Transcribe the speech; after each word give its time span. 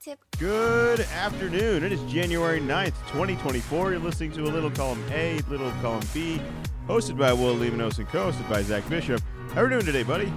tip. 0.00 0.18
Good 0.38 1.00
afternoon. 1.00 1.84
It 1.84 1.92
is 1.92 2.00
January 2.10 2.58
9th, 2.58 2.96
2024. 3.08 3.90
You're 3.90 3.98
listening 3.98 4.32
to 4.32 4.44
a 4.44 4.50
little 4.50 4.70
column 4.70 5.04
A, 5.10 5.40
little 5.48 5.70
column 5.82 6.02
B, 6.14 6.40
hosted 6.88 7.18
by 7.18 7.34
Will 7.34 7.54
Levinos 7.54 7.98
and 7.98 8.08
co-hosted 8.08 8.48
by 8.48 8.62
Zach 8.62 8.88
Bishop. 8.88 9.20
How 9.52 9.60
are 9.60 9.64
we 9.64 9.70
doing 9.70 9.84
today, 9.84 10.02
buddy? 10.02 10.28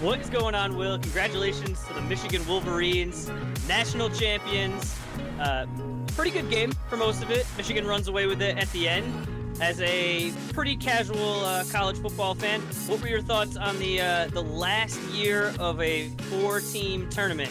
What 0.00 0.20
is 0.20 0.30
going 0.30 0.54
on, 0.54 0.76
Will? 0.76 1.00
Congratulations 1.00 1.84
to 1.86 1.94
the 1.94 2.00
Michigan 2.02 2.46
Wolverines, 2.46 3.28
national 3.66 4.08
champions. 4.10 4.96
Uh, 5.40 5.66
pretty 6.14 6.30
good 6.30 6.48
game 6.48 6.70
for 6.88 6.96
most 6.96 7.24
of 7.24 7.30
it. 7.32 7.46
Michigan 7.56 7.84
runs 7.86 8.06
away 8.06 8.26
with 8.26 8.40
it 8.40 8.56
at 8.56 8.70
the 8.70 8.88
end. 8.88 9.12
As 9.60 9.80
a 9.80 10.32
pretty 10.52 10.76
casual 10.76 11.44
uh, 11.44 11.64
college 11.72 11.98
football 11.98 12.36
fan, 12.36 12.60
what 12.86 13.02
were 13.02 13.08
your 13.08 13.20
thoughts 13.20 13.56
on 13.56 13.78
the 13.80 14.00
uh, 14.00 14.28
the 14.28 14.42
last 14.42 14.98
year 15.10 15.52
of 15.58 15.82
a 15.82 16.08
four-team 16.30 17.10
tournament? 17.10 17.50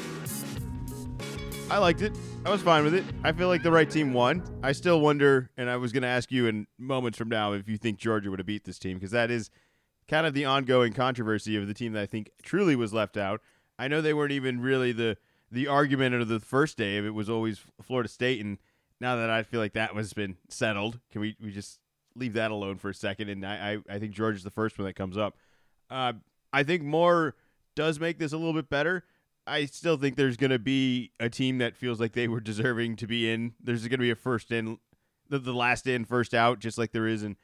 I 1.72 1.78
liked 1.78 2.02
it. 2.02 2.14
I 2.46 2.50
was 2.50 2.62
fine 2.64 2.84
with 2.84 2.96
it. 2.96 3.04
I 3.24 3.32
feel 3.32 3.48
like 3.48 3.62
the 3.62 3.72
right 3.72 3.88
team 3.88 4.12
won. 4.12 4.44
I 4.64 4.72
still 4.72 5.02
wonder, 5.02 5.52
and 5.56 5.70
I 5.70 5.78
was 5.78 5.92
going 5.92 6.02
to 6.02 6.10
ask 6.10 6.32
you 6.32 6.48
in 6.48 6.66
moments 6.80 7.18
from 7.18 7.30
now 7.30 7.54
if 7.54 7.70
you 7.70 7.78
think 7.78 8.00
Georgia 8.00 8.32
would 8.32 8.40
have 8.40 8.48
beat 8.48 8.64
this 8.64 8.80
team, 8.80 8.98
because 8.98 9.12
that 9.12 9.30
is 9.30 9.52
kind 10.08 10.26
of 10.26 10.34
the 10.34 10.46
ongoing 10.46 10.94
controversy 10.94 11.56
of 11.56 11.68
the 11.68 11.76
team 11.76 11.94
that 11.94 12.02
I 12.02 12.06
think 12.08 12.32
truly 12.42 12.76
was 12.76 12.92
left 12.92 13.18
out. 13.18 13.42
I 13.78 13.88
know 13.88 14.02
they 14.02 14.16
weren't 14.16 14.32
even 14.32 14.60
really 14.62 14.92
the 14.92 15.18
the 15.52 15.68
argument 15.68 16.16
of 16.16 16.28
the 16.28 16.40
first 16.40 16.76
day 16.76 16.98
of 16.98 17.06
it 17.06 17.14
was 17.14 17.30
always 17.30 17.62
Florida 17.84 18.10
State, 18.10 18.44
and 18.44 18.58
now 19.00 19.16
that 19.16 19.30
I 19.30 19.44
feel 19.44 19.60
like 19.60 19.74
that 19.74 19.92
has 19.92 20.14
been 20.14 20.38
settled, 20.50 21.00
can 21.12 21.22
we 21.22 21.38
we 21.40 21.52
just 21.52 21.80
leave 22.16 22.34
that 22.34 22.50
alone 22.50 22.78
for 22.78 22.90
a 22.90 22.96
second? 22.96 23.30
And 23.30 23.46
I 23.46 23.74
I, 23.90 23.96
I 23.96 24.00
think 24.00 24.14
Georgia's 24.14 24.44
the 24.44 24.50
first 24.50 24.80
one 24.80 24.88
that 24.88 24.96
comes 24.96 25.18
up. 25.18 25.38
Uh, 25.88 26.14
I 26.52 26.64
think 26.64 26.82
more 26.82 27.36
does 27.76 28.00
make 28.00 28.18
this 28.18 28.34
a 28.34 28.38
little 28.38 28.54
bit 28.54 28.72
better. 28.72 29.04
I 29.50 29.66
still 29.66 29.98
think 29.98 30.16
there's 30.16 30.38
going 30.38 30.52
to 30.52 30.60
be 30.60 31.12
a 31.20 31.30
team 31.30 31.58
that 31.58 31.76
feels 31.76 32.00
like 32.00 32.14
they 32.14 32.28
were 32.28 32.40
deserving 32.40 32.96
to 32.98 33.08
be 33.08 33.30
in. 33.30 33.54
There's 33.62 33.82
going 33.82 33.92
to 33.92 33.98
be 33.98 34.12
a 34.12 34.16
first 34.16 34.52
in, 34.52 34.78
the, 35.30 35.40
the 35.40 35.54
last 35.54 35.88
in, 35.88 36.06
first 36.06 36.34
out, 36.34 36.60
just 36.60 36.78
like 36.78 36.92
there 36.92 37.08
is 37.08 37.24
in 37.24 37.38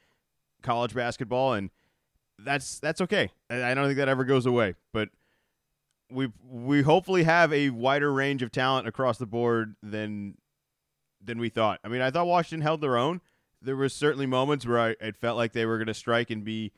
college 0.62 0.94
basketball, 0.94 1.54
and 1.54 1.70
that's 2.38 2.78
that's 2.78 3.00
okay. 3.00 3.30
I 3.48 3.74
don't 3.74 3.86
think 3.86 3.98
that 3.98 4.08
ever 4.08 4.24
goes 4.24 4.46
away. 4.46 4.74
But 4.92 5.10
we 6.10 6.32
we 6.48 6.82
hopefully 6.82 7.24
have 7.24 7.52
a 7.52 7.70
wider 7.70 8.12
range 8.12 8.42
of 8.42 8.50
talent 8.52 8.86
across 8.86 9.18
the 9.18 9.26
board 9.26 9.76
than 9.82 10.36
than 11.22 11.38
we 11.38 11.48
thought. 11.48 11.80
I 11.84 11.88
mean, 11.88 12.00
I 12.00 12.10
thought 12.10 12.26
Washington 12.26 12.62
held 12.62 12.80
their 12.80 12.96
own. 12.96 13.20
There 13.62 13.76
was 13.76 13.94
certainly 13.94 14.26
moments 14.26 14.66
where 14.66 14.78
I, 14.78 14.96
it 15.00 15.16
felt 15.16 15.36
like 15.36 15.52
they 15.52 15.66
were 15.66 15.78
going 15.78 15.86
to 15.86 15.94
strike 15.94 16.30
and 16.30 16.44
be 16.44 16.72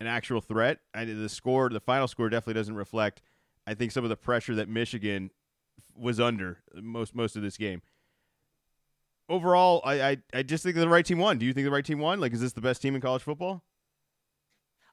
an 0.00 0.06
actual 0.06 0.40
threat. 0.40 0.80
I, 0.92 1.04
the 1.04 1.28
score, 1.28 1.70
the 1.70 1.80
final 1.80 2.08
score, 2.08 2.28
definitely 2.28 2.60
doesn't 2.60 2.74
reflect 2.74 3.22
I 3.66 3.74
think 3.74 3.92
some 3.92 4.04
of 4.04 4.10
the 4.10 4.16
pressure 4.16 4.54
that 4.56 4.68
Michigan 4.68 5.30
was 5.96 6.20
under 6.20 6.58
most 6.74 7.14
most 7.14 7.36
of 7.36 7.42
this 7.42 7.56
game. 7.56 7.82
Overall, 9.28 9.80
I, 9.84 10.02
I, 10.02 10.16
I 10.34 10.42
just 10.42 10.62
think 10.62 10.76
the 10.76 10.86
right 10.86 11.04
team 11.04 11.18
won. 11.18 11.38
Do 11.38 11.46
you 11.46 11.54
think 11.54 11.64
the 11.64 11.70
right 11.70 11.84
team 11.84 11.98
won? 11.98 12.20
Like, 12.20 12.34
is 12.34 12.42
this 12.42 12.52
the 12.52 12.60
best 12.60 12.82
team 12.82 12.94
in 12.94 13.00
college 13.00 13.22
football? 13.22 13.62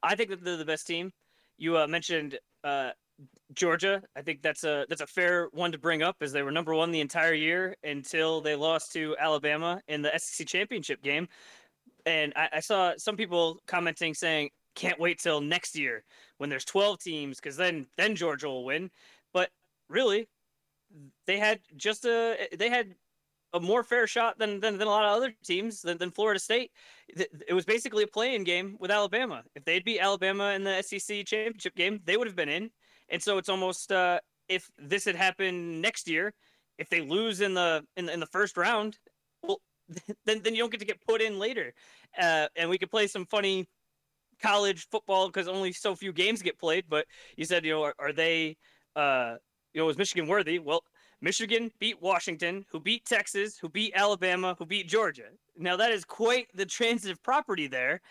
I 0.02 0.16
think 0.16 0.30
that 0.30 0.42
they're 0.44 0.56
the 0.56 0.64
best 0.64 0.88
team. 0.88 1.12
You 1.58 1.78
uh, 1.78 1.86
mentioned 1.86 2.40
uh, 2.64 2.92
Georgia. 3.54 4.02
I 4.16 4.22
think 4.22 4.42
that's 4.42 4.64
a 4.64 4.86
that's 4.88 5.02
a 5.02 5.08
fair 5.08 5.50
one 5.52 5.74
to 5.74 5.78
bring 5.78 6.02
up, 6.02 6.16
as 6.22 6.32
they 6.32 6.44
were 6.44 6.52
number 6.52 6.74
one 6.74 6.92
the 6.92 7.02
entire 7.02 7.34
year 7.34 7.76
until 7.84 8.40
they 8.40 8.56
lost 8.56 8.94
to 8.94 9.16
Alabama 9.20 9.82
in 9.90 10.02
the 10.02 10.12
SEC 10.18 10.48
championship 10.48 11.04
game. 11.04 11.28
And 12.06 12.34
I, 12.36 12.50
I 12.54 12.60
saw 12.62 12.94
some 12.98 13.18
people 13.18 13.60
commenting 13.68 14.14
saying, 14.14 14.50
"Can't 14.76 15.00
wait 15.00 15.20
till 15.20 15.42
next 15.42 15.76
year." 15.78 16.04
when 16.42 16.50
there's 16.50 16.66
12 16.66 16.98
teams 16.98 17.40
because 17.40 17.56
then 17.56 17.86
then 17.98 18.16
Georgia 18.16 18.48
will 18.48 18.66
win. 18.66 18.90
But 19.32 19.52
really, 19.90 20.28
they 21.28 21.38
had 21.38 21.60
just 21.78 22.04
a 22.04 22.48
they 22.58 22.68
had 22.68 22.96
a 23.54 23.60
more 23.60 23.84
fair 23.84 24.08
shot 24.08 24.40
than 24.40 24.60
than, 24.60 24.80
than 24.80 24.88
a 24.88 24.90
lot 24.92 25.06
of 25.06 25.16
other 25.16 25.36
teams 25.46 25.84
than, 25.84 26.00
than 26.00 26.10
Florida 26.10 26.40
State. 26.40 26.72
It 27.08 27.54
was 27.54 27.64
basically 27.64 28.04
a 28.04 28.08
playing 28.08 28.44
game 28.44 28.76
with 28.80 28.90
Alabama. 28.90 29.44
If 29.54 29.64
they'd 29.66 29.86
beat 29.86 30.00
Alabama 30.00 30.54
in 30.54 30.64
the 30.64 30.82
SEC 30.82 31.28
championship 31.28 31.76
game, 31.76 32.02
they 32.06 32.18
would 32.18 32.26
have 32.26 32.36
been 32.36 32.50
in. 32.50 32.72
And 33.10 33.22
so 33.22 33.38
it's 33.38 33.50
almost 33.50 33.92
uh, 33.92 34.20
if 34.50 34.68
this 34.80 35.06
had 35.06 35.16
happened 35.16 35.80
next 35.80 36.08
year, 36.10 36.34
if 36.80 36.90
they 36.90 37.02
lose 37.02 37.42
in 37.42 37.54
the 37.54 37.86
in, 37.98 38.10
in 38.10 38.20
the 38.20 38.26
first 38.26 38.58
round, 38.58 38.98
well, 39.44 39.62
then 40.26 40.42
then 40.42 40.56
you 40.56 40.64
don't 40.64 40.72
get 40.72 40.80
to 40.80 40.88
get 40.88 41.06
put 41.06 41.22
in 41.22 41.38
later. 41.38 41.72
Uh, 42.20 42.48
and 42.56 42.68
we 42.68 42.80
could 42.80 42.90
play 42.90 43.06
some 43.06 43.28
funny 43.28 43.68
college 44.42 44.88
football 44.90 45.28
because 45.28 45.48
only 45.48 45.72
so 45.72 45.96
few 45.96 46.14
games 46.14 46.42
get 46.42 46.58
played. 46.60 46.86
But 46.90 47.06
you 47.38 47.46
said, 47.46 47.66
you 47.66 47.72
know, 47.72 47.84
are, 47.84 47.96
are 48.00 48.14
they, 48.14 48.58
uh, 48.96 49.36
you 49.74 49.82
know, 49.82 49.90
is 49.90 49.98
Michigan 49.98 50.28
worthy? 50.28 50.60
Well, 50.60 50.84
Michigan 51.22 51.72
beat 51.80 52.02
Washington, 52.02 52.66
who 52.72 52.80
beat 52.80 53.06
Texas, 53.06 53.58
who 53.58 53.70
beat 53.70 53.94
Alabama, 53.96 54.56
who 54.58 54.66
beat 54.66 54.88
Georgia. 54.88 55.30
Now 55.58 55.78
that 55.78 55.92
is 55.92 56.04
quite 56.04 56.48
the 56.56 56.66
transitive 56.66 57.22
property 57.22 57.68
there, 57.68 58.02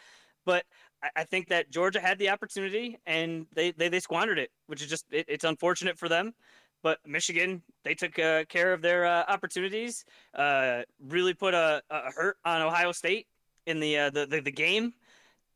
but 0.47 0.65
I, 1.03 1.09
I 1.17 1.25
think 1.25 1.49
that 1.49 1.71
Georgia 1.71 2.01
had 2.01 2.19
the 2.19 2.31
opportunity 2.31 2.99
and 3.07 3.47
they 3.55 3.73
they, 3.73 3.89
they 3.89 4.01
squandered 4.01 4.39
it, 4.39 4.51
which 4.69 4.81
is 4.81 4.89
just 4.89 5.07
it, 5.11 5.27
it's 5.29 5.45
unfortunate 5.45 5.99
for 5.99 6.09
them. 6.09 6.33
But 6.83 6.99
Michigan, 7.07 7.63
they 7.85 7.95
took 7.95 8.19
uh, 8.19 8.45
care 8.45 8.73
of 8.73 8.81
their 8.81 9.05
uh, 9.05 9.25
opportunities. 9.29 10.05
Uh, 10.33 10.83
really 11.09 11.35
put 11.35 11.53
a, 11.53 11.83
a, 11.91 12.11
hurt 12.11 12.39
on 12.45 12.63
Ohio 12.63 12.93
State 12.93 13.27
in 13.67 13.81
the, 13.81 13.99
uh, 13.99 14.11
the, 14.11 14.25
the 14.25 14.41
the 14.41 14.53
game 14.53 14.95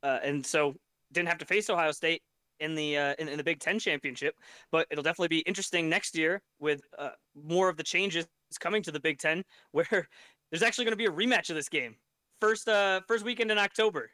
uh, 0.04 0.18
and 0.22 0.44
so 0.44 0.74
didn't 1.12 1.28
have 1.28 1.38
to 1.38 1.46
face 1.46 1.70
Ohio 1.70 1.90
State 1.90 2.22
in 2.60 2.74
the 2.74 2.96
uh, 2.96 3.14
in, 3.18 3.28
in, 3.28 3.38
the 3.38 3.44
Big 3.44 3.58
Ten 3.58 3.78
championship. 3.78 4.36
But 4.70 4.86
it'll 4.90 5.02
definitely 5.02 5.28
be 5.28 5.40
interesting 5.40 5.88
next 5.88 6.16
year 6.16 6.42
with 6.60 6.82
uh, 6.98 7.10
more 7.34 7.68
of 7.68 7.76
the 7.76 7.82
changes 7.82 8.26
coming 8.60 8.82
to 8.82 8.92
the 8.92 9.00
Big 9.00 9.18
Ten, 9.18 9.42
where 9.72 10.08
there's 10.50 10.62
actually 10.62 10.84
going 10.84 10.92
to 10.92 10.96
be 10.96 11.06
a 11.06 11.10
rematch 11.10 11.50
of 11.50 11.56
this 11.56 11.68
game. 11.68 11.96
First 12.40 12.68
uh, 12.68 13.00
first 13.08 13.24
weekend 13.24 13.50
in 13.50 13.58
October, 13.58 14.10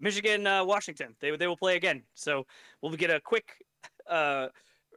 Michigan 0.00 0.46
uh, 0.46 0.64
Washington. 0.64 1.14
They 1.20 1.34
they 1.36 1.46
will 1.46 1.56
play 1.56 1.76
again. 1.76 2.02
So 2.14 2.44
we'll 2.82 2.92
get 2.92 3.10
a 3.10 3.20
quick 3.20 3.54
uh, 4.10 4.48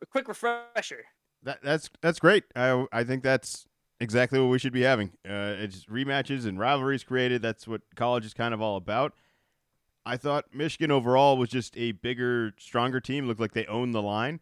quick 0.10 0.28
refresher. 0.28 1.06
That 1.44 1.60
that's 1.64 1.90
that's 2.02 2.20
great. 2.20 2.44
I 2.56 2.86
I 2.92 3.04
think 3.04 3.24
that's 3.24 3.68
exactly 4.00 4.40
what 4.40 4.50
we 4.50 4.60
should 4.60 4.74
be 4.74 4.82
having. 4.82 5.10
Uh, 5.28 5.56
it's 5.60 5.86
rematches 5.86 6.46
and 6.46 6.60
rivalries 6.60 7.04
created. 7.04 7.42
That's 7.42 7.68
what 7.68 7.82
college 7.96 8.26
is 8.26 8.34
kind 8.34 8.54
of 8.54 8.62
all 8.62 8.78
about. 8.78 9.14
I 10.06 10.18
thought 10.18 10.54
Michigan 10.54 10.92
overall 10.92 11.38
was 11.38 11.50
just 11.50 11.76
a 11.76 11.94
bigger, 11.94 12.54
stronger 12.60 13.00
team. 13.00 13.28
Looked 13.28 13.40
like 13.40 13.54
they 13.54 13.66
owned 13.66 13.94
the 13.94 14.02
line. 14.02 14.40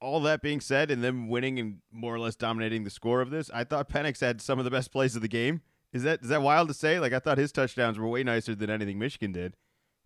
All 0.00 0.20
that 0.20 0.40
being 0.42 0.60
said, 0.60 0.92
and 0.92 1.02
them 1.02 1.28
winning 1.28 1.58
and 1.58 1.78
more 1.90 2.14
or 2.14 2.20
less 2.20 2.36
dominating 2.36 2.84
the 2.84 2.90
score 2.90 3.20
of 3.20 3.30
this, 3.30 3.50
I 3.52 3.64
thought 3.64 3.88
Penix 3.88 4.20
had 4.20 4.40
some 4.40 4.60
of 4.60 4.64
the 4.64 4.70
best 4.70 4.92
plays 4.92 5.16
of 5.16 5.22
the 5.22 5.28
game. 5.28 5.62
Is 5.92 6.04
that 6.04 6.22
is 6.22 6.28
that 6.28 6.42
wild 6.42 6.68
to 6.68 6.74
say? 6.74 7.00
Like 7.00 7.12
I 7.12 7.18
thought 7.18 7.38
his 7.38 7.50
touchdowns 7.50 7.98
were 7.98 8.06
way 8.06 8.22
nicer 8.22 8.54
than 8.54 8.70
anything 8.70 8.98
Michigan 8.98 9.32
did, 9.32 9.56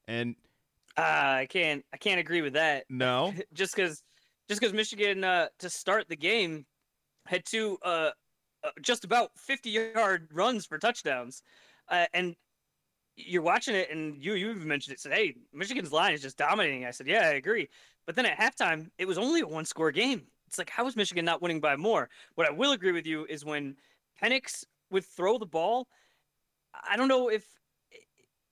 and 0.06 0.36
uh, 0.96 1.00
I 1.02 1.46
can't 1.50 1.84
I 1.92 1.96
can't 1.96 2.20
agree 2.20 2.40
with 2.40 2.54
that. 2.54 2.84
No, 2.88 3.34
just 3.52 3.74
because 3.74 4.02
just 4.48 4.60
because 4.60 4.72
Michigan 4.72 5.24
uh, 5.24 5.48
to 5.58 5.68
start 5.68 6.08
the 6.08 6.16
game 6.16 6.64
had 7.26 7.44
two 7.44 7.78
uh, 7.82 8.10
uh 8.62 8.70
just 8.80 9.04
about 9.04 9.30
fifty 9.36 9.70
yard 9.70 10.28
runs 10.32 10.64
for 10.64 10.78
touchdowns, 10.78 11.42
uh, 11.88 12.06
and 12.14 12.36
you're 13.16 13.42
watching 13.42 13.74
it 13.74 13.90
and 13.90 14.22
you 14.22 14.34
you 14.34 14.54
mentioned 14.54 14.94
it 14.94 15.00
said 15.00 15.12
hey 15.12 15.34
michigan's 15.52 15.92
line 15.92 16.14
is 16.14 16.22
just 16.22 16.38
dominating. 16.38 16.86
I 16.86 16.90
said 16.90 17.06
yeah 17.06 17.28
i 17.28 17.34
agree. 17.34 17.68
But 18.06 18.16
then 18.16 18.26
at 18.26 18.38
halftime 18.38 18.90
it 18.98 19.06
was 19.06 19.18
only 19.18 19.40
a 19.40 19.46
one 19.46 19.64
score 19.64 19.92
game. 19.92 20.22
It's 20.46 20.58
like 20.58 20.70
how 20.70 20.86
is 20.86 20.96
michigan 20.96 21.24
not 21.24 21.42
winning 21.42 21.60
by 21.60 21.76
more? 21.76 22.08
What 22.34 22.48
i 22.48 22.50
will 22.50 22.72
agree 22.72 22.92
with 22.92 23.06
you 23.06 23.26
is 23.28 23.44
when 23.44 23.76
penix 24.22 24.64
would 24.90 25.04
throw 25.04 25.38
the 25.38 25.46
ball 25.46 25.88
i 26.88 26.96
don't 26.96 27.08
know 27.08 27.28
if 27.28 27.44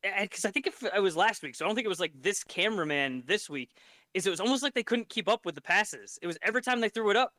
eh, 0.03 0.09
eh, 0.09 0.23
because 0.23 0.45
i 0.45 0.51
think 0.51 0.67
if 0.67 0.83
it 0.83 1.03
was 1.03 1.17
last 1.17 1.43
week 1.43 1.55
so 1.55 1.65
i 1.65 1.69
don't 1.69 1.75
think 1.75 1.85
it 1.85 1.89
was 1.89 2.01
like 2.01 2.15
this 2.19 2.43
cameraman 2.43 3.23
this 3.27 3.49
week 3.51 3.71
is 4.15 4.27
it 4.27 4.31
was 4.31 4.41
almost 4.41 4.63
like 4.63 4.75
they 4.75 4.83
couldn't 4.83 5.09
keep 5.09 5.29
up 5.29 5.45
with 5.47 5.55
the 5.55 5.61
passes. 5.61 6.19
It 6.23 6.27
was 6.27 6.39
every 6.43 6.63
time 6.63 6.81
they 6.81 6.89
threw 6.89 7.11
it 7.11 7.17
up 7.17 7.33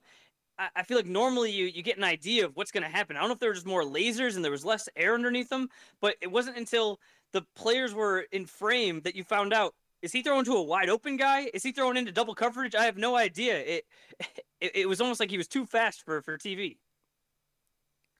I 0.75 0.83
feel 0.83 0.97
like 0.97 1.05
normally 1.05 1.51
you, 1.51 1.65
you 1.65 1.81
get 1.81 1.97
an 1.97 2.03
idea 2.03 2.45
of 2.45 2.55
what's 2.55 2.71
going 2.71 2.83
to 2.83 2.89
happen. 2.89 3.15
I 3.15 3.19
don't 3.19 3.29
know 3.29 3.33
if 3.33 3.39
there 3.39 3.49
were 3.49 3.55
just 3.55 3.65
more 3.65 3.83
lasers 3.83 4.35
and 4.35 4.43
there 4.43 4.51
was 4.51 4.65
less 4.65 4.87
air 4.95 5.13
underneath 5.13 5.49
them, 5.49 5.69
but 6.01 6.15
it 6.21 6.31
wasn't 6.31 6.57
until 6.57 6.99
the 7.31 7.43
players 7.55 7.93
were 7.93 8.25
in 8.31 8.45
frame 8.45 9.01
that 9.01 9.15
you 9.15 9.23
found 9.23 9.53
out 9.53 9.73
is 10.01 10.11
he 10.11 10.23
throwing 10.23 10.45
to 10.45 10.53
a 10.53 10.63
wide 10.63 10.89
open 10.89 11.15
guy? 11.15 11.49
Is 11.53 11.61
he 11.61 11.71
throwing 11.71 11.95
into 11.95 12.11
double 12.11 12.33
coverage? 12.33 12.73
I 12.73 12.85
have 12.85 12.97
no 12.97 13.15
idea. 13.15 13.59
It 13.59 13.85
it, 14.59 14.71
it 14.75 14.89
was 14.89 14.99
almost 14.99 15.19
like 15.19 15.29
he 15.29 15.37
was 15.37 15.47
too 15.47 15.65
fast 15.65 16.03
for, 16.03 16.21
for 16.21 16.37
TV. 16.37 16.77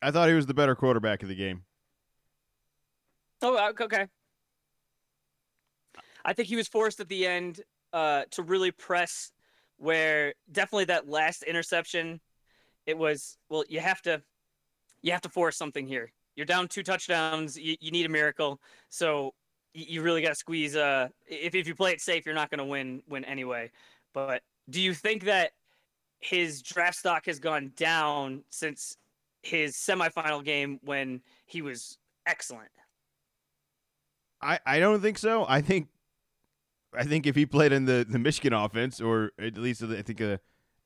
I 0.02 0.12
thought 0.12 0.30
he 0.30 0.36
was 0.36 0.46
the 0.46 0.54
better 0.54 0.76
quarterback 0.76 1.24
of 1.24 1.30
the 1.30 1.36
game. 1.36 1.64
Oh, 3.42 3.56
uh, 3.56 3.72
okay. 3.82 4.08
I 6.24 6.34
think 6.34 6.48
he 6.48 6.56
was 6.56 6.68
forced 6.68 7.00
at 7.00 7.10
the 7.10 7.26
end 7.26 7.62
uh, 7.94 8.24
to 8.32 8.44
really 8.44 8.72
press 8.72 9.32
where 9.78 10.36
definitely 10.52 10.86
that 10.86 11.10
last 11.10 11.42
interception, 11.44 12.22
it 12.86 12.98
was 12.98 13.38
well, 13.50 13.64
you 13.70 13.80
have 13.80 14.02
to 14.04 14.22
you 15.02 15.12
have 15.12 15.22
to 15.22 15.30
force 15.30 15.58
something 15.58 15.88
here. 15.88 16.12
You're 16.36 16.46
down 16.46 16.68
two 16.68 16.84
touchdowns. 16.84 17.58
You, 17.58 17.76
you 17.80 17.92
need 17.92 18.06
a 18.06 18.10
miracle. 18.10 18.60
So 18.90 19.34
you 19.74 20.02
really 20.02 20.22
got 20.22 20.30
to 20.30 20.36
squeeze. 20.36 20.76
Uh, 20.76 21.10
if 21.28 21.56
if 21.56 21.68
you 21.68 21.76
play 21.76 21.92
it 21.92 22.02
safe, 22.02 22.26
you're 22.26 22.36
not 22.36 22.50
going 22.50 22.60
to 22.60 22.66
win 22.66 23.04
win 23.08 23.26
anyway. 23.26 23.72
But 24.14 24.42
do 24.70 24.82
you 24.82 24.94
think 24.94 25.26
that 25.26 25.52
his 26.20 26.62
draft 26.62 26.98
stock 26.98 27.26
has 27.26 27.40
gone 27.40 27.72
down 27.76 28.44
since 28.50 28.96
his 29.44 29.76
semifinal 29.76 30.44
game 30.44 30.80
when 30.84 31.22
he 31.46 31.62
was 31.62 31.98
excellent. 32.26 32.70
I, 34.42 34.60
I 34.66 34.80
don't 34.80 35.02
think 35.02 35.18
so. 35.18 35.46
I 35.48 35.62
think 35.62 35.88
I 36.94 37.04
think 37.04 37.26
if 37.26 37.36
he 37.36 37.46
played 37.46 37.72
in 37.72 37.86
the, 37.86 38.06
the 38.08 38.20
Michigan 38.20 38.54
offense, 38.54 39.00
or 39.00 39.32
at 39.40 39.58
least 39.58 39.82
I 39.84 40.02
think 40.02 40.20
a, 40.20 40.40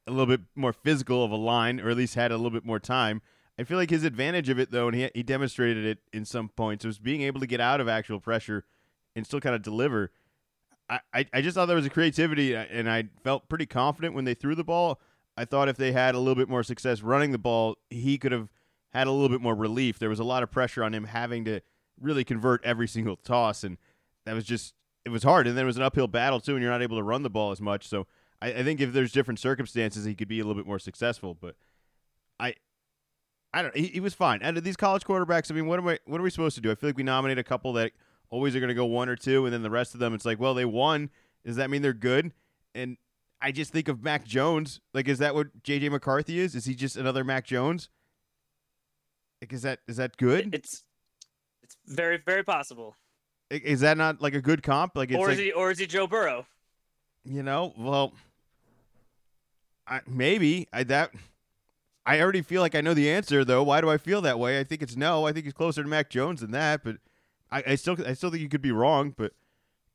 a 0.07 0.12
little 0.12 0.25
bit 0.25 0.42
more 0.56 0.74
physical 0.74 1.24
of 1.24 1.31
a 1.31 1.36
line, 1.36 1.80
or 1.80 1.90
at 1.90 1.98
least 1.98 2.16
had 2.16 2.31
a 2.31 2.38
little 2.38 2.52
bit 2.52 2.66
more 2.66 2.80
time, 2.80 3.22
I 3.57 3.63
feel 3.63 3.78
like 3.78 3.90
his 3.90 4.04
advantage 4.04 4.50
of 4.50 4.60
it, 4.60 4.72
though, 4.72 4.88
and 4.88 4.96
he, 4.96 5.10
he 5.13 5.24
demonstrated 5.24 5.86
it 5.86 6.00
in 6.12 6.25
some 6.25 6.50
points, 6.50 6.86
was 6.86 7.00
being 7.00 7.22
able 7.22 7.40
to 7.40 7.48
get 7.48 7.62
out 7.62 7.80
of 7.80 7.88
actual 7.88 8.19
pressure 8.19 8.66
and 9.16 9.25
still 9.25 9.40
kind 9.40 9.56
of 9.56 9.62
deliver. 9.62 10.12
I, 10.90 11.00
I, 11.13 11.25
I 11.34 11.42
just 11.42 11.56
thought 11.56 11.68
there 11.68 11.75
was 11.75 11.86
a 11.86 11.90
creativity, 11.92 12.56
uh, 12.56 12.66
and 12.69 12.90
I 12.90 13.06
felt 13.24 13.48
pretty 13.48 13.66
confident 13.66 14.13
when 14.13 14.25
they 14.25 14.34
threw 14.34 14.56
the 14.56 14.63
ball. 14.63 15.00
I 15.38 15.46
thought 15.46 15.69
if 15.69 15.78
they 15.78 15.94
had 15.94 16.16
a 16.16 16.19
little 16.19 16.36
bit 16.36 16.50
more 16.50 16.63
success 16.63 17.01
running 17.01 17.31
the 17.31 17.38
ball, 17.38 17.78
he 17.90 18.18
could 18.18 18.31
have 18.31 18.50
had 18.94 19.08
a 19.08 19.12
little 19.12 19.30
bit 19.30 19.42
more 19.42 19.56
relief. 19.56 20.00
There 20.00 20.10
was 20.10 20.19
a 20.19 20.24
lot 20.24 20.44
of 20.44 20.51
pressure 20.51 20.84
on 20.84 20.94
him 20.94 21.06
having 21.06 21.46
to 21.46 21.62
really 22.00 22.24
convert 22.24 22.63
every 22.63 22.88
single 22.90 23.16
toss, 23.16 23.63
and 23.63 23.78
that 24.25 24.34
was 24.34 24.44
just 24.44 24.74
it 25.06 25.10
was 25.10 25.24
hard. 25.24 25.48
And 25.48 25.58
then 25.58 25.63
it 25.63 25.68
was 25.68 25.78
an 25.78 25.84
uphill 25.84 26.08
battle 26.08 26.40
too, 26.40 26.56
and 26.56 26.62
you're 26.62 26.72
not 26.72 26.81
able 26.81 26.98
to 26.98 27.04
run 27.04 27.24
the 27.24 27.30
ball 27.30 27.51
as 27.51 27.62
much. 27.62 27.88
So 27.88 28.08
I, 28.42 28.54
I 28.54 28.64
think 28.64 28.82
if 28.82 28.94
there's 28.94 29.12
different 29.12 29.40
circumstances, 29.40 30.06
he 30.06 30.16
could 30.16 30.28
be 30.28 30.40
a 30.40 30.44
little 30.44 30.62
bit 30.62 30.68
more 30.68 30.80
successful. 30.80 31.34
But 31.40 31.56
I 32.40 32.56
I 33.54 33.62
don't. 33.62 33.76
He, 33.76 33.88
he 33.88 34.00
was 34.02 34.14
fine. 34.14 34.40
And 34.42 34.58
these 34.58 34.76
college 34.76 35.04
quarterbacks, 35.04 35.50
I 35.50 35.56
mean, 35.56 35.66
what 35.66 35.80
am 35.80 35.88
I? 35.88 35.98
What 36.06 36.20
are 36.20 36.24
we 36.24 36.30
supposed 36.30 36.56
to 36.56 36.62
do? 36.62 36.72
I 36.72 36.76
feel 36.76 36.90
like 36.90 36.98
we 36.98 37.04
nominate 37.04 37.38
a 37.38 37.44
couple 37.44 37.72
that 37.74 37.94
always 38.30 38.54
are 38.56 38.60
going 38.60 38.68
to 38.68 38.76
go 38.76 38.86
one 38.86 39.08
or 39.08 39.16
two, 39.16 39.46
and 39.46 39.54
then 39.54 39.62
the 39.62 39.70
rest 39.70 39.94
of 39.94 40.02
them, 40.02 40.14
it's 40.14 40.26
like, 40.26 40.40
well, 40.40 40.54
they 40.54 40.66
won. 40.66 41.10
Does 41.46 41.56
that 41.56 41.70
mean 41.70 41.82
they're 41.82 41.94
good? 41.94 42.34
And 42.74 42.98
I 43.42 43.52
just 43.52 43.72
think 43.72 43.88
of 43.88 44.04
Mac 44.04 44.26
Jones. 44.26 44.82
Like, 44.94 45.08
is 45.08 45.20
that 45.20 45.36
what 45.36 45.64
JJ 45.64 45.90
McCarthy 45.92 46.40
is? 46.40 46.54
Is 46.54 46.66
he 46.66 46.76
just 46.76 46.98
another 46.98 47.24
Mac 47.24 47.46
Jones? 47.46 47.90
Like, 49.42 49.54
is 49.54 49.62
that 49.62 49.80
is 49.88 49.98
that 49.98 50.18
good? 50.18 50.54
It's 50.54 50.84
it's 51.64 51.78
very 51.88 52.18
very 52.18 52.44
possible. 52.44 52.96
Is 53.50 53.80
that 53.82 53.96
not 53.98 54.22
like 54.22 54.34
a 54.34 54.42
good 54.42 54.64
comp? 54.64 54.98
Like, 54.98 55.12
it's 55.12 55.20
or 55.20 55.30
is 55.30 55.38
like, 55.38 55.46
he 55.46 55.52
or 55.54 55.72
is 55.72 55.80
he 55.80 55.86
Joe 55.86 56.08
Burrow? 56.08 56.46
You 57.25 57.42
know, 57.44 57.74
well, 57.77 58.13
I, 59.88 60.01
maybe 60.07 60.68
I 60.72 60.83
that. 60.83 61.12
I 62.06 62.22
already 62.22 62.44
feel 62.44 62.62
like 62.62 62.75
I 62.75 62.81
know 62.81 62.94
the 62.94 63.10
answer, 63.10 63.44
though. 63.44 63.63
Why 63.63 63.81
do 63.81 63.89
I 63.89 63.98
feel 63.98 64.22
that 64.22 64.38
way? 64.38 64.60
I 64.60 64.63
think 64.63 64.83
it's 64.83 64.95
no. 64.95 65.25
I 65.25 65.33
think 65.33 65.45
he's 65.45 65.54
closer 65.54 65.81
to 65.81 65.89
Mac 65.89 66.10
Jones 66.10 66.42
than 66.42 66.51
that, 66.51 66.83
but 66.83 66.98
I, 67.51 67.63
I 67.69 67.75
still, 67.75 67.98
I 68.06 68.13
still 68.13 68.30
think 68.30 68.44
you 68.44 68.50
could 68.50 68.62
be 68.62 68.72
wrong. 68.72 69.16
But 69.18 69.33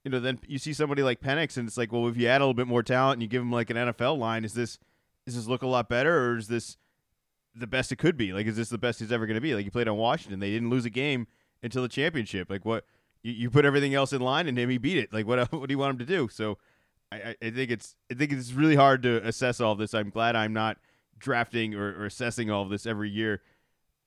you 0.04 0.10
know, 0.10 0.18
then 0.18 0.40
you 0.46 0.58
see 0.58 0.72
somebody 0.72 1.02
like 1.02 1.20
Penix, 1.20 1.56
and 1.56 1.68
it's 1.68 1.76
like, 1.76 1.92
well, 1.92 2.08
if 2.08 2.16
you 2.16 2.26
add 2.26 2.40
a 2.40 2.44
little 2.44 2.54
bit 2.54 2.66
more 2.66 2.82
talent 2.82 3.14
and 3.14 3.22
you 3.22 3.28
give 3.28 3.42
him 3.42 3.52
like 3.52 3.70
an 3.70 3.76
NFL 3.76 4.18
line, 4.18 4.44
is 4.44 4.54
this, 4.54 4.78
does 5.26 5.36
this 5.36 5.46
look 5.46 5.62
a 5.62 5.66
lot 5.66 5.88
better, 5.88 6.30
or 6.30 6.36
is 6.38 6.48
this 6.48 6.78
the 7.54 7.66
best 7.66 7.92
it 7.92 7.96
could 7.96 8.16
be? 8.16 8.32
Like, 8.32 8.46
is 8.46 8.56
this 8.56 8.70
the 8.70 8.78
best 8.78 9.00
he's 9.00 9.12
ever 9.12 9.26
going 9.26 9.34
to 9.34 9.40
be? 9.40 9.54
Like, 9.54 9.64
he 9.64 9.70
played 9.70 9.88
on 9.88 9.96
Washington, 9.96 10.40
they 10.40 10.50
didn't 10.50 10.70
lose 10.70 10.84
a 10.84 10.90
game 10.90 11.26
until 11.62 11.82
the 11.82 11.88
championship. 11.88 12.48
Like, 12.48 12.64
what 12.64 12.84
you, 13.22 13.32
you 13.32 13.50
put 13.50 13.64
everything 13.64 13.94
else 13.94 14.12
in 14.12 14.22
line, 14.22 14.48
and 14.48 14.58
him 14.58 14.70
he 14.70 14.78
beat 14.78 14.96
it. 14.96 15.12
Like, 15.12 15.26
what, 15.26 15.52
what 15.52 15.68
do 15.68 15.72
you 15.72 15.78
want 15.78 15.92
him 15.92 16.06
to 16.06 16.06
do? 16.06 16.28
So, 16.32 16.56
I, 17.12 17.34
I 17.42 17.50
think 17.50 17.70
it's, 17.70 17.96
I 18.10 18.14
think 18.14 18.32
it's 18.32 18.52
really 18.52 18.76
hard 18.76 19.02
to 19.02 19.26
assess 19.26 19.60
all 19.60 19.74
this. 19.74 19.94
I'm 19.94 20.10
glad 20.10 20.36
I'm 20.36 20.52
not 20.52 20.78
drafting 21.18 21.74
or, 21.74 22.00
or 22.00 22.06
assessing 22.06 22.50
all 22.50 22.62
of 22.62 22.70
this 22.70 22.86
every 22.86 23.10
year. 23.10 23.42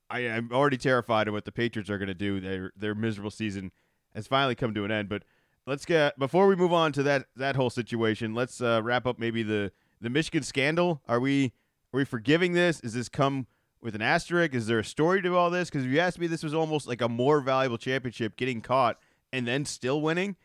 I, 0.09 0.21
am 0.21 0.49
already 0.51 0.77
terrified 0.77 1.27
of 1.27 1.33
what 1.33 1.45
the 1.45 1.51
Patriots 1.51 1.89
are 1.89 1.97
going 1.97 2.07
to 2.07 2.13
do. 2.13 2.39
Their 2.39 2.71
their 2.75 2.93
miserable 2.93 3.31
season 3.31 3.71
has 4.13 4.27
finally 4.27 4.55
come 4.55 4.73
to 4.73 4.85
an 4.85 4.91
end. 4.91 5.09
But 5.09 5.23
let's 5.65 5.85
get 5.85 6.17
before 6.19 6.47
we 6.47 6.55
move 6.55 6.73
on 6.73 6.91
to 6.93 7.03
that 7.03 7.25
that 7.35 7.55
whole 7.55 7.69
situation. 7.69 8.35
Let's 8.35 8.61
uh, 8.61 8.81
wrap 8.83 9.07
up 9.07 9.17
maybe 9.17 9.43
the 9.43 9.71
the 10.01 10.09
Michigan 10.09 10.43
scandal. 10.43 11.01
Are 11.07 11.19
we 11.19 11.53
are 11.93 11.97
we 11.97 12.05
forgiving 12.05 12.53
this? 12.53 12.79
Is 12.81 12.93
this 12.93 13.09
come 13.09 13.47
with 13.81 13.95
an 13.95 14.01
asterisk? 14.01 14.53
Is 14.53 14.67
there 14.67 14.79
a 14.79 14.85
story 14.85 15.21
to 15.23 15.35
all 15.35 15.49
this? 15.49 15.69
Because 15.69 15.85
if 15.85 15.91
you 15.91 15.99
asked 15.99 16.19
me, 16.19 16.27
this 16.27 16.43
was 16.43 16.53
almost 16.53 16.87
like 16.87 17.01
a 17.01 17.09
more 17.09 17.41
valuable 17.41 17.77
championship 17.77 18.35
getting 18.35 18.61
caught 18.61 18.99
and 19.31 19.47
then 19.47 19.65
still 19.65 20.01
winning 20.01 20.35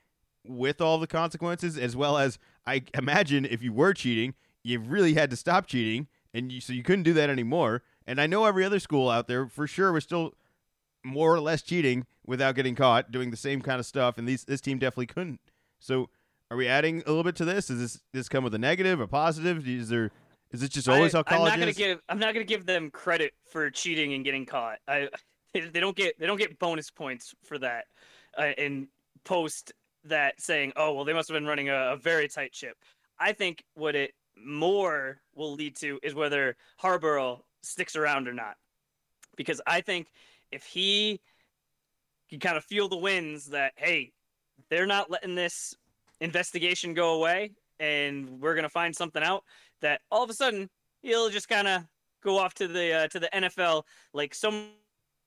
with 0.45 0.81
all 0.81 0.99
the 0.99 1.07
consequences, 1.07 1.77
as 1.77 1.97
well 1.97 2.19
as 2.19 2.39
I 2.67 2.83
imagine 2.95 3.45
if 3.45 3.63
you 3.63 3.73
were 3.73 3.95
cheating, 3.95 4.35
you 4.63 4.81
really 4.81 5.15
had 5.15 5.31
to 5.31 5.37
stop 5.37 5.67
cheating 5.67 6.09
and 6.35 6.53
you, 6.53 6.61
so 6.61 6.73
you 6.73 6.83
couldn't 6.83 7.05
do 7.05 7.15
that 7.15 7.31
anymore. 7.31 7.83
And 8.07 8.21
I 8.21 8.27
know 8.27 8.45
every 8.45 8.65
other 8.65 8.79
school 8.79 9.09
out 9.09 9.29
there 9.29 9.47
for 9.47 9.67
sure 9.67 9.93
was 9.93 10.05
still 10.05 10.35
more 11.05 11.35
or 11.35 11.41
less 11.41 11.63
cheating 11.63 12.07
without 12.27 12.55
getting 12.55 12.75
caught 12.75 13.11
doing 13.11 13.31
the 13.31 13.37
same 13.37 13.61
kind 13.61 13.81
of 13.81 13.87
stuff, 13.87 14.19
and 14.19 14.29
these 14.29 14.45
this 14.45 14.61
team 14.61 14.79
definitely 14.79 15.07
couldn't. 15.07 15.41
So, 15.79 16.11
are 16.51 16.57
we 16.57 16.67
adding 16.67 17.03
a 17.07 17.09
little 17.09 17.25
bit 17.25 17.37
to 17.37 17.45
this? 17.45 17.71
Is 17.71 17.81
this 17.81 18.01
this 18.13 18.29
come 18.29 18.45
with 18.45 18.55
a 18.55 18.59
negative, 18.59 19.01
a 19.01 19.07
positive? 19.07 19.67
Is 19.67 19.89
there 19.89 20.11
is 20.51 20.63
it 20.63 20.71
just 20.71 20.89
always 20.89 21.15
I, 21.15 21.19
how 21.19 21.23
college 21.23 21.53
I'm 21.53 21.61
not 21.61 21.67
gonna 21.67 21.73
give 21.73 22.01
I'm 22.09 22.19
not 22.19 22.35
gonna 22.35 22.45
give 22.45 22.67
them 22.67 22.91
credit 22.91 23.33
for 23.51 23.71
cheating 23.71 24.15
and 24.15 24.25
getting 24.25 24.47
caught. 24.47 24.79
I 24.87 25.09
they 25.55 25.81
don't 25.81 25.97
get 25.97 26.19
they 26.19 26.27
don't 26.27 26.39
get 26.39 26.59
bonus 26.59 26.91
points 26.91 27.35
for 27.45 27.59
that, 27.59 27.87
uh, 28.37 28.53
and 28.59 28.89
post 29.25 29.73
that 30.05 30.41
saying, 30.41 30.73
oh 30.77 30.95
well, 30.95 31.05
they 31.05 31.13
must 31.13 31.29
have 31.29 31.35
been 31.35 31.47
running 31.47 31.69
a, 31.69 31.93
a 31.93 31.97
very 31.97 32.29
tight 32.29 32.55
ship. 32.55 32.77
I 33.19 33.33
think 33.33 33.65
what 33.75 33.95
it 33.95 34.13
more 34.37 35.21
will 35.35 35.55
lead 35.55 35.77
to 35.77 35.99
is 36.03 36.15
whether 36.15 36.57
Harbaugh 36.81 37.41
sticks 37.63 37.97
around 37.97 38.29
or 38.29 38.33
not. 38.33 38.55
Because 39.37 39.61
I 39.67 39.81
think 39.81 40.09
if 40.51 40.65
he 40.65 41.21
can 42.31 42.41
kind 42.41 42.57
of 42.57 42.65
feel 42.65 42.89
the 42.89 42.97
winds 42.97 43.47
that, 43.47 43.73
hey, 43.77 44.13
they're 44.71 44.87
not 44.87 45.11
letting 45.11 45.35
this 45.35 45.75
investigation 46.21 46.95
go 46.95 47.15
away 47.15 47.53
and 47.81 48.41
we're 48.41 48.55
going 48.55 48.65
to 48.65 48.69
find 48.69 48.95
something 48.95 49.23
out, 49.23 49.45
that 49.81 50.01
all 50.11 50.23
of 50.23 50.31
a 50.31 50.35
sudden 50.35 50.69
he'll 51.03 51.31
just 51.31 51.49
kind 51.49 51.69
of 51.69 51.85
go 52.23 52.39
off 52.39 52.55
to 52.55 52.67
the 52.67 52.93
uh, 52.93 53.09
to 53.09 53.21
the 53.21 53.29
NFL 53.33 53.85
like 54.13 54.35
so 54.35 54.51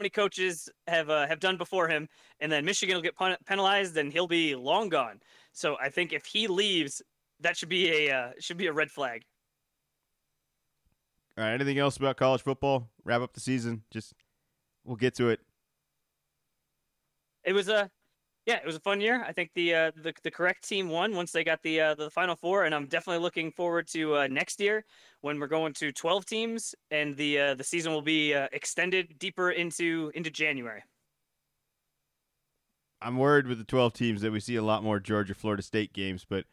many 0.01 0.09
coaches 0.09 0.68
have 0.88 1.09
uh, 1.09 1.27
have 1.27 1.39
done 1.39 1.57
before 1.57 1.88
him, 1.88 2.09
and 2.39 2.51
then 2.51 2.65
Michigan 2.65 2.95
will 2.95 3.03
get 3.03 3.15
penalized 3.45 3.95
and 3.98 4.12
he'll 4.12 4.27
be 4.27 4.56
long 4.56 4.89
gone. 4.89 5.19
So 5.53 5.77
I 5.80 5.89
think 5.89 6.12
if 6.12 6.25
he 6.25 6.48
leaves, 6.48 7.01
that 7.39 7.56
should 7.56 7.69
be 7.69 8.07
a 8.07 8.15
uh, 8.15 8.31
should 8.39 8.57
be 8.57 8.68
a 8.68 8.74
red 8.74 8.89
flag. 8.89 9.24
All 11.38 11.43
right. 11.43 11.53
Anything 11.53 11.77
else 11.77 11.98
about 11.98 12.17
college 12.17 12.41
football? 12.41 12.89
Wrap 13.05 13.22
up 13.22 13.34
the 13.34 13.39
season. 13.39 13.84
Just 13.91 14.13
we'll 14.84 14.96
get 14.98 15.13
to 15.15 15.29
it. 15.29 15.39
It 17.43 17.53
was 17.53 17.70
a 17.70 17.89
yeah, 18.51 18.58
it 18.58 18.65
was 18.65 18.75
a 18.75 18.81
fun 18.81 19.00
year. 19.00 19.24
I 19.25 19.31
think 19.31 19.51
the 19.55 19.74
uh, 19.74 19.91
the 19.96 20.13
the 20.24 20.31
correct 20.31 20.67
team 20.67 20.89
won 20.89 21.15
once 21.15 21.31
they 21.31 21.43
got 21.43 21.63
the 21.63 21.79
uh, 21.79 21.96
the 21.96 22.10
final 22.10 22.36
four, 22.36 22.65
and 22.65 22.75
I'm 22.75 22.86
definitely 22.86 23.22
looking 23.22 23.50
forward 23.50 23.88
to 23.89 24.17
uh, 24.17 24.27
next 24.27 24.60
year 24.60 24.84
when 25.22 25.39
we're 25.39 25.48
going 25.48 25.72
to 25.74 25.93
12 25.93 26.25
teams 26.25 26.75
and 26.89 27.15
the 27.15 27.39
uh, 27.39 27.55
the 27.55 27.63
season 27.63 27.93
will 27.93 28.01
be 28.01 28.34
uh, 28.34 28.50
extended 28.51 29.17
deeper 29.17 29.51
into 29.51 30.12
into 30.15 30.29
January. 30.29 30.84
I'm 33.01 33.17
worried 33.17 33.48
with 33.48 33.58
the 33.58 33.63
12 33.63 33.93
teams 33.93 34.22
that 34.22 34.31
we 34.31 34.41
see 34.41 34.58
a 34.58 34.62
lot 34.62 34.84
more 34.84 35.00
Georgia 35.00 35.34
Florida 35.34 35.63
State 35.63 35.93
games, 35.93 36.25
but 36.27 36.46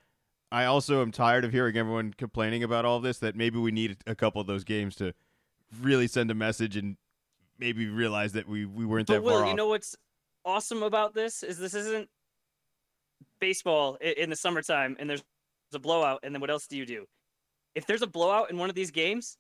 I 0.53 0.65
also 0.65 1.03
am 1.03 1.11
tired 1.11 1.45
of 1.45 1.53
hearing 1.53 1.77
everyone 1.77 2.15
complaining 2.15 2.63
about 2.63 2.85
all 2.85 3.01
this. 3.01 3.19
That 3.19 3.35
maybe 3.35 3.59
we 3.59 3.73
need 3.73 3.97
a 4.07 4.15
couple 4.15 4.41
of 4.41 4.47
those 4.47 4.63
games 4.63 4.95
to 4.97 5.15
really 5.83 6.07
send 6.07 6.31
a 6.31 6.35
message 6.35 6.77
and 6.77 6.97
maybe 7.59 7.89
realize 7.89 8.35
that 8.35 8.49
we 8.49 8.65
we 8.65 8.87
weren't 8.87 9.09
but 9.09 9.15
that 9.15 9.23
Will, 9.25 9.33
far 9.33 9.43
off. 9.43 9.49
you 9.49 9.57
know 9.57 9.67
what's 9.67 9.97
awesome 10.49 10.83
about 10.83 11.13
this 11.15 11.43
is 11.43 11.59
this 11.59 11.75
isn't 11.75 12.09
baseball 13.39 13.97
in 13.97 14.31
the 14.31 14.37
summertime 14.37 14.97
and 14.99 15.09
there's 15.09 15.23
a 15.75 15.79
blowout 15.79 16.21
and 16.23 16.35
then 16.35 16.41
what 16.41 16.51
else 16.51 16.67
do 16.67 16.77
you 16.77 16.87
do? 16.87 17.05
If 17.75 17.87
there's 17.87 18.01
a 18.01 18.07
blowout 18.07 18.51
in 18.51 18.57
one 18.57 18.71
of 18.71 18.75
these 18.75 18.91
games, 18.91 19.37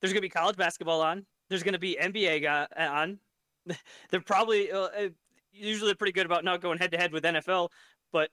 there's 0.00 0.12
gonna 0.12 0.20
be 0.20 0.28
college 0.28 0.56
basketball 0.56 1.02
on. 1.02 1.26
There's 1.50 1.64
gonna 1.64 1.80
be 1.80 1.98
NBA 2.00 2.68
on. 2.78 3.18
They're 4.10 4.20
probably 4.20 4.70
uh, 4.70 4.78
uh, 4.78 5.08
usually 5.52 5.94
pretty 5.94 6.12
good 6.12 6.26
about 6.26 6.44
not 6.44 6.60
going 6.62 6.78
head 6.78 6.92
to 6.92 6.96
head 6.96 7.12
with 7.12 7.24
NFL, 7.24 7.70
but 8.12 8.30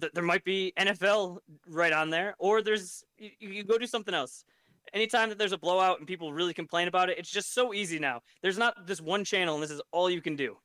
th- 0.00 0.12
there 0.12 0.22
might 0.22 0.44
be 0.44 0.72
NFL 0.78 1.38
right 1.66 1.92
on 1.92 2.08
there, 2.08 2.36
or 2.38 2.62
there's 2.62 3.02
you, 3.18 3.30
you 3.40 3.64
go 3.64 3.78
do 3.78 3.86
something 3.86 4.14
else. 4.14 4.44
Anytime 4.94 5.28
that 5.28 5.38
there's 5.38 5.52
a 5.52 5.58
blowout 5.58 5.98
and 5.98 6.06
people 6.06 6.32
really 6.32 6.54
complain 6.54 6.86
about 6.86 7.10
it, 7.10 7.18
it's 7.18 7.30
just 7.30 7.52
so 7.52 7.74
easy 7.74 7.98
now. 7.98 8.20
There's 8.42 8.58
not 8.58 8.86
this 8.86 9.00
one 9.00 9.24
channel 9.24 9.54
and 9.54 9.62
this 9.62 9.72
is 9.72 9.82
all 9.90 10.08
you 10.08 10.22
can 10.22 10.36
do. 10.36 10.56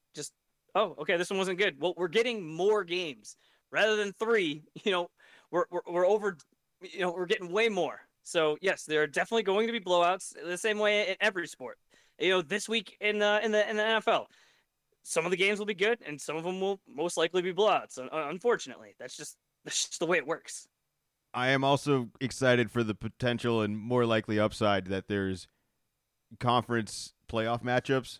Oh, 0.76 0.96
okay, 1.00 1.18
this 1.18 1.30
one 1.30 1.40
wasn't 1.40 1.60
good. 1.60 1.80
Well, 1.80 1.94
we're 1.98 2.08
getting 2.08 2.46
more 2.46 2.84
games 2.84 3.38
rather 3.72 3.96
than 3.96 4.14
three. 4.14 4.64
You 4.84 4.92
know, 4.92 5.08
we're 5.52 5.66
we're, 5.70 5.82
we're 5.88 6.08
over. 6.08 6.38
You 6.82 7.02
know, 7.02 7.12
we're 7.12 7.26
getting 7.26 7.52
way 7.52 7.70
more. 7.70 8.00
So 8.24 8.58
yes, 8.62 8.84
there 8.84 9.02
are 9.04 9.08
definitely 9.08 9.44
going 9.44 9.68
to 9.68 9.74
be 9.74 9.80
blowouts 9.80 10.34
the 10.44 10.58
same 10.58 10.80
way 10.80 11.10
in 11.10 11.16
every 11.22 11.48
sport. 11.48 11.78
You 12.20 12.30
know, 12.30 12.42
this 12.42 12.68
week 12.68 12.98
in 13.02 13.20
the 13.20 13.40
in 13.44 13.52
the 13.52 13.70
in 13.70 13.78
the 13.78 13.84
NFL, 13.84 14.26
some 15.04 15.26
of 15.26 15.32
the 15.32 15.38
games 15.38 15.60
will 15.60 15.66
be 15.66 15.74
good 15.74 16.00
and 16.06 16.20
some 16.20 16.36
of 16.36 16.44
them 16.44 16.60
will 16.60 16.80
most 16.88 17.18
likely 17.18 17.42
be 17.42 17.54
blowouts. 17.54 18.00
Unfortunately, 18.12 18.96
that's 19.00 19.16
just 19.16 19.38
that's 19.66 19.88
just 19.88 20.00
the 20.00 20.06
way 20.06 20.18
it 20.18 20.28
works. 20.28 20.68
I 21.34 21.50
am 21.50 21.64
also 21.64 22.10
excited 22.22 22.70
for 22.70 22.84
the 22.84 22.94
potential 22.94 23.62
and 23.62 23.78
more 23.78 24.06
likely 24.06 24.40
upside 24.40 24.86
that 24.88 25.08
there's 25.08 25.48
conference 26.40 27.14
playoff 27.28 27.64
matchups. 27.64 28.20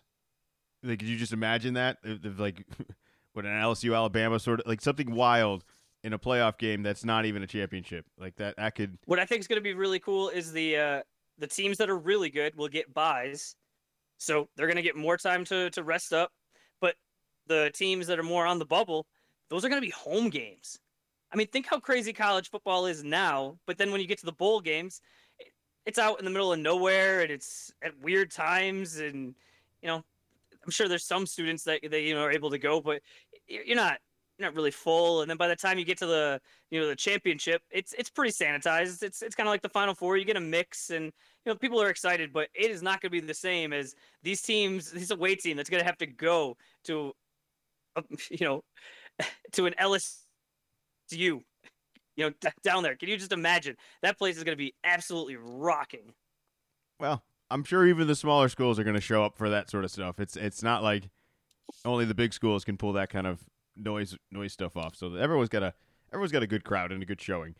Like, 0.84 0.98
could 0.98 1.08
you 1.08 1.16
just 1.16 1.32
imagine 1.32 1.74
that? 1.74 1.98
If, 2.04 2.24
if 2.24 2.38
like, 2.38 2.64
what 3.32 3.44
an 3.44 3.52
LSU 3.52 3.94
Alabama 3.94 4.38
sort 4.38 4.60
of 4.60 4.66
like 4.66 4.80
something 4.80 5.12
wild 5.14 5.64
in 6.04 6.12
a 6.12 6.18
playoff 6.18 6.58
game 6.58 6.82
that's 6.82 7.04
not 7.04 7.24
even 7.24 7.42
a 7.42 7.46
championship 7.46 8.04
like 8.18 8.36
that. 8.36 8.56
That 8.56 8.74
could. 8.74 8.98
What 9.06 9.18
I 9.18 9.24
think 9.24 9.40
is 9.40 9.48
going 9.48 9.58
to 9.58 9.62
be 9.62 9.74
really 9.74 9.98
cool 9.98 10.28
is 10.28 10.52
the 10.52 10.76
uh, 10.76 11.02
the 11.38 11.46
teams 11.46 11.78
that 11.78 11.90
are 11.90 11.96
really 11.96 12.30
good 12.30 12.54
will 12.54 12.68
get 12.68 12.92
buys, 12.92 13.56
so 14.18 14.48
they're 14.54 14.66
going 14.66 14.76
to 14.76 14.82
get 14.82 14.96
more 14.96 15.16
time 15.16 15.44
to 15.46 15.70
to 15.70 15.82
rest 15.82 16.12
up. 16.12 16.30
But 16.80 16.96
the 17.46 17.70
teams 17.74 18.06
that 18.06 18.18
are 18.18 18.24
more 18.24 18.46
on 18.46 18.58
the 18.58 18.66
bubble, 18.66 19.06
those 19.48 19.64
are 19.64 19.68
going 19.68 19.80
to 19.80 19.86
be 19.86 19.92
home 19.92 20.28
games. 20.28 20.78
I 21.32 21.36
mean, 21.36 21.48
think 21.48 21.66
how 21.66 21.80
crazy 21.80 22.12
college 22.12 22.50
football 22.50 22.86
is 22.86 23.02
now. 23.02 23.58
But 23.66 23.76
then 23.76 23.90
when 23.90 24.00
you 24.00 24.06
get 24.06 24.18
to 24.20 24.26
the 24.26 24.32
bowl 24.32 24.60
games, 24.60 25.00
it's 25.84 25.98
out 25.98 26.20
in 26.20 26.24
the 26.24 26.30
middle 26.30 26.52
of 26.52 26.60
nowhere 26.60 27.22
and 27.22 27.30
it's 27.30 27.72
at 27.82 27.98
weird 28.00 28.30
times. 28.30 28.98
And 28.98 29.34
you 29.82 29.88
know, 29.88 30.04
I'm 30.64 30.70
sure 30.70 30.88
there's 30.88 31.04
some 31.04 31.26
students 31.26 31.64
that 31.64 31.80
they 31.88 32.04
you 32.04 32.14
know 32.14 32.22
are 32.22 32.32
able 32.32 32.50
to 32.50 32.58
go, 32.58 32.80
but 32.80 33.00
you're 33.46 33.76
not 33.76 33.98
you're 34.38 34.48
not 34.48 34.56
really 34.56 34.70
full. 34.70 35.20
And 35.20 35.30
then 35.30 35.36
by 35.36 35.48
the 35.48 35.56
time 35.56 35.78
you 35.78 35.84
get 35.84 35.98
to 35.98 36.06
the 36.06 36.40
you 36.70 36.80
know 36.80 36.88
the 36.88 36.96
championship, 36.96 37.62
it's 37.70 37.92
it's 37.94 38.10
pretty 38.10 38.32
sanitized. 38.32 39.02
It's 39.02 39.22
it's 39.22 39.34
kind 39.34 39.48
of 39.48 39.52
like 39.52 39.62
the 39.62 39.68
Final 39.68 39.94
Four. 39.94 40.16
You 40.16 40.24
get 40.24 40.36
a 40.36 40.40
mix, 40.40 40.90
and 40.90 41.06
you 41.06 41.52
know 41.52 41.54
people 41.54 41.80
are 41.80 41.90
excited, 41.90 42.32
but 42.32 42.48
it 42.54 42.70
is 42.70 42.82
not 42.82 43.00
going 43.00 43.10
to 43.10 43.20
be 43.20 43.20
the 43.20 43.34
same 43.34 43.72
as 43.72 43.94
these 44.22 44.42
teams. 44.42 44.90
This 44.90 45.10
away 45.10 45.36
team 45.36 45.56
that's 45.56 45.70
going 45.70 45.80
to 45.80 45.86
have 45.86 45.98
to 45.98 46.06
go 46.06 46.56
to, 46.84 47.12
uh, 47.96 48.02
you 48.30 48.46
know, 48.46 48.64
to 49.52 49.66
an 49.66 49.74
LSU, 49.80 50.10
you 51.10 51.42
know, 52.16 52.32
down 52.62 52.82
there. 52.82 52.96
Can 52.96 53.08
you 53.08 53.16
just 53.16 53.32
imagine 53.32 53.76
that 54.02 54.18
place 54.18 54.36
is 54.36 54.44
going 54.44 54.56
to 54.56 54.62
be 54.62 54.74
absolutely 54.82 55.36
rocking? 55.36 56.12
Well, 56.98 57.22
I'm 57.50 57.64
sure 57.64 57.86
even 57.86 58.06
the 58.06 58.14
smaller 58.14 58.48
schools 58.48 58.78
are 58.78 58.84
going 58.84 58.96
to 58.96 59.00
show 59.00 59.24
up 59.24 59.36
for 59.36 59.48
that 59.50 59.70
sort 59.70 59.84
of 59.84 59.90
stuff. 59.90 60.18
It's 60.18 60.36
it's 60.36 60.62
not 60.62 60.82
like 60.82 61.10
only 61.84 62.04
the 62.04 62.14
big 62.14 62.32
schools 62.32 62.64
can 62.64 62.76
pull 62.76 62.92
that 62.94 63.10
kind 63.10 63.26
of 63.26 63.44
noise 63.76 64.16
noise 64.30 64.52
stuff 64.52 64.76
off. 64.76 64.96
So 64.96 65.14
everyone's 65.14 65.48
got 65.48 65.62
a 65.62 65.74
everyone's 66.12 66.32
got 66.32 66.42
a 66.42 66.46
good 66.46 66.64
crowd 66.64 66.92
and 66.92 67.02
a 67.02 67.06
good 67.06 67.20
showing. 67.20 67.54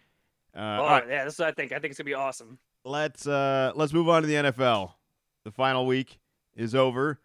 Uh, 0.57 0.79
oh 0.81 0.87
right. 0.87 1.05
yeah, 1.09 1.25
that's 1.25 1.39
what 1.39 1.49
I 1.49 1.53
think. 1.53 1.73
I 1.73 1.79
think 1.79 1.91
it's 1.91 1.99
gonna 1.99 2.07
be 2.07 2.15
awesome. 2.15 2.59
Let's 2.85 3.27
uh 3.27 3.73
let's 3.75 3.93
move 3.93 4.09
on 4.09 4.23
to 4.23 4.29
the 4.29 4.35
NFL. 4.35 4.93
The 5.45 5.51
final 5.51 5.87
week 5.87 6.21
is 6.55 6.75
over. 6.75 7.21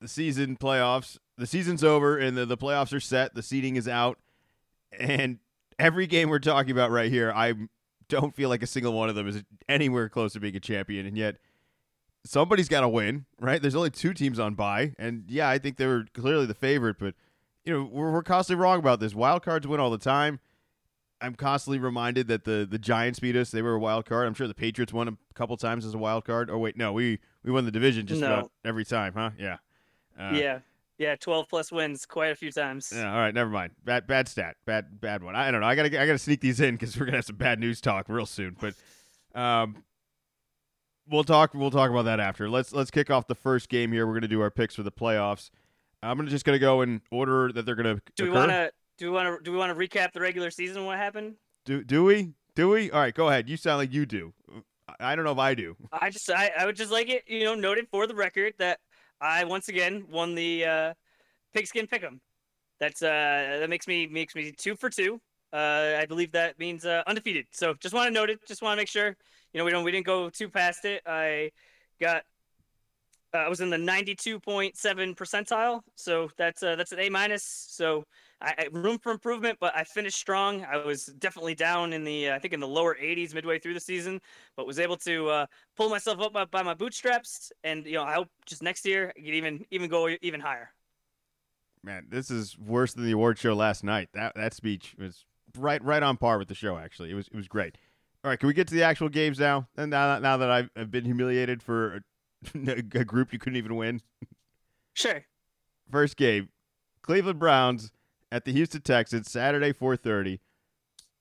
The 0.00 0.08
season 0.08 0.56
playoffs. 0.56 1.18
The 1.38 1.46
season's 1.46 1.82
over 1.82 2.18
and 2.18 2.36
the, 2.36 2.44
the 2.44 2.56
playoffs 2.56 2.92
are 2.92 3.00
set. 3.00 3.34
The 3.34 3.42
seeding 3.42 3.76
is 3.76 3.88
out. 3.88 4.18
And 4.98 5.38
every 5.78 6.06
game 6.06 6.28
we're 6.28 6.38
talking 6.38 6.72
about 6.72 6.90
right 6.90 7.10
here, 7.10 7.32
I 7.34 7.54
don't 8.08 8.34
feel 8.34 8.48
like 8.48 8.62
a 8.62 8.66
single 8.66 8.92
one 8.92 9.08
of 9.08 9.14
them 9.14 9.26
is 9.26 9.42
anywhere 9.68 10.08
close 10.08 10.34
to 10.34 10.40
being 10.40 10.56
a 10.56 10.60
champion. 10.60 11.06
And 11.06 11.16
yet 11.16 11.36
somebody's 12.24 12.68
got 12.68 12.80
to 12.80 12.88
win, 12.88 13.26
right? 13.40 13.60
There's 13.60 13.74
only 13.74 13.90
two 13.90 14.14
teams 14.14 14.38
on 14.38 14.54
bye, 14.54 14.94
and 14.98 15.24
yeah, 15.28 15.48
I 15.48 15.58
think 15.58 15.76
they 15.76 15.86
were 15.86 16.06
clearly 16.14 16.46
the 16.46 16.54
favorite, 16.54 16.96
but 16.98 17.14
you 17.64 17.72
know, 17.72 17.88
we're, 17.90 18.10
we're 18.10 18.22
constantly 18.22 18.62
wrong 18.62 18.78
about 18.78 19.00
this. 19.00 19.14
Wild 19.14 19.44
cards 19.44 19.66
win 19.66 19.80
all 19.80 19.90
the 19.90 19.98
time. 19.98 20.40
I'm 21.20 21.36
constantly 21.36 21.78
reminded 21.78 22.26
that 22.28 22.44
the 22.44 22.66
the 22.68 22.78
Giants 22.78 23.20
beat 23.20 23.36
us. 23.36 23.50
They 23.50 23.62
were 23.62 23.74
a 23.74 23.78
wild 23.78 24.06
card. 24.06 24.26
I'm 24.26 24.34
sure 24.34 24.48
the 24.48 24.54
Patriots 24.54 24.92
won 24.92 25.06
a 25.08 25.16
couple 25.34 25.56
times 25.56 25.86
as 25.86 25.94
a 25.94 25.98
wild 25.98 26.24
card. 26.24 26.50
Oh 26.50 26.58
wait, 26.58 26.76
no, 26.76 26.92
we 26.92 27.20
we 27.44 27.52
won 27.52 27.64
the 27.64 27.70
division 27.70 28.06
just 28.06 28.20
no. 28.20 28.26
about 28.26 28.50
every 28.64 28.84
time, 28.84 29.14
huh? 29.14 29.30
Yeah. 29.38 29.58
Uh, 30.18 30.32
yeah. 30.34 30.58
Yeah, 30.98 31.16
12 31.16 31.48
plus 31.48 31.72
wins 31.72 32.06
quite 32.06 32.30
a 32.30 32.36
few 32.36 32.52
times. 32.52 32.92
Yeah, 32.94 33.10
all 33.10 33.18
right, 33.18 33.34
never 33.34 33.50
mind. 33.50 33.72
Bad 33.84 34.06
bad 34.06 34.28
stat. 34.28 34.56
Bad 34.66 35.00
bad 35.00 35.22
one. 35.22 35.34
I 35.34 35.50
don't 35.50 35.60
know. 35.60 35.66
I 35.66 35.74
got 35.74 35.84
to 35.84 36.00
I 36.00 36.06
got 36.06 36.12
to 36.12 36.18
sneak 36.18 36.40
these 36.40 36.60
in 36.60 36.76
cuz 36.76 36.96
we're 36.96 37.06
going 37.06 37.12
to 37.12 37.18
have 37.18 37.24
some 37.24 37.36
bad 37.36 37.60
news 37.60 37.80
talk 37.80 38.08
real 38.08 38.26
soon, 38.26 38.56
but 38.60 38.74
um 39.40 39.84
we'll 41.08 41.24
talk 41.24 41.54
we'll 41.54 41.70
talk 41.70 41.90
about 41.90 42.04
that 42.04 42.20
after. 42.20 42.48
Let's 42.48 42.72
let's 42.72 42.90
kick 42.90 43.10
off 43.10 43.26
the 43.26 43.34
first 43.34 43.68
game 43.68 43.92
here. 43.92 44.06
We're 44.06 44.12
going 44.12 44.22
to 44.22 44.28
do 44.28 44.40
our 44.40 44.50
picks 44.50 44.74
for 44.74 44.82
the 44.82 44.92
playoffs. 44.92 45.50
I'm 46.02 46.16
gonna 46.16 46.30
just 46.30 46.44
gonna 46.44 46.58
go 46.58 46.82
in 46.82 47.00
order 47.10 47.52
that 47.52 47.64
they're 47.64 47.76
gonna. 47.76 48.00
Do 48.16 48.24
we 48.24 48.30
want 48.30 48.50
to? 48.50 48.72
Do 48.98 49.06
we 49.06 49.12
want 49.12 49.38
to? 49.38 49.44
Do 49.44 49.52
we 49.52 49.58
want 49.58 49.76
to 49.76 49.88
recap 49.88 50.12
the 50.12 50.20
regular 50.20 50.50
season? 50.50 50.84
What 50.84 50.98
happened? 50.98 51.34
Do 51.64 51.84
Do 51.84 52.04
we? 52.04 52.32
Do 52.54 52.68
we? 52.70 52.90
All 52.90 53.00
right, 53.00 53.14
go 53.14 53.28
ahead. 53.28 53.48
You 53.48 53.56
sound 53.56 53.78
like 53.78 53.92
you 53.92 54.04
do. 54.04 54.32
I 54.98 55.14
don't 55.14 55.24
know 55.24 55.32
if 55.32 55.38
I 55.38 55.54
do. 55.54 55.76
I 55.92 56.10
just 56.10 56.28
I, 56.30 56.50
I 56.58 56.66
would 56.66 56.76
just 56.76 56.90
like 56.90 57.08
it, 57.08 57.22
you 57.26 57.44
know, 57.44 57.54
noted 57.54 57.86
for 57.90 58.06
the 58.06 58.14
record 58.14 58.54
that 58.58 58.80
I 59.20 59.44
once 59.44 59.68
again 59.68 60.04
won 60.10 60.34
the 60.34 60.64
uh, 60.64 60.94
pigskin 61.54 61.86
pick'em. 61.86 62.18
That's 62.80 63.00
uh 63.00 63.58
that 63.60 63.70
makes 63.70 63.86
me 63.86 64.06
makes 64.06 64.34
me 64.34 64.52
two 64.52 64.74
for 64.74 64.90
two. 64.90 65.20
Uh, 65.52 65.98
I 65.98 66.06
believe 66.06 66.32
that 66.32 66.58
means 66.58 66.84
uh, 66.84 67.02
undefeated. 67.06 67.46
So 67.52 67.74
just 67.74 67.94
want 67.94 68.08
to 68.08 68.12
note 68.12 68.30
it. 68.30 68.40
Just 68.46 68.62
want 68.62 68.76
to 68.76 68.80
make 68.80 68.88
sure 68.88 69.16
you 69.52 69.58
know 69.58 69.64
we 69.64 69.70
don't 69.70 69.84
we 69.84 69.92
didn't 69.92 70.06
go 70.06 70.30
too 70.30 70.48
past 70.48 70.84
it. 70.84 71.02
I 71.06 71.50
got 72.00 72.24
uh, 73.34 73.38
I 73.38 73.48
was 73.48 73.60
in 73.60 73.70
the 73.70 73.78
92.7 73.78 74.74
percentile, 75.16 75.80
so 75.94 76.28
that's 76.36 76.62
uh, 76.62 76.76
that's 76.76 76.92
an 76.92 77.00
A 77.00 77.08
minus. 77.08 77.42
So 77.42 78.04
I, 78.42 78.54
I, 78.58 78.68
room 78.72 78.98
for 78.98 79.10
improvement, 79.10 79.58
but 79.60 79.74
I 79.74 79.84
finished 79.84 80.18
strong. 80.18 80.64
I 80.64 80.76
was 80.76 81.06
definitely 81.06 81.54
down 81.54 81.92
in 81.92 82.04
the 82.04 82.30
uh, 82.30 82.36
I 82.36 82.38
think 82.38 82.52
in 82.52 82.60
the 82.60 82.68
lower 82.68 82.94
80s 82.94 83.34
midway 83.34 83.58
through 83.58 83.74
the 83.74 83.80
season, 83.80 84.20
but 84.56 84.66
was 84.66 84.78
able 84.78 84.96
to 84.98 85.28
uh, 85.28 85.46
pull 85.76 85.88
myself 85.88 86.20
up 86.20 86.32
by, 86.32 86.44
by, 86.44 86.62
my 86.62 86.74
bootstraps. 86.74 87.50
And 87.64 87.86
you 87.86 87.94
know, 87.94 88.02
I 88.02 88.14
hope 88.14 88.28
just 88.44 88.62
next 88.62 88.84
year 88.84 89.12
I 89.16 89.20
can 89.20 89.34
even 89.34 89.64
even 89.70 89.88
go 89.88 90.08
even 90.20 90.40
higher. 90.40 90.70
Man, 91.82 92.06
this 92.10 92.30
is 92.30 92.56
worse 92.58 92.92
than 92.92 93.04
the 93.04 93.12
award 93.12 93.38
show 93.38 93.54
last 93.54 93.82
night. 93.82 94.10
That 94.12 94.34
that 94.34 94.52
speech 94.52 94.94
was 94.98 95.24
right 95.56 95.82
right 95.82 96.02
on 96.02 96.18
par 96.18 96.38
with 96.38 96.48
the 96.48 96.54
show. 96.54 96.76
Actually, 96.76 97.10
it 97.10 97.14
was 97.14 97.28
it 97.28 97.36
was 97.36 97.48
great. 97.48 97.78
All 98.24 98.30
right, 98.30 98.38
can 98.38 98.46
we 98.46 98.54
get 98.54 98.68
to 98.68 98.74
the 98.74 98.84
actual 98.84 99.08
games 99.08 99.38
now? 99.38 99.68
And 99.76 99.90
now, 99.90 100.18
now 100.20 100.36
that 100.36 100.50
I've, 100.50 100.70
I've 100.76 100.90
been 100.90 101.04
humiliated 101.04 101.62
for 101.62 102.02
a 102.54 102.82
group 102.82 103.32
you 103.32 103.38
couldn't 103.38 103.56
even 103.56 103.74
win? 103.76 104.00
Sure. 104.94 105.24
First 105.90 106.16
game, 106.16 106.50
Cleveland 107.02 107.38
Browns 107.38 107.90
at 108.30 108.44
the 108.44 108.52
Houston 108.52 108.82
Texans, 108.82 109.30
Saturday, 109.30 109.72
4:30. 109.72 110.38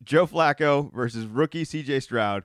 Joe 0.04 0.26
Flacco 0.26 0.92
versus 0.94 1.26
rookie 1.26 1.64
C.J. 1.66 2.00
Stroud. 2.02 2.44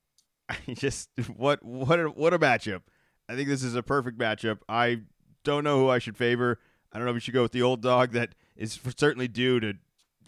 I 0.48 0.56
just 0.74 1.10
what 1.36 1.64
what 1.64 1.98
a, 1.98 2.08
what 2.08 2.34
a 2.34 2.38
matchup. 2.38 2.82
I 3.28 3.34
think 3.34 3.48
this 3.48 3.62
is 3.62 3.74
a 3.74 3.82
perfect 3.82 4.18
matchup. 4.18 4.58
I 4.68 5.00
don't 5.42 5.64
know 5.64 5.78
who 5.78 5.88
I 5.88 5.98
should 5.98 6.16
favor. 6.16 6.58
I 6.92 6.98
don't 6.98 7.06
know 7.06 7.10
if 7.10 7.14
we 7.14 7.20
should 7.20 7.34
go 7.34 7.42
with 7.42 7.52
the 7.52 7.62
old 7.62 7.82
dog 7.82 8.12
that 8.12 8.34
is 8.56 8.78
certainly 8.96 9.28
due 9.28 9.60
to 9.60 9.74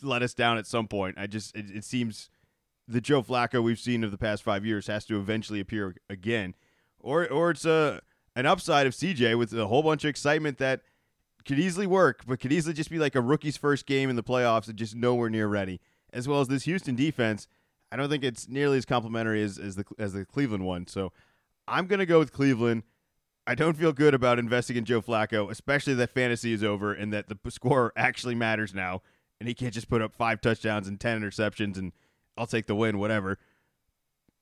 let 0.03 0.23
us 0.23 0.35
down 0.35 0.59
at 0.59 0.67
some 0.67 0.89
point. 0.89 1.17
I 1.19 1.27
just 1.27 1.55
it, 1.55 1.67
it 1.71 1.85
seems 1.85 2.31
the 2.89 3.01
Joe 3.01 3.23
Flacco 3.23 3.63
we've 3.63 3.79
seen 3.79 4.05
of 4.05 4.11
the 4.11 4.19
past 4.19 4.43
five 4.43 4.65
years 4.65 4.87
has 4.87 5.05
to 5.07 5.19
eventually 5.19 5.61
appear 5.61 5.97
again 6.09 6.55
or 7.07 7.27
or 7.29 7.51
it's 7.51 7.65
a 7.65 8.01
an 8.35 8.45
upside 8.45 8.87
of 8.87 8.93
CJ 8.93 9.39
with 9.39 9.55
a 9.55 9.69
whole 9.69 9.83
bunch 9.83 10.05
of 10.05 10.11
excitement 10.11 10.59
that 10.59 10.83
could 11.47 11.59
easily 11.59 11.87
work, 11.87 12.25
but 12.27 12.41
could 12.41 12.53
easily 12.53 12.75
just 12.75 12.91
be 12.91 12.99
like 12.99 13.15
a 13.15 13.21
rookie's 13.21 13.57
first 13.57 13.87
game 13.87 14.11
in 14.11 14.17
the 14.17 14.23
playoffs 14.23 14.69
and 14.69 14.77
just 14.77 14.95
nowhere 14.95 15.31
near 15.31 15.47
ready. 15.47 15.81
As 16.13 16.27
well 16.29 16.41
as 16.41 16.49
this 16.49 16.65
Houston 16.65 16.97
defense, 16.97 17.47
I 17.91 17.97
don't 17.97 18.11
think 18.11 18.25
it's 18.25 18.49
nearly 18.49 18.79
as 18.79 18.85
complimentary 18.85 19.43
as, 19.43 19.59
as 19.59 19.77
the 19.77 19.85
as 19.99 20.13
the 20.13 20.27
Cleveland 20.27 20.67
one. 20.67 20.87
So 20.87 21.13
I'm 21.69 21.87
gonna 21.87 22.07
go 22.07 22.19
with 22.19 22.33
Cleveland. 22.33 22.83
I 23.47 23.55
don't 23.55 23.77
feel 23.77 23.93
good 23.93 24.13
about 24.13 24.41
investing 24.41 24.77
in 24.77 24.85
Joe 24.85 25.01
Flacco, 25.01 25.49
especially 25.51 25.95
that 25.95 26.11
fantasy 26.11 26.53
is 26.53 26.65
over 26.65 26.93
and 26.93 27.13
that 27.13 27.29
the 27.29 27.39
score 27.51 27.93
actually 27.97 28.35
matters 28.35 28.75
now, 28.75 29.03
and 29.39 29.49
he 29.49 29.55
can't 29.55 29.73
just 29.73 29.89
put 29.89 30.03
up 30.03 30.17
five 30.17 30.41
touchdowns 30.41 30.89
and 30.89 30.99
ten 30.99 31.21
interceptions 31.21 31.79
and 31.79 31.93
I'll 32.37 32.47
take 32.47 32.67
the 32.67 32.75
win, 32.75 32.99
whatever. 32.99 33.39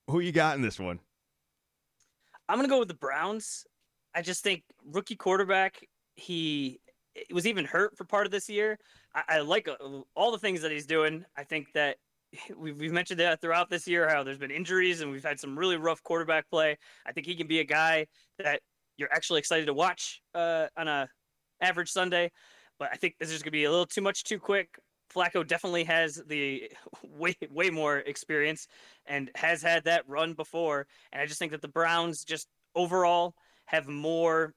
Who 0.08 0.20
you 0.20 0.32
got 0.32 0.56
in 0.56 0.62
this 0.62 0.78
one? 0.78 1.00
I'm 2.48 2.58
gonna 2.58 2.68
go 2.68 2.78
with 2.78 2.88
the 2.88 2.94
Browns. 2.94 3.64
I 4.14 4.22
just 4.22 4.42
think 4.42 4.62
rookie 4.84 5.16
quarterback. 5.16 5.86
He 6.16 6.80
was 7.30 7.46
even 7.46 7.64
hurt 7.64 7.96
for 7.96 8.04
part 8.04 8.26
of 8.26 8.32
this 8.32 8.48
year. 8.48 8.78
I, 9.14 9.22
I 9.28 9.38
like 9.40 9.68
uh, 9.68 9.74
all 10.14 10.32
the 10.32 10.38
things 10.38 10.60
that 10.62 10.70
he's 10.70 10.86
doing. 10.86 11.24
I 11.36 11.44
think 11.44 11.72
that 11.74 11.96
we've, 12.56 12.78
we've 12.78 12.92
mentioned 12.92 13.20
that 13.20 13.40
throughout 13.40 13.70
this 13.70 13.86
year 13.86 14.08
how 14.08 14.22
there's 14.22 14.38
been 14.38 14.50
injuries 14.50 15.00
and 15.00 15.10
we've 15.10 15.24
had 15.24 15.40
some 15.40 15.58
really 15.58 15.76
rough 15.76 16.02
quarterback 16.02 16.48
play. 16.50 16.76
I 17.06 17.12
think 17.12 17.26
he 17.26 17.34
can 17.34 17.46
be 17.46 17.60
a 17.60 17.64
guy 17.64 18.06
that 18.38 18.60
you're 18.96 19.12
actually 19.12 19.40
excited 19.40 19.66
to 19.66 19.74
watch 19.74 20.20
uh, 20.34 20.66
on 20.76 20.88
a 20.88 21.08
average 21.60 21.90
Sunday. 21.90 22.30
But 22.78 22.90
I 22.92 22.96
think 22.96 23.14
this 23.18 23.30
is 23.30 23.42
going 23.42 23.48
to 23.48 23.50
be 23.52 23.64
a 23.64 23.70
little 23.70 23.86
too 23.86 24.00
much 24.00 24.24
too 24.24 24.38
quick. 24.38 24.68
Flacco 25.14 25.46
definitely 25.46 25.84
has 25.84 26.22
the 26.26 26.70
way 27.02 27.36
way 27.50 27.70
more 27.70 27.98
experience 27.98 28.66
and 29.06 29.30
has 29.34 29.62
had 29.62 29.84
that 29.84 30.08
run 30.08 30.34
before. 30.34 30.86
And 31.12 31.20
I 31.20 31.26
just 31.26 31.38
think 31.38 31.52
that 31.52 31.62
the 31.62 31.68
Browns 31.68 32.24
just 32.24 32.48
overall 32.74 33.34
have 33.66 33.88
more 33.88 34.54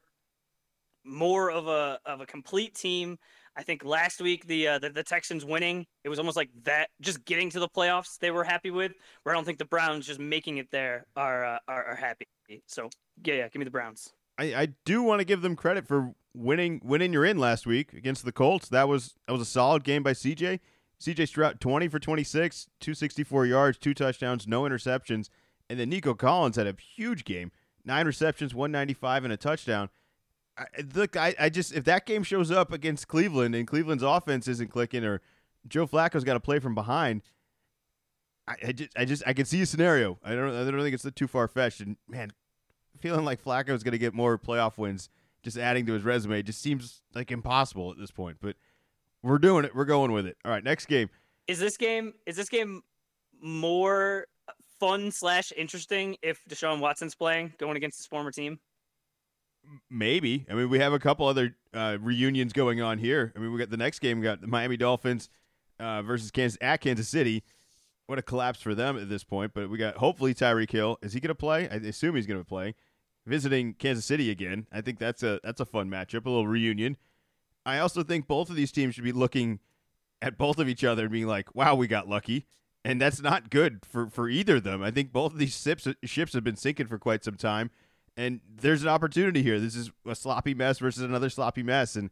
more 1.04 1.50
of 1.50 1.66
a 1.66 1.98
of 2.04 2.20
a 2.20 2.26
complete 2.26 2.74
team. 2.74 3.18
I 3.56 3.62
think 3.64 3.84
last 3.84 4.20
week 4.20 4.46
the, 4.46 4.68
uh, 4.68 4.78
the, 4.78 4.90
the 4.90 5.02
Texans 5.02 5.44
winning, 5.44 5.84
it 6.04 6.08
was 6.08 6.20
almost 6.20 6.36
like 6.36 6.48
that 6.62 6.90
just 7.00 7.24
getting 7.24 7.50
to 7.50 7.58
the 7.58 7.68
playoffs 7.68 8.16
they 8.20 8.30
were 8.30 8.44
happy 8.44 8.70
with. 8.70 8.92
Where 9.22 9.34
I 9.34 9.36
don't 9.36 9.44
think 9.44 9.58
the 9.58 9.64
Browns 9.64 10.06
just 10.06 10.20
making 10.20 10.58
it 10.58 10.70
there 10.70 11.06
are 11.16 11.44
uh, 11.44 11.58
are, 11.66 11.84
are 11.86 11.96
happy. 11.96 12.26
So 12.66 12.88
yeah, 13.24 13.34
yeah, 13.34 13.48
give 13.48 13.58
me 13.58 13.64
the 13.64 13.70
Browns. 13.70 14.12
I, 14.38 14.54
I 14.54 14.68
do 14.84 15.02
want 15.02 15.18
to 15.18 15.24
give 15.24 15.42
them 15.42 15.56
credit 15.56 15.88
for 15.88 16.14
winning 16.34 16.80
winning 16.84 17.12
your 17.12 17.24
in 17.24 17.38
last 17.38 17.66
week 17.66 17.92
against 17.92 18.24
the 18.24 18.32
Colts. 18.32 18.68
That 18.68 18.88
was 18.88 19.14
that 19.26 19.32
was 19.32 19.42
a 19.42 19.46
solid 19.46 19.84
game 19.84 20.02
by 20.02 20.12
CJ. 20.12 20.60
CJ 21.00 21.28
Stroud 21.28 21.60
20 21.60 21.88
for 21.88 22.00
26, 22.00 22.66
264 22.80 23.46
yards, 23.46 23.78
two 23.78 23.94
touchdowns, 23.94 24.48
no 24.48 24.62
interceptions. 24.62 25.28
And 25.70 25.78
then 25.78 25.90
Nico 25.90 26.14
Collins 26.14 26.56
had 26.56 26.66
a 26.66 26.74
huge 26.96 27.24
game. 27.24 27.52
Nine 27.84 28.06
receptions, 28.06 28.54
195 28.54 29.24
and 29.24 29.32
a 29.32 29.36
touchdown. 29.36 29.90
I, 30.58 30.64
look, 30.94 31.16
I, 31.16 31.34
I 31.38 31.48
just 31.50 31.72
if 31.72 31.84
that 31.84 32.04
game 32.04 32.24
shows 32.24 32.50
up 32.50 32.72
against 32.72 33.06
Cleveland 33.06 33.54
and 33.54 33.66
Cleveland's 33.66 34.02
offense 34.02 34.48
isn't 34.48 34.70
clicking 34.70 35.04
or 35.04 35.20
Joe 35.68 35.86
Flacco's 35.86 36.24
got 36.24 36.34
to 36.34 36.40
play 36.40 36.58
from 36.58 36.74
behind, 36.74 37.22
I, 38.48 38.54
I 38.68 38.72
just, 38.72 38.90
I 38.96 39.04
just, 39.04 39.22
I 39.26 39.32
can 39.34 39.44
see 39.44 39.62
a 39.62 39.66
scenario. 39.66 40.18
I 40.24 40.34
don't, 40.34 40.54
I 40.54 40.68
don't 40.68 40.82
think 40.82 40.94
it's 40.94 41.06
too 41.14 41.28
far 41.28 41.46
fetched. 41.46 41.80
And 41.80 41.96
man, 42.08 42.32
feeling 42.98 43.24
like 43.24 43.42
Flacco's 43.42 43.82
going 43.82 43.92
to 43.92 43.98
get 43.98 44.14
more 44.14 44.38
playoff 44.38 44.78
wins, 44.78 45.08
just 45.42 45.56
adding 45.56 45.86
to 45.86 45.92
his 45.92 46.02
resume, 46.02 46.42
just 46.42 46.60
seems 46.60 47.02
like 47.14 47.30
impossible 47.30 47.90
at 47.90 47.98
this 47.98 48.10
point. 48.10 48.38
But 48.40 48.56
we're 49.22 49.38
doing 49.38 49.64
it. 49.64 49.74
We're 49.74 49.84
going 49.84 50.12
with 50.12 50.26
it. 50.26 50.36
All 50.44 50.50
right, 50.50 50.64
next 50.64 50.86
game. 50.86 51.10
Is 51.46 51.58
this 51.58 51.76
game? 51.76 52.14
Is 52.26 52.36
this 52.36 52.48
game 52.48 52.82
more 53.40 54.26
fun 54.78 55.10
slash 55.10 55.52
interesting 55.56 56.16
if 56.22 56.40
Deshaun 56.48 56.80
Watson's 56.80 57.14
playing, 57.14 57.54
going 57.58 57.76
against 57.76 57.98
his 57.98 58.06
former 58.06 58.30
team? 58.30 58.58
Maybe. 59.90 60.46
I 60.50 60.54
mean, 60.54 60.70
we 60.70 60.78
have 60.78 60.92
a 60.92 60.98
couple 60.98 61.26
other 61.26 61.56
uh, 61.74 61.98
reunions 62.00 62.52
going 62.52 62.80
on 62.80 62.98
here. 62.98 63.32
I 63.36 63.38
mean, 63.38 63.52
we 63.52 63.58
got 63.58 63.70
the 63.70 63.76
next 63.76 63.98
game. 63.98 64.18
We 64.18 64.24
got 64.24 64.40
the 64.40 64.46
Miami 64.46 64.76
Dolphins 64.76 65.28
uh, 65.78 66.02
versus 66.02 66.30
Kansas 66.30 66.58
at 66.60 66.80
Kansas 66.80 67.08
City. 67.08 67.42
What 68.06 68.18
a 68.18 68.22
collapse 68.22 68.62
for 68.62 68.74
them 68.74 68.96
at 68.96 69.10
this 69.10 69.24
point. 69.24 69.52
But 69.54 69.68
we 69.68 69.76
got 69.76 69.96
hopefully 69.96 70.34
Tyreek 70.34 70.70
Hill. 70.70 70.98
Is 71.02 71.12
he 71.12 71.20
going 71.20 71.28
to 71.28 71.34
play? 71.34 71.68
I 71.68 71.74
assume 71.74 72.14
he's 72.14 72.26
going 72.26 72.40
to 72.40 72.48
play. 72.48 72.74
Visiting 73.28 73.74
Kansas 73.74 74.04
City 74.04 74.30
again. 74.30 74.66
I 74.72 74.80
think 74.80 74.98
that's 74.98 75.22
a 75.22 75.40
that's 75.44 75.60
a 75.60 75.66
fun 75.66 75.90
matchup, 75.90 76.26
a 76.26 76.30
little 76.30 76.48
reunion. 76.48 76.96
I 77.66 77.78
also 77.78 78.02
think 78.02 78.26
both 78.26 78.50
of 78.50 78.56
these 78.56 78.72
teams 78.72 78.94
should 78.94 79.04
be 79.04 79.12
looking 79.12 79.60
at 80.22 80.38
both 80.38 80.58
of 80.58 80.68
each 80.68 80.84
other 80.84 81.04
and 81.04 81.12
being 81.12 81.26
like, 81.26 81.54
"Wow, 81.54 81.74
we 81.74 81.86
got 81.86 82.08
lucky." 82.08 82.46
And 82.84 83.00
that's 83.00 83.20
not 83.20 83.50
good 83.50 83.84
for, 83.84 84.08
for 84.08 84.28
either 84.28 84.56
of 84.56 84.62
them. 84.62 84.82
I 84.82 84.90
think 84.90 85.12
both 85.12 85.32
of 85.32 85.38
these 85.38 85.60
ships, 85.60 85.86
ships 86.04 86.32
have 86.32 86.44
been 86.44 86.56
sinking 86.56 86.86
for 86.86 86.96
quite 86.98 87.22
some 87.24 87.34
time 87.34 87.70
and 88.18 88.40
there's 88.60 88.82
an 88.82 88.88
opportunity 88.88 89.42
here. 89.44 89.60
This 89.60 89.76
is 89.76 89.92
a 90.04 90.14
sloppy 90.14 90.52
mess 90.52 90.80
versus 90.80 91.04
another 91.04 91.30
sloppy 91.30 91.62
mess, 91.62 91.94
and 91.94 92.10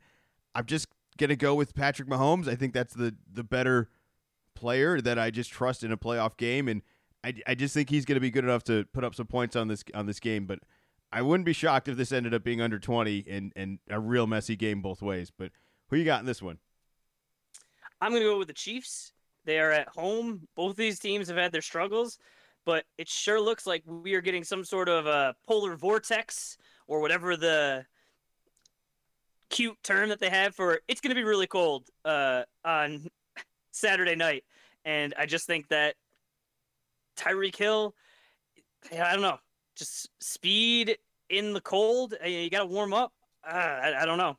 I'm 0.55 0.65
just 0.65 0.87
gonna 1.19 1.37
go 1.37 1.55
with 1.57 1.75
Patrick 1.75 2.09
Mahomes. 2.09 2.49
I 2.49 2.55
think 2.55 2.73
that's 2.73 2.95
the 2.95 3.17
the 3.31 3.43
better 3.43 3.91
player 4.55 5.01
that 5.01 5.19
I 5.19 5.31
just 5.31 5.51
trust 5.51 5.83
in 5.83 5.91
a 5.91 5.97
playoff 5.97 6.37
game, 6.37 6.69
and 6.69 6.83
I, 7.25 7.35
I 7.49 7.55
just 7.57 7.75
think 7.75 7.91
he's 7.91 8.05
gonna 8.05 8.21
be 8.21 8.31
good 8.31 8.45
enough 8.45 8.63
to 8.65 8.85
put 8.93 9.03
up 9.03 9.17
some 9.17 9.27
points 9.27 9.57
on 9.57 9.67
this 9.67 9.83
on 9.95 10.07
this 10.07 10.21
game. 10.21 10.47
But 10.47 10.61
I 11.13 11.23
wouldn't 11.23 11.47
be 11.47 11.53
shocked 11.53 11.89
if 11.89 11.97
this 11.97 12.13
ended 12.13 12.35
up 12.35 12.45
being 12.45 12.61
under 12.61 12.79
20 12.79 13.25
and 13.29 13.53
and 13.57 13.79
a 13.89 14.01
real 14.01 14.27
messy 14.27 14.57
game 14.57 14.83
both 14.83 15.03
ways. 15.03 15.31
But 15.37 15.53
who 15.89 15.97
you 15.97 16.05
got 16.05 16.21
in 16.21 16.27
this 16.27 16.43
one? 16.43 16.59
I'm 18.01 18.13
gonna 18.13 18.25
go 18.25 18.39
with 18.39 18.49
the 18.49 18.55
Chiefs. 18.55 19.13
They 19.45 19.61
are 19.61 19.71
at 19.71 19.89
home. 19.89 20.49
Both 20.57 20.77
these 20.77 20.99
teams 20.99 21.29
have 21.29 21.37
had 21.37 21.53
their 21.53 21.63
struggles 21.63 22.19
but 22.67 22.85
it 22.99 23.09
sure 23.09 23.41
looks 23.41 23.67
like 23.67 23.83
we 23.87 24.15
are 24.15 24.21
getting 24.21 24.45
some 24.45 24.65
sort 24.65 24.91
of 24.91 25.07
a 25.07 25.35
polar 25.47 25.77
vortex 25.77 26.59
or 26.89 27.01
whatever 27.01 27.37
the 27.37 27.87
cute 29.49 29.79
term 29.85 30.09
that 30.11 30.19
they 30.19 30.29
have 30.29 30.55
for 30.55 30.81
it's 30.89 31.01
going 31.01 31.11
to 31.11 31.15
be 31.15 31.23
really 31.23 31.47
cold 31.47 31.89
uh, 32.05 32.43
on 32.65 33.07
Saturday 33.71 34.17
night. 34.17 34.45
And 34.85 35.15
I 35.17 35.27
just 35.27 35.47
think 35.47 35.69
that 35.69 35.95
Tyreek 37.17 37.57
Hill, 37.57 37.95
I 38.93 39.13
don't 39.13 39.23
know, 39.23 39.39
just 39.77 40.09
speed 40.21 40.99
in 41.31 41.53
the 41.53 41.61
cold. 41.61 42.15
Uh, 42.23 42.29
you 42.29 42.51
got 42.51 42.61
to 42.61 42.67
warm 42.67 42.93
up. 42.93 43.13
Uh, 43.47 43.55
I, 43.55 44.03
I, 44.03 44.07
don't 44.07 44.19
know. 44.19 44.37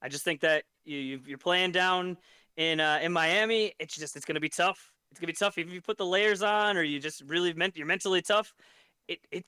I 0.00 0.08
just 0.08 0.24
think 0.24 0.40
that 0.40 0.64
you, 0.84 1.20
you're 1.26 1.38
playing 1.38 1.72
down 1.72 2.16
in 2.56 2.80
uh, 2.80 3.00
in 3.02 3.12
Miami. 3.12 3.74
It's 3.78 3.94
just 3.96 4.16
it's 4.16 4.24
going 4.24 4.36
to 4.36 4.40
be 4.40 4.48
tough. 4.48 4.92
It's 5.10 5.20
gonna 5.20 5.28
be 5.28 5.32
tough 5.32 5.58
if 5.58 5.70
you 5.70 5.80
put 5.80 5.96
the 5.96 6.06
layers 6.06 6.42
on, 6.42 6.76
or 6.76 6.82
you 6.82 7.00
just 7.00 7.22
really 7.22 7.52
meant 7.54 7.76
you're 7.76 7.86
mentally 7.86 8.22
tough. 8.22 8.54
It 9.06 9.20
it 9.30 9.44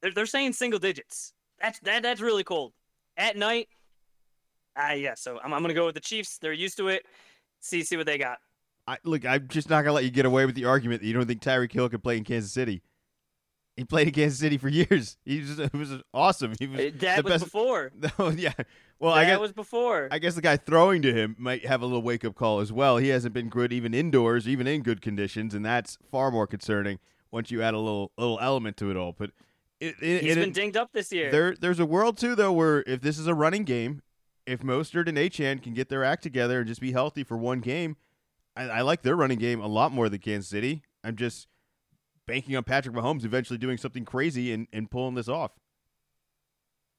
they're, 0.00 0.12
they're 0.12 0.26
saying 0.26 0.52
single 0.52 0.78
digits. 0.78 1.32
That's 1.60 1.78
that 1.80 2.02
that's 2.02 2.20
really 2.20 2.44
cold 2.44 2.72
at 3.16 3.36
night. 3.36 3.68
Ah, 4.76 4.90
uh, 4.90 4.92
yeah. 4.94 5.14
So 5.14 5.38
I'm 5.42 5.54
I'm 5.54 5.62
gonna 5.62 5.74
go 5.74 5.86
with 5.86 5.94
the 5.94 6.00
Chiefs. 6.00 6.38
They're 6.38 6.52
used 6.52 6.76
to 6.76 6.88
it. 6.88 7.06
See 7.60 7.82
see 7.84 7.96
what 7.96 8.06
they 8.06 8.18
got. 8.18 8.38
I, 8.86 8.98
look, 9.04 9.24
I'm 9.24 9.48
just 9.48 9.70
not 9.70 9.82
gonna 9.82 9.94
let 9.94 10.04
you 10.04 10.10
get 10.10 10.26
away 10.26 10.44
with 10.44 10.56
the 10.56 10.64
argument 10.64 11.00
that 11.00 11.06
you 11.06 11.14
don't 11.14 11.26
think 11.26 11.40
Tyreek 11.40 11.72
Hill 11.72 11.88
could 11.88 12.02
play 12.02 12.16
in 12.16 12.24
Kansas 12.24 12.52
City. 12.52 12.82
He 13.76 13.84
played 13.84 14.08
in 14.08 14.14
Kansas 14.14 14.38
City 14.38 14.58
for 14.58 14.68
years. 14.68 15.16
He 15.24 15.40
was, 15.40 15.58
it 15.58 15.72
was 15.72 16.02
awesome. 16.12 16.54
He 16.58 16.66
was 16.66 16.92
that 17.00 17.24
was 17.24 17.32
best. 17.32 17.44
before. 17.44 17.90
No, 18.18 18.28
yeah. 18.28 18.52
Well, 18.98 19.14
that 19.14 19.20
I 19.20 19.24
guess 19.24 19.38
was 19.40 19.52
before. 19.52 20.08
I 20.10 20.18
guess 20.18 20.34
the 20.34 20.42
guy 20.42 20.56
throwing 20.56 21.02
to 21.02 21.12
him 21.12 21.34
might 21.38 21.66
have 21.66 21.82
a 21.82 21.86
little 21.86 22.02
wake 22.02 22.24
up 22.24 22.34
call 22.34 22.60
as 22.60 22.72
well. 22.72 22.98
He 22.98 23.08
hasn't 23.08 23.34
been 23.34 23.48
good 23.48 23.72
even 23.72 23.94
indoors, 23.94 24.46
even 24.46 24.66
in 24.66 24.82
good 24.82 25.00
conditions, 25.00 25.54
and 25.54 25.64
that's 25.64 25.98
far 26.10 26.30
more 26.30 26.46
concerning 26.46 26.98
once 27.32 27.50
you 27.50 27.62
add 27.62 27.74
a 27.74 27.78
little 27.78 28.12
little 28.16 28.38
element 28.40 28.76
to 28.76 28.90
it 28.90 28.96
all. 28.96 29.12
But 29.12 29.30
it, 29.80 29.96
it, 30.00 30.22
he's 30.22 30.36
it, 30.36 30.40
been 30.40 30.52
dinged 30.52 30.76
up 30.76 30.92
this 30.92 31.10
year. 31.12 31.32
There, 31.32 31.56
there's 31.56 31.80
a 31.80 31.86
world 31.86 32.16
too 32.16 32.36
though 32.36 32.52
where 32.52 32.84
if 32.86 33.00
this 33.00 33.18
is 33.18 33.26
a 33.26 33.34
running 33.34 33.64
game, 33.64 34.02
if 34.46 34.60
Mostert 34.60 35.08
and 35.08 35.18
Achane 35.18 35.60
can 35.60 35.74
get 35.74 35.88
their 35.88 36.04
act 36.04 36.22
together 36.22 36.58
and 36.58 36.68
just 36.68 36.80
be 36.80 36.92
healthy 36.92 37.24
for 37.24 37.36
one 37.36 37.60
game, 37.60 37.96
I, 38.54 38.64
I 38.64 38.80
like 38.82 39.02
their 39.02 39.16
running 39.16 39.38
game 39.38 39.60
a 39.60 39.66
lot 39.66 39.90
more 39.90 40.08
than 40.08 40.20
Kansas 40.20 40.48
City. 40.48 40.82
I'm 41.02 41.16
just 41.16 41.48
banking 42.26 42.56
on 42.56 42.64
Patrick 42.64 42.94
Mahomes 42.94 43.24
eventually 43.24 43.58
doing 43.58 43.76
something 43.76 44.04
crazy 44.04 44.52
and, 44.52 44.66
and 44.72 44.90
pulling 44.90 45.14
this 45.14 45.28
off. 45.28 45.52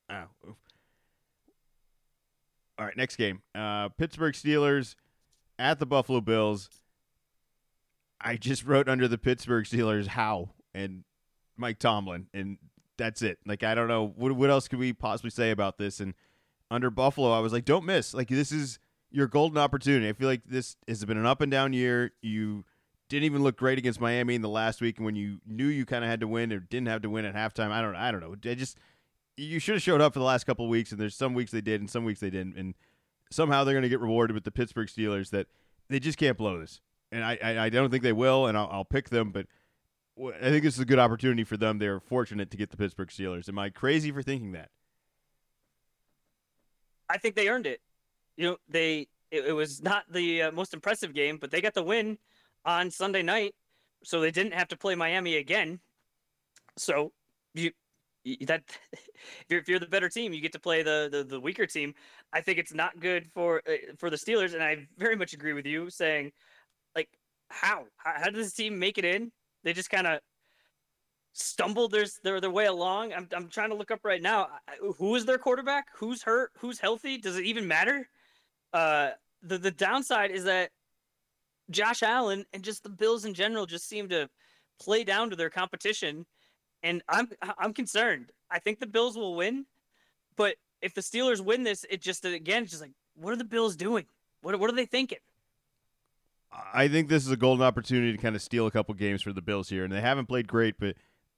Oh. 0.10 0.26
All 2.78 2.86
right, 2.86 2.98
next 2.98 3.16
game. 3.16 3.42
Uh, 3.54 3.90
Pittsburgh 3.90 4.34
Steelers 4.34 4.96
at 5.60 5.80
the 5.80 5.86
Buffalo 5.86 6.22
Bills. 6.22 6.70
I 8.20 8.36
just 8.36 8.64
wrote 8.66 8.90
under 8.90 9.08
the 9.08 9.18
Pittsburgh 9.18 9.66
Steelers 9.66 10.08
how 10.08 10.52
and 10.74 11.04
Mike 11.56 11.80
Tomlin, 11.80 12.28
and 12.34 12.58
that's 12.98 13.22
it. 13.22 13.38
Like 13.46 13.64
I 13.64 13.76
don't 13.76 13.88
know 13.88 14.14
what 14.16 14.32
what 14.34 14.50
else 14.50 14.68
could 14.68 14.80
we 14.80 14.94
possibly 14.94 15.30
say 15.30 15.52
about 15.52 15.78
this. 15.78 16.00
And 16.00 16.14
under 16.72 16.90
Buffalo, 16.90 17.32
I 17.32 17.40
was 17.40 17.54
like, 17.54 17.66
don't 17.66 17.86
miss. 17.86 18.14
Like 18.14 18.28
this 18.28 18.52
is 18.52 18.80
your 19.12 19.28
golden 19.28 19.58
opportunity. 19.60 20.10
I 20.10 20.14
feel 20.14 20.28
like 20.28 20.44
this 20.46 20.76
has 20.88 21.06
been 21.06 21.18
an 21.18 21.26
up 21.26 21.42
and 21.42 21.52
down 21.52 21.74
year. 21.74 22.12
You 22.22 22.66
didn't 23.10 23.26
even 23.26 23.44
look 23.44 23.58
great 23.58 23.78
against 23.78 24.02
Miami 24.02 24.36
in 24.36 24.42
the 24.42 24.50
last 24.50 24.82
week, 24.82 24.98
and 24.98 25.06
when 25.06 25.16
you 25.16 25.40
knew 25.46 25.68
you 25.68 25.86
kind 25.86 26.04
of 26.04 26.10
had 26.10 26.20
to 26.22 26.28
win 26.28 26.52
or 26.52 26.60
didn't 26.60 26.88
have 26.88 27.02
to 27.02 27.10
win 27.10 27.26
at 27.26 27.36
halftime, 27.36 27.72
I 27.72 27.82
don't, 27.82 27.96
I 27.96 28.12
don't 28.12 28.22
know. 28.22 28.36
I 28.50 28.56
just 28.56 28.78
you 29.38 29.60
should 29.60 29.76
have 29.76 29.82
showed 29.82 30.02
up 30.02 30.14
for 30.14 30.20
the 30.20 30.26
last 30.26 30.46
couple 30.46 30.68
weeks, 30.68 30.92
and 30.92 31.00
there's 31.00 31.16
some 31.16 31.34
weeks 31.34 31.52
they 31.52 31.62
did, 31.62 31.82
and 31.82 31.90
some 31.90 32.06
weeks 32.06 32.20
they 32.20 32.30
didn't, 32.30 32.58
and 32.58 32.76
somehow 33.32 33.64
they're 33.64 33.74
going 33.74 33.84
to 33.84 33.90
get 33.90 34.00
rewarded 34.00 34.34
with 34.34 34.44
the 34.44 34.52
Pittsburgh 34.52 34.88
Steelers 34.88 35.30
that 35.32 35.48
they 35.90 36.00
just 36.00 36.18
can't 36.18 36.38
blow 36.38 36.60
this, 36.60 36.82
and 37.12 37.24
I, 37.24 37.38
I, 37.44 37.66
I 37.66 37.70
don't 37.70 37.90
think 37.90 38.04
they 38.04 38.14
will, 38.14 38.48
and 38.48 38.58
I'll, 38.58 38.70
I'll 38.72 38.86
pick 38.86 39.10
them, 39.10 39.32
but 39.32 39.48
I 40.20 40.50
think 40.50 40.64
this 40.64 40.76
is 40.76 40.80
a 40.80 40.86
good 40.86 41.00
opportunity 41.00 41.44
for 41.44 41.58
them. 41.58 41.80
They're 41.80 42.00
fortunate 42.00 42.52
to 42.52 42.58
get 42.58 42.70
the 42.70 42.78
Pittsburgh 42.78 43.10
Steelers. 43.10 43.50
Am 43.50 43.58
I 43.58 43.70
crazy 43.70 44.12
for 44.12 44.22
thinking 44.22 44.52
that? 44.52 44.70
I 47.10 47.18
think 47.18 47.36
they 47.36 47.50
earned 47.50 47.66
it. 47.66 47.82
You 48.38 48.50
know, 48.50 48.58
they 48.70 49.08
it, 49.32 49.46
it 49.46 49.54
was 49.54 49.82
not 49.82 50.06
the 50.12 50.44
uh, 50.44 50.52
most 50.52 50.74
impressive 50.74 51.14
game, 51.14 51.38
but 51.38 51.52
they 51.52 51.62
got 51.62 51.74
the 51.74 51.84
win 51.84 52.18
on 52.66 52.92
Sunday 52.92 53.22
night, 53.22 53.54
so 54.04 54.20
they 54.20 54.32
didn't 54.32 54.54
have 54.54 54.68
to 54.70 54.78
play 54.78 54.96
Miami 54.96 55.38
again. 55.38 55.80
So 56.78 57.12
you, 57.54 57.72
that 58.48 58.64
if 58.94 59.46
you're, 59.50 59.60
if 59.60 59.68
you're, 59.68 59.80
the 59.80 59.88
better 59.88 60.10
team, 60.10 60.34
you 60.34 60.42
get 60.42 60.54
to 60.54 60.60
play 60.60 60.84
the, 60.84 61.10
the, 61.12 61.24
the 61.24 61.40
weaker 61.40 61.66
team. 61.66 61.94
I 62.32 62.42
think 62.42 62.58
it's 62.58 62.74
not 62.74 63.00
good 63.00 63.30
for 63.34 63.62
uh, 63.68 63.94
for 63.98 64.10
the 64.10 64.18
Steelers, 64.18 64.54
and 64.54 64.64
I 64.64 64.88
very 64.98 65.16
much 65.16 65.34
agree 65.34 65.54
with 65.54 65.66
you 65.66 65.90
saying, 65.90 66.32
like, 66.96 67.10
how 67.50 67.86
how, 67.98 68.14
how 68.16 68.26
did 68.26 68.36
this 68.36 68.54
team 68.54 68.80
make 68.80 68.98
it 68.98 69.06
in? 69.06 69.32
They 69.64 69.74
just 69.74 69.90
kind 69.90 70.08
of 70.08 70.20
stumbled 71.34 71.92
their, 71.92 72.06
their 72.24 72.40
their 72.40 72.52
way 72.52 72.66
along. 72.66 73.14
I'm 73.14 73.28
I'm 73.36 73.50
trying 73.50 73.70
to 73.70 73.76
look 73.76 73.92
up 73.92 74.02
right 74.04 74.22
now. 74.22 74.48
Who 74.98 75.16
is 75.16 75.26
their 75.26 75.38
quarterback? 75.38 75.88
Who's 75.96 76.24
hurt? 76.24 76.52
Who's 76.60 76.80
healthy? 76.80 77.18
Does 77.18 77.38
it 77.38 77.46
even 77.46 77.68
matter? 77.68 78.08
Uh, 78.72 79.12
the 79.42 79.58
the 79.58 79.72
downside 79.72 80.32
is 80.32 80.46
that 80.46 80.72
Josh 81.70 82.04
Allen 82.04 82.46
and 82.54 82.64
just 82.64 82.84
the 82.84 82.90
Bills 82.90 83.26
in 83.26 83.34
general 83.34 83.66
just 83.66 83.88
seem 83.88 84.10
to 84.10 84.30
play 84.80 85.04
down 85.04 85.30
to 85.30 85.36
their 85.36 85.50
competition, 85.50 86.26
and 86.82 87.02
I'm 87.08 87.30
I'm 87.58 87.74
concerned. 87.74 88.32
I 88.50 88.60
think 88.60 88.80
the 88.80 88.88
Bills 88.88 89.18
will 89.18 89.36
win, 89.36 89.66
but 90.36 90.56
if 90.82 90.94
the 90.94 91.02
Steelers 91.02 91.42
win 91.42 91.64
this, 91.64 91.86
it 91.90 92.02
just 92.02 92.26
again 92.26 92.66
just 92.66 92.82
like 92.82 92.92
what 93.16 93.34
are 93.34 93.38
the 93.38 93.44
Bills 93.44 93.76
doing? 93.76 94.06
What 94.42 94.60
what 94.60 94.70
are 94.70 94.76
they 94.76 94.86
thinking? 94.86 95.20
I 96.74 96.88
think 96.88 97.10
this 97.10 97.26
is 97.26 97.32
a 97.32 97.38
golden 97.38 97.66
opportunity 97.66 98.12
to 98.12 98.18
kind 98.18 98.36
of 98.36 98.42
steal 98.42 98.68
a 98.68 98.72
couple 98.72 98.94
games 98.94 99.22
for 99.22 99.34
the 99.34 99.42
Bills 99.42 99.70
here, 99.70 99.84
and 99.84 99.92
they 99.92 100.02
haven't 100.02 100.28
played 100.28 100.48
great, 100.48 100.76
but 100.80 100.96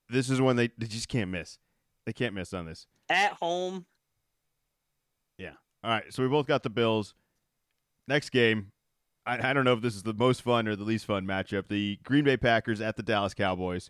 this 0.10 0.30
is 0.30 0.42
one 0.42 0.56
they, 0.56 0.70
they 0.78 0.88
just 0.88 1.08
can't 1.08 1.32
miss. 1.32 1.58
They 2.06 2.14
can't 2.14 2.34
miss 2.34 2.54
on 2.54 2.66
this 2.66 2.88
at 3.10 3.34
home. 3.34 3.86
Yeah. 5.38 5.54
All 5.84 5.92
right. 5.92 6.04
So 6.10 6.24
we 6.24 6.30
both 6.30 6.48
got 6.48 6.64
the 6.64 6.70
Bills. 6.70 7.14
Next 8.08 8.30
game, 8.30 8.72
I, 9.26 9.50
I 9.50 9.54
don't 9.54 9.66
know 9.66 9.74
if 9.74 9.82
this 9.82 9.96
is 9.96 10.04
the 10.04 10.14
most 10.14 10.42
fun 10.42 10.68
or 10.68 10.76
the 10.76 10.84
least 10.84 11.06
fun 11.06 11.26
matchup. 11.26 11.68
The 11.68 12.00
Green 12.04 12.24
Bay 12.24 12.38
Packers 12.38 12.82
at 12.82 12.96
the 12.96 13.04
Dallas 13.04 13.34
Cowboys. 13.34 13.90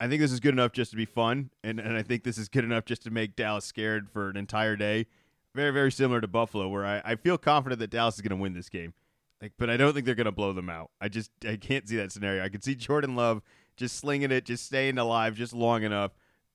I 0.00 0.08
think 0.08 0.20
this 0.20 0.32
is 0.32 0.40
good 0.40 0.54
enough 0.54 0.72
just 0.72 0.92
to 0.92 0.96
be 0.96 1.04
fun, 1.04 1.50
and, 1.64 1.80
and 1.80 1.96
I 1.96 2.02
think 2.02 2.22
this 2.22 2.38
is 2.38 2.48
good 2.48 2.64
enough 2.64 2.84
just 2.84 3.02
to 3.02 3.10
make 3.10 3.34
Dallas 3.34 3.64
scared 3.64 4.08
for 4.08 4.28
an 4.28 4.36
entire 4.36 4.76
day. 4.76 5.06
Very, 5.54 5.72
very 5.72 5.90
similar 5.90 6.20
to 6.20 6.28
Buffalo, 6.28 6.68
where 6.68 6.86
I, 6.86 7.02
I 7.04 7.16
feel 7.16 7.36
confident 7.36 7.80
that 7.80 7.90
Dallas 7.90 8.14
is 8.14 8.20
going 8.20 8.30
to 8.30 8.40
win 8.40 8.54
this 8.54 8.68
game. 8.68 8.94
Like, 9.42 9.52
but 9.58 9.70
I 9.70 9.76
don't 9.76 9.94
think 9.94 10.06
they're 10.06 10.14
going 10.14 10.26
to 10.26 10.32
blow 10.32 10.52
them 10.52 10.70
out. 10.70 10.90
I 11.00 11.08
just 11.08 11.30
I 11.44 11.56
can't 11.56 11.88
see 11.88 11.96
that 11.96 12.12
scenario. 12.12 12.44
I 12.44 12.48
can 12.48 12.60
see 12.60 12.74
Jordan 12.74 13.16
Love 13.16 13.42
just 13.76 13.96
slinging 13.96 14.30
it, 14.30 14.44
just 14.44 14.66
staying 14.66 14.98
alive 14.98 15.34
just 15.34 15.52
long 15.52 15.82
enough 15.84 16.12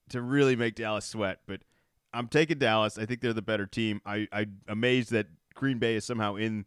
to 0.09 0.21
really 0.21 0.55
make 0.55 0.75
Dallas 0.75 1.05
sweat. 1.05 1.39
But 1.47 1.61
I'm 2.13 2.27
taking 2.27 2.59
Dallas. 2.59 2.97
I 2.97 3.05
think 3.05 3.21
they're 3.21 3.33
the 3.33 3.41
better 3.41 3.65
team. 3.65 4.01
I 4.05 4.27
I'm 4.31 4.59
amazed 4.67 5.11
that 5.11 5.27
Green 5.53 5.79
Bay 5.79 5.95
is 5.95 6.05
somehow 6.05 6.35
in 6.35 6.65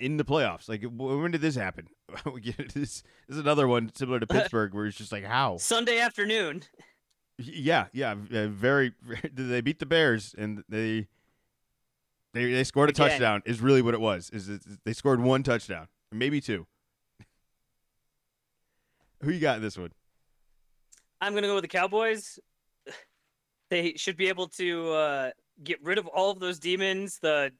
in 0.00 0.16
the 0.16 0.24
playoffs. 0.24 0.68
Like, 0.68 0.82
when 0.82 1.30
did 1.30 1.42
this 1.42 1.54
happen? 1.54 1.88
this, 2.34 2.56
this 2.74 3.02
is 3.28 3.38
another 3.38 3.68
one 3.68 3.92
similar 3.94 4.18
to 4.18 4.26
Pittsburgh, 4.26 4.74
where 4.74 4.86
it's 4.86 4.96
just 4.96 5.12
like, 5.12 5.24
how 5.24 5.58
Sunday 5.58 6.00
afternoon. 6.00 6.62
Yeah, 7.38 7.86
yeah, 7.92 8.14
very. 8.16 8.92
They 9.32 9.60
beat 9.60 9.78
the 9.78 9.86
Bears, 9.86 10.34
and 10.36 10.64
they 10.68 11.06
they 12.34 12.52
they 12.52 12.64
scored 12.64 12.88
a 12.88 12.92
Again. 12.92 13.10
touchdown. 13.10 13.42
Is 13.44 13.60
really 13.60 13.82
what 13.82 13.94
it 13.94 14.00
was. 14.00 14.30
Is 14.30 14.48
it, 14.48 14.62
they 14.84 14.92
scored 14.92 15.20
one 15.20 15.42
touchdown, 15.42 15.88
maybe 16.10 16.40
two. 16.40 16.66
Who 19.22 19.30
you 19.30 19.40
got 19.40 19.56
in 19.56 19.62
this 19.62 19.78
one? 19.78 19.92
I'm 21.20 21.34
gonna 21.34 21.46
go 21.46 21.54
with 21.54 21.64
the 21.64 21.68
Cowboys. 21.68 22.38
They 23.70 23.92
should 23.94 24.16
be 24.16 24.26
able 24.26 24.48
to 24.48 24.90
uh, 24.90 25.30
get 25.62 25.80
rid 25.80 25.98
of 25.98 26.08
all 26.08 26.32
of 26.32 26.40
those 26.40 26.58
demons. 26.58 27.20
The 27.22 27.52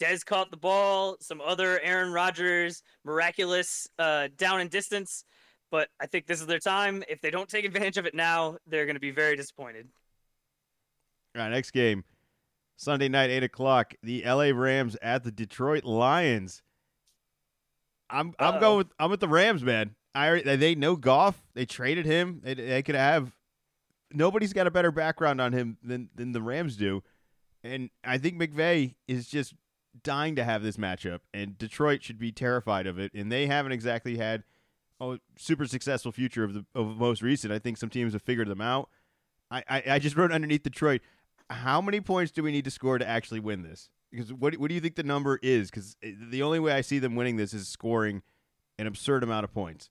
Dez 0.00 0.24
caught 0.24 0.50
the 0.50 0.56
ball. 0.56 1.16
Some 1.20 1.40
other 1.40 1.80
Aaron 1.80 2.12
Rodgers 2.12 2.82
miraculous 3.04 3.88
uh, 3.98 4.28
down 4.36 4.60
and 4.60 4.70
distance. 4.70 5.24
But 5.70 5.88
I 6.00 6.06
think 6.06 6.26
this 6.26 6.40
is 6.40 6.46
their 6.46 6.58
time. 6.58 7.02
If 7.08 7.20
they 7.20 7.30
don't 7.30 7.48
take 7.48 7.64
advantage 7.64 7.98
of 7.98 8.06
it 8.06 8.14
now, 8.14 8.56
they're 8.66 8.86
going 8.86 8.96
to 8.96 9.00
be 9.00 9.10
very 9.10 9.36
disappointed. 9.36 9.88
All 11.36 11.42
right, 11.42 11.50
next 11.50 11.72
game, 11.72 12.04
Sunday 12.76 13.08
night, 13.08 13.30
eight 13.30 13.42
o'clock. 13.42 13.94
The 14.02 14.24
L.A. 14.24 14.52
Rams 14.52 14.96
at 15.02 15.24
the 15.24 15.30
Detroit 15.30 15.84
Lions. 15.84 16.62
I'm 18.08 18.34
I'm 18.38 18.54
Uh-oh. 18.54 18.60
going 18.60 18.78
with 18.78 18.86
I'm 18.98 19.10
with 19.10 19.20
the 19.20 19.28
Rams, 19.28 19.62
man. 19.62 19.94
I 20.14 20.40
they 20.40 20.74
know 20.74 20.96
Goff. 20.96 21.42
They 21.54 21.66
traded 21.66 22.06
him. 22.06 22.40
They, 22.42 22.54
they 22.54 22.82
could 22.82 22.94
have. 22.94 23.32
Nobody's 24.10 24.54
got 24.54 24.66
a 24.66 24.70
better 24.70 24.90
background 24.90 25.40
on 25.40 25.52
him 25.52 25.76
than 25.82 26.08
than 26.14 26.32
the 26.32 26.40
Rams 26.40 26.76
do, 26.76 27.02
and 27.62 27.90
I 28.02 28.16
think 28.16 28.40
McVay 28.40 28.94
is 29.06 29.28
just 29.28 29.52
dying 30.02 30.36
to 30.36 30.44
have 30.44 30.62
this 30.62 30.76
matchup. 30.76 31.20
And 31.32 31.58
Detroit 31.58 32.02
should 32.02 32.18
be 32.18 32.32
terrified 32.32 32.86
of 32.86 32.98
it. 32.98 33.12
And 33.14 33.30
they 33.30 33.46
haven't 33.46 33.72
exactly 33.72 34.16
had 34.16 34.44
a 35.00 35.18
super 35.36 35.66
successful 35.66 36.12
future 36.12 36.44
of 36.44 36.54
the 36.54 36.64
of 36.74 36.96
most 36.96 37.22
recent. 37.22 37.52
I 37.52 37.58
think 37.58 37.76
some 37.76 37.90
teams 37.90 38.12
have 38.12 38.22
figured 38.22 38.48
them 38.48 38.60
out. 38.60 38.88
I, 39.50 39.62
I, 39.68 39.82
I 39.92 39.98
just 39.98 40.16
wrote 40.16 40.32
underneath 40.32 40.62
Detroit. 40.62 41.00
How 41.50 41.80
many 41.80 42.00
points 42.00 42.32
do 42.32 42.42
we 42.42 42.52
need 42.52 42.64
to 42.64 42.70
score 42.70 42.98
to 42.98 43.08
actually 43.08 43.40
win 43.40 43.62
this? 43.62 43.90
Because 44.10 44.32
what 44.32 44.56
what 44.56 44.68
do 44.68 44.74
you 44.74 44.80
think 44.80 44.96
the 44.96 45.02
number 45.02 45.38
is? 45.42 45.70
Because 45.70 45.96
eh, 46.02 46.12
the 46.30 46.42
only 46.42 46.58
way 46.58 46.72
I 46.72 46.80
see 46.80 46.98
them 46.98 47.14
winning 47.14 47.36
this 47.36 47.54
is 47.54 47.68
scoring 47.68 48.22
an 48.78 48.86
absurd 48.86 49.22
amount 49.22 49.44
of 49.44 49.52
points. 49.52 49.90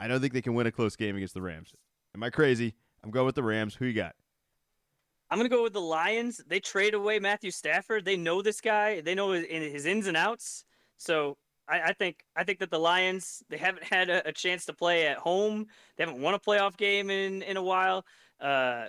I 0.00 0.08
don't 0.08 0.20
think 0.20 0.32
they 0.32 0.42
can 0.42 0.54
win 0.54 0.66
a 0.66 0.72
close 0.72 0.96
game 0.96 1.16
against 1.16 1.34
the 1.34 1.42
Rams. 1.42 1.74
Am 2.14 2.22
I 2.22 2.30
crazy? 2.30 2.74
I'm 3.02 3.10
going 3.10 3.26
with 3.26 3.34
the 3.34 3.42
Rams. 3.42 3.76
Who 3.76 3.86
you 3.86 3.92
got? 3.92 4.14
I'm 5.30 5.38
gonna 5.38 5.48
go 5.48 5.62
with 5.62 5.74
the 5.74 5.80
Lions. 5.80 6.40
They 6.46 6.60
trade 6.60 6.94
away 6.94 7.18
Matthew 7.18 7.50
Stafford. 7.50 8.04
They 8.04 8.16
know 8.16 8.40
this 8.42 8.60
guy. 8.60 9.00
They 9.00 9.14
know 9.14 9.32
his, 9.32 9.84
ins 9.84 10.06
and 10.06 10.16
outs. 10.16 10.64
So 10.96 11.36
I, 11.68 11.80
I, 11.80 11.92
think 11.92 12.24
I 12.34 12.44
think 12.44 12.58
that 12.60 12.70
the 12.70 12.78
Lions 12.78 13.42
they 13.50 13.58
haven't 13.58 13.84
had 13.84 14.08
a, 14.08 14.26
a, 14.28 14.32
chance 14.32 14.64
to 14.66 14.72
play 14.72 15.06
at 15.06 15.18
home. 15.18 15.66
They 15.96 16.04
haven't 16.04 16.22
won 16.22 16.34
a 16.34 16.38
playoff 16.38 16.76
game 16.76 17.10
in 17.10 17.42
in 17.42 17.56
a 17.56 17.62
while. 17.62 18.04
Uh, 18.40 18.86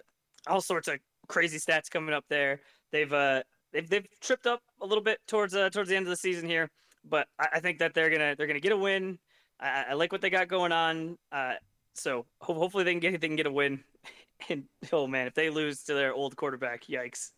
all 0.47 0.61
sorts 0.61 0.87
of 0.87 0.99
crazy 1.27 1.57
stats 1.57 1.89
coming 1.89 2.13
up 2.13 2.25
there. 2.29 2.61
They've 2.91 3.11
uh 3.11 3.43
they've 3.73 3.89
they've 3.89 4.07
tripped 4.21 4.47
up 4.47 4.61
a 4.81 4.85
little 4.85 5.03
bit 5.03 5.19
towards 5.27 5.53
uh 5.53 5.69
towards 5.69 5.89
the 5.89 5.95
end 5.95 6.05
of 6.05 6.09
the 6.09 6.17
season 6.17 6.47
here, 6.47 6.69
but 7.03 7.27
I, 7.39 7.47
I 7.53 7.59
think 7.59 7.79
that 7.79 7.93
they're 7.93 8.09
gonna 8.09 8.35
they're 8.35 8.47
gonna 8.47 8.59
get 8.59 8.71
a 8.71 8.77
win. 8.77 9.19
I, 9.59 9.87
I 9.89 9.93
like 9.93 10.11
what 10.11 10.21
they 10.21 10.29
got 10.29 10.47
going 10.47 10.71
on. 10.71 11.17
Uh, 11.31 11.55
so 11.93 12.25
ho- 12.41 12.53
hopefully 12.53 12.83
they 12.83 12.91
can 12.91 12.99
get 12.99 13.19
they 13.19 13.27
can 13.27 13.35
get 13.35 13.47
a 13.47 13.51
win. 13.51 13.83
And 14.49 14.65
oh 14.93 15.07
man, 15.07 15.27
if 15.27 15.33
they 15.33 15.49
lose 15.49 15.83
to 15.83 15.93
their 15.93 16.13
old 16.13 16.35
quarterback, 16.35 16.85
yikes! 16.85 17.31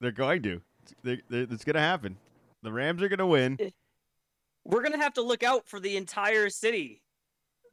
They're 0.00 0.12
going 0.12 0.42
to. 0.42 0.60
They're, 1.02 1.18
they're, 1.28 1.42
it's 1.42 1.64
going 1.64 1.74
to 1.74 1.80
happen. 1.80 2.16
The 2.62 2.72
Rams 2.72 3.02
are 3.02 3.08
going 3.08 3.18
to 3.18 3.26
win. 3.26 3.58
We're 4.64 4.82
going 4.82 4.92
to 4.92 4.98
have 4.98 5.14
to 5.14 5.22
look 5.22 5.42
out 5.42 5.66
for 5.66 5.80
the 5.80 5.96
entire 5.96 6.50
city. 6.50 7.02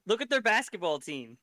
Look 0.08 0.22
at 0.22 0.30
their 0.30 0.42
basketball 0.42 1.00
team. 1.00 1.38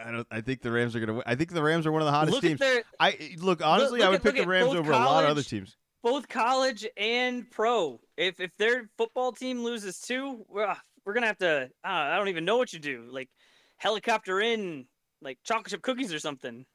I 0.00 0.10
don't. 0.10 0.26
I 0.30 0.40
think 0.40 0.62
the 0.62 0.70
Rams 0.70 0.94
are 0.94 1.00
going 1.00 1.08
to 1.08 1.14
win. 1.14 1.22
I 1.26 1.34
think 1.34 1.52
the 1.52 1.62
Rams 1.62 1.86
are 1.86 1.92
one 1.92 2.02
of 2.02 2.06
the 2.06 2.12
hottest 2.12 2.34
look 2.34 2.42
teams. 2.42 2.60
Their, 2.60 2.82
I 3.00 3.36
look 3.38 3.64
honestly. 3.64 4.00
Look, 4.00 4.06
I 4.06 4.10
would 4.10 4.16
at, 4.16 4.22
pick 4.22 4.36
the 4.36 4.46
Rams 4.46 4.74
over 4.74 4.92
college, 4.92 5.08
a 5.08 5.10
lot 5.10 5.24
of 5.24 5.30
other 5.30 5.42
teams 5.42 5.76
both 6.02 6.28
college 6.28 6.86
and 6.96 7.50
pro. 7.50 8.00
If 8.16 8.40
if 8.40 8.50
their 8.58 8.88
football 8.96 9.32
team 9.32 9.62
loses 9.62 10.00
too, 10.00 10.44
we're, 10.48 10.74
we're 11.04 11.14
gonna 11.14 11.26
have 11.26 11.38
to. 11.38 11.64
Uh, 11.84 11.88
I 11.88 12.16
don't 12.16 12.28
even 12.28 12.44
know 12.44 12.56
what 12.56 12.72
you 12.72 12.78
do. 12.78 13.08
Like 13.10 13.28
helicopter 13.78 14.40
in, 14.40 14.86
like 15.22 15.38
chocolate 15.42 15.68
chip 15.68 15.82
cookies 15.82 16.12
or 16.12 16.18
something. 16.18 16.66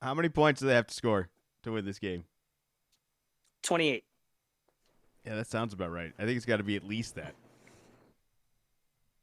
How 0.00 0.14
many 0.14 0.28
points 0.28 0.60
do 0.60 0.66
they 0.66 0.74
have 0.74 0.86
to 0.86 0.94
score 0.94 1.28
to 1.62 1.72
win 1.72 1.84
this 1.84 1.98
game? 1.98 2.24
Twenty-eight. 3.62 4.04
Yeah, 5.24 5.36
that 5.36 5.46
sounds 5.46 5.72
about 5.72 5.90
right. 5.90 6.12
I 6.18 6.26
think 6.26 6.36
it's 6.36 6.46
got 6.46 6.58
to 6.58 6.62
be 6.62 6.76
at 6.76 6.84
least 6.84 7.14
that. 7.14 7.34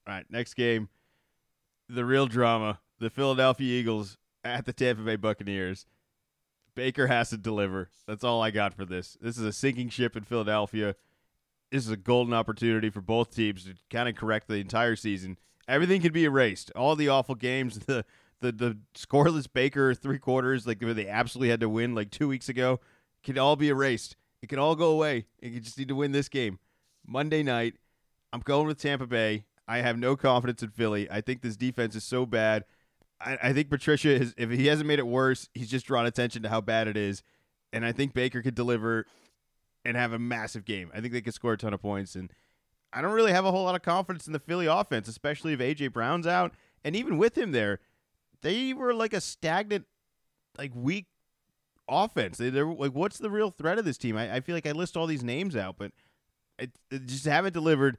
All 0.08 0.16
right, 0.16 0.26
next 0.30 0.56
game. 0.56 0.90
The 1.88 2.04
real 2.04 2.26
drama: 2.26 2.80
the 3.00 3.10
Philadelphia 3.10 3.80
Eagles 3.80 4.18
at 4.44 4.66
the 4.66 4.74
Tampa 4.74 5.04
Bay 5.04 5.16
Buccaneers. 5.16 5.86
Baker 6.74 7.08
has 7.08 7.30
to 7.30 7.38
deliver. 7.38 7.90
That's 8.08 8.24
all 8.24 8.42
I 8.42 8.50
got 8.50 8.74
for 8.74 8.86
this. 8.86 9.18
This 9.22 9.38
is 9.38 9.44
a 9.44 9.52
sinking 9.52 9.90
ship 9.90 10.16
in 10.16 10.24
Philadelphia. 10.24 10.96
This 11.70 11.86
is 11.86 11.92
a 11.92 11.98
golden 11.98 12.34
opportunity 12.34 12.90
for 12.90 13.02
both 13.02 13.36
teams 13.36 13.66
to 13.66 13.76
kind 13.90 14.10
of 14.10 14.16
correct 14.16 14.48
the 14.48 14.56
entire 14.56 14.96
season. 14.96 15.38
Everything 15.72 16.02
can 16.02 16.12
be 16.12 16.26
erased. 16.26 16.70
All 16.76 16.96
the 16.98 17.08
awful 17.08 17.36
games, 17.36 17.80
the 17.88 18.06
the 18.42 18.52
the 18.52 18.78
scoreless 18.94 19.48
Baker 19.52 19.94
three 19.94 20.20
quarters, 20.20 20.68
like 20.68 20.80
they 20.80 21.08
absolutely 21.08 21.50
had 21.50 21.62
to 21.62 21.70
win 21.70 21.96
like 21.96 22.12
two 22.12 22.28
weeks 22.28 22.50
ago, 22.50 22.80
can 23.24 23.38
all 23.38 23.56
be 23.56 23.70
erased. 23.70 24.18
It 24.42 24.50
can 24.50 24.60
all 24.60 24.76
go 24.76 24.92
away. 24.92 25.28
You 25.42 25.60
just 25.60 25.78
need 25.78 25.88
to 25.88 25.96
win 25.96 26.12
this 26.12 26.28
game. 26.28 26.60
Monday 27.08 27.44
night, 27.44 27.76
I'm 28.34 28.42
going 28.42 28.68
with 28.68 28.82
Tampa 28.82 29.08
Bay. 29.08 29.46
I 29.68 29.78
have 29.78 29.98
no 29.98 30.16
confidence 30.16 30.62
in 30.62 30.70
Philly. 30.72 31.10
I 31.10 31.22
think 31.22 31.42
this 31.42 31.56
defense 31.56 31.96
is 31.96 32.04
so 32.04 32.26
bad. 32.26 32.66
I, 33.20 33.38
I 33.44 33.54
think 33.54 33.70
Patricia 33.70 34.18
has, 34.18 34.34
if 34.38 34.50
he 34.50 34.68
hasn't 34.68 34.88
made 34.88 35.00
it 35.00 35.08
worse, 35.08 35.48
he's 35.54 35.70
just 35.70 35.86
drawn 35.86 36.06
attention 36.06 36.44
to 36.44 36.50
how 36.50 36.60
bad 36.60 36.88
it 36.88 36.98
is. 36.98 37.24
And 37.72 37.86
I 37.86 37.92
think 37.92 38.14
Baker 38.14 38.42
could 38.42 38.56
deliver 38.56 39.06
and 39.86 39.96
have 39.96 40.12
a 40.12 40.20
massive 40.20 40.66
game. 40.66 40.92
I 40.94 41.00
think 41.00 41.14
they 41.14 41.22
could 41.22 41.34
score 41.34 41.54
a 41.54 41.58
ton 41.58 41.74
of 41.74 41.82
points. 41.82 42.16
And 42.16 42.32
I 42.94 43.02
don't 43.02 43.14
really 43.14 43.32
have 43.32 43.46
a 43.46 43.52
whole 43.52 43.64
lot 43.64 43.76
of 43.76 43.82
confidence 43.82 44.28
in 44.28 44.34
the 44.34 44.40
Philly 44.40 44.66
offense, 44.66 45.08
especially 45.08 45.54
if 45.54 45.60
AJ 45.60 45.94
Brown's 45.94 46.28
out. 46.28 46.54
And 46.84 46.96
even 46.96 47.18
with 47.18 47.38
him 47.38 47.52
there, 47.52 47.80
they 48.42 48.74
were 48.74 48.94
like 48.94 49.14
a 49.14 49.22
stagnant, 49.22 49.86
like 50.58 50.72
weak 50.76 51.08
offense. 51.88 52.38
They, 52.38 52.48
are 52.48 52.66
like, 52.66 52.94
what's 52.94 53.18
the 53.18 53.30
real 53.30 53.52
threat 53.52 53.78
of 53.78 53.86
this 53.86 53.98
team? 53.98 54.18
I, 54.18 54.36
I 54.36 54.40
feel 54.42 54.56
like 54.56 54.68
I 54.68 54.72
list 54.72 54.98
all 54.98 55.08
these 55.08 55.24
names 55.24 55.56
out, 55.56 55.76
but 55.78 55.92
it, 56.60 56.72
it 56.90 57.06
just 57.06 57.26
haven't 57.26 57.54
delivered. 57.54 57.98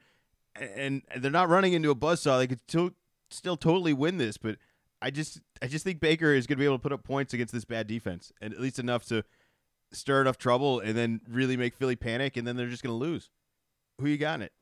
And 0.55 1.03
they're 1.17 1.31
not 1.31 1.49
running 1.49 1.73
into 1.73 1.91
a 1.91 1.95
buzzsaw. 1.95 2.39
They 2.39 2.47
could 2.47 2.67
to, 2.69 2.95
still 3.31 3.57
totally 3.57 3.93
win 3.95 4.19
this, 4.19 4.37
but 4.37 4.57
I 5.01 5.11
just 5.11 5.41
I 5.61 5.67
just 5.67 5.85
think 5.85 6.01
Baker 6.01 6.33
is 6.33 6.47
going 6.47 6.59
to 6.59 6.61
be 6.61 6.65
able 6.65 6.79
to 6.79 6.83
put 6.83 6.93
up 6.93 7.03
points 7.03 7.35
against 7.35 7.53
this 7.53 7.65
bad 7.65 7.87
defense, 7.87 8.33
and 8.41 8.53
at 8.53 8.61
least 8.61 8.79
enough 8.79 9.05
to 9.07 9.25
stir 9.93 10.21
enough 10.21 10.39
trouble, 10.39 10.81
and 10.81 10.97
then 10.97 11.21
really 11.29 11.57
make 11.57 11.75
Philly 11.75 11.97
panic, 11.97 12.37
and 12.37 12.47
then 12.47 12.57
they're 12.57 12.69
just 12.69 12.83
going 12.83 12.93
to 12.93 13.05
lose. 13.05 13.31
Who 14.01 14.07
you 14.07 14.17
got 14.17 14.37
in 14.37 14.43
it? 14.43 14.53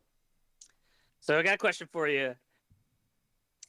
So 1.20 1.38
I 1.38 1.42
got 1.42 1.54
a 1.54 1.58
question 1.58 1.86
for 1.92 2.08
you. 2.08 2.34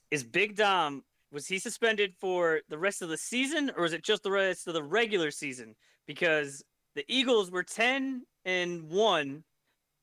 Is 0.09 0.23
Big 0.23 0.55
Dom 0.55 1.03
was 1.31 1.47
he 1.47 1.59
suspended 1.59 2.13
for 2.19 2.59
the 2.69 2.77
rest 2.77 3.01
of 3.01 3.09
the 3.09 3.17
season, 3.17 3.71
or 3.77 3.85
is 3.85 3.93
it 3.93 4.03
just 4.03 4.23
the 4.23 4.31
rest 4.31 4.67
of 4.67 4.73
the 4.73 4.83
regular 4.83 5.31
season? 5.31 5.75
Because 6.05 6.63
the 6.95 7.05
Eagles 7.07 7.51
were 7.51 7.63
ten 7.63 8.23
and 8.43 8.89
one 8.89 9.43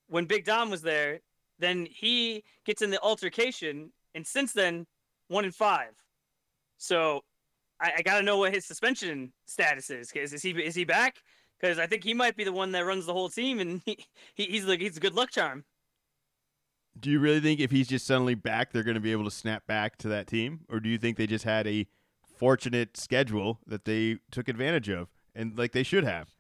when 0.09 0.25
Big 0.25 0.45
Dom 0.45 0.71
was 0.71 0.83
there. 0.83 1.21
Then 1.59 1.87
he 1.91 2.45
gets 2.65 2.83
in 2.83 2.91
the 2.91 3.01
altercation, 3.03 3.93
and 4.15 4.27
since 4.27 4.53
then, 4.53 4.87
one 5.29 5.45
and 5.45 5.55
five. 5.55 5.93
So 6.79 7.25
I, 7.81 7.93
I 7.99 8.03
got 8.03 8.19
to 8.19 8.25
know 8.25 8.39
what 8.39 8.55
his 8.55 8.65
suspension 8.65 9.33
status 9.47 9.91
is. 9.91 10.13
Is, 10.13 10.33
is 10.33 10.43
he 10.43 10.51
is 10.51 10.75
he 10.75 10.85
back? 10.85 11.17
Because 11.61 11.79
I 11.79 11.87
think 11.87 12.05
he 12.05 12.15
might 12.15 12.37
be 12.37 12.45
the 12.45 12.53
one 12.53 12.73
that 12.73 12.87
runs 12.87 13.07
the 13.07 13.13
whole 13.13 13.29
team, 13.29 13.59
and 13.59 13.83
he, 13.87 13.99
he 14.35 14.45
he's 14.45 14.65
like 14.65 14.81
he's 14.81 14.97
a 14.97 15.01
good 15.01 15.15
luck 15.15 15.31
charm. 15.31 15.65
Do 16.99 17.11
you 17.11 17.21
really 17.21 17.41
think 17.41 17.61
if 17.61 17.71
he's 17.71 17.89
just 17.89 18.07
suddenly 18.07 18.35
back, 18.35 18.73
they're 18.73 18.83
going 18.83 18.95
to 18.95 19.01
be 19.01 19.13
able 19.13 19.25
to 19.25 19.31
snap 19.31 19.67
back 19.67 19.99
to 19.99 20.09
that 20.09 20.27
team, 20.27 20.61
or 20.69 20.81
do 20.81 20.89
you 20.89 20.99
think 20.99 21.17
they 21.17 21.27
just 21.27 21.45
had 21.45 21.67
a 21.67 21.87
fortunate 22.37 22.97
schedule 22.97 23.61
that 23.67 23.85
they 23.85 24.19
took 24.31 24.49
advantage 24.49 24.89
of, 24.89 25.09
and 25.35 25.57
like 25.59 25.73
they 25.73 25.83
should 25.83 26.05
have? 26.05 26.35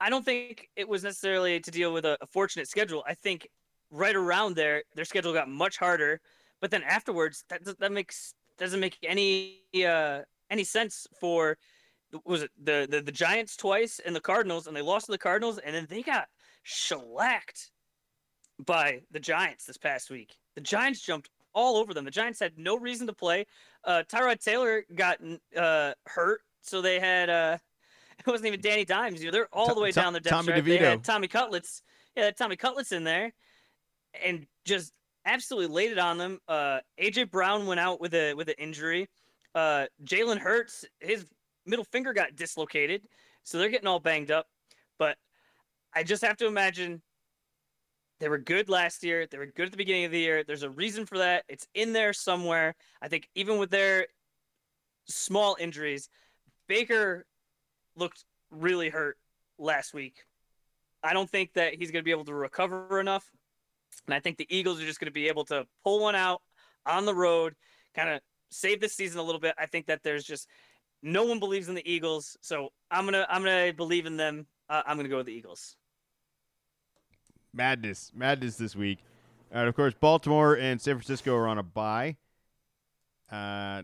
I 0.00 0.10
don't 0.10 0.24
think 0.24 0.68
it 0.76 0.88
was 0.88 1.02
necessarily 1.04 1.58
to 1.60 1.70
deal 1.70 1.92
with 1.92 2.04
a, 2.04 2.18
a 2.20 2.26
fortunate 2.26 2.68
schedule. 2.68 3.02
I 3.06 3.14
think 3.14 3.48
right 3.90 4.14
around 4.14 4.56
there, 4.56 4.82
their 4.94 5.06
schedule 5.06 5.32
got 5.32 5.48
much 5.48 5.78
harder 5.78 6.20
but 6.60 6.70
then 6.70 6.82
afterwards, 6.82 7.44
that 7.48 7.64
that 7.78 7.92
makes 7.92 8.34
doesn't 8.58 8.80
make 8.80 8.98
any 9.02 9.60
uh, 9.86 10.22
any 10.50 10.64
sense 10.64 11.06
for 11.20 11.58
was 12.24 12.42
it 12.42 12.50
the, 12.62 12.86
the 12.90 13.02
the 13.02 13.12
Giants 13.12 13.56
twice 13.56 14.00
and 14.04 14.16
the 14.16 14.20
Cardinals, 14.20 14.66
and 14.66 14.76
they 14.76 14.82
lost 14.82 15.06
to 15.06 15.12
the 15.12 15.18
Cardinals, 15.18 15.58
and 15.58 15.74
then 15.74 15.86
they 15.88 16.02
got 16.02 16.28
shellacked 16.62 17.70
by 18.64 19.02
the 19.10 19.20
Giants 19.20 19.64
this 19.66 19.76
past 19.76 20.10
week. 20.10 20.36
The 20.54 20.60
Giants 20.60 21.00
jumped 21.00 21.30
all 21.52 21.76
over 21.76 21.94
them. 21.94 22.04
The 22.04 22.10
Giants 22.10 22.40
had 22.40 22.58
no 22.58 22.76
reason 22.76 23.06
to 23.06 23.12
play. 23.12 23.46
Uh, 23.84 24.02
Tyrod 24.08 24.42
Taylor 24.42 24.84
got 24.94 25.18
uh, 25.56 25.92
hurt, 26.06 26.40
so 26.62 26.80
they 26.80 27.00
had 27.00 27.30
uh, 27.30 27.58
it 28.18 28.26
wasn't 28.26 28.48
even 28.48 28.60
Danny 28.60 28.84
Dimes. 28.84 29.20
You 29.20 29.26
know, 29.26 29.32
they're 29.32 29.48
all 29.52 29.74
the 29.74 29.80
way 29.80 29.92
Tom- 29.92 30.04
down 30.04 30.12
the 30.12 30.20
depth 30.20 30.30
Tommy 30.30 30.48
chart. 30.52 30.64
They 30.64 30.78
DeVito. 30.78 30.80
had 30.80 31.04
Tommy 31.04 31.28
Cutlets. 31.28 31.82
Yeah, 32.16 32.24
they 32.24 32.32
Tommy 32.32 32.56
Cutlets 32.56 32.92
in 32.92 33.04
there, 33.04 33.32
and 34.24 34.46
just 34.64 34.92
absolutely 35.26 35.74
laid 35.74 35.92
it 35.92 35.98
on 35.98 36.18
them. 36.18 36.38
Uh, 36.48 36.78
AJ 37.00 37.30
Brown 37.30 37.66
went 37.66 37.80
out 37.80 38.00
with 38.00 38.14
a 38.14 38.34
with 38.34 38.48
an 38.48 38.54
injury. 38.58 39.08
Uh, 39.54 39.86
Jalen 40.04 40.38
Hurts, 40.38 40.84
his 41.00 41.26
middle 41.64 41.84
finger 41.84 42.12
got 42.12 42.36
dislocated, 42.36 43.02
so 43.42 43.58
they're 43.58 43.70
getting 43.70 43.86
all 43.88 44.00
banged 44.00 44.30
up. 44.30 44.46
But 44.98 45.16
I 45.94 46.02
just 46.02 46.22
have 46.24 46.36
to 46.38 46.46
imagine 46.46 47.02
they 48.20 48.28
were 48.28 48.38
good 48.38 48.68
last 48.68 49.04
year. 49.04 49.26
They 49.26 49.38
were 49.38 49.46
good 49.46 49.66
at 49.66 49.70
the 49.72 49.76
beginning 49.76 50.06
of 50.06 50.12
the 50.12 50.18
year. 50.18 50.44
There's 50.44 50.62
a 50.62 50.70
reason 50.70 51.06
for 51.06 51.18
that. 51.18 51.44
It's 51.48 51.66
in 51.74 51.92
there 51.92 52.12
somewhere. 52.12 52.74
I 53.02 53.08
think 53.08 53.28
even 53.34 53.58
with 53.58 53.70
their 53.70 54.06
small 55.06 55.56
injuries, 55.60 56.08
Baker 56.66 57.26
looked 57.96 58.24
really 58.50 58.88
hurt 58.88 59.18
last 59.58 59.94
week. 59.94 60.24
I 61.02 61.12
don't 61.12 61.30
think 61.30 61.52
that 61.54 61.74
he's 61.74 61.90
going 61.90 62.02
to 62.02 62.04
be 62.04 62.10
able 62.10 62.24
to 62.24 62.34
recover 62.34 63.00
enough. 63.00 63.30
And 64.06 64.14
I 64.14 64.20
think 64.20 64.38
the 64.38 64.46
Eagles 64.54 64.80
are 64.80 64.86
just 64.86 64.98
going 64.98 65.06
to 65.06 65.12
be 65.12 65.28
able 65.28 65.44
to 65.46 65.66
pull 65.84 66.00
one 66.00 66.14
out 66.14 66.42
on 66.84 67.04
the 67.04 67.14
road, 67.14 67.54
kind 67.94 68.08
of 68.08 68.20
save 68.50 68.80
this 68.80 68.94
season 68.94 69.20
a 69.20 69.22
little 69.22 69.40
bit. 69.40 69.54
I 69.58 69.66
think 69.66 69.86
that 69.86 70.02
there's 70.02 70.24
just 70.24 70.48
no 71.02 71.24
one 71.24 71.38
believes 71.38 71.68
in 71.68 71.74
the 71.74 71.88
Eagles, 71.88 72.36
so 72.40 72.70
I'm 72.90 73.04
gonna 73.04 73.26
I'm 73.28 73.42
gonna 73.42 73.72
believe 73.72 74.06
in 74.06 74.16
them. 74.16 74.46
Uh, 74.68 74.82
I'm 74.86 74.96
gonna 74.96 75.08
go 75.08 75.18
with 75.18 75.26
the 75.26 75.32
Eagles. 75.32 75.76
Madness, 77.56 78.12
madness 78.14 78.56
this 78.56 78.76
week. 78.76 78.98
And 79.50 79.68
of 79.68 79.74
course, 79.74 79.94
Baltimore 79.98 80.54
and 80.54 80.80
San 80.80 80.96
Francisco 80.96 81.34
are 81.34 81.48
on 81.48 81.58
a 81.58 81.62
bye. 81.62 82.16
Uh, 83.30 83.82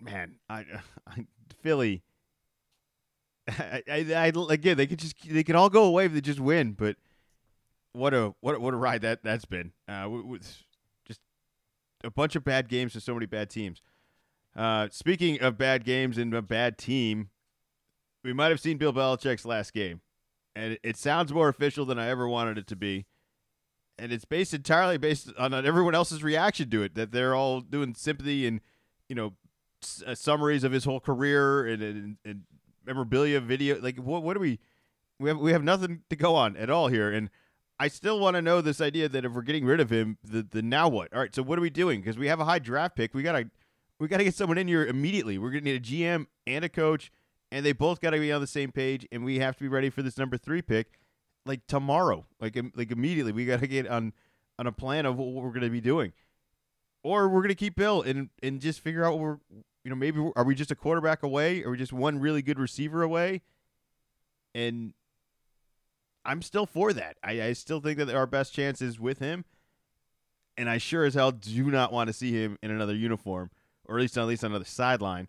man, 0.00 0.36
I, 0.48 0.64
I 1.06 1.26
Philly. 1.62 2.02
I, 3.48 3.82
I, 3.90 4.14
I, 4.14 4.32
again, 4.50 4.76
they 4.76 4.86
could 4.86 4.98
just 4.98 5.16
they 5.28 5.44
could 5.44 5.56
all 5.56 5.70
go 5.70 5.84
away 5.84 6.06
if 6.06 6.12
they 6.12 6.20
just 6.20 6.40
win. 6.40 6.72
But 6.72 6.96
what 7.92 8.14
a 8.14 8.34
what 8.40 8.56
a, 8.56 8.60
what 8.60 8.74
a 8.74 8.76
ride 8.76 9.02
that 9.02 9.22
that's 9.22 9.44
been. 9.44 9.72
Uh, 9.88 10.08
with, 10.10 10.62
just 11.06 11.20
a 12.04 12.10
bunch 12.10 12.36
of 12.36 12.44
bad 12.44 12.68
games 12.68 12.92
to 12.94 13.00
so 13.00 13.14
many 13.14 13.26
bad 13.26 13.50
teams. 13.50 13.82
Uh, 14.54 14.88
speaking 14.90 15.40
of 15.40 15.56
bad 15.56 15.84
games 15.84 16.18
and 16.18 16.34
a 16.34 16.42
bad 16.42 16.76
team, 16.76 17.30
we 18.22 18.32
might 18.32 18.50
have 18.50 18.60
seen 18.60 18.76
Bill 18.76 18.92
Belichick's 18.92 19.46
last 19.46 19.72
game 19.72 20.02
and 20.54 20.72
it, 20.74 20.80
it 20.82 20.96
sounds 20.96 21.32
more 21.32 21.48
official 21.48 21.84
than 21.84 21.98
I 21.98 22.08
ever 22.08 22.28
wanted 22.28 22.58
it 22.58 22.66
to 22.68 22.76
be. 22.76 23.06
And 23.98 24.12
it's 24.12 24.24
based 24.24 24.54
entirely 24.54 24.96
based 24.98 25.30
on 25.38 25.52
everyone 25.54 25.94
else's 25.94 26.22
reaction 26.22 26.70
to 26.70 26.82
it. 26.82 26.94
That 26.94 27.12
they're 27.12 27.34
all 27.34 27.60
doing 27.60 27.94
sympathy 27.94 28.46
and 28.46 28.60
you 29.08 29.14
know 29.14 29.34
s- 29.82 30.02
uh, 30.06 30.14
summaries 30.14 30.64
of 30.64 30.72
his 30.72 30.84
whole 30.84 31.00
career 31.00 31.66
and, 31.66 31.82
and, 31.82 32.16
and 32.24 32.42
memorabilia 32.84 33.40
video. 33.40 33.80
Like 33.80 33.98
what 33.98 34.22
what 34.22 34.34
do 34.34 34.40
we 34.40 34.58
we 35.20 35.28
have 35.28 35.38
we 35.38 35.52
have 35.52 35.62
nothing 35.62 36.02
to 36.10 36.16
go 36.16 36.34
on 36.34 36.56
at 36.56 36.70
all 36.70 36.88
here. 36.88 37.12
And 37.12 37.30
I 37.78 37.88
still 37.88 38.18
want 38.18 38.34
to 38.36 38.42
know 38.42 38.60
this 38.60 38.80
idea 38.80 39.08
that 39.08 39.24
if 39.24 39.32
we're 39.32 39.42
getting 39.42 39.64
rid 39.64 39.78
of 39.80 39.90
him, 39.90 40.16
the 40.24 40.42
the 40.42 40.62
now 40.62 40.88
what? 40.88 41.12
All 41.12 41.20
right, 41.20 41.34
so 41.34 41.42
what 41.42 41.58
are 41.58 41.62
we 41.62 41.70
doing? 41.70 42.00
Because 42.00 42.16
we 42.18 42.28
have 42.28 42.40
a 42.40 42.44
high 42.44 42.58
draft 42.60 42.96
pick. 42.96 43.12
We 43.14 43.22
gotta 43.22 43.50
we 44.00 44.08
gotta 44.08 44.24
get 44.24 44.34
someone 44.34 44.58
in 44.58 44.68
here 44.68 44.84
immediately. 44.86 45.38
We're 45.38 45.50
gonna 45.50 45.62
need 45.62 45.76
a 45.76 45.80
GM 45.80 46.26
and 46.46 46.64
a 46.64 46.68
coach 46.68 47.12
and 47.52 47.66
they 47.66 47.72
both 47.72 48.00
got 48.00 48.10
to 48.10 48.18
be 48.18 48.32
on 48.32 48.40
the 48.40 48.46
same 48.46 48.72
page, 48.72 49.06
and 49.12 49.24
we 49.24 49.38
have 49.38 49.56
to 49.56 49.62
be 49.62 49.68
ready 49.68 49.90
for 49.90 50.02
this 50.02 50.16
number 50.16 50.38
three 50.38 50.62
pick, 50.62 50.98
like 51.44 51.60
tomorrow, 51.66 52.26
like 52.40 52.58
like 52.74 52.90
immediately. 52.90 53.30
We 53.30 53.44
got 53.44 53.60
to 53.60 53.66
get 53.66 53.86
on 53.86 54.14
on 54.58 54.66
a 54.66 54.72
plan 54.72 55.04
of 55.04 55.18
what 55.18 55.28
we're 55.28 55.50
going 55.50 55.60
to 55.60 55.70
be 55.70 55.82
doing, 55.82 56.14
or 57.04 57.28
we're 57.28 57.40
going 57.40 57.50
to 57.50 57.54
keep 57.54 57.76
Bill 57.76 58.00
and 58.00 58.30
and 58.42 58.58
just 58.58 58.80
figure 58.80 59.04
out 59.04 59.18
we're, 59.18 59.38
you 59.84 59.90
know, 59.90 59.94
maybe 59.94 60.18
are 60.34 60.44
we 60.44 60.54
just 60.54 60.70
a 60.70 60.74
quarterback 60.74 61.22
away? 61.22 61.62
Are 61.62 61.70
we 61.70 61.76
just 61.76 61.92
one 61.92 62.18
really 62.18 62.40
good 62.40 62.58
receiver 62.58 63.02
away? 63.02 63.42
And 64.54 64.94
I'm 66.24 66.40
still 66.40 66.66
for 66.66 66.94
that. 66.94 67.18
I, 67.22 67.42
I 67.42 67.52
still 67.52 67.80
think 67.80 67.98
that 67.98 68.08
our 68.14 68.26
best 68.26 68.54
chance 68.54 68.80
is 68.80 68.98
with 68.98 69.18
him, 69.18 69.44
and 70.56 70.70
I 70.70 70.78
sure 70.78 71.04
as 71.04 71.14
hell 71.14 71.32
do 71.32 71.70
not 71.70 71.92
want 71.92 72.06
to 72.06 72.14
see 72.14 72.32
him 72.32 72.56
in 72.62 72.70
another 72.70 72.94
uniform, 72.94 73.50
or 73.84 73.98
at 73.98 74.00
least 74.00 74.16
at 74.16 74.26
least 74.26 74.42
on 74.42 74.52
another 74.52 74.64
sideline 74.64 75.28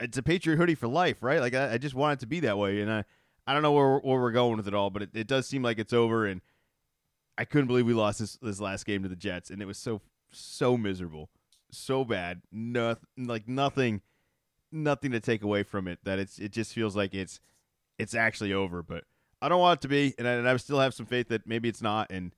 it's 0.00 0.18
a 0.18 0.22
Patriot 0.22 0.56
hoodie 0.56 0.74
for 0.74 0.88
life, 0.88 1.22
right? 1.22 1.40
Like 1.40 1.54
I, 1.54 1.74
I 1.74 1.78
just 1.78 1.94
want 1.94 2.18
it 2.18 2.20
to 2.20 2.26
be 2.26 2.40
that 2.40 2.58
way, 2.58 2.80
and 2.80 2.90
I, 2.90 3.04
I 3.46 3.52
don't 3.52 3.62
know 3.62 3.72
where, 3.72 3.98
where 3.98 4.20
we're 4.20 4.32
going 4.32 4.56
with 4.56 4.68
it 4.68 4.74
all, 4.74 4.90
but 4.90 5.02
it, 5.02 5.10
it 5.14 5.26
does 5.26 5.46
seem 5.46 5.62
like 5.62 5.78
it's 5.78 5.92
over, 5.92 6.26
and 6.26 6.40
I 7.36 7.44
couldn't 7.44 7.66
believe 7.68 7.86
we 7.86 7.92
lost 7.92 8.18
this 8.18 8.36
this 8.42 8.60
last 8.60 8.86
game 8.86 9.02
to 9.02 9.08
the 9.08 9.16
Jets, 9.16 9.50
and 9.50 9.60
it 9.62 9.66
was 9.66 9.78
so 9.78 10.00
so 10.32 10.76
miserable, 10.76 11.30
so 11.70 12.04
bad, 12.04 12.42
nothing 12.50 13.06
like 13.18 13.48
nothing, 13.48 14.00
nothing 14.72 15.10
to 15.12 15.20
take 15.20 15.42
away 15.42 15.62
from 15.62 15.86
it. 15.86 15.98
That 16.04 16.18
it's 16.18 16.38
it 16.38 16.52
just 16.52 16.72
feels 16.72 16.96
like 16.96 17.14
it's 17.14 17.40
it's 17.98 18.14
actually 18.14 18.52
over, 18.52 18.82
but 18.82 19.04
I 19.42 19.48
don't 19.48 19.60
want 19.60 19.80
it 19.80 19.82
to 19.82 19.88
be, 19.88 20.14
and 20.18 20.26
I, 20.26 20.32
and 20.32 20.48
I 20.48 20.56
still 20.56 20.80
have 20.80 20.94
some 20.94 21.06
faith 21.06 21.28
that 21.28 21.46
maybe 21.46 21.68
it's 21.68 21.82
not, 21.82 22.10
and 22.10 22.34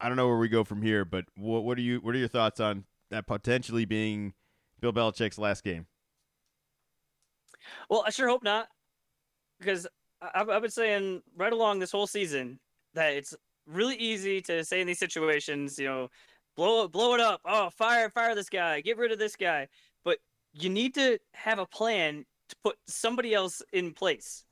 I 0.00 0.08
don't 0.08 0.16
know 0.16 0.28
where 0.28 0.38
we 0.38 0.48
go 0.48 0.64
from 0.64 0.82
here. 0.82 1.04
But 1.04 1.26
what 1.36 1.64
what 1.64 1.78
are 1.78 1.82
you 1.82 1.98
what 1.98 2.14
are 2.14 2.18
your 2.18 2.28
thoughts 2.28 2.60
on 2.60 2.84
that 3.10 3.26
potentially 3.26 3.84
being 3.84 4.34
Bill 4.80 4.92
Belichick's 4.92 5.38
last 5.38 5.64
game? 5.64 5.86
Well, 7.88 8.04
I 8.06 8.10
sure 8.10 8.28
hope 8.28 8.42
not, 8.42 8.68
because 9.58 9.86
I've, 10.20 10.48
I've 10.48 10.62
been 10.62 10.70
saying 10.70 11.22
right 11.36 11.52
along 11.52 11.78
this 11.78 11.92
whole 11.92 12.06
season 12.06 12.58
that 12.94 13.12
it's 13.12 13.34
really 13.66 13.96
easy 13.96 14.40
to 14.42 14.64
say 14.64 14.80
in 14.80 14.86
these 14.86 14.98
situations, 14.98 15.78
you 15.78 15.86
know, 15.86 16.08
blow 16.56 16.88
blow 16.88 17.14
it 17.14 17.20
up. 17.20 17.40
Oh, 17.44 17.70
fire, 17.70 18.08
fire 18.10 18.34
this 18.34 18.48
guy, 18.48 18.80
get 18.80 18.96
rid 18.96 19.12
of 19.12 19.18
this 19.18 19.36
guy. 19.36 19.68
But 20.04 20.18
you 20.52 20.70
need 20.70 20.94
to 20.94 21.18
have 21.34 21.58
a 21.58 21.66
plan 21.66 22.24
to 22.48 22.56
put 22.62 22.76
somebody 22.86 23.34
else 23.34 23.62
in 23.72 23.92
place. 23.92 24.44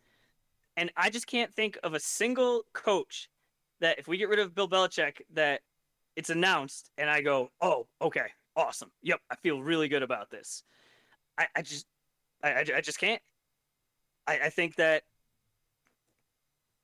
And 0.76 0.90
I 0.96 1.10
just 1.10 1.26
can't 1.26 1.54
think 1.54 1.78
of 1.84 1.94
a 1.94 2.00
single 2.00 2.64
coach 2.72 3.28
that 3.80 3.98
if 3.98 4.08
we 4.08 4.16
get 4.16 4.28
rid 4.28 4.40
of 4.40 4.54
Bill 4.54 4.68
Belichick, 4.68 5.22
that 5.34 5.60
it's 6.16 6.30
announced 6.30 6.90
and 6.98 7.08
I 7.08 7.22
go, 7.22 7.50
oh, 7.60 7.86
okay, 8.02 8.26
awesome. 8.56 8.90
Yep, 9.02 9.20
I 9.30 9.36
feel 9.36 9.62
really 9.62 9.88
good 9.88 10.02
about 10.02 10.30
this. 10.30 10.64
I, 11.38 11.46
I 11.56 11.62
just 11.62 11.86
I, 12.44 12.50
I, 12.50 12.64
I 12.76 12.80
just 12.80 13.00
can't. 13.00 13.22
I, 14.26 14.38
I 14.44 14.50
think 14.50 14.76
that 14.76 15.02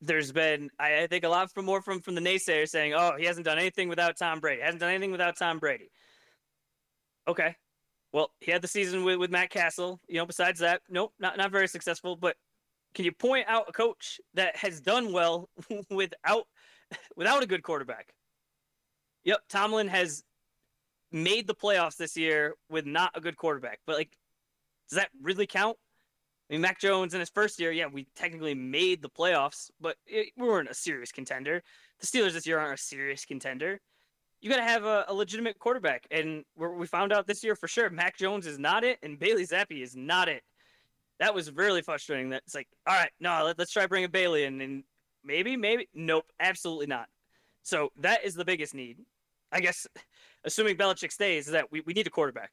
there's 0.01 0.33
been 0.33 0.71
I, 0.79 1.03
I 1.03 1.07
think 1.07 1.25
a 1.25 1.29
lot 1.29 1.53
from 1.53 1.67
more 1.67 1.83
from 1.83 2.01
from 2.01 2.15
the 2.15 2.21
naysayers 2.21 2.71
saying, 2.71 2.95
"Oh, 2.95 3.17
he 3.19 3.27
hasn't 3.27 3.45
done 3.45 3.59
anything 3.59 3.89
without 3.89 4.17
Tom 4.17 4.41
Brady. 4.41 4.63
Hasn't 4.63 4.81
done 4.81 4.91
anything 4.91 5.13
without 5.13 5.37
Tom 5.37 5.59
Brady." 5.59 5.91
Okay, 7.29 7.55
well, 8.13 8.33
he 8.41 8.51
had 8.51 8.63
the 8.63 8.69
season 8.69 9.05
with 9.05 9.19
with 9.19 9.31
Matt 9.31 9.51
Cassel. 9.51 10.01
You 10.09 10.17
know, 10.17 10.27
besides 10.27 10.61
that, 10.61 10.81
nope, 10.89 11.13
not 11.21 11.37
not 11.37 11.53
very 11.53 11.69
successful. 11.69 12.17
But 12.17 12.37
can 12.95 13.05
you 13.05 13.13
point 13.13 13.47
out 13.47 13.67
a 13.69 13.73
coach 13.73 14.21
that 14.35 14.57
has 14.57 14.81
done 14.81 15.13
well 15.13 15.51
without 15.91 16.47
without 17.17 17.43
a 17.43 17.47
good 17.47 17.63
quarterback? 17.63 18.15
Yep, 19.25 19.41
Tomlin 19.51 19.89
has 19.89 20.25
made 21.13 21.47
the 21.47 21.55
playoffs 21.55 21.97
this 21.97 22.17
year 22.17 22.55
with 22.71 22.87
not 22.87 23.11
a 23.15 23.21
good 23.21 23.37
quarterback, 23.37 23.81
but 23.87 23.97
like 23.97 24.17
does 24.91 24.99
that 24.99 25.09
really 25.23 25.47
count? 25.47 25.77
I 26.51 26.55
mean, 26.55 26.63
Mac 26.63 26.81
Jones 26.81 27.15
in 27.15 27.21
his 27.21 27.31
first 27.31 27.61
year, 27.61 27.71
yeah, 27.71 27.87
we 27.87 28.09
technically 28.17 28.55
made 28.55 29.03
the 29.03 29.09
playoffs, 29.09 29.71
but 29.81 29.97
it, 30.05 30.33
we 30.37 30.49
weren't 30.49 30.69
a 30.69 30.75
serious 30.75 31.13
contender. 31.13 31.63
The 32.01 32.07
Steelers 32.07 32.33
this 32.33 32.47
year 32.47 32.59
aren't 32.59 32.81
a 32.81 32.83
serious 32.83 33.25
contender. 33.25 33.81
You 34.41 34.51
got 34.51 34.57
to 34.57 34.65
have 34.65 34.85
a, 34.85 35.05
a, 35.07 35.15
legitimate 35.15 35.61
quarterback, 35.61 36.07
and 36.11 36.45
we 36.57 36.87
found 36.89 37.13
out 37.13 37.29
this 37.29 37.45
year 37.45 37.55
for 37.55 37.69
sure. 37.69 37.89
Mac 37.89 38.17
Jones 38.17 38.47
is 38.47 38.59
not 38.59 38.83
it, 38.83 38.99
and 39.03 39.19
Bailey 39.19 39.47
Zappe 39.47 39.81
is 39.81 39.95
not 39.95 40.29
it. 40.29 40.43
That 41.21 41.35
was 41.35 41.53
really 41.53 41.83
frustrating. 41.83 42.31
That 42.31 42.43
it's 42.47 42.55
like, 42.55 42.67
all 42.85 42.97
right, 42.97 43.11
no, 43.21 43.45
let, 43.45 43.61
us 43.61 43.71
try 43.71 43.87
bringing 43.87 44.11
Bailey 44.11 44.45
in, 44.45 44.61
and 44.61 44.83
maybe, 45.23 45.57
maybe, 45.57 45.89
nope, 45.95 46.25
absolutely 46.41 46.87
not. 46.87 47.07
So 47.63 47.93
that 48.01 48.25
is 48.25 48.35
the 48.35 48.45
biggest 48.45 48.75
need, 48.75 48.97
I 49.53 49.61
guess. 49.61 49.87
Assuming 50.45 50.77
Belichick 50.77 51.13
stays, 51.13 51.47
is 51.47 51.53
that 51.53 51.71
we, 51.71 51.83
we 51.83 51.93
need 51.93 52.07
a 52.07 52.11
quarterback. 52.11 52.51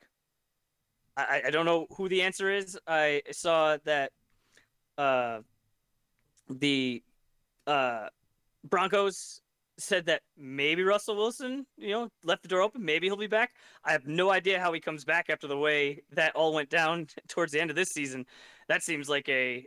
I, 1.17 1.41
I 1.47 1.49
don't 1.49 1.65
know 1.65 1.87
who 1.95 2.07
the 2.07 2.21
answer 2.21 2.49
is. 2.51 2.77
I 2.87 3.23
saw 3.31 3.77
that 3.85 4.11
uh, 4.97 5.39
the 6.49 7.03
uh, 7.65 8.07
Broncos 8.63 9.41
said 9.79 10.05
that 10.05 10.21
maybe 10.37 10.83
Russell 10.83 11.15
Wilson, 11.15 11.65
you 11.77 11.89
know, 11.89 12.09
left 12.23 12.43
the 12.43 12.47
door 12.47 12.61
open. 12.61 12.83
Maybe 12.83 13.07
he'll 13.07 13.17
be 13.17 13.27
back. 13.27 13.53
I 13.83 13.91
have 13.91 14.07
no 14.07 14.31
idea 14.31 14.59
how 14.59 14.71
he 14.73 14.79
comes 14.79 15.03
back 15.05 15.29
after 15.29 15.47
the 15.47 15.57
way 15.57 16.01
that 16.11 16.35
all 16.35 16.53
went 16.53 16.69
down 16.69 17.07
towards 17.27 17.51
the 17.51 17.59
end 17.59 17.69
of 17.69 17.75
this 17.75 17.89
season. 17.89 18.25
That 18.67 18.83
seems 18.83 19.09
like 19.09 19.27
a 19.29 19.65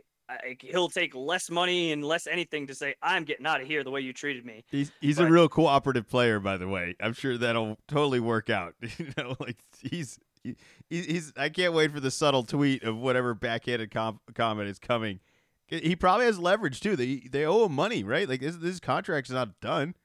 he'll 0.59 0.89
take 0.89 1.13
less 1.13 1.49
money 1.49 1.91
and 1.91 2.05
less 2.05 2.25
anything 2.25 2.67
to 2.67 2.73
say 2.73 2.95
I'm 3.01 3.25
getting 3.25 3.45
out 3.45 3.59
of 3.59 3.67
here 3.67 3.83
the 3.83 3.91
way 3.91 4.01
you 4.01 4.13
treated 4.13 4.45
me. 4.45 4.63
He's 4.69 4.91
he's 5.01 5.17
but, 5.17 5.27
a 5.27 5.31
real 5.31 5.49
cooperative 5.49 6.09
player, 6.09 6.39
by 6.39 6.55
the 6.57 6.69
way. 6.69 6.95
I'm 7.01 7.13
sure 7.13 7.37
that'll 7.37 7.77
totally 7.87 8.21
work 8.21 8.49
out. 8.49 8.75
you 8.97 9.07
know, 9.17 9.35
like 9.39 9.57
he's 9.81 10.19
he, 10.43 10.55
he's 10.89 11.33
I 11.37 11.49
can't 11.49 11.73
wait 11.73 11.91
for 11.91 11.99
the 11.99 12.11
subtle 12.11 12.43
tweet 12.43 12.83
of 12.83 12.97
whatever 12.97 13.33
backhanded 13.33 13.91
com- 13.91 14.19
comment 14.33 14.69
is 14.69 14.79
coming. 14.79 15.19
He 15.67 15.95
probably 15.95 16.25
has 16.25 16.37
leverage 16.37 16.81
too. 16.81 16.95
They 16.95 17.27
they 17.31 17.45
owe 17.45 17.65
him 17.65 17.73
money, 17.73 18.03
right? 18.03 18.27
Like 18.27 18.41
this 18.41 18.57
this 18.57 18.79
contract's 18.79 19.31
not 19.31 19.59
done. 19.61 19.95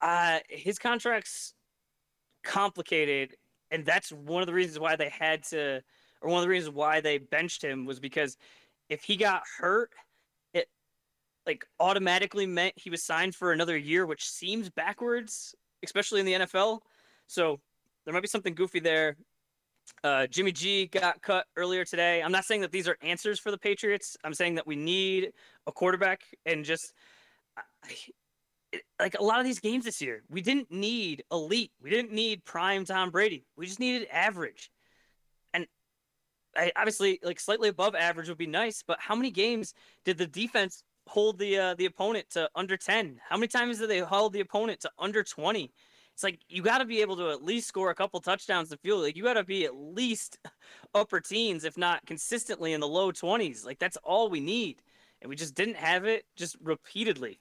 Uh 0.00 0.38
his 0.48 0.78
contract's 0.78 1.54
complicated, 2.44 3.36
and 3.70 3.84
that's 3.84 4.10
one 4.10 4.42
of 4.42 4.46
the 4.46 4.54
reasons 4.54 4.78
why 4.78 4.96
they 4.96 5.10
had 5.10 5.42
to 5.44 5.82
or 6.20 6.30
one 6.30 6.38
of 6.38 6.44
the 6.44 6.48
reasons 6.48 6.74
why 6.74 7.00
they 7.00 7.18
benched 7.18 7.62
him 7.62 7.84
was 7.84 8.00
because 8.00 8.36
if 8.88 9.04
he 9.04 9.16
got 9.16 9.42
hurt, 9.58 9.92
it 10.54 10.68
like 11.46 11.64
automatically 11.78 12.46
meant 12.46 12.74
he 12.76 12.90
was 12.90 13.02
signed 13.02 13.34
for 13.34 13.52
another 13.52 13.76
year, 13.76 14.06
which 14.06 14.28
seems 14.28 14.70
backwards, 14.70 15.54
especially 15.84 16.20
in 16.20 16.26
the 16.26 16.32
NFL. 16.32 16.80
So 17.26 17.60
there 18.08 18.14
might 18.14 18.22
be 18.22 18.28
something 18.28 18.54
goofy 18.54 18.80
there. 18.80 19.18
Uh, 20.02 20.26
Jimmy 20.28 20.50
G 20.50 20.86
got 20.86 21.20
cut 21.20 21.44
earlier 21.56 21.84
today. 21.84 22.22
I'm 22.22 22.32
not 22.32 22.46
saying 22.46 22.62
that 22.62 22.72
these 22.72 22.88
are 22.88 22.96
answers 23.02 23.38
for 23.38 23.50
the 23.50 23.58
Patriots. 23.58 24.16
I'm 24.24 24.32
saying 24.32 24.54
that 24.54 24.66
we 24.66 24.76
need 24.76 25.32
a 25.66 25.72
quarterback 25.72 26.22
and 26.46 26.64
just 26.64 26.94
like 28.98 29.14
a 29.18 29.22
lot 29.22 29.40
of 29.40 29.44
these 29.44 29.60
games 29.60 29.84
this 29.84 30.00
year, 30.00 30.22
we 30.30 30.40
didn't 30.40 30.70
need 30.70 31.22
elite. 31.30 31.70
We 31.82 31.90
didn't 31.90 32.10
need 32.10 32.46
prime 32.46 32.86
Tom 32.86 33.10
Brady. 33.10 33.44
We 33.58 33.66
just 33.66 33.78
needed 33.78 34.08
average. 34.10 34.70
And 35.52 35.66
I, 36.56 36.72
obviously, 36.76 37.20
like 37.22 37.38
slightly 37.38 37.68
above 37.68 37.94
average 37.94 38.30
would 38.30 38.38
be 38.38 38.46
nice. 38.46 38.82
But 38.82 39.00
how 39.00 39.16
many 39.16 39.30
games 39.30 39.74
did 40.06 40.16
the 40.16 40.26
defense 40.26 40.82
hold 41.06 41.38
the 41.38 41.58
uh, 41.58 41.74
the 41.74 41.84
opponent 41.84 42.30
to 42.30 42.48
under 42.54 42.78
10? 42.78 43.20
How 43.28 43.36
many 43.36 43.48
times 43.48 43.80
did 43.80 43.90
they 43.90 43.98
hold 43.98 44.32
the 44.32 44.40
opponent 44.40 44.80
to 44.80 44.90
under 44.98 45.22
20? 45.22 45.70
It's 46.18 46.24
like 46.24 46.40
you 46.48 46.62
got 46.62 46.78
to 46.78 46.84
be 46.84 47.00
able 47.00 47.16
to 47.18 47.30
at 47.30 47.44
least 47.44 47.68
score 47.68 47.90
a 47.90 47.94
couple 47.94 48.18
touchdowns 48.18 48.70
to 48.70 48.76
feel 48.76 49.00
like 49.00 49.16
you 49.16 49.22
got 49.22 49.34
to 49.34 49.44
be 49.44 49.64
at 49.64 49.76
least 49.76 50.36
upper 50.92 51.20
teens, 51.20 51.62
if 51.62 51.78
not 51.78 52.04
consistently 52.06 52.72
in 52.72 52.80
the 52.80 52.88
low 52.88 53.12
20s. 53.12 53.64
Like 53.64 53.78
that's 53.78 53.96
all 53.98 54.28
we 54.28 54.40
need. 54.40 54.82
And 55.22 55.30
we 55.30 55.36
just 55.36 55.54
didn't 55.54 55.76
have 55.76 56.06
it 56.06 56.24
just 56.34 56.56
repeatedly. 56.60 57.38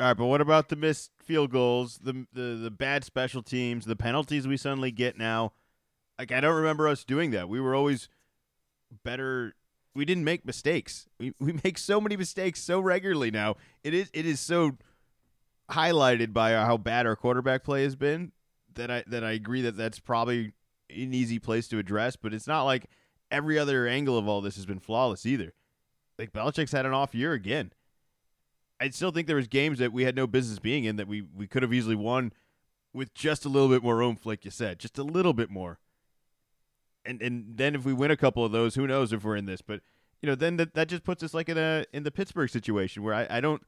All 0.00 0.06
right, 0.06 0.16
but 0.16 0.24
what 0.24 0.40
about 0.40 0.70
the 0.70 0.76
missed 0.76 1.10
field 1.22 1.50
goals, 1.50 2.00
the 2.02 2.26
the 2.32 2.58
the 2.62 2.70
bad 2.70 3.04
special 3.04 3.42
teams, 3.42 3.84
the 3.84 3.94
penalties 3.94 4.48
we 4.48 4.56
suddenly 4.56 4.90
get 4.90 5.18
now? 5.18 5.52
Like 6.18 6.32
I 6.32 6.40
don't 6.40 6.56
remember 6.56 6.88
us 6.88 7.04
doing 7.04 7.32
that. 7.32 7.46
We 7.46 7.60
were 7.60 7.74
always 7.74 8.08
better. 9.04 9.54
We 9.94 10.06
didn't 10.06 10.24
make 10.24 10.46
mistakes. 10.46 11.08
We 11.18 11.34
we 11.38 11.60
make 11.62 11.76
so 11.76 12.00
many 12.00 12.16
mistakes 12.16 12.62
so 12.62 12.80
regularly 12.80 13.30
now. 13.30 13.56
It 13.84 13.92
is 13.92 14.08
it 14.14 14.24
is 14.24 14.40
so 14.40 14.78
highlighted 15.70 16.32
by 16.32 16.54
uh, 16.54 16.64
how 16.64 16.76
bad 16.76 17.06
our 17.06 17.16
quarterback 17.16 17.64
play 17.64 17.82
has 17.82 17.96
been 17.96 18.32
that 18.74 18.90
I 18.90 19.04
that 19.06 19.24
I 19.24 19.32
agree 19.32 19.62
that 19.62 19.76
that's 19.76 19.98
probably 19.98 20.52
an 20.90 21.12
easy 21.12 21.38
place 21.38 21.68
to 21.68 21.78
address. 21.78 22.16
But 22.16 22.32
it's 22.32 22.46
not 22.46 22.64
like 22.64 22.86
every 23.30 23.58
other 23.58 23.86
angle 23.86 24.16
of 24.16 24.26
all 24.26 24.40
this 24.40 24.56
has 24.56 24.66
been 24.66 24.80
flawless 24.80 25.26
either. 25.26 25.52
Like 26.18 26.32
Belichick's 26.32 26.72
had 26.72 26.86
an 26.86 26.92
off 26.92 27.14
year 27.14 27.32
again. 27.32 27.72
I 28.80 28.90
still 28.90 29.10
think 29.10 29.26
there 29.26 29.36
was 29.36 29.48
games 29.48 29.78
that 29.80 29.92
we 29.92 30.04
had 30.04 30.16
no 30.16 30.26
business 30.26 30.58
being 30.58 30.84
in 30.84 30.96
that 30.96 31.08
we 31.08 31.22
we 31.22 31.46
could 31.46 31.62
have 31.62 31.72
easily 31.72 31.96
won 31.96 32.32
with 32.92 33.12
just 33.14 33.44
a 33.44 33.48
little 33.48 33.68
bit 33.68 33.82
more 33.82 34.00
oomph, 34.00 34.24
like 34.24 34.44
you 34.44 34.50
said, 34.50 34.78
just 34.78 34.98
a 34.98 35.02
little 35.02 35.32
bit 35.32 35.50
more. 35.50 35.78
And 37.04 37.20
and 37.20 37.56
then 37.56 37.74
if 37.74 37.84
we 37.84 37.92
win 37.92 38.10
a 38.10 38.16
couple 38.16 38.44
of 38.44 38.52
those, 38.52 38.74
who 38.74 38.86
knows 38.86 39.12
if 39.12 39.24
we're 39.24 39.36
in 39.36 39.46
this? 39.46 39.62
But 39.62 39.80
you 40.22 40.28
know, 40.28 40.34
then 40.34 40.56
that, 40.56 40.74
that 40.74 40.88
just 40.88 41.04
puts 41.04 41.22
us 41.22 41.34
like 41.34 41.48
in 41.48 41.58
a 41.58 41.84
in 41.92 42.04
the 42.04 42.10
Pittsburgh 42.10 42.50
situation 42.50 43.02
where 43.02 43.14
I, 43.14 43.26
I 43.30 43.40
don't 43.40 43.62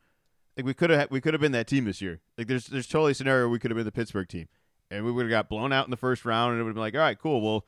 like 0.56 0.66
we 0.66 0.74
could 0.74 0.90
have 0.90 1.10
we 1.10 1.20
could 1.20 1.34
have 1.34 1.40
been 1.40 1.52
that 1.52 1.66
team 1.66 1.84
this 1.84 2.00
year. 2.00 2.20
Like 2.36 2.46
there's 2.46 2.66
there's 2.66 2.86
totally 2.86 3.12
a 3.12 3.14
scenario 3.14 3.48
we 3.48 3.58
could 3.58 3.70
have 3.70 3.76
been 3.76 3.84
the 3.84 3.92
Pittsburgh 3.92 4.28
team, 4.28 4.48
and 4.90 5.04
we 5.04 5.12
would 5.12 5.22
have 5.22 5.30
got 5.30 5.48
blown 5.48 5.72
out 5.72 5.86
in 5.86 5.90
the 5.90 5.96
first 5.96 6.24
round, 6.24 6.52
and 6.52 6.60
it 6.60 6.64
would 6.64 6.70
have 6.70 6.74
been 6.76 6.82
like, 6.82 6.94
all 6.94 7.00
right, 7.00 7.18
cool, 7.18 7.40
well. 7.40 7.66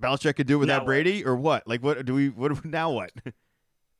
Belichick 0.00 0.36
could 0.36 0.46
do 0.46 0.56
it 0.56 0.60
without 0.60 0.86
Brady, 0.86 1.22
or 1.24 1.36
what? 1.36 1.68
Like, 1.68 1.82
what 1.82 2.04
do 2.06 2.14
we? 2.14 2.30
What 2.30 2.64
now? 2.64 2.90
What? 2.90 3.12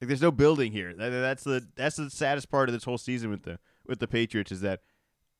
Like 0.01 0.09
there's 0.09 0.23
no 0.23 0.33
building 0.33 0.73
here. 0.73 0.93
That, 0.93 1.11
that's 1.11 1.45
the 1.45 1.65
that's 1.77 1.95
the 1.95 2.11
saddest 2.11 2.51
part 2.51 2.69
of 2.69 2.73
this 2.73 2.83
whole 2.83 2.99
season 2.99 3.31
with 3.31 3.45
the 3.45 3.61
with 3.87 4.01
the 4.01 4.09
Patriots 4.09 4.51
is 4.51 4.61
that 4.63 4.81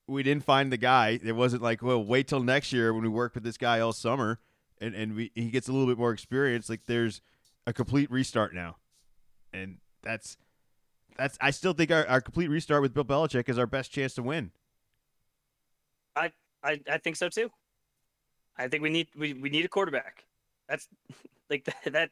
we 0.07 0.23
didn't 0.23 0.45
find 0.45 0.71
the 0.71 0.77
guy. 0.77 1.19
It 1.21 1.33
wasn't 1.33 1.61
like, 1.61 1.81
well, 1.81 2.01
wait 2.01 2.29
till 2.29 2.41
next 2.41 2.71
year 2.71 2.93
when 2.93 3.03
we 3.03 3.09
work 3.09 3.35
with 3.35 3.43
this 3.43 3.57
guy 3.57 3.81
all 3.81 3.91
summer 3.91 4.39
and 4.79 4.95
and 4.95 5.15
we, 5.15 5.31
he 5.35 5.49
gets 5.49 5.67
a 5.67 5.73
little 5.73 5.87
bit 5.87 5.97
more 5.97 6.11
experience. 6.11 6.69
Like 6.69 6.85
there's 6.85 7.21
a 7.65 7.73
complete 7.73 8.09
restart 8.09 8.53
now, 8.53 8.77
and 9.51 9.79
that's 10.01 10.37
that's. 11.17 11.37
I 11.41 11.51
still 11.51 11.73
think 11.73 11.91
our, 11.91 12.05
our 12.07 12.21
complete 12.21 12.49
restart 12.49 12.81
with 12.81 12.93
Bill 12.93 13.05
Belichick 13.05 13.49
is 13.49 13.57
our 13.57 13.67
best 13.67 13.91
chance 13.91 14.13
to 14.15 14.23
win. 14.23 14.51
I 16.15 16.31
I, 16.63 16.79
I 16.89 16.97
think 16.97 17.15
so 17.15 17.29
too. 17.29 17.49
I 18.57 18.67
think 18.67 18.83
we 18.83 18.89
need 18.89 19.07
we, 19.15 19.33
we 19.33 19.49
need 19.49 19.65
a 19.65 19.69
quarterback. 19.69 20.25
That's 20.67 20.87
like 21.49 21.65
that, 21.65 21.75
that 21.93 22.09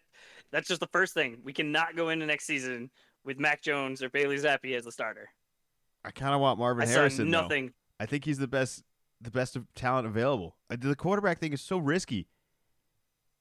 that's 0.51 0.67
just 0.67 0.81
the 0.81 0.87
first 0.87 1.13
thing. 1.13 1.37
We 1.43 1.53
cannot 1.53 1.95
go 1.95 2.09
into 2.09 2.25
next 2.25 2.45
season 2.45 2.89
with 3.23 3.39
Mac 3.39 3.61
Jones 3.61 4.01
or 4.01 4.09
Bailey 4.09 4.37
Zappe 4.37 4.75
as 4.75 4.85
the 4.85 4.91
starter. 4.91 5.29
I 6.03 6.11
kind 6.11 6.33
of 6.33 6.41
want 6.41 6.59
Marvin 6.59 6.87
I 6.87 6.91
Harrison. 6.91 7.29
nothing. 7.29 7.67
Though. 7.67 7.73
I 8.03 8.05
think 8.07 8.25
he's 8.25 8.39
the 8.39 8.47
best, 8.47 8.83
the 9.21 9.29
best 9.29 9.55
of 9.55 9.71
talent 9.75 10.07
available. 10.07 10.55
Uh, 10.69 10.77
the 10.79 10.95
quarterback 10.95 11.37
thing 11.37 11.53
is 11.53 11.61
so 11.61 11.77
risky. 11.77 12.27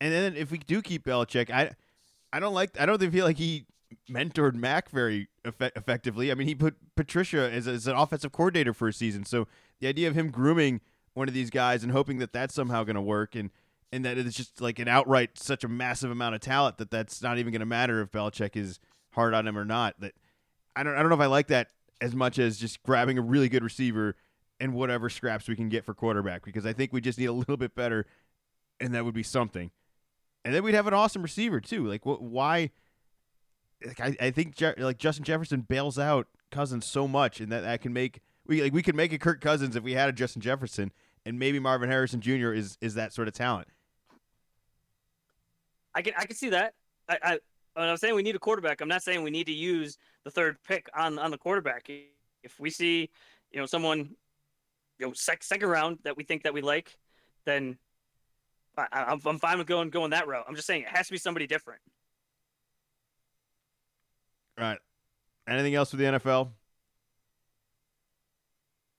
And 0.01 0.13
then 0.13 0.37
if 0.37 0.51
we 0.51 0.59
do 0.59 0.83
keep 0.83 1.05
Belichick, 1.05 1.51
I, 1.51 1.71
I 2.33 2.41
don't 2.41 2.55
like. 2.55 2.79
I 2.79 2.87
don't 2.87 3.01
feel 3.11 3.25
like 3.25 3.39
he 3.39 3.67
mentored 4.09 4.55
Mac 4.55 4.91
very 4.91 5.29
eff- 5.45 5.73
effectively. 5.77 6.31
I 6.31 6.35
mean, 6.35 6.49
he 6.49 6.55
put 6.55 6.77
Patricia 6.97 7.51
as, 7.51 7.67
as 7.67 7.87
an 7.87 7.97
offensive 7.97 8.33
coordinator 8.33 8.73
for 8.73 8.89
a 8.89 8.93
season. 8.93 9.25
So 9.25 9.49
the 9.81 9.89
idea 9.89 10.09
of 10.09 10.15
him 10.15 10.31
grooming 10.31 10.81
one 11.15 11.29
of 11.29 11.35
these 11.35 11.51
guys 11.51 11.83
and 11.83 11.93
hoping 11.93 12.19
that 12.19 12.33
that's 12.33 12.55
somehow 12.55 12.85
going 12.85 12.97
to 12.97 13.03
work 13.03 13.35
and 13.35 13.51
and 13.93 14.05
that 14.05 14.17
it's 14.17 14.37
just 14.37 14.61
like 14.61 14.79
an 14.79 14.87
outright 14.87 15.31
such 15.37 15.65
a 15.65 15.69
massive 15.69 16.13
amount 16.13 16.35
of 16.37 16.41
talent 16.41 16.79
that 16.79 16.91
that's 16.93 17.23
not 17.23 17.39
even 17.39 17.53
going 17.53 17.61
to 17.61 17.67
matter 17.67 18.01
if 18.01 18.11
Belichick 18.13 18.57
is 18.57 18.79
hard 19.11 19.35
on 19.35 19.49
him 19.49 19.59
or 19.59 19.65
not. 19.65 19.99
That 20.01 20.15
I 20.77 20.83
don't 20.83 20.95
I 20.95 21.01
don't 21.01 21.09
know 21.09 21.17
if 21.17 21.21
I 21.21 21.27
like 21.27 21.49
that 21.49 21.69
as 22.01 22.15
much 22.15 22.39
as 22.39 22.59
just 22.59 22.83
grabbing 22.83 23.19
a 23.19 23.23
really 23.23 23.49
good 23.49 23.65
receiver 23.65 24.17
and 24.61 24.75
whatever 24.75 25.09
scraps 25.09 25.49
we 25.49 25.57
can 25.57 25.69
get 25.69 25.85
for 25.85 25.95
quarterback 25.95 26.45
because 26.45 26.67
I 26.67 26.73
think 26.73 26.93
we 26.93 27.01
just 27.01 27.19
need 27.19 27.27
a 27.27 27.33
little 27.33 27.57
bit 27.57 27.75
better, 27.75 28.07
and 28.79 28.95
that 28.95 29.05
would 29.05 29.15
be 29.15 29.23
something. 29.23 29.71
And 30.45 30.55
then 30.55 30.63
we'd 30.63 30.75
have 30.75 30.87
an 30.87 30.95
awesome 30.95 31.23
receiver 31.23 31.61
too. 31.61 31.87
Like 31.87 32.07
what? 32.07 32.23
Why? 32.23 32.71
Like 33.85 34.01
I, 34.01 34.17
I 34.21 34.31
think 34.31 34.61
like 34.79 34.99
Justin 34.99 35.25
Jefferson 35.25 35.63
bails 35.63 35.99
out 35.99 36.27
Cousins 36.51 36.87
so 36.87 37.09
much, 37.09 37.41
and 37.41 37.51
that 37.53 37.63
that 37.63 37.81
can 37.81 37.93
make 37.93 38.21
we 38.47 38.63
like 38.63 38.73
we 38.73 38.83
could 38.83 38.95
make 38.95 39.13
a 39.13 39.19
Kirk 39.19 39.41
Cousins 39.41 39.77
if 39.77 39.83
we 39.83 39.93
had 39.93 40.09
a 40.09 40.13
Justin 40.13 40.43
Jefferson, 40.43 40.93
and 41.25 41.39
maybe 41.39 41.59
Marvin 41.59 41.89
Harrison 41.89 42.21
Jr. 42.21 42.53
is 42.53 42.77
is 42.81 42.95
that 42.95 43.13
sort 43.13 43.29
of 43.29 43.35
talent. 43.35 43.69
I 45.95 46.03
can 46.03 46.15
I 46.17 46.27
can 46.27 46.37
see 46.37 46.51
that. 46.51 46.75
I, 47.09 47.19
I 47.23 47.39
when 47.75 47.89
I'm 47.89 47.97
saying 47.97 48.15
we 48.15 48.23
need 48.23 48.35
a 48.35 48.41
quarterback, 48.41 48.81
I'm 48.81 48.89
not 48.89 49.03
saying 49.03 49.23
we 49.23 49.31
need 49.31 49.47
to 49.47 49.53
use 49.53 49.97
the 50.25 50.31
third 50.31 50.57
pick 50.67 50.89
on 50.95 51.19
on 51.19 51.31
the 51.31 51.39
quarterback. 51.39 51.89
If 52.43 52.59
we 52.59 52.71
see, 52.71 53.11
you 53.53 53.61
know, 53.61 53.67
someone, 53.67 54.11
you 54.99 55.07
know, 55.07 55.13
sec- 55.13 55.43
second 55.43 55.69
round 55.69 55.99
that 56.05 56.17
we 56.17 56.25
think 56.25 56.43
that 56.43 56.55
we 56.55 56.63
like, 56.63 56.97
then 57.45 57.79
I, 58.77 58.87
I'm 58.93 59.21
I'm 59.25 59.39
fine 59.39 59.59
with 59.59 59.67
going 59.67 59.91
going 59.91 60.11
that 60.11 60.27
route. 60.27 60.45
I'm 60.49 60.55
just 60.55 60.67
saying 60.67 60.83
it 60.83 60.89
has 60.89 61.07
to 61.07 61.13
be 61.13 61.19
somebody 61.19 61.47
different. 61.47 61.81
All 64.61 64.67
right. 64.67 64.79
Anything 65.49 65.75
else 65.75 65.93
with 65.93 66.01
the 66.01 66.19
NFL? 66.19 66.51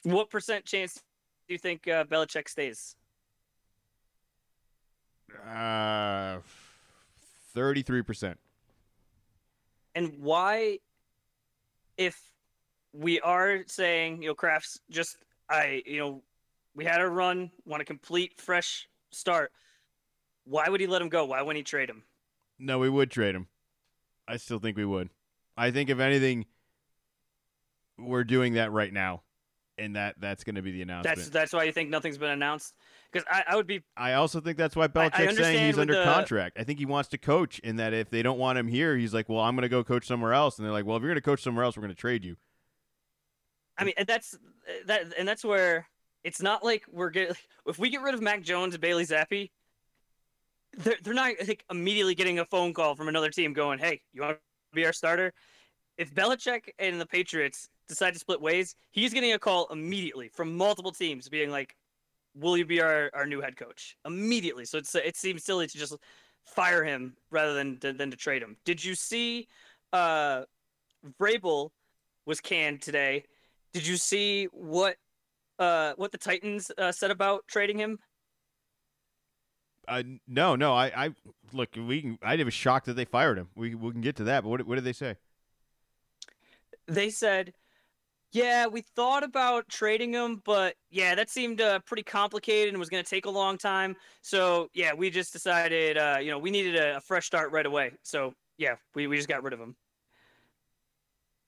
What 0.04 0.32
percent 0.32 0.65
chance 0.65 0.95
do 1.47 1.54
you 1.54 1.60
think 1.60 1.88
uh, 1.88 2.04
Belichick 2.06 2.50
stays? 2.50 2.95
Uh 5.47 6.39
33%. 7.56 8.36
And 9.95 10.13
why, 10.19 10.80
if 11.97 12.19
we 12.93 13.19
are 13.21 13.60
saying, 13.67 14.21
you 14.21 14.30
know, 14.30 14.36
Kraft's 14.36 14.80
just, 14.89 15.17
I, 15.50 15.84
you 15.86 16.00
know, 16.00 16.24
we 16.76 16.86
had 16.86 17.02
a 17.02 17.08
run, 17.08 17.52
want 17.65 17.82
a 17.82 17.86
complete 17.86 18.39
fresh 18.39 18.88
start, 19.12 19.52
why 20.45 20.69
would 20.69 20.80
he 20.80 20.88
let 20.88 21.02
him 21.02 21.10
go? 21.10 21.26
Why 21.26 21.41
wouldn't 21.41 21.58
he 21.58 21.63
trade 21.63 21.89
him? 21.89 22.04
No, 22.58 22.80
we 22.80 22.89
would 22.89 23.12
trade 23.12 23.36
him. 23.36 23.47
I 24.28 24.38
still 24.38 24.59
think 24.59 24.78
we 24.78 24.86
would. 24.86 25.09
I 25.58 25.72
think 25.72 25.89
if 25.89 25.99
anything, 25.99 26.45
we're 27.97 28.24
doing 28.24 28.54
that 28.54 28.72
right 28.72 28.91
now, 28.91 29.24
and 29.78 29.95
that 29.95 30.16
that's 30.20 30.43
going 30.43 30.56
to 30.56 30.62
be 30.62 30.72
the 30.72 30.82
announcement. 30.82 31.18
That's 31.18 31.30
that's 31.30 31.54
why 31.54 31.64
you 31.64 31.72
think 31.72 31.89
nothing's 31.89 32.18
been 32.18 32.32
announced. 32.32 32.74
Because 33.12 33.28
I, 33.30 33.43
I 33.49 33.56
would 33.56 33.68
be. 33.68 33.82
I 33.97 34.14
also 34.14 34.39
think 34.39 34.58
that's 34.58 34.76
why 34.76 34.88
Belichick's 34.88 35.38
saying 35.38 35.66
he's 35.66 35.78
under 35.78 35.97
the... 35.97 36.04
contract. 36.04 36.58
I 36.60 36.64
think 36.64 36.80
he 36.80 36.86
wants 36.86 37.10
to 37.10 37.18
coach, 37.18 37.60
in 37.60 37.76
that 37.78 37.93
if 37.93 38.10
they 38.10 38.24
don't 38.24 38.39
want 38.39 38.58
him 38.58 38.68
here, 38.68 38.95
he's 38.95 39.14
like, 39.14 39.30
"Well, 39.30 39.39
I'm 39.39 39.56
going 39.56 39.64
to 39.64 39.70
go 39.70 39.84
coach 39.84 40.08
somewhere 40.08 40.34
else." 40.34 40.58
And 40.58 40.66
they're 40.66 40.74
like, 40.74 40.86
"Well, 40.86 40.97
if 40.97 41.02
you're 41.02 41.12
going 41.12 41.16
to 41.16 41.22
coach 41.22 41.43
somewhere 41.43 41.66
else, 41.66 41.76
we're 41.76 41.82
going 41.82 41.95
to 41.95 41.99
trade 41.99 42.24
you." 42.24 42.38
I 43.78 43.84
mean, 43.84 43.93
and 43.97 44.08
that's 44.08 44.38
that, 44.86 45.14
and 45.18 45.28
that's 45.28 45.43
where 45.43 45.88
it's 46.24 46.41
not 46.41 46.64
like 46.64 46.86
we're 46.89 47.10
getting. 47.10 47.36
If 47.68 47.78
we 47.78 47.91
get 47.91 48.02
rid 48.02 48.16
of 48.16 48.22
Mac 48.22 48.41
Jones 48.41 48.74
and 48.74 48.82
Bailey 48.82 49.06
Zappe, 49.06 49.52
they're 50.78 50.97
they're 51.04 51.14
not 51.14 51.36
like 51.47 51.64
immediately 51.70 52.16
getting 52.16 52.39
a 52.39 52.45
phone 52.45 52.74
call 52.74 52.95
from 52.95 53.08
another 53.08 53.30
team 53.30 53.54
going, 53.54 53.78
"Hey, 53.78 54.02
you 54.14 54.24
want 54.24 54.38
be 54.74 54.86
our 54.86 54.93
starter?" 54.93 55.34
If 55.97 56.13
Belichick 56.13 56.69
and 56.80 56.99
the 56.99 57.05
Patriots 57.05 57.69
decide 57.88 58.13
to 58.13 58.19
split 58.19 58.41
ways, 58.41 58.76
he's 58.91 59.13
getting 59.13 59.34
a 59.34 59.39
call 59.39 59.67
immediately 59.72 60.30
from 60.30 60.55
multiple 60.55 60.91
teams, 60.91 61.30
being 61.30 61.51
like, 61.51 61.76
will 62.34 62.57
you 62.57 62.65
be 62.65 62.82
our, 62.82 63.11
our 63.13 63.26
new 63.26 63.41
head 63.41 63.57
coach 63.57 63.97
immediately? 64.05 64.65
So 64.65 64.78
it's 64.78 64.95
it 64.95 65.17
seems 65.17 65.43
silly 65.43 65.67
to 65.67 65.78
just 65.78 65.95
fire 66.45 66.84
him 66.84 67.15
rather 67.30 67.53
than 67.53 67.78
than 67.82 68.09
to 68.09 68.17
trade 68.17 68.41
him. 68.41 68.57
Did 68.65 68.84
you 68.84 68.95
see 68.95 69.47
uh 69.93 70.43
Vrabel 71.19 71.72
was 72.26 72.39
canned 72.39 72.82
today? 72.82 73.26
Did 73.74 73.86
you 73.86 73.97
see 73.97 74.45
what 74.51 74.95
uh 75.59 75.93
what 75.97 76.11
the 76.11 76.17
Titans 76.17 76.72
uh, 76.78 76.91
said 76.91 77.11
about 77.11 77.47
trading 77.47 77.78
him? 77.78 77.99
Uh, 79.91 80.03
no, 80.25 80.55
no. 80.55 80.73
I, 80.73 80.85
I 80.95 81.09
look. 81.51 81.75
We 81.75 82.01
can. 82.01 82.19
I 82.23 82.41
was 82.41 82.53
shocked 82.53 82.85
that 82.85 82.93
they 82.93 83.03
fired 83.03 83.37
him. 83.37 83.49
We 83.55 83.75
we 83.75 83.91
can 83.91 83.99
get 83.99 84.15
to 84.17 84.23
that. 84.23 84.43
But 84.43 84.49
what 84.49 84.65
what 84.65 84.75
did 84.75 84.85
they 84.85 84.93
say? 84.93 85.17
They 86.87 87.09
said, 87.09 87.51
"Yeah, 88.31 88.67
we 88.67 88.83
thought 88.95 89.21
about 89.23 89.67
trading 89.67 90.13
him, 90.13 90.41
but 90.45 90.75
yeah, 90.91 91.13
that 91.15 91.29
seemed 91.29 91.59
uh, 91.59 91.79
pretty 91.79 92.03
complicated 92.03 92.69
and 92.69 92.79
was 92.79 92.87
going 92.87 93.03
to 93.03 93.09
take 93.09 93.25
a 93.25 93.29
long 93.29 93.57
time. 93.57 93.97
So 94.21 94.69
yeah, 94.73 94.93
we 94.93 95.09
just 95.09 95.33
decided, 95.33 95.97
uh, 95.97 96.19
you 96.21 96.31
know, 96.31 96.39
we 96.39 96.51
needed 96.51 96.77
a, 96.77 96.97
a 96.97 97.01
fresh 97.01 97.25
start 97.25 97.51
right 97.51 97.65
away. 97.65 97.91
So 98.01 98.33
yeah, 98.57 98.75
we 98.95 99.07
we 99.07 99.17
just 99.17 99.27
got 99.27 99.43
rid 99.43 99.51
of 99.51 99.59
him." 99.59 99.75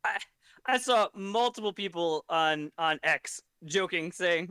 I, 0.04 0.18
I 0.66 0.78
saw 0.80 1.08
multiple 1.16 1.72
people 1.72 2.26
on 2.28 2.74
on 2.78 3.00
X 3.04 3.42
joking, 3.64 4.12
saying, 4.12 4.50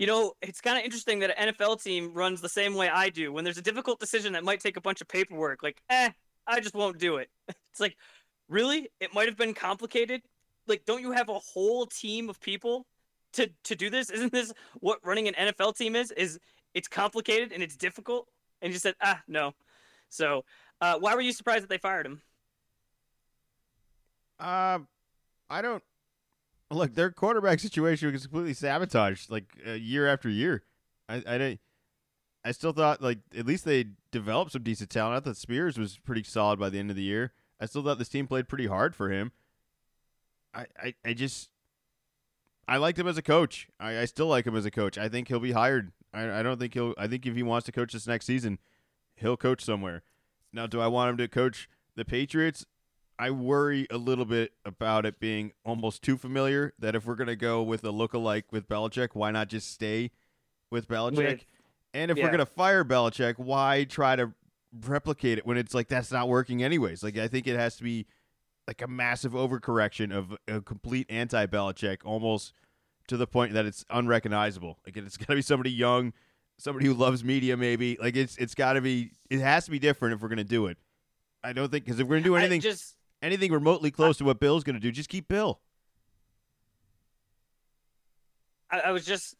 "You 0.00 0.06
know, 0.06 0.32
it's 0.40 0.62
kind 0.62 0.78
of 0.78 0.84
interesting 0.84 1.18
that 1.18 1.38
an 1.38 1.52
NFL 1.52 1.82
team 1.82 2.14
runs 2.14 2.40
the 2.40 2.48
same 2.48 2.74
way 2.74 2.88
I 2.88 3.10
do. 3.10 3.34
When 3.34 3.44
there's 3.44 3.58
a 3.58 3.62
difficult 3.62 4.00
decision 4.00 4.32
that 4.32 4.44
might 4.44 4.60
take 4.60 4.78
a 4.78 4.80
bunch 4.80 5.02
of 5.02 5.08
paperwork, 5.08 5.62
like, 5.62 5.82
eh, 5.90 6.08
I 6.46 6.60
just 6.60 6.74
won't 6.74 6.98
do 6.98 7.18
it. 7.18 7.28
it's 7.48 7.80
like, 7.80 7.98
really? 8.48 8.88
It 8.98 9.12
might 9.12 9.28
have 9.28 9.36
been 9.36 9.52
complicated. 9.52 10.22
Like, 10.66 10.86
don't 10.86 11.02
you 11.02 11.12
have 11.12 11.28
a 11.28 11.38
whole 11.38 11.84
team 11.84 12.30
of 12.30 12.40
people 12.40 12.86
to 13.34 13.50
to 13.64 13.76
do 13.76 13.90
this? 13.90 14.08
Isn't 14.08 14.32
this 14.32 14.54
what 14.80 15.00
running 15.04 15.28
an 15.28 15.34
NFL 15.34 15.76
team 15.76 15.94
is? 15.94 16.12
Is 16.12 16.38
it's 16.72 16.88
complicated 16.88 17.52
and 17.52 17.62
it's 17.62 17.76
difficult?" 17.76 18.26
And 18.62 18.72
you 18.72 18.78
said, 18.78 18.94
"Ah, 19.02 19.22
no." 19.28 19.52
So, 20.08 20.46
uh, 20.80 20.98
why 20.98 21.14
were 21.14 21.20
you 21.20 21.32
surprised 21.32 21.64
that 21.64 21.68
they 21.68 21.76
fired 21.76 22.06
him? 22.06 22.22
Uh, 24.38 24.78
I 25.50 25.60
don't 25.60 25.84
look. 26.76 26.94
Their 26.94 27.10
quarterback 27.10 27.60
situation 27.60 28.12
was 28.12 28.26
completely 28.26 28.54
sabotaged, 28.54 29.30
like 29.30 29.44
uh, 29.66 29.72
year 29.72 30.06
after 30.06 30.28
year. 30.28 30.62
I, 31.08 31.16
I 31.16 31.38
didn't. 31.38 31.60
I 32.44 32.52
still 32.52 32.72
thought 32.72 33.02
like 33.02 33.18
at 33.36 33.46
least 33.46 33.64
they 33.64 33.86
developed 34.10 34.52
some 34.52 34.62
decent 34.62 34.90
talent. 34.90 35.16
I 35.16 35.20
thought 35.20 35.36
Spears 35.36 35.78
was 35.78 35.98
pretty 35.98 36.22
solid 36.22 36.58
by 36.58 36.70
the 36.70 36.78
end 36.78 36.90
of 36.90 36.96
the 36.96 37.02
year. 37.02 37.32
I 37.60 37.66
still 37.66 37.82
thought 37.82 37.98
this 37.98 38.08
team 38.08 38.26
played 38.26 38.48
pretty 38.48 38.66
hard 38.66 38.96
for 38.96 39.10
him. 39.10 39.32
I, 40.54 40.66
I, 40.82 40.94
I 41.04 41.12
just 41.12 41.50
I 42.66 42.78
liked 42.78 42.98
him 42.98 43.06
as 43.06 43.18
a 43.18 43.22
coach. 43.22 43.68
I, 43.78 43.98
I 43.98 44.04
still 44.06 44.26
like 44.26 44.46
him 44.46 44.56
as 44.56 44.64
a 44.64 44.70
coach. 44.70 44.96
I 44.96 45.08
think 45.08 45.28
he'll 45.28 45.40
be 45.40 45.52
hired. 45.52 45.92
I, 46.14 46.40
I 46.40 46.42
don't 46.42 46.58
think 46.58 46.74
he'll 46.74 46.94
I 46.96 47.06
think 47.06 47.26
if 47.26 47.34
he 47.34 47.42
wants 47.42 47.66
to 47.66 47.72
coach 47.72 47.92
this 47.92 48.06
next 48.06 48.26
season, 48.26 48.58
he'll 49.14 49.36
coach 49.36 49.62
somewhere. 49.62 50.02
Now 50.52 50.66
do 50.66 50.80
I 50.80 50.86
want 50.86 51.10
him 51.10 51.16
to 51.18 51.28
coach 51.28 51.68
the 51.94 52.04
Patriots? 52.04 52.64
I 53.20 53.30
worry 53.30 53.86
a 53.90 53.98
little 53.98 54.24
bit 54.24 54.52
about 54.64 55.04
it 55.04 55.20
being 55.20 55.52
almost 55.62 56.02
too 56.02 56.16
familiar. 56.16 56.72
That 56.78 56.94
if 56.94 57.04
we're 57.04 57.16
gonna 57.16 57.36
go 57.36 57.62
with 57.62 57.84
a 57.84 57.90
look-alike 57.90 58.46
with 58.50 58.66
Belichick, 58.66 59.10
why 59.12 59.30
not 59.30 59.48
just 59.48 59.70
stay 59.70 60.10
with 60.70 60.88
Belichick? 60.88 61.16
With- 61.16 61.44
and 61.92 62.10
if 62.10 62.16
yeah. 62.16 62.24
we're 62.24 62.30
gonna 62.30 62.46
fire 62.46 62.82
Belichick, 62.82 63.38
why 63.38 63.84
try 63.84 64.16
to 64.16 64.32
replicate 64.86 65.36
it 65.36 65.44
when 65.44 65.58
it's 65.58 65.74
like 65.74 65.88
that's 65.88 66.10
not 66.10 66.28
working 66.28 66.62
anyways? 66.62 67.02
Like 67.02 67.18
I 67.18 67.28
think 67.28 67.46
it 67.46 67.56
has 67.56 67.76
to 67.76 67.84
be 67.84 68.06
like 68.66 68.80
a 68.80 68.88
massive 68.88 69.32
overcorrection 69.32 70.16
of 70.16 70.34
a 70.48 70.62
complete 70.62 71.06
anti-Belichick, 71.10 71.98
almost 72.04 72.54
to 73.08 73.18
the 73.18 73.26
point 73.26 73.52
that 73.52 73.66
it's 73.66 73.84
unrecognizable. 73.90 74.78
Like 74.86 74.96
it's 74.96 75.16
got 75.18 75.26
to 75.26 75.34
be 75.34 75.42
somebody 75.42 75.72
young, 75.72 76.14
somebody 76.56 76.86
who 76.86 76.94
loves 76.94 77.22
media, 77.22 77.58
maybe. 77.58 77.98
Like 78.00 78.16
it's 78.16 78.38
it's 78.38 78.54
got 78.54 78.74
to 78.74 78.80
be. 78.80 79.10
It 79.28 79.40
has 79.40 79.66
to 79.66 79.70
be 79.70 79.78
different 79.78 80.14
if 80.14 80.22
we're 80.22 80.30
gonna 80.30 80.42
do 80.42 80.68
it. 80.68 80.78
I 81.44 81.52
don't 81.52 81.70
think 81.70 81.84
because 81.84 82.00
if 82.00 82.06
we're 82.06 82.16
gonna 82.16 82.24
do 82.24 82.36
I 82.36 82.40
anything 82.40 82.62
just 82.62 82.94
anything 83.22 83.52
remotely 83.52 83.90
close 83.90 84.16
to 84.18 84.24
what 84.24 84.40
Bill's 84.40 84.64
going 84.64 84.74
to 84.74 84.80
do, 84.80 84.90
just 84.90 85.08
keep 85.08 85.28
Bill. 85.28 85.60
I, 88.70 88.80
I 88.80 88.90
was 88.92 89.04
just 89.04 89.34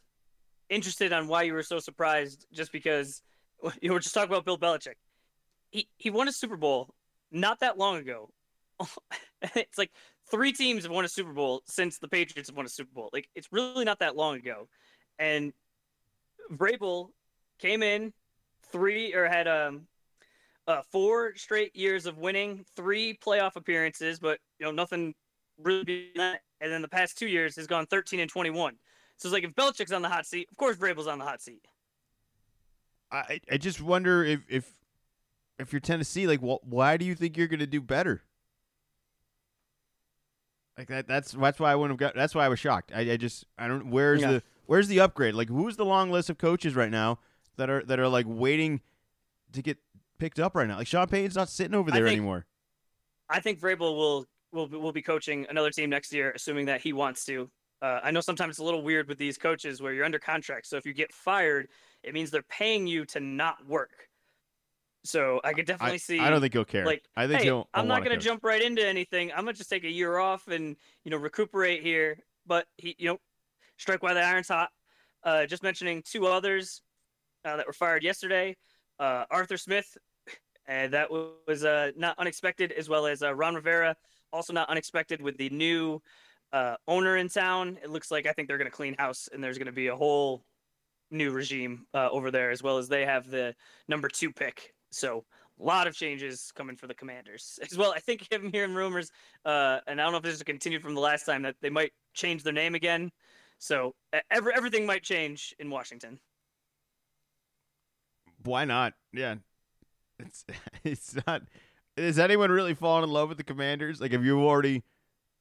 interested 0.69 1.13
on 1.13 1.29
why 1.29 1.43
you 1.43 1.55
were 1.55 1.63
so 1.63 1.79
surprised, 1.79 2.47
just 2.53 2.73
because 2.73 3.23
you 3.81 3.93
were 3.93 4.01
just 4.01 4.15
talking 4.15 4.31
about 4.31 4.45
Bill 4.45 4.59
Belichick. 4.59 4.97
He 5.71 5.89
he 5.97 6.11
won 6.11 6.29
a 6.29 6.33
Super 6.33 6.57
Bowl 6.57 6.95
not 7.31 7.61
that 7.61 7.79
long 7.79 7.97
ago. 7.97 8.31
it's 9.55 9.79
like 9.79 9.93
three 10.31 10.53
teams 10.53 10.83
have 10.83 10.93
won 10.93 11.05
a 11.05 11.09
Super 11.09 11.33
Bowl 11.33 11.63
since 11.67 11.99
the 11.99 12.09
Patriots 12.09 12.49
have 12.49 12.57
won 12.57 12.67
a 12.67 12.71
Super 12.71 12.91
Bowl. 12.93 13.11
Like 13.13 13.29
it's 13.35 13.49
really 13.53 13.85
not 13.85 14.01
that 14.01 14.17
long 14.17 14.37
ago, 14.37 14.69
and 15.19 15.53
Vrabel 16.53 17.11
came 17.59 17.83
in 17.83 18.13
three 18.73 19.15
or 19.15 19.29
had 19.29 19.47
um 19.47 19.87
uh, 20.71 20.83
four 20.91 21.35
straight 21.37 21.75
years 21.75 22.07
of 22.07 22.19
winning, 22.19 22.65
three 22.77 23.19
playoff 23.25 23.57
appearances, 23.57 24.19
but 24.19 24.39
you 24.59 24.67
know 24.67 24.73
nothing 24.73 25.15
really. 25.63 26.11
And 26.17 26.73
then 26.73 26.83
the 26.83 26.89
past 26.89 27.19
two 27.19 27.27
years 27.27 27.57
has 27.57 27.67
gone 27.67 27.87
13 27.87 28.21
and 28.21 28.31
21. 28.31 28.75
So 29.17 29.27
it's 29.27 29.33
like 29.33 29.45
if 29.45 29.55
Belichick's 29.55 29.93
on 29.93 30.03
the 30.03 30.09
hot 30.09 30.27
seat, 30.27 30.49
of 30.51 30.57
course 30.57 30.77
Vrabel's 30.77 31.07
on 31.07 31.19
the 31.19 31.25
hot 31.25 31.41
seat. 31.41 31.65
I 33.11 33.41
I 33.51 33.57
just 33.57 33.81
wonder 33.81 34.25
if 34.25 34.41
if 34.49 34.73
if 35.59 35.73
you're 35.73 35.81
Tennessee, 35.81 36.27
like, 36.27 36.41
wh- 36.41 36.65
why 36.65 36.97
do 36.97 37.05
you 37.05 37.15
think 37.15 37.37
you're 37.37 37.49
going 37.49 37.61
to 37.61 37.67
do 37.67 37.81
better? 37.81 38.23
Like 40.79 40.89
that. 40.89 41.07
That's 41.07 41.33
that's 41.33 41.59
why 41.61 41.73
I 41.73 41.75
wouldn't 41.75 42.01
have 42.01 42.15
got. 42.15 42.15
That's 42.15 42.35
why 42.35 42.47
I 42.47 42.49
was 42.49 42.59
shocked. 42.59 42.93
I, 42.95 43.01
I 43.13 43.17
just 43.17 43.45
I 43.59 43.69
don't. 43.69 43.91
Where's 43.91 44.21
Yeah. 44.21 44.33
the 44.33 44.43
Where's 44.67 44.87
the 44.89 45.01
upgrade? 45.01 45.35
Like, 45.35 45.49
who's 45.49 45.77
the 45.77 45.85
long 45.85 46.11
list 46.13 46.31
of 46.31 46.39
coaches 46.39 46.77
right 46.77 46.91
now 46.91 47.19
that 47.57 47.69
are 47.69 47.83
that 47.85 47.99
are 47.99 48.09
like 48.09 48.27
waiting 48.29 48.81
to 49.53 49.63
get 49.63 49.79
picked 50.21 50.39
up 50.39 50.55
right 50.55 50.69
now? 50.69 50.77
Like 50.77 50.87
Sean 50.87 51.07
Payton's 51.09 51.37
not 51.37 51.49
sitting 51.49 51.75
over 51.75 51.91
I 51.91 51.95
there 51.95 52.05
think- 52.07 52.19
anymore. 52.19 52.47
I 53.29 53.41
think 53.41 53.61
Vrabel 53.61 53.97
will 53.97 54.27
will 54.53 54.69
will 54.69 54.93
be 54.93 55.03
coaching 55.03 55.47
another 55.49 55.71
team 55.71 55.91
next 55.91 56.13
year, 56.13 56.33
assuming 56.35 56.67
that 56.67 56.81
he 56.81 56.93
wants 56.93 57.25
to. 57.27 57.49
Uh, 57.83 58.01
I 58.03 58.11
know 58.11 58.21
sometimes 58.21 58.51
it's 58.51 58.59
a 58.59 58.65
little 58.65 58.83
weird 58.83 59.09
with 59.09 59.19
these 59.19 59.39
coaches 59.39 59.81
where 59.81 59.93
you're 59.93 60.05
under 60.05 60.19
contract. 60.19 60.67
So 60.67 60.77
if 60.77 60.85
you 60.85 60.93
get 60.93 61.13
fired, 61.13 61.69
it 62.03 62.13
means 62.13 62.31
they're 62.31 62.43
paying 62.43 62.87
you 62.87 63.07
to 63.07 63.21
not 63.21 63.67
work. 63.67 64.09
So 65.03 65.41
I 65.45 65.55
could 65.55 65.65
definitely 65.65 65.95
I, 65.95 65.99
see. 65.99 66.19
I 66.19 66.29
don't 66.29 66.43
think 66.43 66.53
he'll 66.53 66.65
care. 66.65 66.85
like, 66.85 67.05
I 67.17 67.27
think 67.27 67.39
hey, 67.39 67.45
he'll. 67.47 67.69
I'm 67.73 67.89
not 67.89 68.05
going 68.05 68.19
to 68.19 68.23
jump 68.23 68.45
right 68.45 68.61
into 68.61 68.87
anything. 68.87 69.31
I'm 69.33 69.45
going 69.45 69.55
to 69.55 69.59
just 69.59 69.71
take 69.71 69.85
a 69.85 69.91
year 69.91 70.19
off 70.19 70.49
and 70.49 70.77
you 71.05 71.11
know 71.11 71.17
recuperate 71.17 71.83
here. 71.83 72.19
But 72.47 72.67
he, 72.77 72.97
you 72.99 73.09
know, 73.09 73.19
strike 73.79 74.03
while 74.03 74.15
the 74.15 74.23
iron's 74.23 74.49
hot. 74.49 74.71
Uh, 75.23 75.47
just 75.47 75.63
mentioning 75.63 76.03
two 76.05 76.27
others 76.27 76.83
uh, 77.45 77.57
that 77.57 77.67
were 77.67 77.73
fired 77.73 78.03
yesterday. 78.03 78.57
Uh, 78.99 79.25
Arthur 79.31 79.57
Smith, 79.57 79.97
and 80.71 80.93
that 80.93 81.11
was 81.11 81.65
uh, 81.65 81.91
not 81.97 82.17
unexpected, 82.19 82.71
as 82.71 82.89
well 82.89 83.05
as 83.05 83.25
uh, 83.25 83.35
Ron 83.35 83.57
Rivera, 83.57 83.97
also 84.33 84.53
not 84.53 84.69
unexpected 84.69 85.21
with 85.21 85.37
the 85.37 85.51
new 85.51 86.01
uh, 86.53 86.77
owner 86.87 87.17
in 87.17 87.29
town. 87.29 87.77
It 87.83 87.91
looks 87.91 88.13
like 88.13 88.25
I 88.25 88.33
think 88.33 88.47
they're 88.47 88.57
going 88.57 88.71
to 88.71 88.77
clean 88.77 88.95
house, 88.97 89.29
and 89.33 89.43
there's 89.43 89.59
going 89.59 89.67
to 89.67 89.73
be 89.73 89.89
a 89.89 89.97
whole 89.97 90.45
new 91.11 91.33
regime 91.33 91.87
uh, 91.93 92.09
over 92.11 92.31
there, 92.31 92.53
as 92.53 92.63
well 92.63 92.79
as 92.79 92.89
they 92.89 93.05
have 93.05 93.29
the 93.29 93.53
number 93.89 94.09
two 94.09 94.33
pick. 94.33 94.73
So 94.93 95.25
a 95.61 95.65
lot 95.65 95.89
of 95.89 95.95
changes 95.95 96.53
coming 96.55 96.77
for 96.77 96.87
the 96.87 96.95
Commanders 96.95 97.59
as 97.69 97.77
well. 97.77 97.93
I 97.95 97.99
think 97.99 98.29
I'm 98.33 98.53
hearing 98.53 98.73
rumors, 98.73 99.11
uh, 99.45 99.81
and 99.89 100.01
I 100.01 100.05
don't 100.05 100.13
know 100.13 100.19
if 100.19 100.23
this 100.23 100.35
is 100.35 100.41
a 100.41 100.45
continued 100.45 100.83
from 100.83 100.95
the 100.95 101.01
last 101.01 101.27
time 101.27 101.43
that 101.43 101.57
they 101.61 101.71
might 101.71 101.91
change 102.15 102.45
their 102.45 102.53
name 102.53 102.77
again. 102.77 103.11
So 103.59 103.97
every, 104.31 104.55
everything 104.55 104.87
might 104.87 105.03
change 105.03 105.53
in 105.59 105.69
Washington. 105.69 106.21
Why 108.45 108.65
not? 108.65 108.95
Yeah, 109.13 109.35
it's 110.27 110.45
it's 110.85 111.17
not. 111.27 111.43
Has 111.97 112.19
anyone 112.19 112.51
really 112.51 112.75
fallen 112.75 113.05
in 113.05 113.11
love 113.11 113.29
with 113.29 113.39
the 113.39 113.45
Commanders? 113.45 114.01
Like, 114.01 114.13
have 114.13 114.25
you 114.25 114.41
already? 114.47 114.83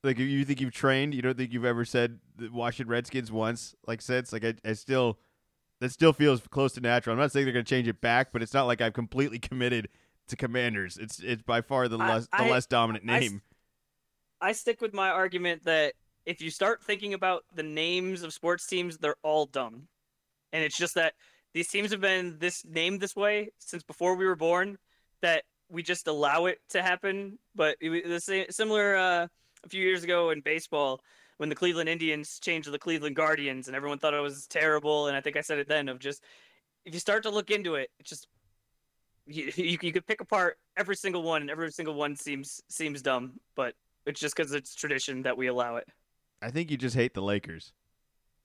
Like, 0.03 0.17
if 0.17 0.27
you 0.27 0.45
think 0.45 0.61
you've 0.61 0.73
trained, 0.73 1.13
you 1.13 1.21
don't 1.21 1.37
think 1.37 1.51
you've 1.51 1.65
ever 1.65 1.83
said 1.83 2.19
the 2.37 2.49
Washington 2.49 2.89
Redskins 2.89 3.31
once, 3.31 3.75
like 3.85 4.01
since. 4.01 4.31
Like, 4.31 4.45
I, 4.45 4.53
I 4.63 4.73
still, 4.73 5.19
that 5.81 5.91
still 5.91 6.13
feels 6.13 6.41
close 6.47 6.71
to 6.73 6.81
natural. 6.81 7.13
I'm 7.13 7.19
not 7.19 7.33
saying 7.33 7.45
they're 7.45 7.53
going 7.53 7.65
to 7.65 7.69
change 7.69 7.87
it 7.87 7.99
back, 7.99 8.31
but 8.31 8.41
it's 8.41 8.53
not 8.53 8.65
like 8.65 8.79
I've 8.79 8.93
completely 8.93 9.39
committed 9.39 9.89
to 10.29 10.35
Commanders. 10.35 10.97
It's 10.97 11.19
it's 11.19 11.41
by 11.43 11.61
far 11.61 11.87
the 11.87 11.97
I- 11.97 12.09
less 12.09 12.27
the 12.27 12.43
I- 12.43 12.49
less 12.49 12.65
dominant 12.65 13.05
name. 13.05 13.41
I 14.41 14.53
stick 14.53 14.79
with 14.79 14.93
my 14.93 15.09
argument 15.09 15.65
that 15.65 15.95
if 16.25 16.41
you 16.41 16.49
start 16.49 16.81
thinking 16.81 17.13
about 17.13 17.43
the 17.53 17.63
names 17.63 18.23
of 18.23 18.31
sports 18.33 18.65
teams, 18.65 18.97
they're 18.97 19.17
all 19.21 19.47
dumb. 19.47 19.87
And 20.53 20.63
it's 20.63 20.77
just 20.77 20.95
that 20.95 21.13
these 21.53 21.67
teams 21.67 21.91
have 21.91 22.01
been 22.01 22.37
this 22.39 22.63
named 22.65 22.99
this 22.99 23.15
way 23.15 23.49
since 23.59 23.83
before 23.83 24.15
we 24.15 24.25
were 24.25 24.35
born 24.35 24.77
that 25.21 25.43
we 25.69 25.83
just 25.83 26.07
allow 26.07 26.45
it 26.45 26.59
to 26.69 26.81
happen. 26.81 27.37
But 27.55 27.77
it, 27.79 28.07
the 28.07 28.19
same, 28.19 28.45
similar 28.49 28.95
uh, 28.95 29.27
a 29.63 29.69
few 29.69 29.83
years 29.83 30.03
ago 30.03 30.29
in 30.29 30.41
baseball 30.41 31.01
when 31.37 31.49
the 31.49 31.55
Cleveland 31.55 31.89
Indians 31.89 32.39
changed 32.39 32.65
to 32.65 32.71
the 32.71 32.79
Cleveland 32.79 33.15
Guardians 33.15 33.67
and 33.67 33.75
everyone 33.75 33.97
thought 33.97 34.13
it 34.13 34.19
was 34.19 34.47
terrible. 34.47 35.07
And 35.07 35.15
I 35.15 35.21
think 35.21 35.37
I 35.37 35.41
said 35.41 35.59
it 35.59 35.67
then 35.67 35.89
of 35.89 35.99
just 35.99 36.23
if 36.85 36.93
you 36.93 36.99
start 36.99 37.23
to 37.23 37.29
look 37.29 37.51
into 37.51 37.75
it, 37.75 37.89
it 37.99 38.05
just 38.05 38.27
you, 39.25 39.51
you, 39.55 39.77
you 39.81 39.91
could 39.91 40.05
pick 40.05 40.21
apart 40.21 40.57
every 40.77 40.95
single 40.95 41.23
one 41.23 41.41
and 41.41 41.49
every 41.49 41.71
single 41.71 41.93
one 41.93 42.15
seems 42.15 42.61
seems 42.67 43.01
dumb, 43.01 43.39
but 43.55 43.73
it's 44.05 44.19
just 44.19 44.35
because 44.35 44.53
it's 44.53 44.73
tradition 44.73 45.21
that 45.23 45.37
we 45.37 45.47
allow 45.47 45.75
it. 45.75 45.87
I 46.41 46.51
think 46.51 46.71
you 46.71 46.77
just 46.77 46.95
hate 46.95 47.13
the 47.13 47.21
Lakers. 47.21 47.73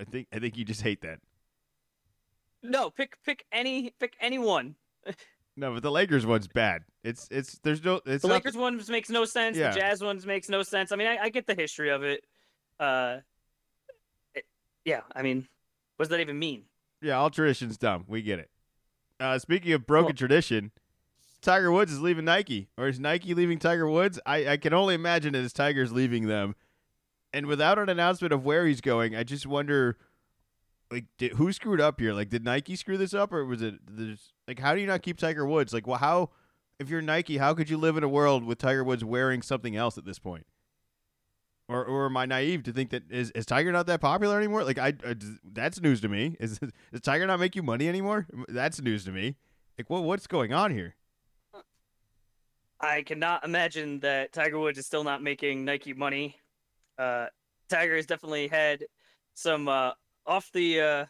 I 0.01 0.05
think 0.05 0.29
I 0.33 0.39
think 0.39 0.57
you 0.57 0.65
just 0.65 0.83
hate 0.83 1.01
that. 1.03 1.21
No, 2.65 2.91
pick 2.91 3.17
pick 3.25 3.45
any 3.53 3.91
pick 4.01 4.15
anyone. 4.21 4.75
No, 5.57 5.73
but 5.75 5.83
the 5.85 5.91
Lakers 5.91 6.27
one's 6.27 6.49
bad. 6.49 6.83
It's 7.05 7.29
it's 7.31 7.61
there's 7.63 7.85
no 7.85 8.01
it's 8.07 8.23
The 8.23 8.29
Lakers 8.29 8.57
ones 8.57 8.89
makes 8.91 9.09
no 9.11 9.25
sense. 9.25 9.57
Yeah. 9.57 9.71
The 9.71 9.79
Jazz 9.79 10.03
ones 10.03 10.27
makes 10.27 10.49
no 10.49 10.63
sense. 10.65 10.91
I 10.91 10.97
mean, 10.97 11.07
I, 11.07 11.19
I 11.25 11.29
get 11.29 11.47
the 11.47 11.55
history 11.55 11.91
of 11.91 12.03
it. 12.03 12.25
Uh, 12.81 13.19
it- 14.35 14.47
yeah. 14.85 15.03
I 15.15 15.23
mean, 15.23 15.47
what 15.97 16.05
does 16.05 16.11
that 16.11 16.21
even 16.21 16.39
mean? 16.39 16.65
Yeah, 17.01 17.19
all 17.19 17.31
tradition's 17.31 17.77
dumb. 17.77 18.05
We 18.09 18.23
get 18.23 18.39
it. 18.41 18.51
Uh, 19.21 19.39
speaking 19.39 19.73
of 19.75 19.87
broken 19.87 20.07
well, 20.07 20.15
tradition, 20.15 20.73
Tiger 21.41 21.71
Woods 21.71 21.93
is 21.93 22.01
leaving 22.01 22.25
Nike, 22.25 22.69
or 22.79 22.89
is 22.89 22.99
Nike 22.99 23.35
leaving 23.35 23.59
Tiger 23.59 23.89
Woods? 23.89 24.19
I, 24.27 24.49
I 24.49 24.57
can 24.57 24.73
only 24.73 24.95
imagine 24.95 25.35
it 25.35 25.45
as 25.45 25.53
Tiger's 25.53 25.93
leaving 25.93 26.27
them. 26.27 26.57
And 27.33 27.47
without 27.47 27.79
an 27.79 27.89
announcement 27.89 28.33
of 28.33 28.45
where 28.45 28.67
he's 28.67 28.81
going, 28.81 29.15
I 29.15 29.23
just 29.23 29.47
wonder, 29.47 29.99
like, 30.91 31.05
did, 31.19 31.33
who 31.33 31.53
screwed 31.53 31.81
up 31.81 32.01
here? 32.01 32.13
Like, 32.13 32.31
did 32.31 32.45
Nike 32.45 32.77
screw 32.77 32.97
this 32.97 33.15
up, 33.15 33.33
or 33.33 33.45
was 33.45 33.63
it 33.63 33.75
this, 33.89 34.33
like, 34.47 34.59
how 34.59 34.75
do 34.75 34.81
you 34.81 34.87
not 34.87 35.03
keep 35.03 35.19
Tiger 35.19 35.47
Woods? 35.47 35.73
Like, 35.73 35.87
well, 35.87 35.99
how, 35.99 36.31
if 36.79 36.89
you're 36.89 37.03
Nike, 37.03 37.39
how 37.39 37.55
could 37.55 37.71
you 37.71 37.77
live 37.77 37.97
in 37.97 38.05
a 38.05 38.09
world 38.09 38.45
with 38.45 38.59
Tiger 38.59 38.85
Woods 38.85 39.05
wearing 39.05 39.43
something 39.43 39.77
else 39.77 39.99
at 39.99 40.05
this 40.05 40.19
point? 40.19 40.47
Or, 41.67 41.83
or 41.83 42.07
am 42.07 42.17
I 42.17 42.27
naive 42.27 42.63
to 42.65 42.73
think 42.73 42.91
that 42.91 43.11
is, 43.11 43.31
is 43.31 43.47
Tiger 43.47 43.73
not 43.73 43.87
that 43.87 44.01
popular 44.01 44.37
anymore? 44.37 44.65
Like 44.65 44.79
I, 44.79 44.89
I 45.03 45.17
that's 45.43 45.81
news 45.81 46.03
to 46.03 46.11
me. 46.11 46.37
Is 46.41 46.59
does 46.59 47.01
Tiger 47.01 47.27
not 47.27 47.41
make 47.41 47.57
you 47.57 47.63
money 47.63 47.89
anymore? 47.89 48.27
That's 48.49 48.83
news 48.83 49.07
to 49.07 49.13
me. 49.13 49.37
Like 49.79 49.89
what 49.89 50.05
what's 50.05 50.27
going 50.27 50.53
on 50.53 50.73
here? 50.73 50.95
I 52.81 53.01
cannot 53.01 53.47
imagine 53.47 54.01
that 54.01 54.35
Tiger 54.35 54.59
Woods 54.59 54.79
is 54.79 54.85
still 54.85 55.05
not 55.05 55.23
making 55.23 55.65
Nike 55.65 55.95
money. 55.95 56.37
Uh, 56.99 57.27
Tiger 57.71 57.97
has 57.97 58.05
definitely 58.05 58.49
had 58.49 58.85
some 59.33 59.69
uh, 59.69 59.93
off 60.27 60.51
the 60.53 60.81
uh, 60.81 61.05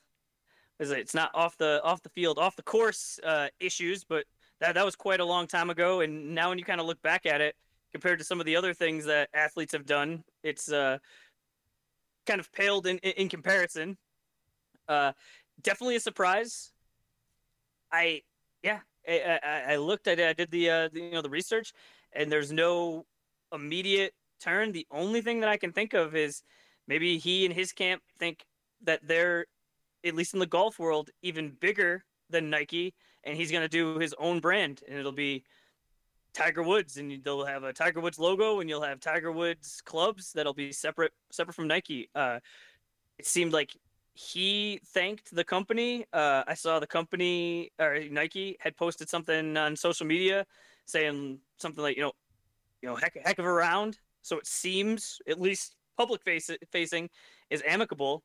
is 0.78 0.90
it? 0.90 0.98
It's 0.98 1.14
not 1.14 1.30
off 1.34 1.56
the 1.56 1.82
off 1.82 2.02
the 2.02 2.08
field, 2.10 2.38
off 2.38 2.56
the 2.56 2.62
course 2.62 3.18
uh, 3.24 3.48
issues, 3.60 4.04
but 4.04 4.24
that 4.60 4.74
that 4.74 4.84
was 4.84 4.96
quite 4.96 5.20
a 5.20 5.24
long 5.24 5.46
time 5.46 5.70
ago. 5.70 6.00
And 6.00 6.34
now 6.34 6.48
when 6.48 6.58
you 6.58 6.64
kind 6.64 6.80
of 6.80 6.86
look 6.86 7.00
back 7.02 7.26
at 7.26 7.40
it, 7.40 7.54
compared 7.94 8.18
to 8.18 8.24
some 8.24 8.40
of 8.40 8.46
the 8.46 8.56
other 8.56 8.74
things 8.74 9.04
that 9.04 9.28
athletes 9.32 9.72
have 9.72 9.86
done. 9.86 10.24
It's 10.42 10.70
uh, 10.70 10.98
kind 12.26 12.40
of 12.40 12.52
paled 12.52 12.88
in, 12.88 12.98
in 12.98 13.28
comparison. 13.28 13.96
Uh, 14.88 15.12
definitely 15.62 15.94
a 15.94 16.00
surprise. 16.00 16.72
I 17.92 18.22
yeah, 18.64 18.80
I, 19.08 19.38
I, 19.44 19.72
I 19.74 19.76
looked. 19.76 20.08
I 20.08 20.16
did, 20.16 20.28
I 20.28 20.32
did 20.32 20.50
the, 20.50 20.70
uh, 20.70 20.88
the 20.92 21.00
you 21.02 21.10
know 21.12 21.22
the 21.22 21.30
research, 21.30 21.72
and 22.12 22.32
there's 22.32 22.50
no 22.50 23.06
immediate 23.52 24.12
turn. 24.42 24.72
The 24.72 24.88
only 24.90 25.20
thing 25.20 25.38
that 25.40 25.48
I 25.48 25.56
can 25.56 25.70
think 25.70 25.94
of 25.94 26.16
is 26.16 26.42
maybe 26.88 27.18
he 27.18 27.44
and 27.44 27.54
his 27.54 27.72
camp 27.72 28.02
think 28.18 28.44
that 28.82 29.06
they're 29.06 29.46
at 30.04 30.14
least 30.14 30.34
in 30.34 30.40
the 30.40 30.46
golf 30.46 30.78
world 30.78 31.10
even 31.22 31.50
bigger 31.60 32.04
than 32.30 32.50
Nike, 32.50 32.94
and 33.24 33.36
he's 33.36 33.50
gonna 33.50 33.68
do 33.68 33.98
his 33.98 34.14
own 34.18 34.40
brand, 34.40 34.82
and 34.88 34.98
it'll 34.98 35.12
be 35.12 35.44
Tiger 36.34 36.62
Woods, 36.62 36.96
and 36.96 37.22
they'll 37.22 37.44
have 37.44 37.62
a 37.62 37.72
Tiger 37.72 38.00
Woods 38.00 38.18
logo, 38.18 38.60
and 38.60 38.68
you'll 38.68 38.82
have 38.82 39.00
Tiger 39.00 39.32
Woods 39.32 39.80
clubs 39.84 40.32
that'll 40.32 40.54
be 40.54 40.72
separate 40.72 41.12
separate 41.30 41.54
from 41.54 41.68
Nike. 41.68 42.10
Uh, 42.14 42.40
it 43.18 43.26
seemed 43.26 43.52
like 43.52 43.76
he 44.14 44.80
thanked 44.86 45.34
the 45.34 45.44
company. 45.44 46.06
Uh, 46.12 46.44
I 46.46 46.54
saw 46.54 46.78
the 46.78 46.86
company 46.86 47.72
or 47.80 47.98
Nike 48.10 48.56
had 48.60 48.76
posted 48.76 49.08
something 49.08 49.56
on 49.56 49.76
social 49.76 50.06
media 50.06 50.46
saying 50.86 51.40
something 51.58 51.82
like, 51.82 51.96
you 51.96 52.02
know, 52.02 52.12
you 52.80 52.88
know, 52.88 52.94
heck, 52.94 53.16
heck 53.24 53.38
of 53.38 53.44
a 53.44 53.52
round. 53.52 53.98
So 54.22 54.38
it 54.38 54.46
seems, 54.46 55.18
at 55.28 55.40
least 55.40 55.76
public 55.96 56.22
face, 56.22 56.48
facing, 56.70 57.10
is 57.50 57.62
amicable. 57.66 58.22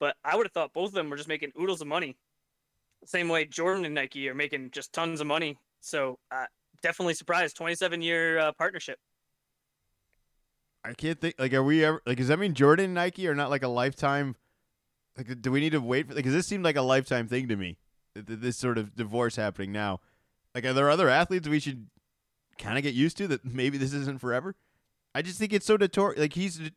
But 0.00 0.16
I 0.24 0.36
would 0.36 0.46
have 0.46 0.52
thought 0.52 0.72
both 0.72 0.88
of 0.88 0.94
them 0.94 1.10
were 1.10 1.16
just 1.16 1.28
making 1.28 1.52
oodles 1.60 1.82
of 1.82 1.86
money. 1.86 2.16
Same 3.04 3.28
way 3.28 3.44
Jordan 3.44 3.84
and 3.84 3.94
Nike 3.94 4.28
are 4.28 4.34
making 4.34 4.70
just 4.72 4.92
tons 4.92 5.20
of 5.20 5.26
money. 5.26 5.58
So 5.80 6.18
uh, 6.32 6.46
definitely 6.82 7.14
surprised. 7.14 7.56
27 7.56 8.02
year 8.02 8.38
uh, 8.38 8.52
partnership. 8.52 8.98
I 10.82 10.94
can't 10.94 11.20
think. 11.20 11.34
Like, 11.38 11.52
are 11.52 11.62
we 11.62 11.84
ever 11.84 12.02
like? 12.06 12.16
Does 12.16 12.28
that 12.28 12.38
mean 12.38 12.54
Jordan 12.54 12.86
and 12.86 12.94
Nike 12.94 13.28
are 13.28 13.34
not 13.34 13.50
like 13.50 13.62
a 13.62 13.68
lifetime? 13.68 14.34
Like, 15.16 15.42
do 15.42 15.52
we 15.52 15.60
need 15.60 15.72
to 15.72 15.80
wait 15.80 16.08
for? 16.08 16.14
Because 16.14 16.32
this 16.32 16.46
seemed 16.46 16.64
like 16.64 16.76
a 16.76 16.82
lifetime 16.82 17.28
thing 17.28 17.48
to 17.48 17.56
me. 17.56 17.76
This 18.14 18.56
sort 18.56 18.78
of 18.78 18.96
divorce 18.96 19.36
happening 19.36 19.72
now. 19.72 20.00
Like, 20.54 20.64
are 20.64 20.72
there 20.72 20.90
other 20.90 21.10
athletes 21.10 21.46
we 21.46 21.60
should 21.60 21.86
kind 22.58 22.78
of 22.78 22.82
get 22.82 22.94
used 22.94 23.18
to 23.18 23.28
that 23.28 23.44
maybe 23.44 23.76
this 23.76 23.92
isn't 23.92 24.20
forever? 24.20 24.56
I 25.14 25.20
just 25.20 25.38
think 25.38 25.52
it's 25.52 25.66
so 25.66 25.76
notorious. 25.76 26.18
Like 26.18 26.32
he's 26.32 26.70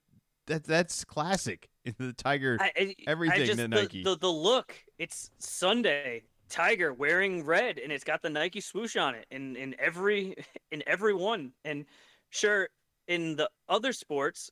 that 0.48 0.66
that's 0.66 1.06
classic 1.06 1.70
the 1.98 2.14
Tiger. 2.14 2.58
I, 2.60 2.96
everything 3.08 3.42
I 3.42 3.46
just, 3.46 3.58
the, 3.58 3.68
Nike. 3.68 4.04
The, 4.04 4.18
the 4.18 4.32
look. 4.32 4.76
It's 4.98 5.32
Sunday. 5.40 6.24
Tiger 6.50 6.94
wearing 6.94 7.44
red 7.44 7.80
and 7.80 7.92
it's 7.92 8.04
got 8.04 8.22
the 8.22 8.30
Nike 8.30 8.62
swoosh 8.62 8.96
on 8.96 9.16
it 9.16 9.26
in 9.32 9.56
in 9.56 9.76
every 9.80 10.36
in 10.72 10.84
every 10.86 11.14
one. 11.14 11.52
And 11.66 11.86
sure, 12.30 12.70
in 13.08 13.36
the 13.36 13.50
other 13.68 13.92
sports, 13.92 14.52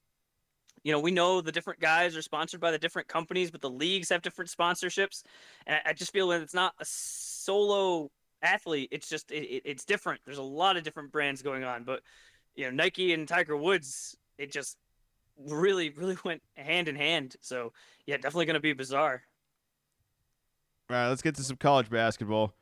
you 0.83 0.91
know, 0.91 0.99
we 0.99 1.11
know 1.11 1.41
the 1.41 1.51
different 1.51 1.79
guys 1.79 2.17
are 2.17 2.21
sponsored 2.21 2.59
by 2.59 2.71
the 2.71 2.79
different 2.79 3.07
companies, 3.07 3.51
but 3.51 3.61
the 3.61 3.69
leagues 3.69 4.09
have 4.09 4.21
different 4.21 4.49
sponsorships. 4.49 5.23
And 5.67 5.79
I, 5.85 5.93
just 5.93 6.11
feel 6.11 6.29
that 6.29 6.41
it's 6.41 6.55
not 6.55 6.73
a 6.79 6.85
solo 6.85 8.09
athlete. 8.41 8.89
It's 8.91 9.07
just 9.07 9.31
it, 9.31 9.61
it's 9.63 9.85
different. 9.85 10.21
There's 10.25 10.39
a 10.39 10.43
lot 10.43 10.77
of 10.77 10.83
different 10.83 11.11
brands 11.11 11.41
going 11.43 11.63
on, 11.63 11.83
but 11.83 12.01
you 12.55 12.65
know, 12.65 12.71
Nike 12.71 13.13
and 13.13 13.27
Tiger 13.27 13.55
Woods, 13.55 14.17
it 14.37 14.51
just 14.51 14.77
really 15.37 15.89
really 15.89 16.17
went 16.25 16.41
hand 16.55 16.87
in 16.87 16.95
hand. 16.95 17.35
So 17.41 17.73
yeah, 18.05 18.17
definitely 18.17 18.45
going 18.45 18.55
to 18.55 18.59
be 18.59 18.73
bizarre. 18.73 19.23
All 20.89 20.97
right, 20.97 21.07
let's 21.07 21.21
get 21.21 21.35
to 21.35 21.43
some 21.43 21.57
college 21.57 21.89
basketball. 21.89 22.53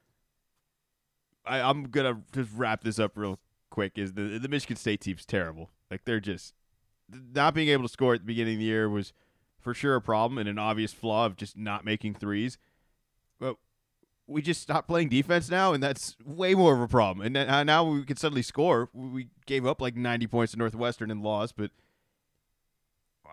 I, 1.46 1.62
I'm 1.62 1.86
gonna 1.86 2.22
just 2.32 2.52
wrap 2.56 2.84
this 2.84 3.00
up 3.00 3.14
real 3.16 3.40
quick. 3.72 3.94
Is 3.98 4.14
the 4.14 4.38
the 4.38 4.48
Michigan 4.48 4.76
State 4.76 5.02
team's 5.02 5.26
terrible? 5.26 5.72
Like 5.90 6.06
they're 6.06 6.20
just 6.20 6.54
not 7.34 7.56
being 7.56 7.70
able 7.70 7.84
to 7.84 7.90
score 7.90 8.14
at 8.14 8.22
the 8.22 8.28
beginning 8.28 8.56
of 8.56 8.60
the 8.60 8.66
year 8.66 8.88
was 8.88 9.14
for 9.60 9.74
sure 9.74 9.96
a 9.96 10.02
problem 10.02 10.38
and 10.38 10.48
an 10.48 10.60
obvious 10.60 10.94
flaw 10.94 11.26
of 11.26 11.36
just 11.36 11.58
not 11.58 11.84
making 11.84 12.16
threes. 12.16 12.58
But 13.40 13.58
we 14.28 14.42
just 14.42 14.62
stopped 14.62 14.88
playing 14.88 15.10
defense 15.10 15.50
now, 15.50 15.74
and 15.74 15.82
that's 15.82 16.16
way 16.24 16.54
more 16.54 16.76
of 16.76 16.82
a 16.82 16.88
problem. 16.88 17.26
And 17.26 17.36
uh, 17.36 17.64
now 17.64 17.84
we 17.84 18.04
can 18.04 18.18
suddenly 18.18 18.44
score. 18.44 18.90
We 18.94 19.30
gave 19.48 19.66
up 19.66 19.82
like 19.82 19.96
90 19.96 20.28
points 20.28 20.52
to 20.52 20.60
Northwestern 20.60 21.10
and 21.10 21.24
lost, 21.24 21.56
but 21.58 21.72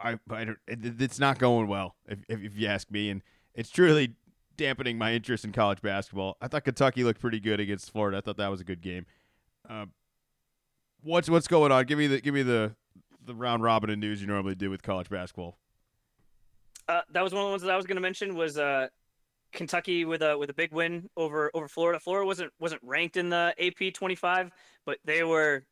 I, 0.03 0.19
I 0.31 0.45
don't, 0.45 0.59
it, 0.67 1.01
it's 1.01 1.19
not 1.19 1.39
going 1.39 1.69
well 1.69 1.97
if, 2.07 2.19
if, 2.29 2.43
if 2.43 2.57
you 2.57 2.67
ask 2.67 2.91
me. 2.91 3.11
And 3.11 3.23
it's 3.55 3.71
truly 3.71 4.15
dampening 4.57 4.99
my 4.99 5.13
interest 5.13 5.45
in 5.45 5.53
college 5.53 5.81
basketball. 5.81 6.37
I 6.41 6.49
thought 6.49 6.65
Kentucky 6.65 7.05
looked 7.05 7.21
pretty 7.21 7.41
good 7.41 7.61
against 7.61 7.91
Florida. 7.91 8.19
I 8.19 8.21
thought 8.21 8.37
that 8.39 8.51
was 8.51 8.61
a 8.61 8.65
good 8.65 8.81
game. 8.81 9.07
Uh, 9.69 9.87
what's 11.03 11.29
what's 11.29 11.49
going 11.49 11.73
on? 11.73 11.85
Give 11.85 11.99
me 11.99 12.07
the 12.07 12.21
give 12.21 12.35
me 12.35 12.43
the 12.43 12.75
the 13.25 13.35
round 13.35 13.63
robin 13.63 13.91
of 13.91 13.99
news 13.99 14.21
you 14.21 14.27
normally 14.27 14.55
do 14.55 14.71
with 14.71 14.83
college 14.83 15.09
basketball. 15.09 15.59
Uh, 16.89 17.01
that 17.13 17.23
was 17.23 17.33
one 17.33 17.43
of 17.43 17.49
the 17.49 17.51
ones 17.51 17.63
that 17.63 17.71
I 17.71 17.77
was 17.77 17.87
going 17.87 17.97
to 17.97 18.03
mention 18.03 18.37
was 18.37 18.59
uh, 18.59 18.87
Kentucky 19.53 20.05
with 20.05 20.23
a 20.23 20.39
with 20.39 20.51
a 20.51 20.55
big 20.55 20.73
win 20.73 21.09
over 21.17 21.51
over 21.55 21.69
Florida. 21.69 21.99
Florida 21.99 22.27
wasn't 22.27 22.53
wasn't 22.61 22.81
ranked 22.85 23.17
in 23.17 23.29
the 23.29 23.55
AP 23.59 23.93
25, 23.95 24.51
but 24.85 24.99
they 25.05 25.25
were 25.25 25.65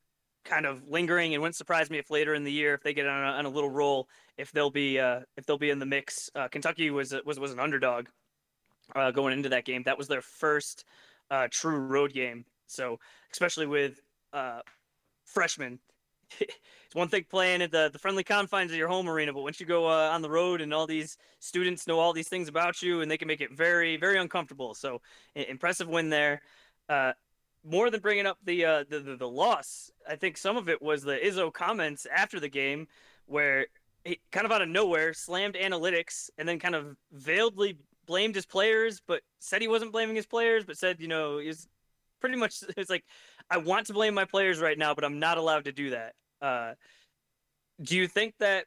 kind 0.44 0.66
of 0.66 0.86
lingering 0.88 1.34
and 1.34 1.42
wouldn't 1.42 1.56
surprise 1.56 1.90
me 1.90 1.98
if 1.98 2.10
later 2.10 2.34
in 2.34 2.44
the 2.44 2.52
year 2.52 2.74
if 2.74 2.82
they 2.82 2.94
get 2.94 3.06
on 3.06 3.24
a, 3.24 3.36
on 3.38 3.46
a 3.46 3.48
little 3.48 3.70
roll 3.70 4.08
if 4.36 4.52
they'll 4.52 4.70
be 4.70 4.98
uh, 4.98 5.20
if 5.36 5.46
they'll 5.46 5.58
be 5.58 5.70
in 5.70 5.78
the 5.78 5.86
mix. 5.86 6.30
Uh, 6.34 6.48
Kentucky 6.48 6.90
was 6.90 7.14
was 7.24 7.38
was 7.38 7.52
an 7.52 7.60
underdog 7.60 8.06
uh, 8.94 9.10
going 9.10 9.32
into 9.32 9.48
that 9.50 9.64
game. 9.64 9.82
That 9.84 9.98
was 9.98 10.08
their 10.08 10.22
first 10.22 10.84
uh, 11.30 11.48
true 11.50 11.78
road 11.78 12.12
game. 12.12 12.44
So 12.66 12.98
especially 13.32 13.66
with 13.66 14.00
uh, 14.32 14.60
freshmen, 15.24 15.78
it's 16.40 16.94
one 16.94 17.08
thing 17.08 17.24
playing 17.30 17.62
at 17.62 17.70
the, 17.70 17.90
the 17.92 17.98
friendly 17.98 18.24
confines 18.24 18.70
of 18.70 18.76
your 18.76 18.88
home 18.88 19.08
arena, 19.08 19.32
but 19.32 19.42
once 19.42 19.60
you 19.60 19.66
go 19.66 19.86
uh, 19.86 20.10
on 20.10 20.22
the 20.22 20.30
road 20.30 20.60
and 20.60 20.72
all 20.72 20.86
these 20.86 21.16
students 21.38 21.86
know 21.86 21.98
all 21.98 22.12
these 22.12 22.28
things 22.28 22.48
about 22.48 22.82
you, 22.82 23.00
and 23.00 23.10
they 23.10 23.18
can 23.18 23.28
make 23.28 23.40
it 23.40 23.52
very 23.52 23.96
very 23.96 24.18
uncomfortable. 24.18 24.74
So 24.74 25.00
impressive 25.34 25.88
win 25.88 26.10
there. 26.10 26.42
More 27.66 27.90
than 27.90 28.00
bringing 28.00 28.26
up 28.26 28.38
the, 28.44 28.64
uh, 28.64 28.84
the, 28.88 29.00
the 29.00 29.16
the 29.16 29.28
loss, 29.28 29.90
I 30.08 30.16
think 30.16 30.36
some 30.36 30.56
of 30.56 30.68
it 30.68 30.82
was 30.82 31.02
the 31.02 31.16
Izzo 31.16 31.52
comments 31.52 32.06
after 32.14 32.38
the 32.38 32.48
game, 32.48 32.88
where 33.26 33.66
he 34.04 34.20
kind 34.30 34.44
of 34.44 34.52
out 34.52 34.62
of 34.62 34.68
nowhere 34.68 35.14
slammed 35.14 35.54
analytics 35.54 36.28
and 36.36 36.46
then 36.46 36.58
kind 36.58 36.74
of 36.74 36.96
veiledly 37.16 37.76
blamed 38.06 38.34
his 38.34 38.46
players, 38.46 39.00
but 39.06 39.22
said 39.38 39.62
he 39.62 39.68
wasn't 39.68 39.92
blaming 39.92 40.16
his 40.16 40.26
players, 40.26 40.64
but 40.64 40.76
said, 40.76 41.00
you 41.00 41.08
know, 41.08 41.38
he's 41.38 41.66
pretty 42.20 42.36
much 42.36 42.62
it's 42.76 42.90
like, 42.90 43.04
I 43.50 43.58
want 43.58 43.86
to 43.86 43.92
blame 43.92 44.14
my 44.14 44.24
players 44.24 44.60
right 44.60 44.78
now, 44.78 44.94
but 44.94 45.04
I'm 45.04 45.18
not 45.18 45.38
allowed 45.38 45.64
to 45.64 45.72
do 45.72 45.90
that. 45.90 46.14
Uh, 46.40 46.74
do 47.82 47.96
you 47.96 48.06
think 48.06 48.34
that? 48.38 48.66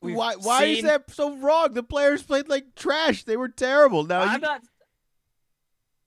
Why? 0.00 0.34
Why 0.36 0.60
seen... 0.60 0.76
is 0.76 0.82
that 0.84 1.10
so 1.10 1.36
wrong? 1.36 1.72
The 1.72 1.82
players 1.82 2.22
played 2.22 2.48
like 2.48 2.74
trash. 2.74 3.24
They 3.24 3.36
were 3.36 3.48
terrible. 3.48 4.04
Now 4.04 4.20
I'm 4.20 4.34
you... 4.34 4.38
not. 4.38 4.62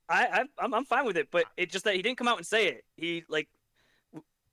I, 0.09 0.25
I 0.25 0.43
I'm 0.59 0.73
I'm 0.73 0.85
fine 0.85 1.05
with 1.05 1.17
it, 1.17 1.27
but 1.31 1.45
it 1.57 1.71
just 1.71 1.85
that 1.85 1.95
he 1.95 2.01
didn't 2.01 2.17
come 2.17 2.27
out 2.27 2.37
and 2.37 2.45
say 2.45 2.67
it. 2.67 2.85
He 2.95 3.23
like 3.27 3.49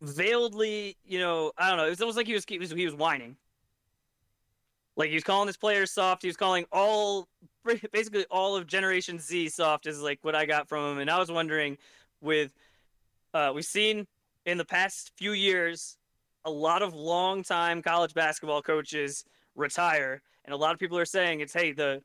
veiledly, 0.02 0.96
you 1.04 1.18
know, 1.18 1.52
I 1.56 1.68
don't 1.68 1.78
know. 1.78 1.86
It 1.86 1.90
was 1.90 2.00
almost 2.00 2.16
like 2.16 2.26
he 2.26 2.34
was 2.34 2.44
he 2.46 2.58
was, 2.58 2.70
he 2.70 2.84
was 2.84 2.94
whining. 2.94 3.36
Like 4.96 5.08
he 5.08 5.14
was 5.14 5.24
calling 5.24 5.46
his 5.46 5.56
players 5.56 5.90
soft. 5.90 6.22
He 6.22 6.28
was 6.28 6.36
calling 6.36 6.64
all 6.72 7.28
basically 7.92 8.24
all 8.30 8.56
of 8.56 8.66
Generation 8.66 9.18
Z 9.18 9.48
soft 9.48 9.86
is 9.86 10.00
like 10.00 10.18
what 10.22 10.34
I 10.34 10.46
got 10.46 10.68
from 10.68 10.92
him. 10.92 10.98
And 10.98 11.10
I 11.10 11.18
was 11.18 11.30
wondering, 11.30 11.78
with 12.20 12.52
uh, 13.32 13.52
we've 13.54 13.64
seen 13.64 14.06
in 14.46 14.58
the 14.58 14.64
past 14.64 15.12
few 15.16 15.32
years 15.32 15.96
a 16.44 16.50
lot 16.50 16.82
of 16.82 16.94
long 16.94 17.42
time 17.42 17.82
college 17.82 18.14
basketball 18.14 18.62
coaches 18.62 19.24
retire, 19.54 20.22
and 20.44 20.52
a 20.52 20.56
lot 20.56 20.72
of 20.72 20.78
people 20.78 20.98
are 20.98 21.04
saying 21.04 21.40
it's 21.40 21.52
hey 21.52 21.72
the 21.72 22.02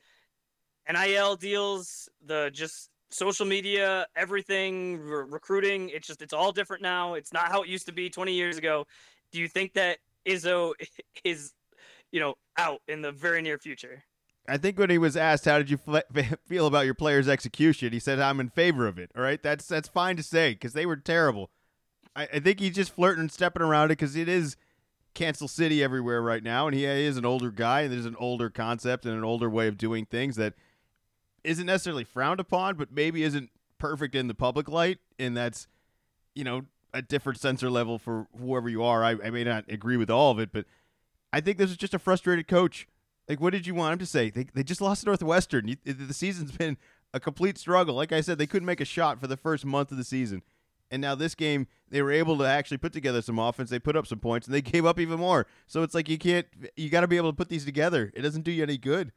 NIL 0.91 1.35
deals, 1.35 2.09
the 2.25 2.49
just 2.51 2.89
social 3.09 3.45
media, 3.45 4.07
everything, 4.15 4.99
re- 4.99 5.25
recruiting. 5.27 5.89
It's 5.89 6.07
just 6.07 6.21
it's 6.21 6.33
all 6.33 6.51
different 6.51 6.83
now. 6.83 7.15
It's 7.15 7.33
not 7.33 7.51
how 7.51 7.63
it 7.63 7.69
used 7.69 7.85
to 7.87 7.91
be 7.91 8.09
20 8.09 8.33
years 8.33 8.57
ago. 8.57 8.85
Do 9.31 9.39
you 9.39 9.47
think 9.47 9.73
that 9.73 9.97
Izzo 10.27 10.73
is, 11.23 11.53
you 12.11 12.19
know, 12.19 12.35
out 12.57 12.81
in 12.87 13.01
the 13.01 13.11
very 13.11 13.41
near 13.41 13.57
future? 13.57 14.03
I 14.47 14.57
think 14.57 14.79
when 14.79 14.89
he 14.89 14.97
was 14.97 15.15
asked 15.15 15.45
how 15.45 15.59
did 15.59 15.69
you 15.69 15.79
feel 16.47 16.67
about 16.67 16.85
your 16.85 16.95
players' 16.95 17.27
execution, 17.27 17.93
he 17.93 17.99
said 17.99 18.19
I'm 18.19 18.39
in 18.39 18.49
favor 18.49 18.87
of 18.87 18.97
it. 18.97 19.11
All 19.15 19.21
right, 19.21 19.41
that's 19.41 19.67
that's 19.67 19.87
fine 19.87 20.15
to 20.17 20.23
say 20.23 20.53
because 20.53 20.73
they 20.73 20.85
were 20.85 20.95
terrible. 20.95 21.49
I, 22.15 22.27
I, 22.33 22.39
think 22.39 22.59
he's 22.59 22.75
just 22.75 22.95
flirting 22.95 23.21
and 23.21 23.31
stepping 23.31 23.61
around 23.61 23.85
it 23.85 23.99
because 23.99 24.15
it 24.15 24.27
is 24.27 24.57
cancel 25.13 25.47
city 25.47 25.83
everywhere 25.83 26.21
right 26.21 26.43
now, 26.43 26.65
and 26.65 26.75
he 26.75 26.85
is 26.85 27.17
an 27.17 27.25
older 27.25 27.51
guy, 27.51 27.81
and 27.81 27.93
there's 27.93 28.05
an 28.05 28.15
older 28.19 28.49
concept 28.49 29.05
and 29.05 29.15
an 29.15 29.23
older 29.23 29.49
way 29.49 29.67
of 29.67 29.77
doing 29.77 30.05
things 30.05 30.35
that 30.37 30.55
isn't 31.43 31.65
necessarily 31.65 32.03
frowned 32.03 32.39
upon, 32.39 32.75
but 32.75 32.91
maybe 32.91 33.23
isn't 33.23 33.49
perfect 33.77 34.15
in 34.15 34.27
the 34.27 34.33
public 34.33 34.67
light, 34.67 34.99
and 35.17 35.35
that's 35.35 35.67
you 36.35 36.43
know 36.43 36.63
a 36.93 37.01
different 37.01 37.39
censor 37.39 37.69
level 37.69 37.99
for 37.99 38.27
whoever 38.37 38.69
you 38.69 38.83
are. 38.83 39.03
I, 39.03 39.11
I 39.23 39.29
may 39.29 39.43
not 39.43 39.65
agree 39.69 39.97
with 39.97 40.09
all 40.09 40.31
of 40.31 40.39
it, 40.39 40.51
but 40.51 40.65
I 41.31 41.39
think 41.39 41.57
this 41.57 41.69
is 41.69 41.77
just 41.77 41.93
a 41.93 41.99
frustrated 41.99 42.47
coach 42.47 42.87
like, 43.29 43.39
what 43.39 43.53
did 43.53 43.67
you 43.67 43.75
want 43.75 43.93
him 43.93 43.99
to 43.99 44.05
say? 44.07 44.31
They, 44.31 44.47
they 44.55 44.63
just 44.63 44.81
lost 44.81 45.01
to 45.01 45.05
Northwestern. 45.05 45.67
You, 45.67 45.77
the 45.85 46.13
season's 46.13 46.51
been 46.57 46.77
a 47.13 47.19
complete 47.19 47.57
struggle. 47.59 47.93
Like 47.95 48.11
I 48.11 48.21
said, 48.21 48.39
they 48.39 48.47
couldn't 48.47 48.65
make 48.65 48.81
a 48.81 48.85
shot 48.85 49.19
for 49.19 49.27
the 49.27 49.37
first 49.37 49.65
month 49.65 49.91
of 49.91 49.97
the 49.97 50.03
season. 50.03 50.41
And 50.91 51.03
now 51.03 51.13
this 51.13 51.35
game, 51.35 51.67
they 51.87 52.01
were 52.01 52.11
able 52.11 52.35
to 52.39 52.45
actually 52.45 52.77
put 52.77 52.91
together 52.91 53.21
some 53.21 53.37
offense. 53.37 53.69
They 53.69 53.77
put 53.77 53.95
up 53.95 54.07
some 54.07 54.17
points, 54.17 54.47
and 54.47 54.53
they 54.55 54.61
gave 54.61 54.87
up 54.87 54.99
even 54.99 55.19
more. 55.19 55.45
So 55.67 55.83
it's 55.83 55.93
like 55.93 56.09
you 56.09 56.17
can't, 56.17 56.47
you 56.75 56.89
got 56.89 57.01
to 57.01 57.07
be 57.07 57.17
able 57.17 57.29
to 57.29 57.35
put 57.35 57.49
these 57.49 57.63
together. 57.63 58.11
It 58.15 58.23
doesn't 58.23 58.41
do 58.41 58.51
you 58.51 58.63
any 58.63 58.79
good. 58.79 59.11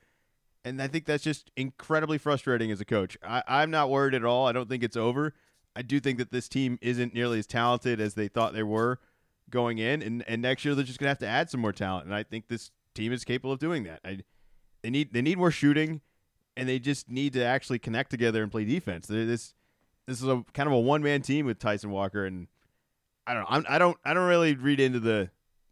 And 0.64 0.80
I 0.80 0.86
think 0.86 1.06
that's 1.06 1.24
just 1.24 1.50
incredibly 1.56 2.18
frustrating 2.18 2.70
as 2.70 2.80
a 2.80 2.84
coach. 2.84 3.18
I, 3.22 3.42
I'm 3.48 3.70
not 3.70 3.90
worried 3.90 4.14
at 4.14 4.24
all. 4.24 4.46
I 4.46 4.52
don't 4.52 4.68
think 4.68 4.84
it's 4.84 4.96
over. 4.96 5.34
I 5.74 5.82
do 5.82 5.98
think 5.98 6.18
that 6.18 6.30
this 6.30 6.48
team 6.48 6.78
isn't 6.80 7.14
nearly 7.14 7.38
as 7.38 7.46
talented 7.46 8.00
as 8.00 8.14
they 8.14 8.28
thought 8.28 8.52
they 8.52 8.62
were 8.62 9.00
going 9.50 9.78
in. 9.78 10.02
And, 10.02 10.24
and 10.28 10.40
next 10.42 10.64
year, 10.64 10.74
they're 10.74 10.84
just 10.84 10.98
going 10.98 11.06
to 11.06 11.10
have 11.10 11.18
to 11.18 11.26
add 11.26 11.50
some 11.50 11.60
more 11.60 11.72
talent. 11.72 12.06
And 12.06 12.14
I 12.14 12.22
think 12.22 12.48
this 12.48 12.70
team 12.94 13.12
is 13.12 13.24
capable 13.24 13.52
of 13.52 13.58
doing 13.58 13.84
that. 13.84 14.00
I, 14.04 14.18
they 14.82 14.90
need 14.90 15.12
they 15.12 15.22
need 15.22 15.38
more 15.38 15.50
shooting, 15.50 16.00
and 16.56 16.68
they 16.68 16.78
just 16.78 17.08
need 17.08 17.32
to 17.34 17.44
actually 17.44 17.78
connect 17.78 18.10
together 18.10 18.42
and 18.42 18.50
play 18.50 18.64
defense. 18.64 19.06
This 19.06 19.54
this 20.06 20.20
is 20.20 20.28
a 20.28 20.44
kind 20.52 20.66
of 20.66 20.72
a 20.72 20.80
one 20.80 21.02
man 21.02 21.22
team 21.22 21.46
with 21.46 21.58
Tyson 21.58 21.90
Walker, 21.90 22.26
and 22.26 22.48
I 23.26 23.34
don't 23.34 23.42
know. 23.42 23.48
I'm, 23.48 23.66
I 23.68 23.78
don't 23.78 23.96
I 24.04 24.14
don't 24.14 24.28
really 24.28 24.54
read 24.54 24.80
into 24.80 25.00
the 25.00 25.30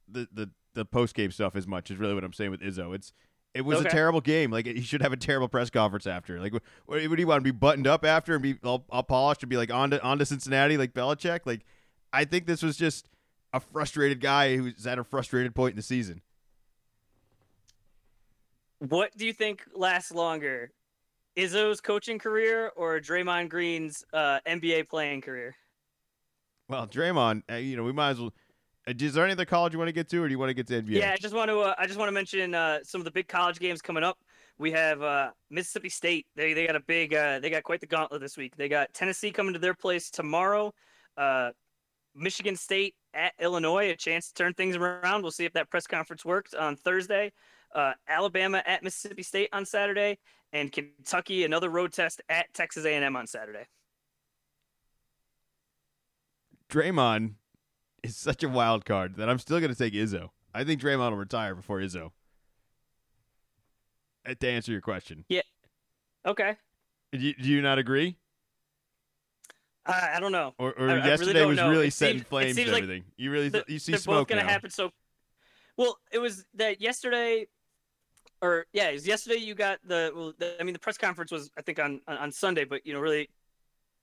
the 0.08 0.28
the, 0.32 0.50
the 0.74 0.84
post 0.84 1.14
game 1.14 1.32
stuff 1.32 1.56
as 1.56 1.66
much. 1.66 1.90
Is 1.90 1.98
really 1.98 2.14
what 2.14 2.24
I'm 2.24 2.32
saying 2.32 2.52
with 2.52 2.60
Izzo. 2.60 2.94
It's 2.94 3.12
it 3.54 3.62
was 3.62 3.78
okay. 3.78 3.88
a 3.88 3.90
terrible 3.90 4.20
game. 4.20 4.50
Like 4.50 4.66
he 4.66 4.82
should 4.82 5.02
have 5.02 5.12
a 5.12 5.16
terrible 5.16 5.48
press 5.48 5.70
conference 5.70 6.06
after. 6.06 6.40
Like, 6.40 6.52
what, 6.52 6.62
what 6.86 6.98
do 7.00 7.16
you 7.16 7.26
want 7.26 7.40
to 7.40 7.52
be 7.52 7.56
buttoned 7.56 7.86
up 7.86 8.04
after 8.04 8.34
and 8.34 8.42
be 8.42 8.56
all, 8.62 8.84
all 8.90 9.02
polished 9.02 9.42
and 9.42 9.50
be 9.50 9.56
like 9.56 9.72
on 9.72 9.90
to 9.90 10.02
on 10.02 10.18
to 10.18 10.26
Cincinnati 10.26 10.76
like 10.76 10.92
Belichick? 10.92 11.40
Like, 11.44 11.64
I 12.12 12.24
think 12.24 12.46
this 12.46 12.62
was 12.62 12.76
just 12.76 13.08
a 13.52 13.60
frustrated 13.60 14.20
guy 14.20 14.56
who's 14.56 14.86
at 14.86 14.98
a 14.98 15.04
frustrated 15.04 15.54
point 15.54 15.72
in 15.72 15.76
the 15.76 15.82
season. 15.82 16.22
What 18.78 19.16
do 19.16 19.26
you 19.26 19.32
think 19.32 19.64
lasts 19.74 20.12
longer, 20.12 20.72
Izzo's 21.36 21.80
coaching 21.80 22.18
career 22.18 22.72
or 22.76 22.98
Draymond 22.98 23.50
Green's 23.50 24.04
uh, 24.12 24.38
NBA 24.46 24.88
playing 24.88 25.20
career? 25.20 25.54
Well, 26.68 26.86
Draymond, 26.86 27.42
uh, 27.50 27.56
you 27.56 27.76
know, 27.76 27.82
we 27.82 27.92
might 27.92 28.10
as 28.10 28.20
well. 28.20 28.32
Uh, 28.90 29.04
is 29.04 29.14
there 29.14 29.24
any 29.24 29.32
other 29.32 29.44
college 29.44 29.72
you 29.72 29.78
want 29.78 29.88
to 29.88 29.92
get 29.92 30.08
to, 30.10 30.22
or 30.22 30.28
do 30.28 30.32
you 30.32 30.38
want 30.38 30.50
to 30.50 30.54
get 30.54 30.66
to 30.68 30.82
NBA? 30.82 30.98
Yeah, 30.98 31.12
I 31.12 31.16
just 31.16 31.34
want 31.34 31.50
to. 31.50 31.60
Uh, 31.60 31.74
I 31.78 31.86
just 31.86 31.98
want 31.98 32.08
to 32.08 32.12
mention 32.12 32.54
uh, 32.54 32.80
some 32.82 33.00
of 33.00 33.04
the 33.04 33.10
big 33.10 33.28
college 33.28 33.58
games 33.58 33.80
coming 33.80 34.04
up. 34.04 34.18
We 34.58 34.70
have 34.72 35.02
uh, 35.02 35.30
Mississippi 35.50 35.88
State. 35.88 36.26
They 36.36 36.52
they 36.52 36.66
got 36.66 36.76
a 36.76 36.80
big. 36.80 37.14
Uh, 37.14 37.40
they 37.40 37.50
got 37.50 37.62
quite 37.62 37.80
the 37.80 37.86
gauntlet 37.86 38.20
this 38.20 38.36
week. 38.36 38.56
They 38.56 38.68
got 38.68 38.92
Tennessee 38.92 39.30
coming 39.30 39.52
to 39.54 39.58
their 39.58 39.74
place 39.74 40.10
tomorrow. 40.10 40.72
Michigan 42.16 42.56
State 42.56 42.96
at 43.14 43.34
Illinois, 43.38 43.90
a 43.90 43.96
chance 43.96 44.28
to 44.28 44.34
turn 44.34 44.52
things 44.52 44.74
around. 44.74 45.22
We'll 45.22 45.30
see 45.30 45.44
if 45.44 45.52
that 45.52 45.70
press 45.70 45.86
conference 45.86 46.24
worked 46.24 46.54
on 46.54 46.74
Thursday 46.74 47.30
uh, 47.74 47.92
Alabama 48.08 48.62
at 48.66 48.82
Mississippi 48.82 49.22
State 49.22 49.48
on 49.52 49.64
Saturday, 49.64 50.18
and 50.52 50.72
Kentucky 50.72 51.44
another 51.44 51.68
road 51.68 51.92
test 51.92 52.20
at 52.28 52.52
Texas 52.54 52.84
A&M 52.84 53.16
on 53.16 53.26
Saturday. 53.26 53.66
Draymond 56.68 57.34
is 58.02 58.16
such 58.16 58.42
a 58.42 58.48
wild 58.48 58.84
card 58.84 59.16
that 59.16 59.28
I'm 59.28 59.38
still 59.38 59.60
going 59.60 59.72
to 59.72 59.78
take 59.78 59.94
Izzo. 59.94 60.30
I 60.54 60.64
think 60.64 60.80
Draymond 60.80 61.10
will 61.10 61.18
retire 61.18 61.54
before 61.54 61.78
Izzo. 61.78 62.10
Uh, 64.26 64.34
to 64.38 64.48
answer 64.48 64.72
your 64.72 64.80
question. 64.80 65.24
Yeah. 65.28 65.42
Okay. 66.26 66.56
Do 67.12 67.18
you, 67.18 67.34
do 67.34 67.48
you 67.48 67.62
not 67.62 67.78
agree? 67.78 68.16
Uh, 69.86 70.08
I 70.14 70.20
don't 70.20 70.32
know. 70.32 70.54
Or, 70.58 70.72
or 70.78 70.90
I, 70.90 71.06
yesterday 71.06 71.40
I 71.40 71.42
really 71.42 71.46
was 71.46 71.56
know. 71.56 71.70
really 71.70 71.88
it 71.88 71.94
setting 71.94 72.22
flames 72.22 72.58
and 72.58 72.68
everything. 72.68 73.02
Like 73.02 73.12
you 73.16 73.30
really 73.30 73.50
th- 73.50 73.64
you 73.66 73.78
see 73.78 73.92
they're 73.92 73.98
smoke 73.98 74.28
both 74.28 74.36
going 74.36 74.44
to 74.44 74.50
happen 74.50 74.70
so. 74.70 74.90
Well, 75.76 75.98
it 76.12 76.18
was 76.18 76.44
that 76.54 76.80
yesterday 76.80 77.46
or 78.42 78.66
yeah, 78.72 78.88
it 78.88 78.94
was 78.94 79.06
yesterday 79.06 79.36
you 79.36 79.54
got 79.54 79.78
the, 79.84 80.12
well, 80.14 80.32
the, 80.38 80.60
I 80.60 80.64
mean, 80.64 80.72
the 80.72 80.78
press 80.78 80.98
conference 80.98 81.30
was 81.30 81.50
I 81.56 81.62
think 81.62 81.78
on 81.78 82.00
on 82.06 82.30
Sunday, 82.30 82.64
but 82.64 82.86
you 82.86 82.92
know, 82.92 83.00
really 83.00 83.30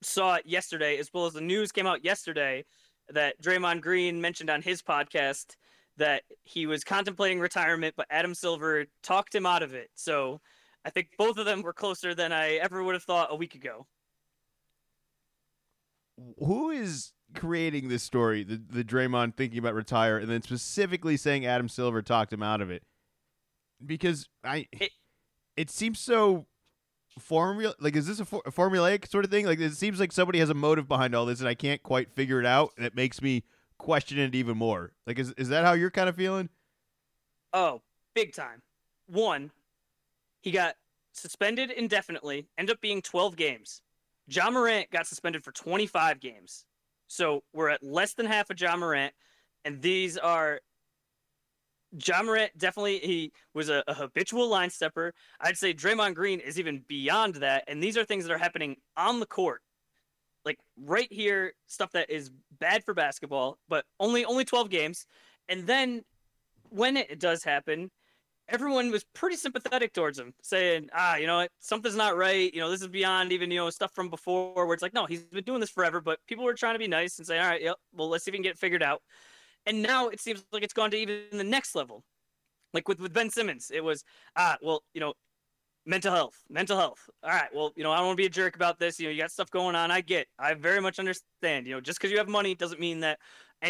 saw 0.01 0.35
it 0.35 0.45
yesterday 0.45 0.97
as 0.97 1.11
well 1.13 1.25
as 1.25 1.33
the 1.33 1.41
news 1.41 1.71
came 1.71 1.87
out 1.87 2.03
yesterday 2.03 2.65
that 3.10 3.41
Draymond 3.41 3.82
Green 3.82 4.22
mentioned 4.22 4.49
on 4.49 4.62
his 4.62 4.82
podcast 4.82 5.55
that 5.97 6.24
he 6.43 6.68
was 6.68 6.84
contemplating 6.84 7.39
retirement, 7.39 7.95
but 7.97 8.08
Adam 8.10 8.36
Silver 8.36 8.86
talked 9.01 9.34
him 9.34 9.45
out 9.45 9.64
of 9.64 9.74
it. 9.74 9.89
So 9.95 10.41
I 10.86 10.89
think 10.89 11.10
both 11.18 11.38
of 11.38 11.45
them 11.45 11.62
were 11.62 11.74
closer 11.74 12.14
than 12.14 12.32
I 12.32 12.55
ever 12.55 12.84
would 12.84 12.93
have 12.93 13.03
thought 13.03 13.30
a 13.32 13.36
week 13.36 13.55
ago. 13.55 13.88
Who 16.39 16.70
is 16.70 17.14
creating 17.36 17.89
this 17.89 18.03
story, 18.03 18.43
the, 18.43 18.62
the 18.70 18.84
Draymond 18.84 19.36
thinking 19.36 19.60
about 19.60 19.74
retire, 19.74 20.18
and 20.18 20.30
then 20.30 20.41
specifically 20.41 21.18
saying 21.18 21.45
Adam 21.45 21.70
Silver 21.70 22.01
talked 22.01 22.34
him 22.34 22.43
out 22.43 22.62
of 22.62 22.72
it? 22.72 22.84
because 23.86 24.28
I 24.43 24.68
it, 24.72 24.91
it 25.55 25.70
seems 25.70 25.99
so 25.99 26.47
formula 27.18 27.74
like 27.80 27.95
is 27.95 28.07
this 28.07 28.20
a, 28.20 28.26
for, 28.26 28.41
a, 28.45 28.51
formulaic 28.51 29.07
sort 29.07 29.26
of 29.26 29.32
thing? 29.32 29.45
Like 29.45 29.59
it 29.59 29.74
seems 29.74 29.99
like 29.99 30.11
somebody 30.11 30.39
has 30.39 30.49
a 30.49 30.53
motive 30.53 30.88
behind 30.88 31.15
all 31.15 31.26
this 31.26 31.39
and 31.39 31.49
i 31.49 31.53
can't 31.53 31.82
quite 31.84 32.11
figure 32.11 32.39
it 32.39 32.45
out 32.45 32.72
and 32.78 32.86
it 32.86 32.95
makes 32.95 33.22
me 33.22 33.43
question 33.78 34.18
it 34.20 34.36
even 34.36 34.57
more. 34.57 34.93
Like 35.05 35.20
is, 35.20 35.32
is 35.34 35.49
that 35.49 35.65
how 35.65 35.74
you're 35.74 35.91
kind 35.91 36.09
of 36.09 36.15
feeling? 36.15 36.49
Oh 37.53 37.82
big 38.13 38.34
time. 38.34 38.61
One 39.07 39.51
he 40.41 40.51
got 40.51 40.76
suspended 41.13 41.72
indefinitely 41.72 42.47
end 42.57 42.70
up 42.70 42.80
being 42.82 43.01
12 43.01 43.36
games. 43.36 43.82
Ja 44.28 44.49
Morant 44.49 44.89
got 44.91 45.07
suspended 45.07 45.43
for 45.43 45.51
25 45.51 46.20
games. 46.20 46.65
So 47.07 47.43
we're 47.53 47.70
at 47.70 47.84
less 47.84 48.13
than 48.13 48.26
half 48.26 48.49
of 48.49 48.59
Ja 48.59 48.76
Morant 48.76 49.13
and 49.65 49.82
these 49.82 50.18
are 50.18 50.61
Ja 52.05 52.21
Morant 52.21 52.51
definitely 52.57 52.99
he 52.99 53.31
was 53.53 53.69
a, 53.69 53.83
a, 53.88 53.93
habitual 53.93 54.49
line 54.49 54.69
stepper. 54.69 55.13
I'd 55.39 55.57
say 55.57 55.73
Draymond 55.73 56.15
Green 56.15 56.39
is 56.39 56.59
even 56.59 56.83
beyond 56.88 57.35
that, 57.35 57.63
and 57.67 57.81
these 57.81 57.97
are 57.97 58.03
things 58.03 58.25
that 58.25 58.33
are 58.33 58.38
happening 58.38 58.75
on 58.97 59.19
the 59.19 59.25
court, 59.25 59.61
like 60.43 60.59
right 60.77 61.11
here, 61.11 61.53
stuff 61.67 61.91
that 61.93 62.09
is 62.09 62.31
bad 62.59 62.83
for 62.83 62.93
basketball, 62.93 63.57
but 63.69 63.85
only 63.99 64.25
only 64.25 64.43
12 64.43 64.69
games. 64.69 65.05
And 65.47 65.65
then 65.65 66.03
when 66.69 66.97
it 66.97 67.19
does 67.19 67.43
happen, 67.43 67.89
everyone 68.49 68.91
was 68.91 69.05
pretty 69.13 69.38
sympathetic 69.38 69.93
towards 69.93 70.19
him, 70.19 70.33
saying, 70.41 70.89
"Ah, 70.93 71.15
you 71.15 71.27
know 71.27 71.38
what, 71.38 71.51
something's 71.59 71.95
not 71.95 72.17
right. 72.17 72.53
You 72.53 72.59
know, 72.59 72.69
this 72.69 72.81
is 72.81 72.89
beyond 72.89 73.31
even 73.31 73.49
you 73.49 73.57
know 73.57 73.69
stuff 73.69 73.93
from 73.93 74.09
before, 74.09 74.65
where 74.65 74.73
it's 74.73 74.83
like, 74.83 74.93
no, 74.93 75.05
he's 75.05 75.23
been 75.23 75.43
doing 75.45 75.61
this 75.61 75.69
forever." 75.69 76.01
But 76.01 76.19
people 76.27 76.43
were 76.43 76.53
trying 76.53 76.75
to 76.75 76.79
be 76.79 76.88
nice 76.88 77.17
and 77.17 77.27
say, 77.27 77.39
"All 77.39 77.47
right, 77.47 77.61
yep, 77.61 77.77
well, 77.93 78.09
let's 78.09 78.25
see 78.25 78.31
if 78.31 78.33
we 78.33 78.38
can 78.39 78.43
get 78.43 78.51
it 78.51 78.59
figured 78.59 78.83
out." 78.83 79.01
And 79.68 79.84
now 79.84 80.07
it 80.07 80.20
seems 80.20 80.43
like 80.51 80.63
it's 80.63 80.74
gone 80.74 80.89
to 80.91 80.97
even 80.97 81.20
the 81.32 81.43
next 81.43 81.76
level. 81.76 82.03
Like 82.74 82.88
with, 82.88 82.99
with 82.99 83.13
Ben 83.13 83.30
Simmons, 83.30 83.70
it 83.72 83.84
was, 83.84 84.03
ah, 84.36 84.57
well, 84.61 84.82
you 84.93 85.01
know, 85.01 85.13
mental 85.86 86.13
health, 86.13 86.43
mental 86.49 86.78
health. 86.78 87.09
All 87.24 87.30
right, 87.30 87.49
well, 87.53 87.72
you 87.76 87.84
know, 87.84 87.91
I 87.91 87.97
don't 87.97 88.07
want 88.07 88.18
to 88.18 88.22
be 88.22 88.26
a 88.26 88.30
jerk 88.30 88.55
about 88.55 88.80
this. 88.80 88.99
You 88.99 89.07
know, 89.07 89.11
you 89.11 89.22
got 89.22 89.32
stuff 89.32 89.51
going 89.51 89.76
on. 89.76 89.91
I 89.91 90.01
get, 90.01 90.28
I 90.39 90.53
very 90.53 90.82
much 90.82 90.99
understand. 90.99 91.68
You 91.68 91.76
know, 91.76 91.82
just 91.82 91.99
because 91.99 92.11
you 92.11 92.18
have 92.18 92.28
money 92.28 92.55
doesn't 92.55 92.80
mean 92.80 93.01
that 93.01 93.20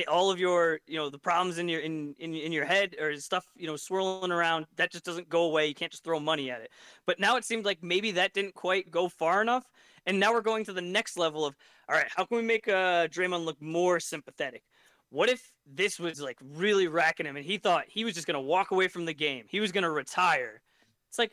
all 0.08 0.30
of 0.30 0.40
your, 0.40 0.80
you 0.86 0.98
know, 0.98 1.10
the 1.10 1.18
problems 1.20 1.60
in 1.60 1.70
your 1.70 1.80
in, 1.80 2.14
in 2.20 2.34
in 2.36 2.52
your 2.52 2.66
head 2.66 2.96
or 3.00 3.16
stuff, 3.18 3.46
you 3.56 3.68
know, 3.68 3.76
swirling 3.76 4.32
around, 4.32 4.66
that 4.76 4.92
just 4.92 5.06
doesn't 5.06 5.30
go 5.30 5.44
away. 5.44 5.68
You 5.68 5.76
can't 5.76 5.92
just 5.92 6.04
throw 6.04 6.20
money 6.20 6.52
at 6.52 6.62
it. 6.62 6.72
But 7.06 7.20
now 7.20 7.38
it 7.38 7.46
seems 7.46 7.66
like 7.66 7.82
maybe 7.82 8.12
that 8.12 8.34
didn't 8.34 8.54
quite 8.54 8.92
go 8.92 9.08
far 9.08 9.42
enough, 9.42 9.66
and 10.06 10.20
now 10.20 10.34
we're 10.34 10.42
going 10.42 10.66
to 10.66 10.74
the 10.74 10.82
next 10.82 11.18
level 11.18 11.46
of, 11.46 11.56
all 11.88 11.96
right, 11.96 12.08
how 12.14 12.26
can 12.26 12.38
we 12.38 12.44
make 12.44 12.68
uh, 12.68 13.08
Draymond 13.08 13.46
look 13.46 13.62
more 13.62 14.00
sympathetic? 14.00 14.64
What 15.10 15.30
if 15.30 15.52
this 15.66 16.00
was 16.00 16.22
like 16.22 16.38
really 16.42 16.88
racking 16.88 17.26
him 17.26 17.38
and 17.38 17.46
he 17.46 17.58
thought 17.58 17.86
he 17.88 18.04
was 18.04 18.14
just 18.14 18.28
going 18.28 18.36
to 18.36 18.42
walk 18.42 18.72
away 18.72 18.88
from 18.88 19.06
the 19.06 19.14
game? 19.14 19.46
He 19.48 19.60
was 19.60 19.72
going 19.72 19.84
to 19.84 19.90
retire. 19.90 20.62
It's 21.10 21.18
like, 21.18 21.32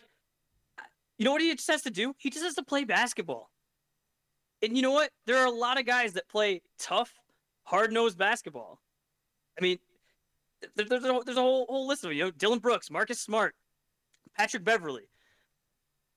you 1.18 1.24
know 1.24 1.32
what 1.32 1.42
he 1.42 1.52
just 1.54 1.70
has 1.70 1.82
to 1.82 1.90
do? 1.90 2.14
He 2.18 2.30
just 2.30 2.44
has 2.44 2.54
to 2.54 2.62
play 2.62 2.84
basketball. 2.84 3.50
And 4.62 4.76
you 4.76 4.82
know 4.82 4.92
what? 4.92 5.10
There 5.26 5.38
are 5.38 5.46
a 5.46 5.50
lot 5.50 5.78
of 5.78 5.86
guys 5.86 6.12
that 6.14 6.28
play 6.28 6.62
tough, 6.78 7.12
hard 7.64 7.92
nosed 7.92 8.16
basketball. 8.16 8.80
I 9.58 9.62
mean, 9.62 9.78
there's 10.76 10.90
a, 10.90 11.20
there's 11.24 11.36
a 11.36 11.42
whole, 11.42 11.66
whole 11.68 11.86
list 11.86 12.04
of 12.04 12.10
them. 12.10 12.16
You 12.16 12.24
know, 12.24 12.30
Dillon 12.30 12.60
Brooks, 12.60 12.90
Marcus 12.90 13.20
Smart, 13.20 13.54
Patrick 14.36 14.64
Beverley. 14.64 15.08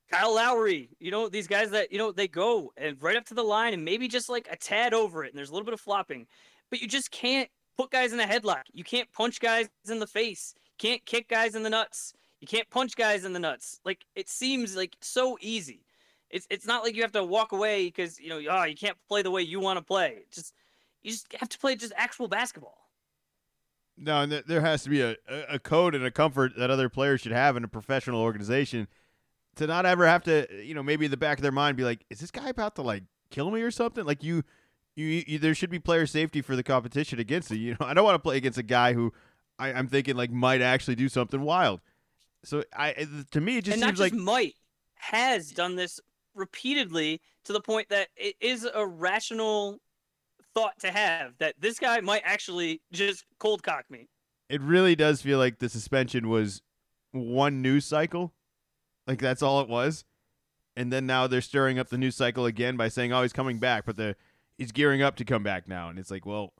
Kyle 0.09 0.33
Lowry, 0.33 0.89
you 0.99 1.11
know, 1.11 1.27
these 1.27 1.47
guys 1.47 1.71
that, 1.71 1.91
you 1.91 1.97
know, 1.97 2.13
they 2.13 2.29
go 2.29 2.71
and 2.77 3.01
right 3.01 3.17
up 3.17 3.25
to 3.25 3.33
the 3.33 3.43
line 3.43 3.73
and 3.73 3.83
maybe 3.83 4.07
just 4.07 4.29
like 4.29 4.47
a 4.49 4.55
tad 4.55 4.93
over 4.93 5.25
it 5.25 5.29
and 5.29 5.37
there's 5.37 5.49
a 5.49 5.51
little 5.51 5.65
bit 5.65 5.73
of 5.73 5.81
flopping. 5.81 6.27
But 6.69 6.81
you 6.81 6.87
just 6.87 7.11
can't 7.11 7.49
put 7.77 7.91
guys 7.91 8.13
in 8.13 8.19
a 8.19 8.25
headlock. 8.25 8.63
You 8.73 8.83
can't 8.83 9.11
punch 9.11 9.39
guys 9.39 9.69
in 9.89 9.99
the 9.99 10.07
face. 10.07 10.53
You 10.65 10.89
can't 10.89 11.05
kick 11.05 11.29
guys 11.29 11.55
in 11.55 11.63
the 11.63 11.69
nuts. 11.69 12.13
You 12.39 12.47
can't 12.47 12.69
punch 12.69 12.95
guys 12.95 13.25
in 13.25 13.33
the 13.33 13.39
nuts. 13.39 13.79
Like 13.85 14.05
it 14.15 14.29
seems 14.29 14.75
like 14.75 14.95
so 15.01 15.37
easy. 15.41 15.85
It's 16.29 16.45
it's 16.49 16.65
not 16.65 16.83
like 16.83 16.95
you 16.95 17.01
have 17.03 17.13
to 17.13 17.23
walk 17.23 17.51
away 17.51 17.85
because 17.85 18.19
you 18.19 18.29
know 18.29 18.41
oh 18.49 18.63
you 18.63 18.75
can't 18.75 18.97
play 19.07 19.21
the 19.21 19.31
way 19.31 19.41
you 19.41 19.59
want 19.59 19.77
to 19.77 19.83
play. 19.83 20.25
Just 20.31 20.53
you 21.01 21.11
just 21.11 21.31
have 21.33 21.49
to 21.49 21.57
play 21.57 21.75
just 21.75 21.93
actual 21.95 22.27
basketball. 22.27 22.77
No, 23.97 24.21
and 24.21 24.31
there 24.31 24.61
has 24.61 24.83
to 24.83 24.89
be 24.89 25.01
a, 25.01 25.15
a 25.49 25.57
code 25.57 25.95
and 25.95 26.05
a 26.05 26.11
comfort 26.11 26.53
that 26.57 26.69
other 26.69 26.87
players 26.87 27.21
should 27.21 27.31
have 27.31 27.57
in 27.57 27.63
a 27.63 27.67
professional 27.67 28.21
organization 28.21 28.87
to 29.55 29.65
not 29.65 29.87
ever 29.87 30.05
have 30.05 30.23
to, 30.25 30.47
you 30.63 30.75
know, 30.75 30.83
maybe 30.83 31.05
in 31.05 31.11
the 31.11 31.17
back 31.17 31.39
of 31.39 31.41
their 31.41 31.51
mind 31.51 31.77
be 31.77 31.83
like, 31.83 32.05
is 32.11 32.19
this 32.19 32.29
guy 32.29 32.49
about 32.49 32.75
to 32.75 32.83
like 32.83 33.03
kill 33.31 33.49
me 33.49 33.61
or 33.61 33.71
something? 33.71 34.05
Like 34.05 34.23
you, 34.23 34.43
you, 34.97 35.23
you 35.27 35.39
there 35.39 35.55
should 35.55 35.69
be 35.69 35.79
player 35.79 36.05
safety 36.05 36.41
for 36.41 36.55
the 36.55 36.63
competition 36.63 37.19
against 37.19 37.51
it. 37.51 37.57
You 37.57 37.71
know, 37.73 37.77
I 37.85 37.93
don't 37.93 38.03
want 38.03 38.15
to 38.15 38.19
play 38.19 38.35
against 38.37 38.57
a 38.57 38.63
guy 38.63 38.93
who 38.93 39.13
I, 39.57 39.69
am 39.69 39.87
thinking 39.87 40.17
like 40.17 40.31
might 40.31 40.61
actually 40.61 40.95
do 40.95 41.07
something 41.07 41.41
wild. 41.41 41.79
So 42.43 42.63
I, 42.75 43.07
to 43.31 43.41
me, 43.41 43.57
it 43.57 43.65
just 43.65 43.77
and 43.77 43.85
seems 43.85 43.99
like 43.99 44.13
might 44.13 44.55
has 44.95 45.51
done 45.51 45.75
this 45.75 45.99
repeatedly 46.33 47.21
to 47.45 47.53
the 47.53 47.61
point 47.61 47.89
that 47.89 48.09
it 48.15 48.35
is 48.41 48.67
a 48.73 48.85
rational 48.85 49.79
thought 50.53 50.79
to 50.79 50.91
have 50.91 51.33
that 51.37 51.55
this 51.59 51.77
guy 51.77 51.99
might 52.01 52.23
actually 52.25 52.81
just 52.91 53.25
cold 53.39 53.63
cock 53.63 53.85
me. 53.89 54.09
It 54.49 54.61
really 54.61 54.95
does 54.95 55.21
feel 55.21 55.37
like 55.37 55.59
the 55.59 55.69
suspension 55.69 56.29
was 56.29 56.61
one 57.11 57.61
news 57.61 57.85
cycle. 57.85 58.33
Like 59.05 59.19
that's 59.19 59.43
all 59.43 59.61
it 59.61 59.69
was. 59.69 60.05
And 60.75 60.91
then 60.91 61.05
now 61.05 61.27
they're 61.27 61.41
stirring 61.41 61.79
up 61.79 61.89
the 61.89 61.97
news 61.97 62.15
cycle 62.15 62.45
again 62.45 62.77
by 62.77 62.87
saying, 62.87 63.11
"Oh, 63.11 63.23
he's 63.23 63.33
coming 63.33 63.57
back," 63.57 63.85
but 63.85 63.97
the 63.97 64.15
he's 64.57 64.71
gearing 64.71 65.01
up 65.01 65.15
to 65.17 65.25
come 65.25 65.43
back 65.43 65.67
now, 65.67 65.89
and 65.89 65.99
it's 65.99 66.11
like, 66.11 66.25
well, 66.25 66.53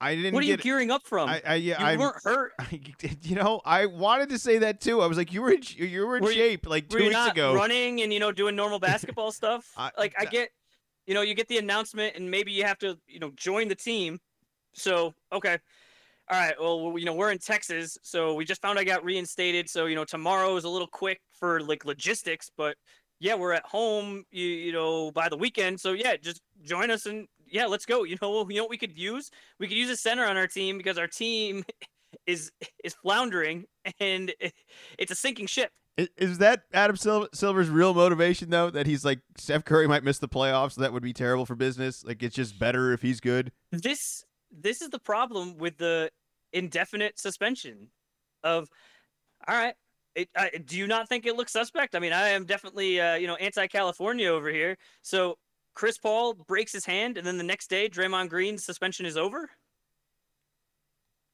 I 0.00 0.14
didn't. 0.14 0.34
What 0.34 0.42
are 0.42 0.46
you 0.46 0.56
gearing 0.56 0.90
up 0.90 1.06
from? 1.06 1.28
I, 1.28 1.42
I 1.46 1.54
yeah, 1.56 1.78
you 1.80 1.86
I 1.86 1.96
weren't 1.96 2.22
hurt. 2.22 2.52
I, 2.58 2.80
you 3.22 3.36
know, 3.36 3.60
I 3.64 3.86
wanted 3.86 4.30
to 4.30 4.38
say 4.38 4.58
that 4.58 4.80
too. 4.80 5.00
I 5.00 5.06
was 5.06 5.18
like, 5.18 5.32
you 5.32 5.42
were 5.42 5.52
in, 5.52 5.62
you 5.76 6.06
were 6.06 6.16
in 6.16 6.24
were 6.24 6.32
shape 6.32 6.66
like 6.66 6.88
two 6.88 6.98
weeks 6.98 7.26
ago, 7.26 7.54
running 7.54 8.02
and 8.02 8.12
you 8.12 8.20
know 8.20 8.32
doing 8.32 8.56
normal 8.56 8.78
basketball 8.80 9.32
stuff. 9.32 9.70
I, 9.76 9.90
like 9.96 10.14
I 10.18 10.24
get 10.24 10.50
you 11.10 11.14
know, 11.14 11.22
you 11.22 11.34
get 11.34 11.48
the 11.48 11.58
announcement 11.58 12.14
and 12.14 12.30
maybe 12.30 12.52
you 12.52 12.64
have 12.64 12.78
to, 12.78 12.96
you 13.08 13.18
know, 13.18 13.32
join 13.34 13.66
the 13.66 13.74
team. 13.74 14.20
So, 14.74 15.12
okay. 15.32 15.58
All 16.30 16.38
right. 16.38 16.54
Well, 16.60 16.96
you 16.96 17.04
know, 17.04 17.14
we're 17.14 17.32
in 17.32 17.38
Texas, 17.38 17.98
so 18.02 18.34
we 18.34 18.44
just 18.44 18.62
found 18.62 18.78
I 18.78 18.84
got 18.84 19.04
reinstated. 19.04 19.68
So, 19.68 19.86
you 19.86 19.96
know, 19.96 20.04
tomorrow 20.04 20.54
is 20.54 20.62
a 20.62 20.68
little 20.68 20.86
quick 20.86 21.20
for 21.32 21.60
like 21.62 21.84
logistics, 21.84 22.48
but 22.56 22.76
yeah, 23.20 23.34
we're 23.34 23.52
at 23.52 23.64
home, 23.64 24.24
you, 24.30 24.46
you 24.46 24.72
know, 24.72 25.12
by 25.12 25.28
the 25.28 25.36
weekend. 25.36 25.78
So, 25.78 25.92
yeah, 25.92 26.16
just 26.16 26.40
join 26.64 26.90
us 26.90 27.06
and 27.06 27.28
yeah, 27.46 27.66
let's 27.66 27.84
go. 27.84 28.04
You 28.04 28.16
know, 28.20 28.48
you 28.48 28.56
know 28.56 28.64
what 28.64 28.70
we 28.70 28.78
could 28.78 28.96
use? 28.96 29.30
We 29.58 29.68
could 29.68 29.76
use 29.76 29.90
a 29.90 29.96
center 29.96 30.24
on 30.24 30.36
our 30.36 30.46
team 30.46 30.78
because 30.78 30.98
our 30.98 31.06
team 31.06 31.64
is 32.26 32.50
is 32.82 32.94
floundering 32.94 33.66
and 34.00 34.32
it's 34.98 35.12
a 35.12 35.14
sinking 35.14 35.46
ship. 35.46 35.70
Is, 36.16 36.38
that 36.38 36.62
Adam 36.72 36.96
Silver's 36.96 37.68
real 37.68 37.92
motivation 37.92 38.48
though? 38.48 38.70
That 38.70 38.86
he's 38.86 39.04
like 39.04 39.20
Steph 39.36 39.64
Curry 39.66 39.86
might 39.86 40.02
miss 40.02 40.18
the 40.18 40.28
playoffs, 40.28 40.72
so 40.72 40.80
that 40.80 40.94
would 40.94 41.02
be 41.02 41.12
terrible 41.12 41.44
for 41.44 41.54
business. 41.54 42.02
Like 42.04 42.22
it's 42.22 42.34
just 42.34 42.58
better 42.58 42.92
if 42.92 43.02
he's 43.02 43.20
good. 43.20 43.52
This 43.70 44.24
this 44.50 44.80
is 44.80 44.88
the 44.88 44.98
problem 44.98 45.58
with 45.58 45.76
the 45.76 46.10
indefinite 46.52 47.18
suspension 47.18 47.88
of 48.42 48.68
all 49.46 49.56
right. 49.56 49.74
It, 50.14 50.28
I, 50.36 50.50
do 50.64 50.76
you 50.76 50.86
not 50.86 51.08
think 51.08 51.26
it 51.26 51.36
looks 51.36 51.52
suspect? 51.52 51.94
I 51.94 51.98
mean, 51.98 52.12
I 52.12 52.30
am 52.30 52.44
definitely 52.44 53.00
uh, 53.00 53.14
you 53.14 53.26
know 53.26 53.36
anti-California 53.36 54.28
over 54.28 54.50
here. 54.50 54.76
So 55.02 55.36
Chris 55.74 55.98
Paul 55.98 56.34
breaks 56.34 56.72
his 56.72 56.84
hand, 56.84 57.16
and 57.16 57.26
then 57.26 57.38
the 57.38 57.44
next 57.44 57.70
day, 57.70 57.88
Draymond 57.88 58.28
Green's 58.28 58.64
suspension 58.64 59.06
is 59.06 59.16
over. 59.16 59.50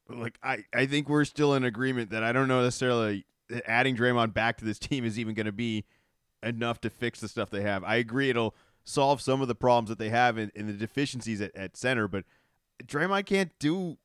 Like 0.09 0.37
I, 0.41 0.63
I 0.73 0.85
think 0.85 1.09
we're 1.09 1.25
still 1.25 1.53
in 1.55 1.63
agreement 1.63 2.11
that 2.11 2.23
I 2.23 2.31
don't 2.31 2.47
know 2.47 2.63
necessarily 2.63 3.25
adding 3.65 3.95
Draymond 3.95 4.33
back 4.33 4.57
to 4.57 4.65
this 4.65 4.79
team 4.79 5.05
is 5.05 5.19
even 5.19 5.33
going 5.33 5.45
to 5.47 5.51
be 5.51 5.85
enough 6.43 6.79
to 6.81 6.89
fix 6.89 7.19
the 7.19 7.27
stuff 7.27 7.49
they 7.49 7.61
have. 7.61 7.83
I 7.83 7.95
agree 7.95 8.29
it'll 8.29 8.55
solve 8.83 9.21
some 9.21 9.41
of 9.41 9.47
the 9.47 9.55
problems 9.55 9.89
that 9.89 9.99
they 9.99 10.09
have 10.09 10.37
in, 10.37 10.51
in 10.55 10.67
the 10.67 10.73
deficiencies 10.73 11.41
at, 11.41 11.53
at 11.55 11.75
center, 11.75 12.07
but 12.07 12.23
Draymond 12.85 13.25
can't 13.25 13.51
do 13.59 13.97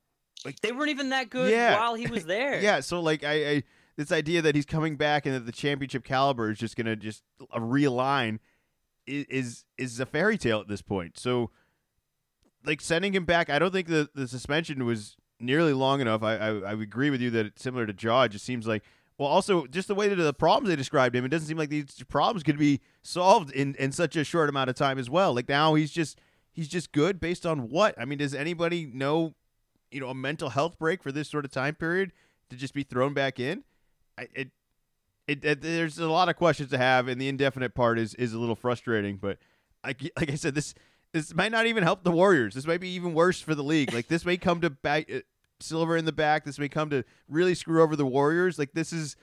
like 0.45 0.59
they 0.61 0.73
weren't 0.73 0.91
even 0.91 1.11
that 1.11 1.31
good 1.31 1.53
yeah. 1.53 1.77
while 1.79 1.95
he 1.95 2.07
was 2.07 2.25
there. 2.27 2.61
yeah, 2.61 2.81
so 2.81 3.01
like 3.01 3.23
I, 3.23 3.51
I 3.51 3.63
this 3.97 4.13
idea 4.13 4.43
that 4.43 4.55
he's 4.55 4.67
coming 4.67 4.97
back 4.97 5.27
and 5.27 5.35
that 5.35 5.47
the 5.47 5.53
championship 5.53 6.05
caliber 6.05 6.51
is 6.51 6.59
just 6.59 6.77
going 6.77 6.87
to 6.87 6.97
just 6.97 7.23
uh, 7.53 7.59
realign 7.59 8.39
is, 9.07 9.27
is 9.29 9.65
is 9.79 10.01
a 10.01 10.07
fairy 10.07 10.39
tale 10.39 10.61
at 10.61 10.69
this 10.69 10.83
point. 10.83 11.19
So 11.19 11.51
like 12.65 12.81
sending 12.81 13.15
him 13.15 13.25
back, 13.25 13.51
I 13.51 13.59
don't 13.59 13.73
think 13.73 13.89
the 13.89 14.09
the 14.15 14.29
suspension 14.29 14.85
was 14.85 15.17
nearly 15.41 15.73
long 15.73 16.01
enough. 16.01 16.23
I 16.23 16.37
I, 16.37 16.49
I 16.59 16.73
agree 16.73 17.11
with 17.11 17.21
you 17.21 17.31
that 17.31 17.47
it's 17.47 17.63
similar 17.63 17.87
to 17.87 17.95
Ja. 17.99 18.23
It 18.23 18.31
just 18.31 18.45
seems 18.45 18.67
like 18.67 18.83
well, 19.19 19.29
also 19.29 19.67
just 19.67 19.89
the 19.89 19.95
way 19.95 20.09
that 20.09 20.17
the 20.17 20.33
problems 20.33 20.69
they 20.69 20.77
described 20.77 21.15
him, 21.15 21.25
it 21.25 21.29
doesn't 21.29 21.47
seem 21.47 21.59
like 21.59 21.69
these 21.69 22.03
problems 22.09 22.43
could 22.43 22.59
be 22.59 22.81
solved 23.03 23.53
in 23.53 23.75
in 23.77 23.93
such 23.93 24.17
a 24.17 24.25
short 24.25 24.49
amount 24.49 24.71
of 24.71 24.77
time 24.77 24.99
as 24.99 25.11
well. 25.11 25.35
Like 25.35 25.49
now 25.49 25.75
he's 25.75 25.91
just 25.91 26.19
he's 26.53 26.69
just 26.69 26.93
good 26.93 27.21
based 27.21 27.45
on 27.45 27.69
what? 27.71 27.95
I 27.99 28.05
mean, 28.05 28.19
does 28.19 28.35
anybody 28.35 28.87
know, 28.87 29.35
you 29.91 30.01
know, 30.01 30.09
a 30.09 30.15
mental 30.15 30.51
health 30.51 30.79
break 30.79 31.03
for 31.03 31.13
this 31.13 31.29
sort 31.29 31.45
of 31.45 31.51
time 31.51 31.75
period 31.75 32.13
to 32.51 32.57
just 32.57 32.75
be 32.75 32.83
thrown 32.83 33.15
back 33.15 33.39
in? 33.39 33.65
It, 34.19 34.51
it, 35.27 35.45
it 35.45 35.63
there's 35.63 35.99
a 35.99 36.09
lot 36.09 36.29
of 36.29 36.37
questions 36.37 36.71
to 36.71 36.79
have, 36.79 37.09
and 37.09 37.21
the 37.21 37.29
indefinite 37.29 37.75
part 37.75 37.99
is 37.99 38.15
is 38.15 38.33
a 38.33 38.39
little 38.39 38.55
frustrating. 38.55 39.17
But 39.17 39.39
like 39.85 40.03
like 40.17 40.31
I 40.31 40.35
said, 40.35 40.55
this 40.55 40.75
this 41.13 41.35
might 41.35 41.53
not 41.53 41.67
even 41.67 41.83
help 41.83 42.05
the 42.05 42.11
Warriors. 42.11 42.55
This 42.55 42.67
might 42.67 42.81
be 42.81 42.91
even 42.91 43.15
worse 43.15 43.41
for 43.41 43.55
the 43.55 43.65
league. 43.65 43.93
Like 43.93 44.09
this 44.09 44.25
may 44.25 44.37
come 44.37 44.61
to 44.61 44.71
back 44.71 45.11
uh, 45.13 45.21
Silver 45.61 45.97
in 45.97 46.05
the 46.05 46.13
back. 46.13 46.45
This 46.45 46.59
may 46.59 46.69
come 46.69 46.91
to 46.91 47.05
really 47.29 47.55
screw 47.55 47.83
over 47.83 47.97
the 47.97 48.07
Warriors. 48.07 48.59
Like 48.59 48.73
this 48.73 48.93
is 48.93 49.17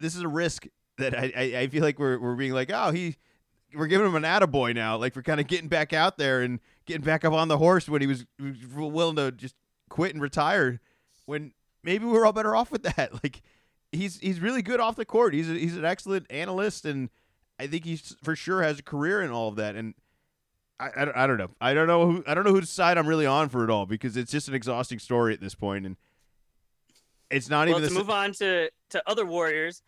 this 0.00 0.14
is 0.16 0.22
a 0.22 0.28
risk 0.28 0.66
that 0.98 1.18
I, 1.18 1.32
I, 1.36 1.42
I 1.60 1.66
feel 1.68 1.82
like 1.82 1.98
we're 1.98 2.18
we're 2.18 2.36
being 2.36 2.52
like, 2.52 2.70
oh, 2.72 2.90
he 2.90 3.16
we're 3.74 3.86
giving 3.86 4.06
him 4.06 4.14
an 4.14 4.22
attaboy 4.22 4.74
now. 4.74 4.96
Like 4.96 5.16
we're 5.16 5.22
kind 5.22 5.40
of 5.40 5.46
getting 5.46 5.68
back 5.68 5.92
out 5.92 6.18
there 6.18 6.42
and 6.42 6.60
getting 6.86 7.02
back 7.02 7.24
up 7.24 7.32
on 7.32 7.48
the 7.48 7.58
horse 7.58 7.88
when 7.88 8.00
he 8.00 8.06
was 8.06 8.24
willing 8.74 9.16
to 9.16 9.32
just 9.32 9.54
quit 9.88 10.12
and 10.12 10.22
retire. 10.22 10.80
When 11.26 11.52
maybe 11.82 12.04
we're 12.06 12.26
all 12.26 12.32
better 12.32 12.54
off 12.54 12.70
with 12.70 12.82
that. 12.82 13.12
Like 13.22 13.42
he's 13.92 14.18
he's 14.18 14.40
really 14.40 14.62
good 14.62 14.80
off 14.80 14.96
the 14.96 15.04
court. 15.04 15.34
He's 15.34 15.48
a, 15.48 15.54
he's 15.54 15.76
an 15.76 15.84
excellent 15.84 16.26
analyst, 16.30 16.84
and 16.84 17.10
I 17.58 17.66
think 17.66 17.84
he's 17.84 18.16
for 18.22 18.34
sure 18.34 18.62
has 18.62 18.80
a 18.80 18.82
career 18.82 19.22
in 19.22 19.30
all 19.30 19.48
of 19.48 19.56
that. 19.56 19.76
And 19.76 19.94
I, 20.80 20.86
I, 20.86 21.24
I, 21.24 21.26
don't 21.26 21.38
know. 21.38 21.50
I 21.60 21.74
don't 21.74 21.86
know 21.86 22.10
who 22.10 22.24
I 22.26 22.34
don't 22.34 22.44
know 22.44 22.52
whose 22.52 22.70
side 22.70 22.98
I'm 22.98 23.06
really 23.06 23.26
on 23.26 23.48
for 23.48 23.62
it 23.62 23.70
all 23.70 23.86
because 23.86 24.16
it's 24.16 24.32
just 24.32 24.48
an 24.48 24.54
exhausting 24.54 24.98
story 24.98 25.32
at 25.32 25.40
this 25.40 25.54
point, 25.54 25.86
and 25.86 25.96
it's 27.30 27.48
not 27.48 27.68
well, 27.68 27.78
even. 27.78 27.90
To 27.90 27.94
move 27.94 28.10
on 28.10 28.32
to 28.34 28.70
to 28.90 29.02
other 29.06 29.26
Warriors, 29.26 29.82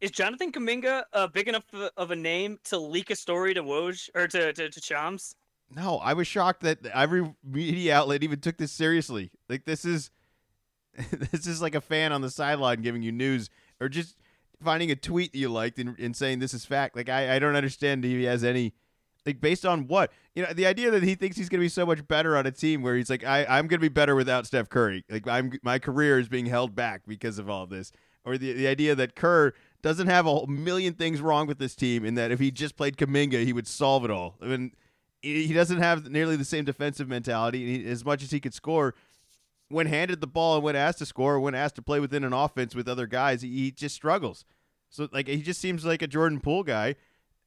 is 0.00 0.10
Jonathan 0.10 0.52
Kuminga 0.52 1.02
uh, 1.12 1.26
big 1.26 1.48
enough 1.48 1.64
of 1.96 2.10
a 2.10 2.16
name 2.16 2.58
to 2.64 2.78
leak 2.78 3.10
a 3.10 3.16
story 3.16 3.52
to 3.54 3.62
Woj 3.62 4.08
or 4.14 4.26
to 4.28 4.52
to, 4.52 4.70
to 4.70 4.80
Shams? 4.80 5.34
No, 5.74 5.98
I 5.98 6.14
was 6.14 6.26
shocked 6.26 6.62
that 6.62 6.86
every 6.86 7.30
media 7.44 7.96
outlet 7.96 8.22
even 8.22 8.40
took 8.40 8.56
this 8.56 8.72
seriously. 8.72 9.30
Like 9.50 9.66
this 9.66 9.84
is 9.84 10.10
this 11.32 11.46
is 11.46 11.62
like 11.62 11.74
a 11.74 11.80
fan 11.80 12.12
on 12.12 12.20
the 12.20 12.30
sideline 12.30 12.82
giving 12.82 13.02
you 13.02 13.12
news 13.12 13.50
or 13.80 13.88
just 13.88 14.16
finding 14.62 14.90
a 14.90 14.96
tweet 14.96 15.32
that 15.32 15.38
you 15.38 15.48
liked 15.48 15.78
and, 15.78 15.98
and 15.98 16.16
saying 16.16 16.38
this 16.38 16.54
is 16.54 16.64
fact. 16.64 16.96
Like 16.96 17.08
I, 17.08 17.36
I 17.36 17.38
don't 17.38 17.56
understand 17.56 18.04
if 18.04 18.10
he 18.10 18.24
has 18.24 18.44
any 18.44 18.74
like 19.26 19.40
based 19.40 19.66
on 19.66 19.86
what? 19.86 20.12
You 20.34 20.44
know, 20.44 20.52
the 20.52 20.66
idea 20.66 20.90
that 20.90 21.02
he 21.02 21.14
thinks 21.14 21.36
he's 21.36 21.48
going 21.48 21.60
to 21.60 21.64
be 21.64 21.68
so 21.68 21.84
much 21.84 22.06
better 22.06 22.36
on 22.36 22.46
a 22.46 22.50
team 22.50 22.82
where 22.82 22.96
he's 22.96 23.10
like, 23.10 23.24
I, 23.24 23.44
I'm 23.44 23.66
going 23.66 23.78
to 23.78 23.84
be 23.84 23.88
better 23.88 24.14
without 24.14 24.46
Steph 24.46 24.68
Curry. 24.68 25.04
Like 25.08 25.28
I'm, 25.28 25.52
my 25.62 25.78
career 25.78 26.18
is 26.18 26.28
being 26.28 26.46
held 26.46 26.74
back 26.74 27.02
because 27.06 27.38
of 27.38 27.48
all 27.50 27.66
this. 27.66 27.92
Or 28.24 28.36
the 28.36 28.52
the 28.52 28.66
idea 28.66 28.94
that 28.94 29.14
Kerr 29.14 29.52
doesn't 29.80 30.08
have 30.08 30.26
a 30.26 30.46
million 30.46 30.94
things 30.94 31.20
wrong 31.20 31.46
with 31.46 31.58
this 31.58 31.74
team, 31.74 32.04
and 32.04 32.18
that 32.18 32.30
if 32.30 32.40
he 32.40 32.50
just 32.50 32.76
played 32.76 32.96
Kuminga, 32.96 33.44
he 33.44 33.52
would 33.52 33.66
solve 33.66 34.04
it 34.04 34.10
all. 34.10 34.36
I 34.42 34.46
mean, 34.46 34.72
he 35.22 35.52
doesn't 35.52 35.78
have 35.78 36.10
nearly 36.10 36.36
the 36.36 36.44
same 36.44 36.64
defensive 36.64 37.08
mentality. 37.08 37.86
As 37.86 38.04
much 38.04 38.22
as 38.22 38.30
he 38.30 38.40
could 38.40 38.54
score, 38.54 38.94
when 39.68 39.86
handed 39.86 40.20
the 40.20 40.26
ball 40.26 40.56
and 40.56 40.64
when 40.64 40.76
asked 40.76 40.98
to 40.98 41.06
score, 41.06 41.38
when 41.38 41.54
asked 41.54 41.76
to 41.76 41.82
play 41.82 42.00
within 42.00 42.24
an 42.24 42.32
offense 42.32 42.74
with 42.74 42.88
other 42.88 43.06
guys, 43.06 43.42
he, 43.42 43.48
he 43.48 43.70
just 43.70 43.94
struggles. 43.94 44.44
So 44.88 45.08
like 45.12 45.28
he 45.28 45.42
just 45.42 45.60
seems 45.60 45.84
like 45.84 46.02
a 46.02 46.06
Jordan 46.06 46.40
Poole 46.40 46.62
guy 46.62 46.96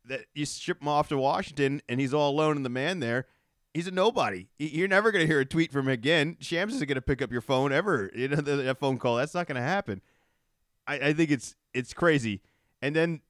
that 0.05 0.25
you 0.33 0.45
ship 0.45 0.81
him 0.81 0.87
off 0.87 1.09
to 1.09 1.17
Washington 1.17 1.81
and 1.89 1.99
he's 1.99 2.13
all 2.13 2.31
alone 2.31 2.57
in 2.57 2.63
the 2.63 2.69
man 2.69 2.99
there. 2.99 3.25
He's 3.73 3.87
a 3.87 3.91
nobody. 3.91 4.47
You're 4.57 4.89
never 4.89 5.11
going 5.11 5.21
to 5.21 5.27
hear 5.27 5.39
a 5.39 5.45
tweet 5.45 5.71
from 5.71 5.87
him 5.87 5.93
again. 5.93 6.35
Shams 6.39 6.75
isn't 6.75 6.87
going 6.87 6.95
to 6.95 7.01
pick 7.01 7.21
up 7.21 7.31
your 7.31 7.41
phone 7.41 7.71
ever. 7.71 8.11
You 8.13 8.27
know 8.27 8.35
that 8.41 8.79
phone 8.79 8.97
call. 8.97 9.15
That's 9.15 9.33
not 9.33 9.47
going 9.47 9.55
to 9.55 9.61
happen. 9.61 10.01
I, 10.87 10.95
I 10.95 11.13
think 11.13 11.31
it's 11.31 11.55
it's 11.73 11.93
crazy. 11.93 12.41
And 12.81 12.95
then 12.95 13.21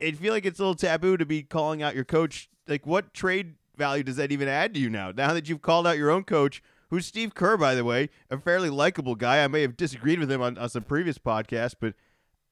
I 0.00 0.12
feel 0.12 0.32
like 0.32 0.44
it's 0.44 0.58
a 0.58 0.62
little 0.62 0.74
taboo 0.74 1.16
to 1.16 1.26
be 1.26 1.42
calling 1.42 1.82
out 1.82 1.94
your 1.94 2.04
coach. 2.04 2.48
Like, 2.68 2.86
what 2.86 3.14
trade 3.14 3.54
value 3.76 4.02
does 4.02 4.16
that 4.16 4.30
even 4.30 4.48
add 4.48 4.74
to 4.74 4.80
you 4.80 4.90
now? 4.90 5.10
Now 5.10 5.32
that 5.32 5.48
you've 5.48 5.62
called 5.62 5.86
out 5.86 5.98
your 5.98 6.10
own 6.10 6.24
coach, 6.24 6.62
who's 6.90 7.06
Steve 7.06 7.34
Kerr, 7.34 7.56
by 7.56 7.74
the 7.74 7.84
way, 7.84 8.10
a 8.30 8.38
fairly 8.38 8.70
likable 8.70 9.14
guy. 9.14 9.42
I 9.42 9.48
may 9.48 9.62
have 9.62 9.76
disagreed 9.76 10.18
with 10.18 10.30
him 10.30 10.42
on, 10.42 10.58
on 10.58 10.68
some 10.68 10.82
previous 10.82 11.18
podcasts, 11.18 11.74
but 11.78 11.94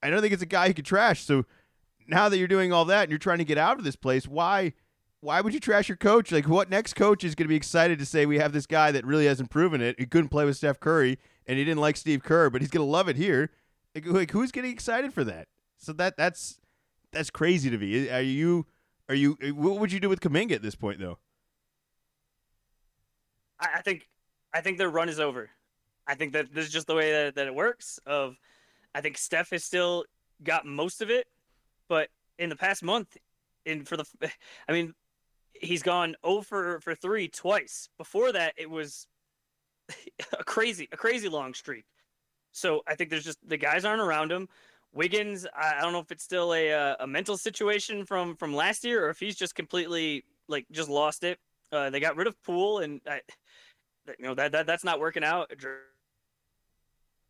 I 0.02 0.10
don't 0.10 0.20
think 0.20 0.32
it's 0.32 0.42
a 0.42 0.46
guy 0.46 0.66
you 0.66 0.74
could 0.74 0.84
trash. 0.84 1.24
So 1.24 1.44
now 2.06 2.28
that 2.28 2.38
you're 2.38 2.48
doing 2.48 2.72
all 2.72 2.84
that 2.86 3.04
and 3.04 3.10
you're 3.10 3.18
trying 3.18 3.38
to 3.38 3.44
get 3.44 3.58
out 3.58 3.78
of 3.78 3.84
this 3.84 3.96
place, 3.96 4.26
why 4.26 4.74
why 5.24 5.40
would 5.40 5.54
you 5.54 5.60
trash 5.60 5.88
your 5.88 5.96
coach? 5.96 6.30
Like, 6.30 6.46
what 6.46 6.68
next 6.68 6.92
coach 6.92 7.24
is 7.24 7.34
going 7.34 7.46
to 7.46 7.48
be 7.48 7.56
excited 7.56 7.98
to 7.98 8.04
say 8.04 8.26
we 8.26 8.38
have 8.38 8.52
this 8.52 8.66
guy 8.66 8.92
that 8.92 9.06
really 9.06 9.24
hasn't 9.24 9.48
proven 9.48 9.80
it? 9.80 9.98
He 9.98 10.04
couldn't 10.04 10.28
play 10.28 10.44
with 10.44 10.58
Steph 10.58 10.78
Curry, 10.80 11.18
and 11.46 11.56
he 11.56 11.64
didn't 11.64 11.80
like 11.80 11.96
Steve 11.96 12.22
Kerr, 12.22 12.50
but 12.50 12.60
he's 12.60 12.70
going 12.70 12.86
to 12.86 12.90
love 12.90 13.08
it 13.08 13.16
here. 13.16 13.50
Like, 13.94 14.06
like, 14.06 14.30
who's 14.32 14.52
getting 14.52 14.70
excited 14.70 15.14
for 15.14 15.24
that? 15.24 15.48
So 15.78 15.94
that 15.94 16.18
that's 16.18 16.60
that's 17.10 17.30
crazy 17.30 17.70
to 17.70 17.78
me. 17.78 18.10
Are 18.10 18.20
you 18.20 18.66
are 19.08 19.14
you? 19.14 19.38
What 19.54 19.80
would 19.80 19.92
you 19.92 20.00
do 20.00 20.10
with 20.10 20.20
Kuminga 20.20 20.52
at 20.52 20.62
this 20.62 20.74
point, 20.74 21.00
though? 21.00 21.18
I 23.58 23.80
think 23.80 24.08
I 24.54 24.60
think 24.60 24.78
their 24.78 24.88
run 24.88 25.08
is 25.08 25.18
over. 25.20 25.50
I 26.06 26.14
think 26.14 26.32
that 26.32 26.54
this 26.54 26.66
is 26.66 26.72
just 26.72 26.86
the 26.86 26.94
way 26.94 27.10
that, 27.10 27.34
that 27.34 27.46
it 27.46 27.54
works. 27.54 27.98
Of 28.06 28.36
I 28.94 29.00
think 29.00 29.18
Steph 29.18 29.50
has 29.50 29.64
still 29.64 30.04
got 30.42 30.64
most 30.64 31.02
of 31.02 31.10
it, 31.10 31.26
but 31.88 32.08
in 32.38 32.48
the 32.48 32.56
past 32.56 32.82
month, 32.82 33.16
in 33.66 33.84
for 33.84 33.96
the, 33.96 34.04
I 34.68 34.72
mean, 34.72 34.94
he's 35.52 35.82
gone 35.82 36.14
0 36.24 36.42
for 36.42 36.80
for 36.80 36.94
three 36.94 37.28
twice. 37.28 37.88
Before 37.98 38.32
that, 38.32 38.54
it 38.56 38.70
was 38.70 39.06
a 40.38 40.44
crazy 40.44 40.88
a 40.92 40.96
crazy 40.96 41.28
long 41.28 41.52
streak. 41.52 41.84
So 42.52 42.82
I 42.86 42.94
think 42.94 43.10
there's 43.10 43.24
just 43.24 43.38
the 43.46 43.56
guys 43.56 43.84
aren't 43.84 44.00
around 44.02 44.30
him. 44.30 44.48
Wiggins, 44.92 45.44
I, 45.56 45.78
I 45.78 45.80
don't 45.80 45.92
know 45.92 45.98
if 45.98 46.12
it's 46.12 46.22
still 46.22 46.54
a 46.54 46.72
uh, 46.72 46.96
a 47.00 47.06
mental 47.06 47.36
situation 47.36 48.04
from 48.04 48.36
from 48.36 48.54
last 48.54 48.84
year 48.84 49.06
or 49.06 49.10
if 49.10 49.18
he's 49.18 49.36
just 49.36 49.56
completely 49.56 50.24
like 50.48 50.66
just 50.70 50.88
lost 50.88 51.24
it. 51.24 51.38
Uh, 51.72 51.90
they 51.90 51.98
got 51.98 52.14
rid 52.14 52.28
of 52.28 52.40
Poole, 52.44 52.78
and 52.78 53.00
I, 53.04 53.20
you 54.18 54.26
know 54.26 54.34
that, 54.34 54.52
that 54.52 54.66
that's 54.66 54.84
not 54.84 55.00
working 55.00 55.24
out. 55.24 55.52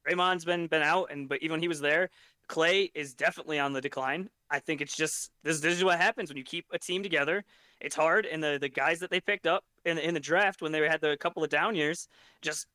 Draymond's 0.07 0.45
been 0.45 0.67
been 0.67 0.83
out, 0.83 1.11
and 1.11 1.29
but 1.29 1.43
even 1.43 1.53
when 1.53 1.63
he 1.63 1.69
was 1.69 1.81
there, 1.81 2.11
Klay 2.49 2.91
is 2.95 3.15
definitely 3.15 3.59
on 3.59 3.73
the 3.73 3.81
decline. 3.81 4.29
I 4.51 4.59
think 4.59 4.81
it's 4.81 4.97
just 4.97 5.31
this, 5.43 5.61
this 5.61 5.77
is 5.77 5.85
what 5.85 5.99
happens 5.99 6.31
when 6.31 6.37
you 6.37 6.45
keep 6.45 6.67
a 6.73 6.79
team 6.79 7.03
together. 7.03 7.45
It's 7.81 7.97
hard, 7.97 8.27
and 8.27 8.43
the 8.43 8.59
the 8.61 8.69
guys 8.69 9.01
that 9.01 9.11
they 9.11 9.21
picked 9.21 9.47
up 9.47 9.65
in 9.85 9.99
in 9.99 10.15
the 10.15 10.21
draft 10.21 10.63
when 10.63 10.73
they 10.73 10.87
had 10.89 11.01
the 11.01 11.17
couple 11.17 11.43
of 11.43 11.51
down 11.51 11.75
years, 11.75 12.09
just 12.43 12.67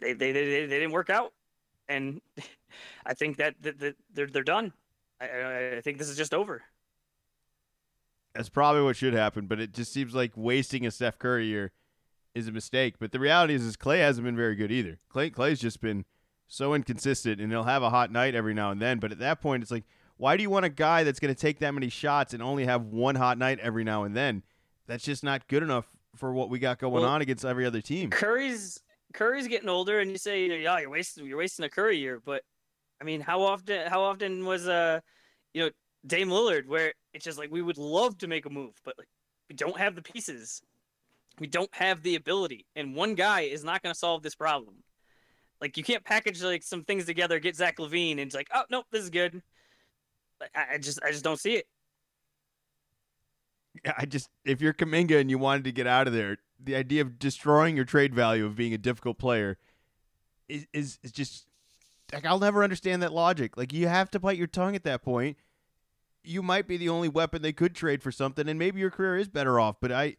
they 0.00 0.12
they 0.12 0.32
they, 0.32 0.44
they 0.66 0.78
didn't 0.78 0.92
work 0.92 1.10
out, 1.10 1.32
and 1.88 2.20
I 3.06 3.14
think 3.14 3.36
that, 3.38 3.54
that, 3.62 3.78
that 3.78 3.96
they're 4.12 4.26
they're 4.26 4.42
done. 4.42 4.72
I, 5.20 5.76
I 5.76 5.80
think 5.80 5.98
this 5.98 6.08
is 6.08 6.16
just 6.16 6.34
over. 6.34 6.62
That's 8.34 8.48
probably 8.48 8.82
what 8.82 8.96
should 8.96 9.14
happen, 9.14 9.46
but 9.46 9.58
it 9.58 9.72
just 9.72 9.92
seems 9.92 10.14
like 10.14 10.32
wasting 10.36 10.86
a 10.86 10.90
Steph 10.90 11.18
Curry 11.18 11.46
year 11.46 11.72
is 12.38 12.48
a 12.48 12.52
mistake. 12.52 12.94
But 12.98 13.12
the 13.12 13.20
reality 13.20 13.54
is, 13.54 13.64
is 13.64 13.76
Klay 13.76 13.98
hasn't 13.98 14.24
been 14.24 14.36
very 14.36 14.54
good 14.54 14.72
either. 14.72 14.98
Klay 15.12 15.30
Klay's 15.30 15.60
just 15.60 15.80
been 15.80 16.04
so 16.46 16.74
inconsistent, 16.74 17.40
and 17.40 17.52
he'll 17.52 17.64
have 17.64 17.82
a 17.82 17.90
hot 17.90 18.10
night 18.10 18.34
every 18.34 18.54
now 18.54 18.70
and 18.70 18.80
then. 18.80 18.98
But 18.98 19.12
at 19.12 19.18
that 19.18 19.40
point, 19.40 19.62
it's 19.62 19.70
like, 19.70 19.84
why 20.16 20.36
do 20.36 20.42
you 20.42 20.50
want 20.50 20.64
a 20.64 20.70
guy 20.70 21.04
that's 21.04 21.20
going 21.20 21.34
to 21.34 21.40
take 21.40 21.60
that 21.60 21.74
many 21.74 21.88
shots 21.88 22.34
and 22.34 22.42
only 22.42 22.64
have 22.64 22.86
one 22.86 23.14
hot 23.14 23.38
night 23.38 23.58
every 23.60 23.84
now 23.84 24.04
and 24.04 24.16
then? 24.16 24.42
That's 24.86 25.04
just 25.04 25.22
not 25.22 25.46
good 25.48 25.62
enough 25.62 25.86
for 26.16 26.32
what 26.32 26.50
we 26.50 26.58
got 26.58 26.78
going 26.78 26.94
well, 26.94 27.04
on 27.04 27.22
against 27.22 27.44
every 27.44 27.66
other 27.66 27.80
team. 27.80 28.10
Curry's 28.10 28.80
Curry's 29.14 29.46
getting 29.46 29.68
older, 29.68 30.00
and 30.00 30.10
you 30.10 30.18
say, 30.18 30.46
yeah, 30.62 30.78
you're 30.78 30.90
wasting 30.90 31.26
you're 31.26 31.38
wasting 31.38 31.64
a 31.64 31.68
Curry 31.68 31.98
year. 31.98 32.20
But 32.24 32.42
I 33.00 33.04
mean, 33.04 33.20
how 33.20 33.42
often 33.42 33.86
how 33.86 34.02
often 34.02 34.44
was 34.44 34.66
uh, 34.66 35.00
you 35.54 35.64
know, 35.64 35.70
Dame 36.06 36.28
Lillard 36.28 36.66
where 36.66 36.92
it's 37.12 37.24
just 37.24 37.38
like 37.38 37.50
we 37.50 37.62
would 37.62 37.78
love 37.78 38.18
to 38.18 38.26
make 38.26 38.46
a 38.46 38.50
move, 38.50 38.74
but 38.84 38.94
like 38.98 39.08
we 39.48 39.56
don't 39.56 39.78
have 39.78 39.94
the 39.94 40.02
pieces. 40.02 40.62
We 41.38 41.46
don't 41.46 41.72
have 41.74 42.02
the 42.02 42.16
ability, 42.16 42.66
and 42.74 42.94
one 42.94 43.14
guy 43.14 43.42
is 43.42 43.64
not 43.64 43.82
going 43.82 43.92
to 43.92 43.98
solve 43.98 44.22
this 44.22 44.34
problem. 44.34 44.76
Like 45.60 45.76
you 45.76 45.82
can't 45.82 46.04
package 46.04 46.42
like 46.42 46.62
some 46.62 46.84
things 46.84 47.04
together, 47.04 47.38
get 47.40 47.56
Zach 47.56 47.78
LaVine, 47.78 48.12
and 48.12 48.20
it's 48.20 48.34
like, 48.34 48.48
oh 48.54 48.64
nope, 48.70 48.86
this 48.90 49.02
is 49.02 49.10
good. 49.10 49.42
I, 50.54 50.74
I 50.74 50.78
just 50.78 51.00
I 51.04 51.10
just 51.10 51.24
don't 51.24 51.40
see 51.40 51.54
it. 51.54 51.66
I 53.96 54.06
just 54.06 54.28
if 54.44 54.60
you're 54.60 54.72
Kuminga 54.72 55.20
and 55.20 55.30
you 55.30 55.38
wanted 55.38 55.64
to 55.64 55.72
get 55.72 55.86
out 55.86 56.06
of 56.06 56.12
there, 56.12 56.38
the 56.62 56.76
idea 56.76 57.02
of 57.02 57.18
destroying 57.18 57.76
your 57.76 57.84
trade 57.84 58.14
value 58.14 58.46
of 58.46 58.56
being 58.56 58.74
a 58.74 58.78
difficult 58.78 59.18
player 59.18 59.58
is 60.48 60.66
is, 60.72 60.98
is 61.02 61.12
just 61.12 61.46
like 62.12 62.24
I'll 62.24 62.38
never 62.38 62.62
understand 62.62 63.02
that 63.02 63.12
logic. 63.12 63.56
Like 63.56 63.72
you 63.72 63.88
have 63.88 64.10
to 64.12 64.20
bite 64.20 64.38
your 64.38 64.46
tongue 64.46 64.74
at 64.74 64.84
that 64.84 65.02
point. 65.02 65.36
You 66.24 66.42
might 66.42 66.68
be 66.68 66.76
the 66.76 66.88
only 66.88 67.08
weapon 67.08 67.42
they 67.42 67.52
could 67.52 67.74
trade 67.74 68.02
for 68.02 68.12
something, 68.12 68.48
and 68.48 68.58
maybe 68.58 68.80
your 68.80 68.90
career 68.90 69.16
is 69.16 69.28
better 69.28 69.58
off. 69.58 69.76
But 69.80 69.92
I, 69.92 70.16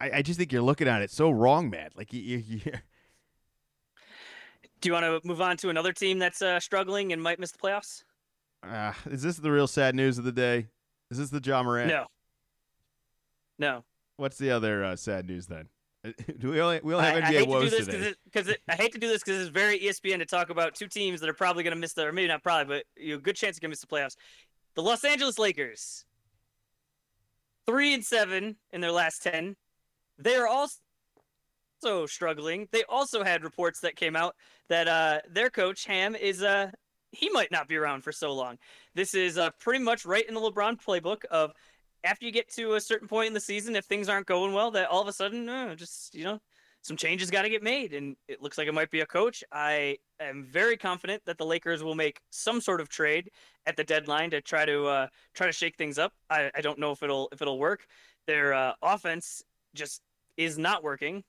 I, 0.00 0.10
I 0.18 0.22
just 0.22 0.38
think 0.38 0.52
you're 0.52 0.62
looking 0.62 0.88
at 0.88 1.02
it 1.02 1.10
so 1.10 1.30
wrong, 1.30 1.70
man. 1.70 1.90
Like 1.96 2.12
you, 2.12 2.20
you, 2.20 2.42
you 2.46 2.60
do 4.80 4.88
you 4.88 4.92
want 4.92 5.04
to 5.04 5.20
move 5.26 5.40
on 5.40 5.56
to 5.58 5.70
another 5.70 5.92
team 5.92 6.18
that's 6.18 6.42
uh, 6.42 6.60
struggling 6.60 7.12
and 7.12 7.22
might 7.22 7.38
miss 7.38 7.52
the 7.52 7.58
playoffs? 7.58 8.02
Uh, 8.62 8.92
is 9.10 9.22
this 9.22 9.36
the 9.36 9.50
real 9.50 9.66
sad 9.66 9.94
news 9.94 10.18
of 10.18 10.24
the 10.24 10.32
day? 10.32 10.66
Is 11.10 11.18
this 11.18 11.30
the 11.30 11.40
Ja 11.42 11.62
Morant? 11.62 11.88
No. 11.88 12.06
No. 13.58 13.84
What's 14.16 14.38
the 14.38 14.50
other 14.50 14.84
uh, 14.84 14.96
sad 14.96 15.26
news 15.26 15.46
then? 15.46 15.68
Do 16.38 16.50
we 16.50 16.60
only 16.60 16.80
we 16.82 16.94
only 16.94 17.06
have 17.06 17.24
I, 17.24 17.32
NBA 17.32 17.40
I 17.40 17.42
woes 17.42 17.70
to 17.70 17.84
today? 17.84 18.14
Because 18.24 18.54
I 18.68 18.74
hate 18.74 18.92
to 18.92 18.98
do 18.98 19.08
this 19.08 19.22
because 19.24 19.40
it's 19.40 19.50
very 19.50 19.78
ESPN 19.80 20.18
to 20.18 20.26
talk 20.26 20.50
about 20.50 20.74
two 20.74 20.86
teams 20.86 21.20
that 21.20 21.28
are 21.28 21.34
probably 21.34 21.64
going 21.64 21.74
to 21.74 21.80
miss 21.80 21.94
the, 21.94 22.06
or 22.06 22.12
maybe 22.12 22.28
not 22.28 22.42
probably, 22.42 22.76
but 22.76 23.02
you 23.02 23.14
know, 23.14 23.20
good 23.20 23.34
chance 23.34 23.58
to 23.58 23.68
miss 23.68 23.80
the 23.80 23.86
playoffs. 23.86 24.16
The 24.74 24.82
Los 24.82 25.04
Angeles 25.04 25.38
Lakers, 25.38 26.04
three 27.66 27.92
and 27.92 28.04
seven 28.04 28.56
in 28.70 28.80
their 28.80 28.92
last 28.92 29.22
ten. 29.22 29.56
They 30.18 30.36
are 30.36 30.48
also 30.48 32.06
struggling. 32.06 32.68
They 32.72 32.84
also 32.88 33.22
had 33.22 33.44
reports 33.44 33.80
that 33.80 33.96
came 33.96 34.16
out 34.16 34.34
that 34.68 34.88
uh, 34.88 35.20
their 35.30 35.50
coach 35.50 35.84
Ham 35.86 36.14
is 36.14 36.42
uh, 36.42 36.70
he 37.12 37.28
might 37.30 37.50
not 37.50 37.68
be 37.68 37.76
around 37.76 38.02
for 38.02 38.12
so 38.12 38.32
long. 38.32 38.58
This 38.94 39.14
is 39.14 39.38
uh, 39.38 39.50
pretty 39.58 39.82
much 39.82 40.04
right 40.04 40.26
in 40.26 40.34
the 40.34 40.40
LeBron 40.40 40.82
playbook 40.82 41.24
of 41.26 41.52
after 42.04 42.24
you 42.24 42.32
get 42.32 42.48
to 42.54 42.74
a 42.74 42.80
certain 42.80 43.08
point 43.08 43.28
in 43.28 43.34
the 43.34 43.40
season, 43.40 43.74
if 43.74 43.84
things 43.84 44.08
aren't 44.08 44.26
going 44.26 44.52
well, 44.52 44.70
that 44.70 44.88
all 44.88 45.02
of 45.02 45.08
a 45.08 45.12
sudden, 45.12 45.48
uh, 45.48 45.74
just 45.74 46.14
you 46.14 46.24
know, 46.24 46.38
some 46.82 46.96
changes 46.96 47.30
got 47.30 47.42
to 47.42 47.48
get 47.48 47.62
made, 47.62 47.92
and 47.94 48.16
it 48.28 48.40
looks 48.40 48.56
like 48.56 48.68
it 48.68 48.74
might 48.74 48.90
be 48.90 49.00
a 49.00 49.06
coach. 49.06 49.42
I 49.50 49.96
am 50.20 50.44
very 50.44 50.76
confident 50.76 51.22
that 51.26 51.36
the 51.36 51.44
Lakers 51.44 51.82
will 51.82 51.96
make 51.96 52.20
some 52.30 52.60
sort 52.60 52.80
of 52.80 52.88
trade 52.88 53.30
at 53.66 53.76
the 53.76 53.82
deadline 53.82 54.30
to 54.30 54.40
try 54.40 54.64
to 54.64 54.86
uh, 54.86 55.06
try 55.34 55.46
to 55.46 55.52
shake 55.52 55.76
things 55.76 55.98
up. 55.98 56.12
I, 56.30 56.50
I 56.54 56.60
don't 56.60 56.78
know 56.78 56.92
if 56.92 57.02
it'll 57.02 57.28
if 57.32 57.42
it'll 57.42 57.58
work. 57.58 57.86
Their 58.26 58.54
uh, 58.54 58.72
offense 58.82 59.42
just 59.74 60.00
is 60.36 60.58
not 60.58 60.82
working 60.82 61.24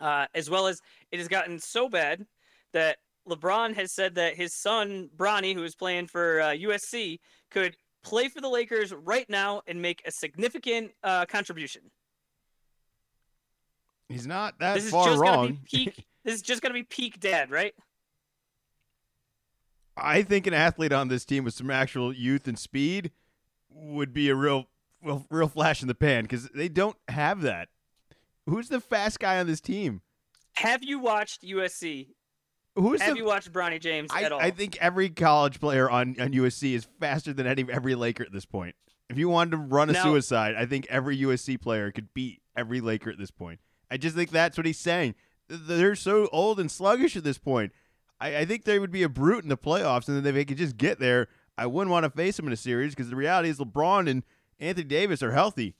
uh, 0.00 0.26
as 0.34 0.50
well 0.50 0.66
as 0.66 0.80
it 1.10 1.18
has 1.18 1.28
gotten 1.28 1.58
so 1.58 1.88
bad 1.88 2.26
that 2.72 2.98
LeBron 3.28 3.74
has 3.74 3.92
said 3.92 4.14
that 4.16 4.36
his 4.36 4.54
son 4.54 5.10
Bronny, 5.16 5.54
who 5.54 5.64
is 5.64 5.74
playing 5.74 6.06
for 6.06 6.40
uh, 6.40 6.46
USC, 6.48 7.18
could 7.50 7.76
play 8.02 8.28
for 8.28 8.40
the 8.40 8.48
Lakers 8.48 8.92
right 8.92 9.28
now 9.28 9.62
and 9.66 9.80
make 9.82 10.02
a 10.06 10.10
significant 10.10 10.92
uh, 11.02 11.26
contribution. 11.26 11.82
He's 14.08 14.26
not 14.26 14.58
that 14.60 14.74
this 14.74 14.90
far 14.90 15.18
wrong. 15.18 15.58
Peak, 15.70 16.04
this 16.24 16.34
is 16.34 16.42
just 16.42 16.62
going 16.62 16.70
to 16.70 16.78
be 16.78 16.84
peak 16.84 17.18
dad, 17.18 17.50
right? 17.50 17.74
I 19.96 20.22
think 20.22 20.46
an 20.46 20.54
athlete 20.54 20.92
on 20.92 21.08
this 21.08 21.24
team 21.24 21.42
with 21.42 21.54
some 21.54 21.70
actual 21.70 22.12
youth 22.12 22.46
and 22.46 22.58
speed 22.58 23.10
would 23.68 24.12
be 24.12 24.28
a 24.28 24.34
real, 24.34 24.66
real, 25.02 25.26
real 25.30 25.48
flash 25.48 25.82
in 25.82 25.88
the 25.88 25.94
pan 25.94 26.24
because 26.24 26.48
they 26.50 26.68
don't 26.68 26.96
have 27.08 27.40
that. 27.42 27.68
Who's 28.46 28.68
the 28.68 28.80
fast 28.80 29.18
guy 29.18 29.38
on 29.38 29.46
this 29.46 29.60
team? 29.60 30.02
Have 30.54 30.82
you 30.82 30.98
watched 30.98 31.42
USC? 31.42 32.08
Who's 32.76 33.00
Have 33.00 33.14
the, 33.14 33.18
you 33.18 33.24
watched 33.24 33.52
Bronny 33.52 33.80
James 33.80 34.10
I, 34.12 34.22
at 34.22 34.32
all? 34.32 34.40
I 34.40 34.50
think 34.50 34.76
every 34.80 35.08
college 35.08 35.60
player 35.60 35.88
on, 35.90 36.16
on 36.20 36.32
USC 36.32 36.74
is 36.74 36.86
faster 37.00 37.32
than 37.32 37.46
any 37.46 37.64
every 37.70 37.94
Laker 37.94 38.22
at 38.22 38.32
this 38.32 38.44
point. 38.44 38.74
If 39.08 39.18
you 39.18 39.28
wanted 39.28 39.52
to 39.52 39.56
run 39.58 39.88
a 39.88 39.94
now, 39.94 40.02
suicide, 40.02 40.54
I 40.56 40.66
think 40.66 40.86
every 40.90 41.18
USC 41.18 41.60
player 41.60 41.90
could 41.90 42.12
beat 42.12 42.42
every 42.56 42.80
Laker 42.80 43.10
at 43.10 43.18
this 43.18 43.30
point. 43.30 43.60
I 43.90 43.96
just 43.96 44.16
think 44.16 44.30
that's 44.30 44.56
what 44.56 44.66
he's 44.66 44.78
saying. 44.78 45.14
They're 45.48 45.94
so 45.94 46.28
old 46.32 46.58
and 46.60 46.70
sluggish 46.70 47.16
at 47.16 47.24
this 47.24 47.38
point. 47.38 47.72
I, 48.20 48.38
I 48.38 48.44
think 48.44 48.64
they 48.64 48.78
would 48.78 48.90
be 48.90 49.04
a 49.04 49.08
brute 49.08 49.44
in 49.44 49.48
the 49.48 49.56
playoffs, 49.56 50.08
and 50.08 50.16
then 50.16 50.26
if 50.26 50.34
they 50.34 50.44
could 50.44 50.58
just 50.58 50.76
get 50.76 50.98
there, 50.98 51.28
I 51.56 51.66
wouldn't 51.66 51.90
want 51.90 52.04
to 52.04 52.10
face 52.10 52.36
them 52.36 52.46
in 52.46 52.52
a 52.52 52.56
series 52.56 52.94
because 52.94 53.10
the 53.10 53.16
reality 53.16 53.48
is 53.48 53.58
LeBron 53.58 54.08
and 54.10 54.24
Anthony 54.58 54.84
Davis 54.84 55.22
are 55.22 55.32
healthy 55.32 55.76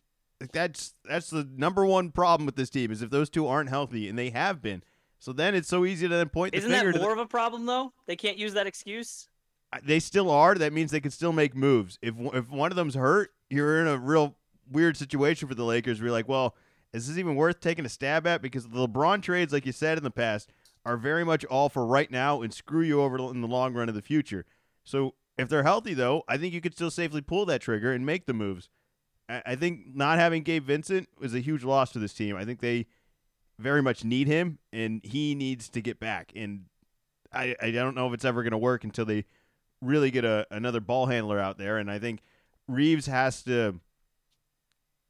that's 0.53 0.95
that's 1.05 1.31
the 1.31 1.49
number 1.57 1.85
one 1.87 2.11
problem 2.11 2.47
with 2.47 2.57
this 2.57 2.71
team 2.71 2.91
is 2.91 3.03
if 3.03 3.11
those 3.11 3.31
two 3.31 3.47
aren't 3.47 3.71
healthy 3.71 4.09
and 4.09 4.19
they 4.19 4.31
have 4.31 4.61
been. 4.61 4.83
So 5.19 5.33
then 5.33 5.55
it's 5.55 5.69
so 5.69 5.85
easy 5.85 6.09
to 6.09 6.15
then 6.15 6.29
point 6.29 6.55
Isn't 6.55 6.71
the 6.71 6.77
finger. 6.77 6.93
That 6.93 7.01
more 7.01 7.15
the, 7.15 7.21
of 7.23 7.27
a 7.27 7.29
problem 7.29 7.67
though? 7.67 7.93
They 8.07 8.17
can't 8.17 8.37
use 8.37 8.55
that 8.55 8.67
excuse. 8.67 9.29
They 9.83 9.99
still 9.99 10.31
are. 10.31 10.55
That 10.55 10.73
means 10.73 10.91
they 10.91 11.01
can 11.01 11.11
still 11.11 11.33
make 11.33 11.57
moves. 11.57 11.99
If 12.03 12.15
if 12.35 12.51
one 12.51 12.71
of 12.71 12.77
them's 12.77 12.95
hurt, 12.95 13.33
you're 13.51 13.81
in 13.81 13.87
a 13.87 13.99
real 13.99 14.37
weird 14.71 14.97
situation 14.97 15.49
for 15.49 15.55
the 15.55 15.65
Lakers. 15.65 16.01
Where 16.01 16.07
you're 16.07 16.13
like, 16.13 16.29
well, 16.29 16.55
is 16.93 17.09
this 17.09 17.19
even 17.19 17.35
worth 17.35 17.61
taking 17.61 17.85
a 17.85 17.89
stab 17.89 18.27
at? 18.27 18.43
Because 18.43 18.69
the 18.69 18.87
LeBron 18.87 19.23
trades, 19.23 19.53
like 19.53 19.67
you 19.67 19.73
said 19.73 19.99
in 19.99 20.05
the 20.05 20.11
past, 20.11 20.51
are 20.85 20.97
very 20.97 21.25
much 21.25 21.45
all 21.47 21.69
for 21.69 21.85
right 21.85 22.11
now 22.11 22.43
and 22.43 22.53
screw 22.53 22.83
you 22.83 23.01
over 23.01 23.19
in 23.19 23.41
the 23.41 23.49
long 23.49 23.75
run 23.75 23.89
of 23.89 23.95
the 23.95 24.03
future. 24.03 24.47
So 24.85 25.15
if 25.37 25.49
they're 25.49 25.65
healthy, 25.65 25.95
though, 25.95 26.23
I 26.29 26.37
think 26.37 26.55
you 26.55 26.61
could 26.61 26.75
still 26.75 26.91
safely 26.91 27.21
pull 27.21 27.45
that 27.47 27.61
trigger 27.61 27.93
and 27.93 28.07
make 28.07 28.27
the 28.27 28.33
moves. 28.33 28.69
I 29.29 29.57
think 29.57 29.95
not 29.95 30.19
having 30.19 30.43
Gabe 30.43 30.65
Vincent 30.65 31.09
was 31.19 31.35
a 31.35 31.41
huge 31.41 31.65
loss 31.65 31.91
to 31.93 31.99
this 31.99 32.13
team. 32.13 32.37
I 32.37 32.45
think 32.45 32.61
they 32.61 32.87
very 33.59 33.83
much 33.83 34.05
need 34.05 34.27
him, 34.27 34.59
and 34.73 35.01
he 35.05 35.35
needs 35.35 35.69
to 35.71 35.81
get 35.81 35.99
back. 35.99 36.33
And 36.37 36.67
I, 37.33 37.57
I 37.61 37.71
don't 37.71 37.95
know 37.95 38.07
if 38.07 38.15
it's 38.15 38.25
ever 38.25 38.43
going 38.43 38.53
to 38.53 38.59
work 38.59 38.85
until 38.85 39.05
they 39.05 39.25
really 39.81 40.11
get 40.11 40.25
a, 40.25 40.47
another 40.51 40.81
ball 40.81 41.07
handler 41.07 41.39
out 41.39 41.59
there. 41.59 41.79
And 41.79 41.91
I 41.91 41.99
think 41.99 42.21
Reaves 42.69 43.07
has 43.07 43.43
to. 43.45 43.81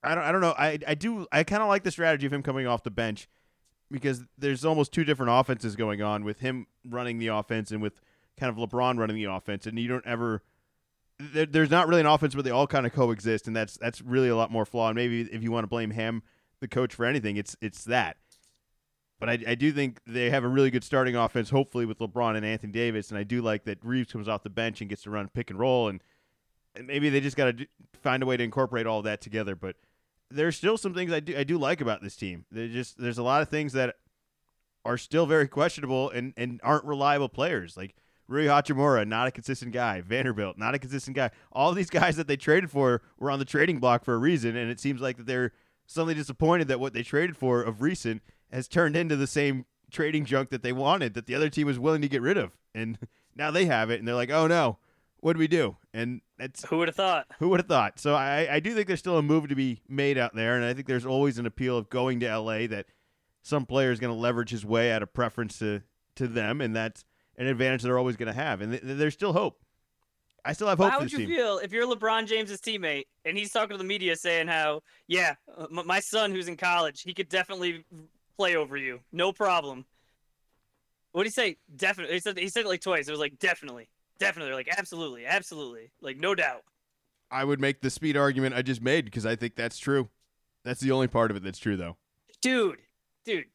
I 0.03 0.15
don't. 0.15 0.25
I 0.25 0.33
don't 0.33 0.41
know. 0.41 0.55
I 0.57 0.79
I 0.87 0.95
do. 0.95 1.27
I 1.33 1.43
kind 1.43 1.63
of 1.63 1.69
like 1.69 1.83
the 1.83 1.91
strategy 1.91 2.27
of 2.27 2.33
him 2.33 2.43
coming 2.43 2.67
off 2.67 2.83
the 2.83 2.91
bench 2.91 3.29
because 3.91 4.25
there's 4.39 4.65
almost 4.65 4.93
two 4.93 5.05
different 5.05 5.33
offenses 5.33 5.77
going 5.77 6.03
on 6.03 6.25
with 6.25 6.41
him 6.41 6.67
running 6.89 7.19
the 7.19 7.29
offense 7.29 7.71
and 7.71 7.83
with 7.83 8.01
kind 8.39 8.51
of 8.51 8.69
LeBron 8.69 8.99
running 8.99 9.17
the 9.17 9.25
offense, 9.25 9.67
and 9.67 9.79
you 9.79 9.89
don't 9.89 10.07
ever. 10.07 10.43
There, 11.19 11.47
there's 11.47 11.71
not 11.71 11.89
really 11.89 12.01
an 12.01 12.07
offense 12.07 12.35
where 12.35 12.43
they 12.43 12.51
all 12.51 12.67
kind 12.67 12.87
of 12.87 12.93
coexist, 12.93 13.47
and 13.47 13.57
that's 13.57 13.77
that's 13.79 14.03
really 14.03 14.29
a 14.29 14.37
lot 14.37 14.51
more 14.51 14.67
flawed. 14.67 14.95
Maybe 14.95 15.23
if 15.23 15.43
you 15.43 15.51
want 15.51 15.65
to 15.65 15.69
blame 15.69 15.91
him, 15.91 16.23
the 16.61 16.69
coach, 16.69 16.95
for 16.95 17.07
anything, 17.07 17.37
it's 17.37 17.57
it's 17.61 17.85
that. 17.85 18.17
But 19.19 19.31
I, 19.31 19.39
I 19.49 19.55
do 19.55 19.73
think 19.73 20.01
they 20.07 20.29
have 20.29 20.45
a 20.45 20.49
really 20.49 20.71
good 20.71 20.85
starting 20.85 21.17
offense, 21.17 21.49
hopefully 21.49 21.87
with 21.87 21.99
LeBron 21.99 22.37
and 22.37 22.45
Anthony 22.45 22.73
Davis, 22.73 23.09
and 23.11 23.19
I 23.19 23.23
do 23.23 23.41
like 23.41 23.65
that 23.65 23.83
Reaves 23.83 24.13
comes 24.13 24.29
off 24.29 24.43
the 24.43 24.51
bench 24.51 24.83
and 24.83 24.91
gets 24.91 25.05
to 25.05 25.11
run 25.11 25.29
pick 25.29 25.49
and 25.49 25.59
roll, 25.59 25.89
and, 25.89 26.03
and 26.75 26.87
maybe 26.87 27.09
they 27.09 27.21
just 27.21 27.37
got 27.37 27.57
to 27.57 27.67
find 27.95 28.23
a 28.23 28.27
way 28.27 28.37
to 28.37 28.45
incorporate 28.45 28.87
all 28.87 29.01
that 29.03 29.23
together. 29.23 29.57
But 29.57 29.77
there's 30.31 30.57
still 30.57 30.77
some 30.77 30.93
things 30.93 31.13
I 31.13 31.21
do 31.21 31.37
I 31.37 31.45
do 31.45 31.57
like 31.57 31.81
about 31.81 32.03
this 32.03 32.17
team. 32.17 32.45
There 32.51 32.69
just 32.69 32.99
there's 32.99 33.19
a 33.19 33.23
lot 33.23 33.41
of 33.41 33.49
things 33.49 33.73
that 33.73 33.97
are 34.85 34.99
still 34.99 35.27
very 35.27 35.49
questionable 35.49 36.11
and, 36.11 36.33
and 36.37 36.61
aren't 36.63 36.85
reliable 36.85 37.29
players. 37.29 37.77
Like 37.77 37.95
Rui 38.29 38.47
Hachimura, 38.47 39.07
not 39.07 39.29
a 39.29 39.31
consistent 39.31 39.73
guy. 39.73 40.01
Vanderbilt, 40.01 40.59
not 40.59 40.75
a 40.75 40.79
consistent 40.79 41.17
guy. 41.17 41.31
All 41.53 41.73
these 41.73 41.91
guys 41.91 42.17
that 42.17 42.27
they 42.27 42.37
traded 42.37 42.71
for 42.71 43.03
were 43.19 43.31
on 43.31 43.39
the 43.39 43.45
trading 43.45 43.79
block 43.79 44.05
for 44.05 44.15
a 44.15 44.19
reason, 44.19 44.57
and 44.57 44.71
it 44.71 44.81
seems 44.81 45.01
like 45.01 45.17
that 45.17 45.27
they're 45.27 45.53
suddenly 45.87 46.15
disappointed 46.15 46.69
that 46.69 46.81
what 46.81 46.93
they 46.93 47.03
traded 47.03 47.37
for 47.37 47.63
of 47.63 47.81
recent 47.83 48.23
has 48.51 48.67
turned 48.67 48.97
into 48.97 49.17
the 49.17 49.27
same 49.27 49.65
trading 49.91 50.25
junk 50.25 50.51
that 50.51 50.63
they 50.63 50.73
wanted 50.73 51.15
that 51.15 51.27
the 51.27 51.35
other 51.35 51.49
team 51.49 51.67
was 51.67 51.79
willing 51.79 52.03
to 52.03 52.09
get 52.09 52.23
rid 52.23 52.37
of. 52.37 52.57
And 52.75 52.99
now 53.37 53.51
they 53.51 53.67
have 53.67 53.91
it, 53.91 53.99
and 53.99 54.09
they're 54.09 54.15
like, 54.15 54.31
oh 54.31 54.47
no, 54.47 54.79
what 55.21 55.35
do 55.35 55.39
we 55.39 55.49
do? 55.49 55.77
And 55.95 56.21
that's 56.39 56.65
Who 56.67 56.79
would 56.79 56.89
have 56.89 56.97
thought? 56.97 57.27
who 57.39 57.49
would 57.51 57.61
have 57.61 57.69
thought? 57.69 57.99
So 57.99 58.15
I, 58.15 58.49
I 58.51 58.61
do 58.61 58.75
think 58.75 58.87
there's 58.87 58.99
still 58.99 59.19
a 59.19 59.23
move 59.23 59.49
to 59.49 59.55
be 59.55 59.83
made 59.89 60.19
out 60.19 60.35
there, 60.35 60.57
and 60.57 60.65
I 60.65 60.75
think 60.75 60.87
there's 60.87 61.07
always 61.07 61.39
an 61.39 61.47
appeal 61.47 61.79
of 61.79 61.89
going 61.89 62.21
to 62.21 62.39
LA 62.39 62.67
that 62.67 62.87
some 63.43 63.65
player 63.65 63.93
is 63.93 64.01
going 64.01 64.13
to 64.13 64.21
leverage 64.21 64.51
his 64.51 64.67
way 64.67 64.91
out 64.91 65.03
of 65.03 65.15
preference 65.15 65.59
to, 65.61 65.83
to 66.17 66.27
them, 66.27 66.61
and 66.61 66.75
that's 66.75 67.05
an 67.39 67.47
advantage 67.47 67.83
they're 67.83 67.99
always 67.99 68.17
going 68.17 68.29
to 68.29 68.33
have. 68.33 68.61
And 68.61 68.73
th- 68.73 68.83
there's 68.85 69.15
still 69.15 69.33
hope. 69.33 69.61
I 70.45 70.53
still 70.53 70.69
have 70.69 70.79
hope 70.79 70.91
How 70.91 70.99
for 70.99 71.05
would 71.05 71.13
you 71.13 71.19
team. 71.19 71.29
feel 71.29 71.59
if 71.59 71.73
you're 71.73 71.87
LeBron 71.87 72.27
James's 72.27 72.61
teammate 72.61 73.05
and 73.25 73.37
he's 73.37 73.51
talking 73.51 73.71
to 73.75 73.79
the 73.79 73.85
media 73.85 74.15
saying 74.15 74.47
how, 74.47 74.81
yeah, 75.09 75.35
m- 75.59 75.87
my 75.87 75.99
son 75.99 76.31
who's 76.31 76.47
in 76.47 76.57
college, 76.57 77.03
he 77.03 77.13
could 77.13 77.29
definitely 77.29 77.85
play 78.39 78.55
over 78.55 78.77
you, 78.77 79.01
no 79.13 79.33
problem. 79.33 79.85
What 81.13 81.23
did 81.25 81.31
he 81.31 81.33
say? 81.33 81.57
Definitely. 81.75 82.15
He 82.15 82.21
said 82.21 82.39
he 82.39 82.49
said 82.49 82.65
it 82.65 82.69
like 82.69 82.81
twice. 82.83 83.09
It 83.09 83.11
was 83.11 83.19
like 83.21 83.39
definitely, 83.39 83.89
definitely, 84.19 84.55
like 84.55 84.69
absolutely, 84.77 85.27
absolutely, 85.27 85.91
like 86.01 86.19
no 86.19 86.35
doubt. 86.35 86.63
I 87.31 87.43
would 87.43 87.61
make 87.61 87.81
the 87.81 87.91
speed 87.91 88.17
argument 88.17 88.55
I 88.55 88.63
just 88.63 88.83
made 88.83 89.05
because 89.07 89.27
I 89.27 89.35
think 89.35 89.57
that's 89.57 89.79
true. 89.79 90.11
That's 90.63 90.81
the 90.81 90.93
only 90.93 91.09
part 91.09 91.31
of 91.31 91.37
it 91.37 91.43
that's 91.43 91.59
true, 91.59 91.77
though. 91.77 91.97
dude, 92.43 92.77
dude, 93.25 93.47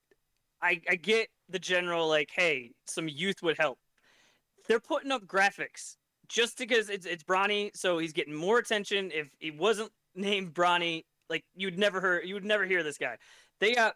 I 0.61 0.81
I 0.89 0.95
get 0.95 1.29
the 1.51 1.59
general 1.59 2.07
like, 2.07 2.29
hey, 2.33 2.71
some 2.87 3.07
youth 3.07 3.41
would 3.43 3.57
help. 3.57 3.79
They're 4.67 4.79
putting 4.79 5.11
up 5.11 5.25
graphics 5.25 5.95
just 6.27 6.57
because 6.57 6.89
it's 6.89 7.05
it's 7.05 7.23
Bronny, 7.23 7.71
so 7.75 7.97
he's 7.97 8.13
getting 8.13 8.33
more 8.33 8.57
attention. 8.57 9.11
If 9.13 9.35
he 9.39 9.51
wasn't 9.51 9.91
named 10.15 10.53
Bronny, 10.53 11.03
like 11.29 11.43
you'd 11.55 11.77
never 11.77 11.99
hear 11.99 12.21
you 12.23 12.33
would 12.35 12.45
never 12.45 12.65
hear 12.65 12.83
this 12.83 12.97
guy. 12.97 13.17
They 13.59 13.73
got 13.73 13.95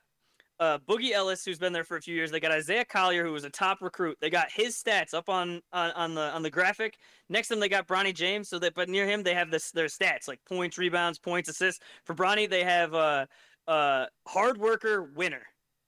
uh, 0.60 0.80
Boogie 0.80 1.12
Ellis, 1.12 1.44
who's 1.44 1.60
been 1.60 1.74
there 1.74 1.84
for 1.84 1.98
a 1.98 2.02
few 2.02 2.16
years. 2.16 2.32
They 2.32 2.40
got 2.40 2.52
Isaiah 2.52 2.86
Collier, 2.86 3.26
who 3.26 3.32
was 3.34 3.44
a 3.44 3.50
top 3.50 3.82
recruit. 3.82 4.18
They 4.22 4.30
got 4.30 4.52
his 4.52 4.76
stats 4.76 5.14
up 5.14 5.30
on 5.30 5.62
on, 5.74 5.92
on 5.92 6.16
the 6.16 6.34
on 6.34 6.44
the 6.44 6.50
graphic. 6.50 6.98
Next 7.30 7.50
to 7.50 7.54
them, 7.54 7.60
they 7.60 7.70
got 7.70 7.88
Bronny 7.88 8.14
James. 8.14 8.50
So 8.50 8.60
that, 8.60 8.74
but 8.74 8.90
near 8.90 9.08
him, 9.08 9.24
they 9.24 9.34
have 9.34 9.52
this 9.52 9.72
their 9.72 9.88
stats 9.88 10.28
like 10.28 10.40
points, 10.46 10.78
rebounds, 10.78 11.20
points, 11.20 11.50
assists. 11.50 11.84
For 12.06 12.16
Bronny, 12.16 12.50
they 12.50 12.64
have 12.64 12.94
uh 12.94 13.26
uh 13.68 14.06
hard 14.28 14.58
worker, 14.58 15.04
winner. 15.04 15.46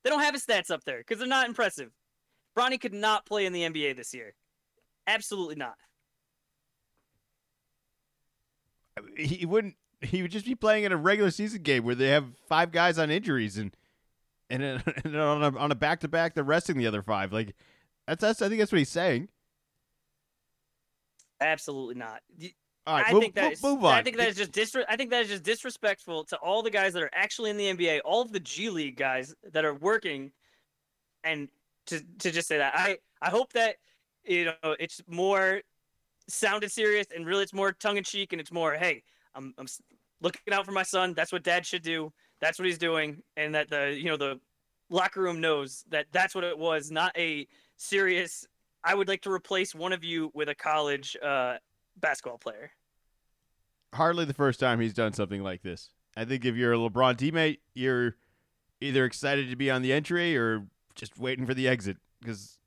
They 0.08 0.12
don't 0.12 0.22
have 0.22 0.36
his 0.36 0.46
stats 0.46 0.72
up 0.72 0.86
there 0.86 1.00
because 1.00 1.20
they're 1.20 1.28
not 1.28 1.50
impressive. 1.50 1.92
Bronny 2.58 2.80
could 2.80 2.94
not 2.94 3.26
play 3.26 3.46
in 3.46 3.52
the 3.52 3.64
NBA 3.64 3.98
this 3.98 4.14
year. 4.14 4.36
Absolutely 5.06 5.56
not. 5.56 5.76
He 9.18 9.46
wouldn't. 9.46 9.76
He 10.00 10.22
would 10.22 10.32
just 10.32 10.46
be 10.46 10.56
playing 10.56 10.86
in 10.86 10.94
a 10.94 10.96
regular 10.96 11.30
season 11.30 11.62
game 11.62 11.84
where 11.84 11.94
they 11.94 12.08
have 12.08 12.24
five 12.48 12.72
guys 12.72 12.98
on 12.98 13.12
injuries 13.12 13.58
and 13.58 13.76
and, 14.50 14.64
and 15.04 15.18
on 15.18 15.44
a 15.44 15.58
on 15.58 15.74
a 15.74 15.76
back 15.76 16.00
to 16.00 16.08
back, 16.08 16.36
they're 16.36 16.44
resting 16.46 16.78
the 16.78 16.88
other 16.88 17.02
five. 17.02 17.34
Like 17.34 17.54
that's 18.08 18.22
that's. 18.22 18.42
I 18.42 18.48
think 18.48 18.60
that's 18.60 18.72
what 18.72 18.80
he's 18.80 18.88
saying. 18.88 19.28
Absolutely 21.42 21.96
not. 21.96 22.22
All 22.88 22.96
right, 22.96 23.06
I 23.06 23.12
move, 23.12 23.22
think 23.22 23.36
that 23.36 23.44
move, 23.44 23.54
is, 23.54 23.64
move 23.64 23.86
on. 23.86 23.94
I 23.94 24.02
think 24.02 24.16
that 24.16 24.30
is 24.30 24.38
just 24.38 24.54
disre- 24.54 24.86
I 24.88 24.96
think 24.96 25.10
that 25.10 25.24
is 25.24 25.28
just 25.28 25.44
disrespectful 25.44 26.24
to 26.24 26.38
all 26.38 26.64
the 26.64 26.70
guys 26.70 26.94
that 26.94 27.04
are 27.04 27.10
actually 27.14 27.50
in 27.50 27.58
the 27.58 27.74
NBA, 27.74 28.00
all 28.06 28.22
of 28.22 28.32
the 28.32 28.40
G 28.40 28.70
League 28.70 28.96
guys 28.96 29.36
that 29.52 29.66
are 29.66 29.74
working, 29.74 30.32
and 31.26 31.50
to 31.88 32.02
to 32.20 32.32
just 32.32 32.48
say 32.48 32.58
that 32.58 32.74
I 32.74 32.98
I 33.22 33.30
hope 33.30 33.52
that 33.54 33.76
you 34.24 34.46
know 34.46 34.76
it's 34.80 35.02
more 35.06 35.62
sounded 36.30 36.72
serious 36.72 37.08
and 37.14 37.26
really 37.26 37.44
it's 37.44 37.54
more 37.54 37.74
tongue 37.74 37.98
in 37.98 38.04
cheek 38.06 38.32
and 38.34 38.40
it's 38.40 38.52
more 38.52 38.74
hey 38.74 39.04
I'm 39.36 39.54
I'm 39.58 39.68
looking 40.22 40.54
out 40.54 40.66
for 40.66 40.72
my 40.72 40.84
son. 40.84 41.14
That's 41.14 41.34
what 41.34 41.44
dad 41.44 41.66
should 41.66 41.84
do. 41.84 42.12
That's 42.40 42.58
what 42.58 42.68
he's 42.68 42.78
doing, 42.78 43.22
and 43.36 43.54
that 43.54 43.70
the 43.70 43.98
you 43.98 44.06
know 44.06 44.18
the 44.18 44.40
locker 44.90 45.22
room 45.22 45.42
knows 45.42 45.84
that 45.90 46.06
that's 46.14 46.34
what 46.34 46.46
it 46.46 46.58
was, 46.58 46.90
not 46.90 47.12
a 47.18 47.48
serious. 47.76 48.48
I 48.84 48.96
would 48.96 49.10
like 49.10 49.22
to 49.24 49.32
replace 49.32 49.76
one 49.76 49.92
of 49.92 50.06
you 50.06 50.32
with 50.34 50.48
a 50.48 50.56
college 50.56 51.18
uh, 51.22 51.58
basketball 52.00 52.38
player. 52.38 52.72
hardly 53.94 54.26
the 54.26 54.34
first 54.34 54.60
time 54.60 54.80
he's 54.80 54.94
done 54.94 55.14
something 55.14 55.42
like 55.44 55.62
this. 55.64 55.92
I 56.16 56.26
think 56.26 56.46
if 56.46 56.56
you're 56.56 56.74
a 56.74 56.78
LeBron 56.78 57.16
teammate, 57.16 57.60
you're 57.74 58.16
either 58.82 59.06
excited 59.06 59.50
to 59.50 59.56
be 59.56 59.70
on 59.72 59.82
the 59.82 59.94
entry 59.94 60.36
or 60.38 60.68
just 60.96 61.18
waiting 61.20 61.46
for 61.46 61.54
the 61.54 61.68
exit 61.68 61.98
because 62.20 62.58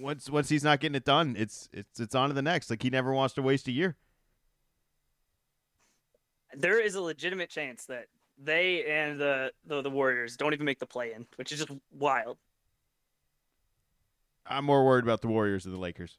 once 0.00 0.28
once 0.28 0.48
he's 0.48 0.64
not 0.64 0.80
getting 0.80 0.94
it 0.96 1.04
done, 1.04 1.36
it's 1.38 1.68
it's 1.72 2.00
it's 2.00 2.14
on 2.14 2.28
to 2.28 2.34
the 2.34 2.42
next. 2.42 2.70
Like 2.70 2.82
he 2.82 2.90
never 2.90 3.12
wants 3.12 3.34
to 3.34 3.42
waste 3.42 3.68
a 3.68 3.72
year. 3.72 3.96
there 6.56 6.80
is 6.80 6.94
a 6.94 7.00
legitimate 7.00 7.50
chance 7.50 7.84
that 7.86 8.06
they 8.38 8.84
and 8.84 9.18
the, 9.20 9.52
the 9.66 9.82
the 9.82 9.90
Warriors 9.90 10.36
don't 10.36 10.52
even 10.52 10.66
make 10.66 10.78
the 10.78 10.86
play 10.86 11.12
in, 11.12 11.26
which 11.36 11.52
is 11.52 11.58
just 11.58 11.70
wild. 11.90 12.38
I'm 14.46 14.64
more 14.64 14.84
worried 14.84 15.04
about 15.04 15.22
the 15.22 15.28
Warriors 15.28 15.64
than 15.64 15.72
the 15.72 15.78
Lakers. 15.78 16.18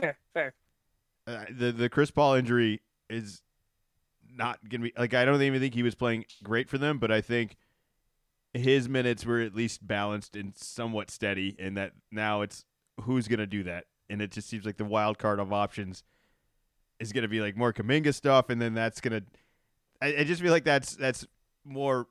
Fair, 0.00 0.18
fair. 0.34 0.54
Uh, 1.26 1.44
the 1.50 1.72
the 1.72 1.88
Chris 1.88 2.10
Paul 2.10 2.34
injury 2.34 2.80
is 3.10 3.42
not 4.34 4.58
gonna 4.68 4.84
be 4.84 4.92
like 4.96 5.14
I 5.14 5.24
don't 5.24 5.40
even 5.42 5.60
think 5.60 5.74
he 5.74 5.82
was 5.82 5.94
playing 5.94 6.24
great 6.42 6.68
for 6.68 6.78
them, 6.78 6.98
but 6.98 7.10
I 7.10 7.20
think 7.20 7.56
his 8.54 8.88
minutes 8.88 9.24
were 9.24 9.40
at 9.40 9.54
least 9.54 9.86
balanced 9.86 10.36
and 10.36 10.56
somewhat 10.56 11.10
steady, 11.10 11.56
and 11.58 11.76
that 11.76 11.92
now 12.10 12.42
it's 12.42 12.64
who's 13.02 13.28
gonna 13.28 13.46
do 13.46 13.62
that, 13.64 13.84
and 14.08 14.22
it 14.22 14.30
just 14.30 14.48
seems 14.48 14.64
like 14.64 14.76
the 14.76 14.84
wild 14.84 15.18
card 15.18 15.40
of 15.40 15.52
options 15.52 16.04
is 17.00 17.12
gonna 17.12 17.28
be 17.28 17.40
like 17.40 17.56
more 17.56 17.72
Kuminga 17.72 18.14
stuff, 18.14 18.50
and 18.50 18.60
then 18.60 18.74
that's 18.74 19.00
gonna. 19.00 19.22
I, 20.00 20.18
I 20.18 20.24
just 20.24 20.42
feel 20.42 20.52
like 20.52 20.64
that's 20.64 20.94
that's 20.94 21.26
more 21.64 22.06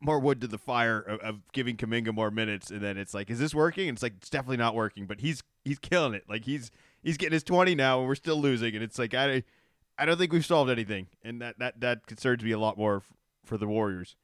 more 0.00 0.20
wood 0.20 0.40
to 0.40 0.46
the 0.46 0.58
fire 0.58 1.00
of, 1.00 1.20
of 1.20 1.52
giving 1.52 1.76
Kuminga 1.76 2.14
more 2.14 2.30
minutes, 2.30 2.70
and 2.70 2.80
then 2.80 2.96
it's 2.96 3.14
like, 3.14 3.30
is 3.30 3.38
this 3.38 3.54
working? 3.54 3.88
And 3.88 3.96
it's 3.96 4.02
like 4.02 4.14
it's 4.18 4.30
definitely 4.30 4.58
not 4.58 4.74
working, 4.74 5.06
but 5.06 5.20
he's 5.20 5.42
he's 5.64 5.78
killing 5.78 6.14
it. 6.14 6.24
Like 6.28 6.44
he's 6.44 6.70
he's 7.02 7.16
getting 7.16 7.32
his 7.32 7.44
20 7.44 7.74
now 7.74 8.00
and 8.00 8.08
we're 8.08 8.14
still 8.14 8.40
losing 8.40 8.74
and 8.74 8.82
it's 8.82 8.98
like 8.98 9.14
I 9.14 9.42
I 9.98 10.04
don't 10.04 10.16
think 10.16 10.32
we've 10.32 10.46
solved 10.46 10.70
anything 10.70 11.08
and 11.22 11.40
that 11.42 11.58
that 11.58 11.80
that 11.80 12.06
concerns 12.06 12.42
me 12.42 12.52
a 12.52 12.58
lot 12.58 12.76
more 12.78 12.96
f- 12.96 13.12
for 13.44 13.56
the 13.56 13.66
Warriors 13.66 14.16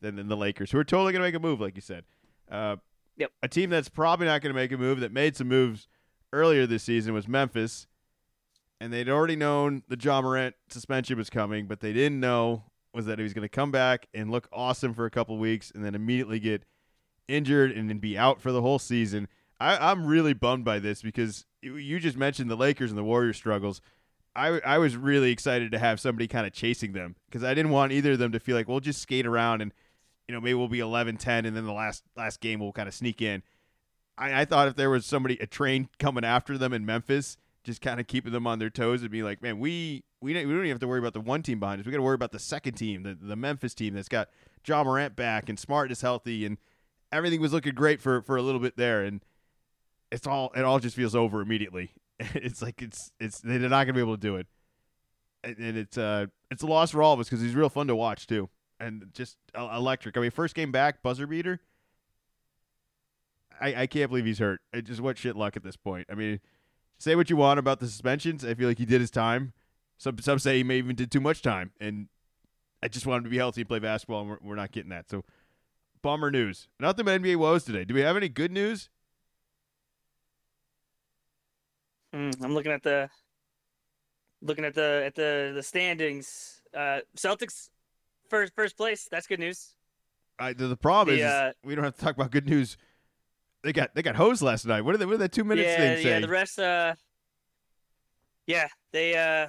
than, 0.00 0.16
than 0.16 0.28
the 0.28 0.36
Lakers 0.36 0.70
who 0.70 0.78
are 0.78 0.84
totally 0.84 1.12
going 1.12 1.22
to 1.22 1.28
make 1.28 1.34
a 1.34 1.40
move 1.40 1.60
like 1.60 1.74
you 1.76 1.82
said. 1.82 2.04
Uh 2.50 2.76
Yep. 3.16 3.32
A 3.42 3.48
team 3.48 3.68
that's 3.68 3.88
probably 3.88 4.26
not 4.26 4.42
going 4.42 4.54
to 4.54 4.60
make 4.60 4.70
a 4.70 4.76
move 4.78 5.00
that 5.00 5.10
made 5.10 5.36
some 5.36 5.48
moves 5.48 5.88
earlier 6.32 6.68
this 6.68 6.84
season 6.84 7.12
was 7.14 7.26
Memphis 7.26 7.88
and 8.80 8.92
they'd 8.92 9.08
already 9.08 9.34
known 9.34 9.82
the 9.88 9.98
Ja 10.00 10.22
Morant 10.22 10.54
suspension 10.68 11.18
was 11.18 11.28
coming 11.28 11.66
but 11.66 11.80
they 11.80 11.92
didn't 11.92 12.20
know 12.20 12.62
was 12.94 13.06
that 13.06 13.18
he 13.18 13.22
was 13.22 13.34
going 13.34 13.42
to 13.42 13.48
come 13.48 13.70
back 13.70 14.06
and 14.14 14.30
look 14.30 14.48
awesome 14.52 14.94
for 14.94 15.04
a 15.04 15.10
couple 15.10 15.36
weeks 15.38 15.70
and 15.74 15.84
then 15.84 15.94
immediately 15.94 16.38
get 16.38 16.64
injured 17.28 17.70
and 17.70 17.88
then 17.88 17.98
be 17.98 18.16
out 18.16 18.40
for 18.40 18.52
the 18.52 18.62
whole 18.62 18.78
season. 18.78 19.28
I, 19.60 19.90
I'm 19.90 20.06
really 20.06 20.32
bummed 20.32 20.64
by 20.64 20.78
this 20.78 21.02
because 21.02 21.44
you- 21.62 21.98
just 22.00 22.16
mentioned 22.16 22.50
the 22.50 22.56
Lakers 22.56 22.90
and 22.90 22.98
the 22.98 23.04
Warriors 23.04 23.36
struggles. 23.36 23.80
I, 24.36 24.60
I 24.60 24.78
was 24.78 24.96
really 24.96 25.32
excited 25.32 25.72
to 25.72 25.78
have 25.78 25.98
somebody 25.98 26.28
kind 26.28 26.46
of 26.46 26.52
chasing 26.52 26.92
them 26.92 27.16
because 27.28 27.42
I 27.42 27.54
didn't 27.54 27.72
want 27.72 27.92
either 27.92 28.12
of 28.12 28.18
them 28.20 28.30
to 28.32 28.38
feel 28.38 28.54
like 28.56 28.68
we'll 28.68 28.78
just 28.80 29.02
skate 29.02 29.26
around 29.26 29.62
and 29.62 29.72
you 30.28 30.34
know 30.34 30.40
maybe 30.40 30.54
we'll 30.54 30.68
be 30.68 30.78
11-10 30.78 31.46
and 31.46 31.56
then 31.56 31.64
the 31.66 31.72
last 31.72 32.04
last 32.16 32.40
game 32.40 32.60
we'll 32.60 32.72
kind 32.72 32.86
of 32.88 32.94
sneak 32.94 33.20
in. 33.20 33.42
I, 34.16 34.42
I 34.42 34.44
thought 34.44 34.68
if 34.68 34.76
there 34.76 34.90
was 34.90 35.06
somebody 35.06 35.38
a 35.40 35.46
train 35.46 35.88
coming 35.98 36.24
after 36.24 36.56
them 36.56 36.72
in 36.72 36.86
Memphis, 36.86 37.36
just 37.64 37.80
kind 37.80 37.98
of 37.98 38.06
keeping 38.06 38.32
them 38.32 38.46
on 38.46 38.58
their 38.58 38.70
toes 38.70 39.02
and 39.02 39.10
be 39.10 39.22
like, 39.22 39.42
man, 39.42 39.58
we 39.58 40.04
we 40.20 40.32
don't, 40.32 40.46
we 40.46 40.52
don't 40.52 40.60
even 40.62 40.70
have 40.70 40.80
to 40.80 40.88
worry 40.88 40.98
about 41.00 41.14
the 41.14 41.20
one 41.20 41.42
team 41.42 41.58
behind 41.58 41.80
us. 41.80 41.86
We 41.86 41.92
got 41.92 41.98
to 41.98 42.02
worry 42.02 42.14
about 42.14 42.32
the 42.32 42.38
second 42.38 42.74
team, 42.74 43.02
the 43.02 43.14
the 43.20 43.36
Memphis 43.36 43.74
team 43.74 43.94
that's 43.94 44.08
got 44.08 44.28
Ja 44.64 44.84
Morant 44.84 45.16
back 45.16 45.48
and 45.48 45.58
Smart 45.58 45.90
is 45.90 46.02
healthy 46.02 46.44
and 46.46 46.58
everything 47.10 47.40
was 47.40 47.52
looking 47.52 47.74
great 47.74 48.00
for 48.00 48.22
for 48.22 48.36
a 48.36 48.42
little 48.42 48.60
bit 48.60 48.76
there 48.76 49.02
and 49.02 49.24
it's 50.10 50.26
all 50.26 50.52
it 50.56 50.64
all 50.64 50.78
just 50.78 50.96
feels 50.96 51.14
over 51.14 51.40
immediately 51.40 51.92
It's 52.34 52.62
like 52.62 52.82
it's 52.82 53.12
it's 53.20 53.40
they're 53.40 53.58
not 53.60 53.84
gonna 53.84 53.92
be 53.92 54.00
able 54.00 54.16
to 54.16 54.20
do 54.20 54.36
it, 54.36 54.46
and, 55.44 55.56
and 55.58 55.78
it's 55.78 55.96
uh 55.96 56.26
it's 56.50 56.62
a 56.62 56.66
loss 56.66 56.90
for 56.90 57.02
all 57.02 57.12
of 57.12 57.20
us 57.20 57.28
because 57.28 57.40
he's 57.40 57.54
real 57.54 57.68
fun 57.68 57.86
to 57.86 57.94
watch 57.94 58.26
too, 58.26 58.48
and 58.80 59.06
just 59.12 59.36
uh, 59.56 59.70
electric. 59.74 60.16
I 60.16 60.20
mean, 60.20 60.30
first 60.30 60.54
game 60.54 60.72
back, 60.72 61.02
buzzer 61.02 61.26
beater. 61.26 61.60
I 63.60 63.82
I 63.82 63.86
can't 63.86 64.10
believe 64.10 64.24
he's 64.24 64.40
hurt. 64.40 64.60
It 64.72 64.82
just 64.82 65.00
what 65.00 65.16
shit 65.16 65.36
luck 65.36 65.56
at 65.56 65.62
this 65.62 65.76
point. 65.76 66.08
I 66.10 66.14
mean, 66.14 66.40
say 66.98 67.14
what 67.14 67.30
you 67.30 67.36
want 67.36 67.60
about 67.60 67.78
the 67.78 67.86
suspensions. 67.86 68.44
I 68.44 68.54
feel 68.54 68.68
like 68.68 68.78
he 68.78 68.86
did 68.86 69.00
his 69.00 69.12
time. 69.12 69.52
Some 69.96 70.18
some 70.18 70.40
say 70.40 70.56
he 70.56 70.64
may 70.64 70.78
even 70.78 70.96
did 70.96 71.12
too 71.12 71.20
much 71.20 71.40
time, 71.40 71.70
and 71.80 72.08
I 72.82 72.88
just 72.88 73.06
want 73.06 73.18
him 73.18 73.24
to 73.24 73.30
be 73.30 73.38
healthy 73.38 73.60
and 73.60 73.68
play 73.68 73.78
basketball, 73.78 74.22
and 74.22 74.30
we're, 74.30 74.38
we're 74.42 74.56
not 74.56 74.72
getting 74.72 74.90
that. 74.90 75.08
So, 75.08 75.24
bummer 76.02 76.32
news. 76.32 76.66
Nothing 76.80 77.04
but 77.04 77.20
NBA 77.22 77.36
woes 77.36 77.62
today. 77.62 77.84
Do 77.84 77.94
we 77.94 78.00
have 78.00 78.16
any 78.16 78.28
good 78.28 78.50
news? 78.50 78.90
Mm, 82.14 82.42
I'm 82.42 82.54
looking 82.54 82.72
at 82.72 82.82
the 82.82 83.08
looking 84.42 84.64
at 84.64 84.74
the 84.74 85.02
at 85.06 85.14
the 85.14 85.52
the 85.54 85.62
standings. 85.62 86.62
Uh, 86.74 87.00
Celtics 87.16 87.70
first 88.28 88.54
first 88.54 88.76
place. 88.76 89.08
That's 89.10 89.26
good 89.26 89.40
news. 89.40 89.74
I, 90.38 90.52
the, 90.52 90.68
the 90.68 90.76
problem 90.76 91.16
The, 91.16 91.22
is, 91.22 91.28
is 91.28 91.32
uh, 91.32 91.52
we 91.64 91.74
don't 91.74 91.84
have 91.84 91.96
to 91.96 92.00
talk 92.00 92.14
about 92.14 92.30
good 92.30 92.48
news. 92.48 92.76
They 93.64 93.72
got 93.72 93.94
they 93.94 94.02
got 94.02 94.16
hosed 94.16 94.42
last 94.42 94.66
night. 94.66 94.82
What 94.82 94.94
are 94.94 94.98
they, 94.98 95.06
what 95.06 95.16
are 95.16 95.18
that 95.18 95.32
two 95.32 95.44
minutes 95.44 95.68
yeah, 95.68 95.94
thing 95.94 96.06
yeah. 96.06 96.20
The 96.20 96.28
rest. 96.28 96.58
Uh, 96.58 96.94
yeah, 98.46 98.68
they. 98.92 99.16
Uh, 99.16 99.48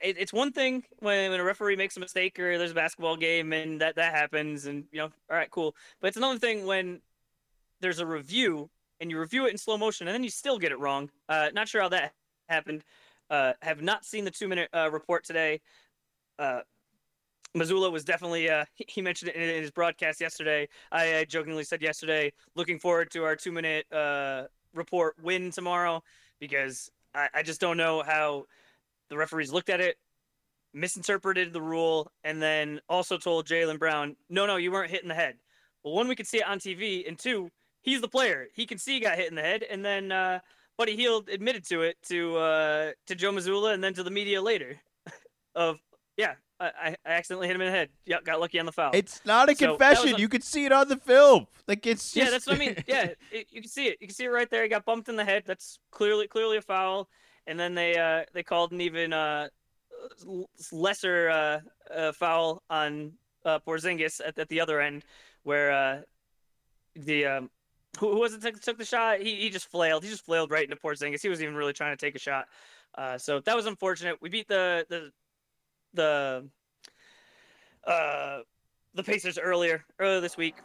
it, 0.00 0.16
it's 0.18 0.32
one 0.32 0.52
thing 0.52 0.84
when, 1.00 1.30
when 1.30 1.40
a 1.40 1.44
referee 1.44 1.74
makes 1.74 1.96
a 1.96 2.00
mistake 2.00 2.38
or 2.38 2.56
there's 2.56 2.70
a 2.70 2.74
basketball 2.74 3.16
game 3.16 3.52
and 3.52 3.80
that 3.80 3.96
that 3.96 4.14
happens 4.14 4.66
and 4.66 4.84
you 4.92 4.98
know, 4.98 5.10
all 5.28 5.36
right, 5.36 5.50
cool. 5.50 5.74
But 6.00 6.08
it's 6.08 6.16
another 6.16 6.38
thing 6.38 6.66
when 6.66 7.00
there's 7.80 7.98
a 7.98 8.06
review 8.06 8.70
and 9.02 9.10
you 9.10 9.18
review 9.18 9.46
it 9.46 9.50
in 9.50 9.58
slow 9.58 9.76
motion 9.76 10.06
and 10.06 10.14
then 10.14 10.24
you 10.24 10.30
still 10.30 10.58
get 10.58 10.72
it 10.72 10.78
wrong. 10.78 11.10
Uh, 11.28 11.48
not 11.52 11.68
sure 11.68 11.82
how 11.82 11.88
that 11.90 12.14
happened. 12.48 12.84
Uh, 13.28 13.52
have 13.60 13.82
not 13.82 14.04
seen 14.04 14.24
the 14.24 14.30
two 14.30 14.48
minute 14.48 14.70
uh, 14.72 14.88
report 14.90 15.24
today. 15.24 15.60
Uh, 16.38 16.60
Mazzulla 17.56 17.90
was 17.92 18.04
definitely 18.04 18.48
uh, 18.48 18.64
he- 18.74 19.02
mentioned 19.02 19.30
it 19.30 19.36
in 19.36 19.62
his 19.62 19.70
broadcast 19.70 20.20
yesterday. 20.20 20.68
I, 20.92 21.26
jokingly 21.28 21.64
said 21.64 21.82
yesterday, 21.82 22.32
looking 22.54 22.78
forward 22.78 23.10
to 23.10 23.24
our 23.24 23.36
two 23.36 23.52
minute 23.52 23.92
uh, 23.92 24.44
report 24.72 25.16
win 25.20 25.50
tomorrow 25.50 26.02
because 26.38 26.90
I, 27.14 27.28
I 27.34 27.42
just 27.42 27.60
don't 27.60 27.76
know 27.76 28.02
how 28.02 28.44
the 29.10 29.16
referees 29.16 29.52
looked 29.52 29.68
at 29.68 29.80
it, 29.80 29.96
misinterpreted 30.72 31.52
the 31.52 31.60
rule, 31.60 32.10
and 32.22 32.40
then 32.40 32.80
also 32.88 33.18
told 33.18 33.46
Jaylen 33.46 33.78
Brown, 33.78 34.16
no, 34.30 34.46
no, 34.46 34.56
you 34.56 34.70
weren't 34.70 34.90
hit 34.90 35.02
in 35.02 35.08
the 35.08 35.14
head. 35.14 35.34
Well, 35.82 35.94
one, 35.94 36.06
we 36.06 36.14
could 36.14 36.28
see 36.28 36.38
it 36.38 36.46
on 36.46 36.60
TV, 36.60 37.06
and 37.06 37.18
two, 37.18 37.50
he's 37.82 38.00
the 38.00 38.08
player. 38.08 38.48
He 38.54 38.66
can 38.66 38.78
see 38.78 38.94
he 38.94 39.00
got 39.00 39.16
hit 39.18 39.28
in 39.28 39.34
the 39.34 39.42
head, 39.42 39.62
and 39.62 39.84
then 39.84 40.10
uh, 40.10 40.40
Buddy 40.78 40.96
Hield 40.96 41.28
admitted 41.28 41.64
to 41.68 41.82
it 41.82 41.96
to 42.08 42.36
uh, 42.38 42.90
to 43.06 43.14
Joe 43.14 43.32
Mazzulla 43.32 43.74
and 43.74 43.82
then 43.84 43.94
to 43.94 44.02
the 44.02 44.10
media 44.10 44.40
later. 44.40 44.80
of 45.54 45.78
yeah, 46.16 46.34
I, 46.60 46.70
I 46.80 46.96
accidentally 47.06 47.46
hit 47.48 47.56
him 47.56 47.62
in 47.62 47.66
the 47.72 47.76
head. 47.78 47.88
Yeah, 48.06 48.18
got 48.24 48.40
lucky 48.40 48.58
on 48.58 48.66
the 48.66 48.72
foul. 48.72 48.92
It's 48.94 49.20
not 49.24 49.50
a 49.50 49.54
So, 49.56 49.68
confession. 49.68 50.14
a- 50.14 50.18
you 50.18 50.28
could 50.28 50.44
see 50.44 50.64
it 50.64 50.72
on 50.72 50.88
the 50.88 50.96
film. 50.96 51.46
Like 51.68 51.86
it's 51.86 52.12
just 52.12 52.16
yeah, 52.16 52.30
that's 52.30 52.46
what 52.46 52.56
I 52.56 52.58
mean. 52.58 52.76
Yeah, 52.86 53.08
it, 53.32 53.46
you 53.50 53.60
can 53.60 53.70
see 53.70 53.86
it. 53.86 53.98
You 54.00 54.06
can 54.08 54.14
see 54.14 54.24
it 54.24 54.28
right 54.28 54.48
there. 54.50 54.62
He 54.62 54.68
got 54.68 54.84
bumped 54.84 55.08
in 55.08 55.16
the 55.16 55.24
head. 55.24 55.44
That's 55.46 55.78
clearly 55.90 56.26
clearly 56.28 56.56
a 56.56 56.62
foul. 56.62 57.08
And 57.46 57.58
then 57.58 57.74
they 57.74 57.96
uh 57.96 58.24
they 58.32 58.42
called 58.42 58.72
an 58.72 58.80
even 58.80 59.12
uh 59.12 59.48
lesser 60.70 61.30
uh, 61.30 61.60
uh 61.94 62.12
foul 62.12 62.62
on 62.70 63.12
uh 63.44 63.58
Porzingis 63.60 64.20
at, 64.26 64.38
at 64.38 64.48
the 64.48 64.60
other 64.60 64.80
end, 64.80 65.04
where 65.42 65.72
uh 65.72 66.00
the 66.96 67.26
um 67.26 67.50
who, 67.98 68.12
who 68.12 68.20
was 68.20 68.34
it 68.34 68.42
took, 68.42 68.60
took 68.60 68.78
the 68.78 68.84
shot? 68.84 69.20
He 69.20 69.36
he 69.36 69.50
just 69.50 69.70
flailed. 69.70 70.04
He 70.04 70.10
just 70.10 70.24
flailed 70.24 70.50
right 70.50 70.64
into 70.64 70.76
Porzingis. 70.76 71.22
He 71.22 71.28
wasn't 71.28 71.44
even 71.44 71.56
really 71.56 71.72
trying 71.72 71.96
to 71.96 72.00
take 72.00 72.14
a 72.14 72.18
shot. 72.18 72.46
Uh, 72.96 73.18
so 73.18 73.40
that 73.40 73.56
was 73.56 73.66
unfortunate. 73.66 74.18
We 74.20 74.28
beat 74.28 74.48
the 74.48 74.86
the 74.88 75.10
the 75.94 76.48
uh 77.86 78.40
the 78.94 79.02
Pacers 79.02 79.38
earlier 79.38 79.84
earlier 79.98 80.20
this 80.20 80.36
week, 80.36 80.56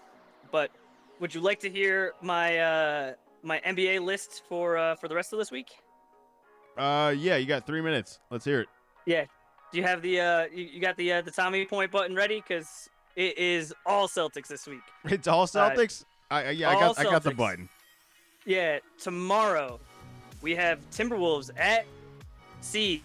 but 0.51 0.71
would 1.19 1.33
you 1.33 1.41
like 1.41 1.59
to 1.61 1.69
hear 1.69 2.13
my 2.21 2.59
uh 2.59 3.13
my 3.43 3.59
NBA 3.59 4.03
list 4.03 4.43
for 4.47 4.77
uh 4.77 4.95
for 4.95 5.07
the 5.07 5.15
rest 5.15 5.33
of 5.33 5.39
this 5.39 5.51
week? 5.51 5.69
uh 6.77 7.13
yeah, 7.17 7.37
you 7.37 7.45
got 7.45 7.65
three 7.65 7.81
minutes. 7.81 8.19
Let's 8.29 8.45
hear 8.45 8.61
it. 8.61 8.67
Yeah. 9.05 9.25
Do 9.71 9.77
you 9.77 9.83
have 9.83 10.01
the 10.01 10.19
uh 10.19 10.45
you, 10.53 10.65
you 10.65 10.81
got 10.81 10.95
the 10.97 11.13
uh, 11.13 11.21
the 11.21 11.31
Tommy 11.31 11.65
point 11.65 11.91
button 11.91 12.15
ready? 12.15 12.41
Cause 12.41 12.89
it 13.15 13.37
is 13.37 13.73
all 13.85 14.07
Celtics 14.07 14.47
this 14.47 14.67
week. 14.67 14.81
It's 15.05 15.27
all 15.27 15.47
Celtics. 15.47 16.03
I, 16.03 16.16
I 16.29 16.51
yeah, 16.51 16.69
I 16.69 16.73
all 16.73 16.93
got 16.93 16.99
I 16.99 17.03
got 17.03 17.23
the 17.23 17.31
button. 17.31 17.69
Yeah, 18.45 18.79
tomorrow 18.99 19.79
we 20.41 20.55
have 20.55 20.79
Timberwolves 20.91 21.49
at 21.57 21.85
C's. 22.61 23.01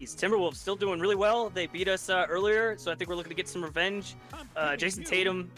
Timberwolves 0.00 0.56
still 0.56 0.76
doing 0.76 1.00
really 1.00 1.16
well. 1.16 1.50
They 1.50 1.66
beat 1.66 1.88
us 1.88 2.08
uh, 2.08 2.26
earlier, 2.28 2.76
so 2.78 2.92
I 2.92 2.94
think 2.94 3.10
we're 3.10 3.16
looking 3.16 3.30
to 3.30 3.36
get 3.36 3.48
some 3.48 3.62
revenge. 3.62 4.14
Uh, 4.54 4.76
Jayson 4.76 5.04
Tatum 5.04 5.50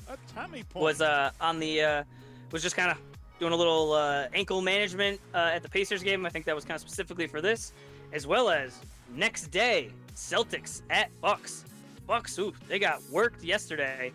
was 0.74 1.00
uh, 1.00 1.30
on 1.40 1.58
the 1.58 1.82
uh, 1.82 2.04
was 2.52 2.62
just 2.62 2.76
kind 2.76 2.90
of 2.90 2.98
doing 3.38 3.52
a 3.52 3.56
little 3.56 3.92
uh, 3.92 4.28
ankle 4.32 4.62
management 4.62 5.20
uh, 5.34 5.50
at 5.52 5.62
the 5.62 5.68
Pacers 5.68 6.02
game. 6.02 6.24
I 6.26 6.30
think 6.30 6.44
that 6.44 6.54
was 6.54 6.64
kind 6.64 6.76
of 6.76 6.80
specifically 6.80 7.26
for 7.26 7.40
this, 7.40 7.72
as 8.12 8.26
well 8.26 8.50
as 8.50 8.78
next 9.14 9.48
day 9.48 9.90
Celtics 10.14 10.82
at 10.90 11.11
Bucks. 11.20 11.64
Bucks, 12.06 12.38
ooh, 12.38 12.52
they 12.68 12.78
got 12.78 13.02
worked 13.11 13.42
yesterday 13.42 14.12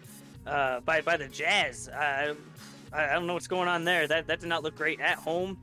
uh, 0.47 0.79
by 0.81 1.01
by 1.01 1.17
the 1.17 1.27
Jazz. 1.27 1.89
I, 2.95 3.09
I 3.09 3.13
don't 3.13 3.27
know 3.27 3.33
what's 3.33 3.47
going 3.47 3.67
on 3.67 3.83
there. 3.83 4.07
That 4.07 4.27
that 4.27 4.39
did 4.39 4.49
not 4.49 4.63
look 4.63 4.75
great 4.75 4.99
at 4.99 5.17
home. 5.17 5.57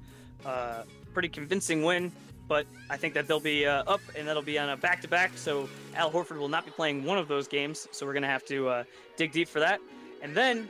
Uh, 0.44 0.82
pretty 1.12 1.28
convincing 1.28 1.82
win, 1.82 2.12
but 2.48 2.66
I 2.90 2.96
think 2.96 3.14
that 3.14 3.26
they'll 3.28 3.40
be 3.40 3.66
uh, 3.66 3.84
up 3.84 4.00
and 4.16 4.26
that'll 4.26 4.42
be 4.42 4.58
on 4.58 4.70
a 4.70 4.76
back 4.76 5.00
to 5.02 5.08
back. 5.08 5.32
So 5.36 5.68
Al 5.94 6.10
Horford 6.10 6.38
will 6.38 6.48
not 6.48 6.64
be 6.64 6.70
playing 6.70 7.04
one 7.04 7.18
of 7.18 7.28
those 7.28 7.48
games. 7.48 7.88
So 7.92 8.06
we're 8.06 8.14
gonna 8.14 8.26
have 8.26 8.44
to 8.46 8.68
uh, 8.68 8.84
dig 9.16 9.32
deep 9.32 9.48
for 9.48 9.60
that. 9.60 9.80
And 10.22 10.34
then 10.34 10.68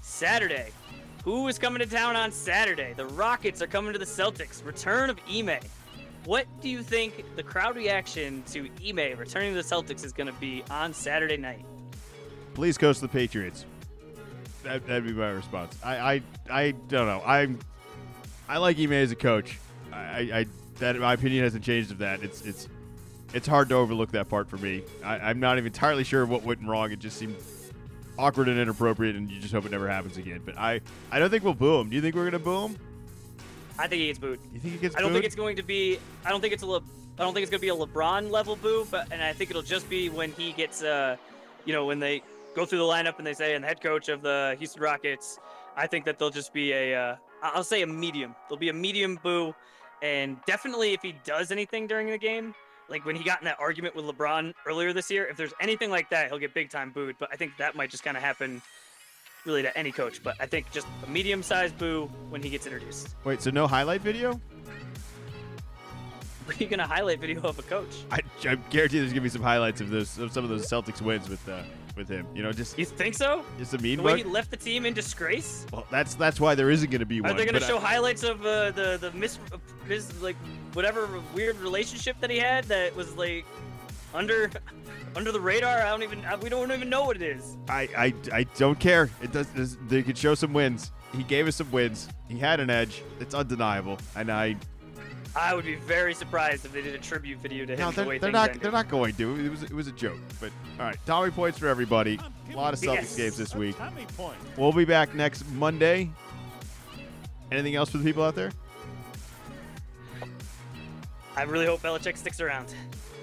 Saturday, 0.00 0.70
who 1.24 1.48
is 1.48 1.58
coming 1.58 1.80
to 1.80 1.86
town 1.86 2.16
on 2.16 2.32
Saturday? 2.32 2.94
The 2.96 3.06
Rockets 3.06 3.62
are 3.62 3.66
coming 3.66 3.92
to 3.92 3.98
the 3.98 4.04
Celtics. 4.04 4.64
Return 4.64 5.10
of 5.10 5.18
Ime. 5.30 5.58
What 6.24 6.46
do 6.60 6.68
you 6.68 6.82
think 6.82 7.24
the 7.34 7.42
crowd 7.42 7.74
reaction 7.74 8.44
to 8.52 8.68
Ime 8.86 9.18
returning 9.18 9.54
to 9.54 9.62
the 9.62 9.68
Celtics 9.68 10.04
is 10.04 10.12
going 10.12 10.28
to 10.28 10.40
be 10.40 10.62
on 10.70 10.94
Saturday 10.94 11.36
night? 11.36 11.64
Please 12.54 12.78
coach 12.78 13.00
the 13.00 13.08
Patriots. 13.08 13.64
That, 14.64 14.86
that'd 14.86 15.04
be 15.04 15.12
my 15.12 15.30
response. 15.30 15.76
I, 15.84 15.96
I 15.96 16.22
I 16.50 16.70
don't 16.88 17.06
know. 17.06 17.22
I'm 17.24 17.58
I 18.48 18.58
like 18.58 18.78
Ime 18.78 18.92
as 18.92 19.10
a 19.12 19.16
coach. 19.16 19.58
I, 19.92 19.96
I, 20.32 20.46
that 20.78 20.96
my 20.98 21.12
opinion 21.14 21.44
hasn't 21.44 21.64
changed 21.64 21.90
of 21.90 21.98
that. 21.98 22.22
It's 22.22 22.42
it's 22.42 22.68
it's 23.34 23.46
hard 23.46 23.68
to 23.70 23.74
overlook 23.74 24.12
that 24.12 24.28
part 24.28 24.48
for 24.48 24.56
me. 24.58 24.82
I, 25.04 25.18
I'm 25.18 25.40
not 25.40 25.58
even 25.58 25.66
entirely 25.66 26.04
sure 26.04 26.24
what 26.26 26.42
went 26.42 26.62
wrong. 26.62 26.92
It 26.92 26.98
just 26.98 27.16
seemed 27.18 27.36
awkward 28.18 28.48
and 28.48 28.58
inappropriate, 28.58 29.16
and 29.16 29.30
you 29.30 29.40
just 29.40 29.52
hope 29.54 29.64
it 29.64 29.70
never 29.72 29.88
happens 29.88 30.16
again. 30.16 30.42
But 30.44 30.58
I 30.58 30.80
I 31.10 31.18
don't 31.18 31.30
think 31.30 31.44
we'll 31.44 31.54
boo 31.54 31.80
him. 31.80 31.90
Do 31.90 31.96
you 31.96 32.02
think 32.02 32.14
we're 32.14 32.24
gonna 32.24 32.38
boo 32.38 32.66
him? 32.68 32.76
I 33.78 33.88
think 33.88 34.00
he 34.00 34.06
gets 34.08 34.18
booed. 34.18 34.38
You 34.52 34.60
think 34.60 34.74
he 34.74 34.80
gets 34.80 34.96
I 34.96 35.00
don't 35.00 35.08
booed? 35.08 35.14
think 35.16 35.24
it's 35.26 35.34
going 35.34 35.56
to 35.56 35.62
be. 35.62 35.98
I 36.24 36.30
don't 36.30 36.40
think 36.40 36.52
it's 36.52 36.62
a. 36.62 36.66
Le, 36.66 36.80
I 37.18 37.22
don't 37.22 37.34
think 37.34 37.42
it's 37.42 37.50
going 37.50 37.60
to 37.60 37.62
be 37.62 37.68
a 37.68 37.74
LeBron 37.74 38.30
level 38.30 38.56
boo, 38.56 38.86
but 38.90 39.08
and 39.10 39.22
I 39.22 39.32
think 39.32 39.50
it'll 39.50 39.62
just 39.62 39.88
be 39.90 40.08
when 40.08 40.32
he 40.32 40.52
gets. 40.52 40.82
Uh, 40.82 41.16
you 41.64 41.72
know, 41.72 41.86
when 41.86 41.98
they 42.00 42.22
go 42.54 42.66
through 42.66 42.78
the 42.78 42.84
lineup 42.84 43.18
and 43.18 43.26
they 43.26 43.34
say, 43.34 43.54
and 43.54 43.64
the 43.64 43.68
head 43.68 43.80
coach 43.80 44.08
of 44.08 44.22
the 44.22 44.56
Houston 44.58 44.82
Rockets. 44.82 45.38
I 45.76 45.86
think 45.86 46.04
that 46.04 46.18
they'll 46.18 46.30
just 46.30 46.52
be 46.52 46.72
a. 46.72 46.94
Uh, 46.94 47.16
I'll 47.42 47.64
say 47.64 47.82
a 47.82 47.86
medium. 47.86 48.34
There'll 48.48 48.58
be 48.58 48.68
a 48.68 48.74
medium 48.74 49.18
boo, 49.22 49.54
and 50.02 50.36
definitely 50.46 50.92
if 50.92 51.02
he 51.02 51.14
does 51.24 51.50
anything 51.50 51.86
during 51.86 52.08
the 52.08 52.18
game, 52.18 52.54
like 52.88 53.04
when 53.04 53.16
he 53.16 53.24
got 53.24 53.40
in 53.40 53.46
that 53.46 53.58
argument 53.58 53.96
with 53.96 54.04
LeBron 54.04 54.52
earlier 54.66 54.92
this 54.92 55.10
year, 55.10 55.26
if 55.26 55.36
there's 55.36 55.54
anything 55.60 55.90
like 55.90 56.10
that, 56.10 56.28
he'll 56.28 56.38
get 56.38 56.54
big 56.54 56.70
time 56.70 56.90
booed. 56.90 57.16
But 57.18 57.30
I 57.32 57.36
think 57.36 57.56
that 57.58 57.74
might 57.74 57.90
just 57.90 58.04
kind 58.04 58.16
of 58.16 58.22
happen. 58.22 58.62
Really 59.44 59.62
to 59.62 59.76
any 59.76 59.90
coach, 59.90 60.22
but 60.22 60.36
I 60.38 60.46
think 60.46 60.70
just 60.70 60.86
a 61.04 61.10
medium-sized 61.10 61.76
boo 61.76 62.08
when 62.30 62.44
he 62.44 62.48
gets 62.48 62.64
introduced. 62.64 63.16
Wait, 63.24 63.42
so 63.42 63.50
no 63.50 63.66
highlight 63.66 64.00
video? 64.00 64.40
Are 66.48 66.54
you 66.54 66.68
gonna 66.68 66.86
highlight 66.86 67.18
video 67.18 67.40
of 67.42 67.58
a 67.58 67.62
coach? 67.62 68.04
I, 68.12 68.20
I 68.48 68.54
guarantee 68.70 69.00
there's 69.00 69.10
gonna 69.10 69.22
be 69.22 69.28
some 69.28 69.42
highlights 69.42 69.80
of 69.80 69.90
those 69.90 70.16
of 70.18 70.32
some 70.32 70.44
of 70.44 70.50
those 70.50 70.70
Celtics 70.70 71.02
wins 71.02 71.28
with 71.28 71.48
uh, 71.48 71.62
with 71.96 72.08
him. 72.08 72.26
You 72.34 72.42
know, 72.42 72.52
just 72.52 72.78
You 72.78 72.84
think 72.84 73.14
so? 73.14 73.44
just 73.58 73.74
a 73.74 73.78
mean 73.78 73.98
The 73.98 74.02
way 74.02 74.18
he 74.18 74.24
left 74.24 74.50
the 74.50 74.56
team 74.56 74.86
in 74.86 74.94
disgrace? 74.94 75.66
Well, 75.72 75.86
that's 75.90 76.14
that's 76.14 76.40
why 76.40 76.54
there 76.54 76.70
isn't 76.70 76.90
gonna 76.90 77.06
be 77.06 77.20
one. 77.20 77.30
Are 77.30 77.34
they 77.34 77.46
but 77.46 77.62
I- 77.62 77.66
show 77.66 77.78
highlights 77.78 78.22
of 78.22 78.44
uh, 78.44 78.70
the 78.72 78.98
the 79.00 79.10
mis 79.12 79.38
his 79.88 80.20
like 80.22 80.36
whatever 80.72 81.08
weird 81.34 81.56
relationship 81.58 82.16
that 82.20 82.30
he 82.30 82.38
had 82.38 82.64
that 82.64 82.94
was 82.96 83.14
like 83.16 83.44
under 84.14 84.50
under 85.16 85.32
the 85.32 85.40
radar? 85.40 85.78
I 85.80 85.88
don't 85.90 86.02
even 86.02 86.22
we 86.42 86.48
don't 86.48 86.72
even 86.72 86.88
know 86.90 87.04
what 87.04 87.16
it 87.16 87.22
is. 87.22 87.56
I, 87.68 87.88
I, 87.96 88.14
I 88.32 88.42
don't 88.56 88.78
care. 88.78 89.10
It 89.22 89.32
does. 89.32 89.46
does- 89.48 89.76
They 89.88 90.02
could 90.02 90.16
show 90.18 90.34
some 90.34 90.52
wins. 90.52 90.90
He 91.16 91.22
gave 91.24 91.46
us 91.46 91.56
some 91.56 91.70
wins. 91.70 92.08
He 92.28 92.38
had 92.38 92.58
an 92.60 92.70
edge. 92.70 93.02
It's 93.20 93.34
undeniable. 93.34 93.98
And 94.16 94.32
I 94.32 94.56
I 95.34 95.54
would 95.54 95.64
be 95.64 95.76
very 95.76 96.12
surprised 96.14 96.64
if 96.66 96.72
they 96.72 96.82
did 96.82 96.94
a 96.94 96.98
tribute 96.98 97.38
video 97.38 97.64
to 97.64 97.72
him 97.72 97.78
no, 97.78 97.90
they're, 97.90 98.04
way 98.06 98.18
they're 98.18 98.30
not. 98.30 98.50
ended. 98.50 98.62
They're 98.62 98.72
not 98.72 98.88
going 98.88 99.14
to. 99.14 99.36
It 99.46 99.48
was 99.50 99.62
it 99.62 99.72
was 99.72 99.86
a 99.86 99.92
joke. 99.92 100.18
But 100.40 100.50
all 100.78 100.84
right, 100.86 100.96
Tommy 101.06 101.30
points 101.30 101.58
for 101.58 101.68
everybody. 101.68 102.18
A 102.52 102.56
lot 102.56 102.74
of 102.74 102.80
Celtics 102.80 102.94
Yes. 102.94 103.16
games 103.16 103.36
this 103.38 103.54
week. 103.54 103.76
Tommy 103.78 104.06
point. 104.16 104.36
We'll 104.58 104.72
be 104.72 104.84
back 104.84 105.14
next 105.14 105.48
Monday. 105.52 106.10
Anything 107.50 107.76
else 107.76 107.90
for 107.90 107.98
the 107.98 108.04
people 108.04 108.22
out 108.22 108.34
there? 108.34 108.50
I 111.34 111.42
really 111.44 111.66
hope 111.66 111.80
Belichick 111.80 112.16
sticks 112.18 112.40
around. 112.40 112.74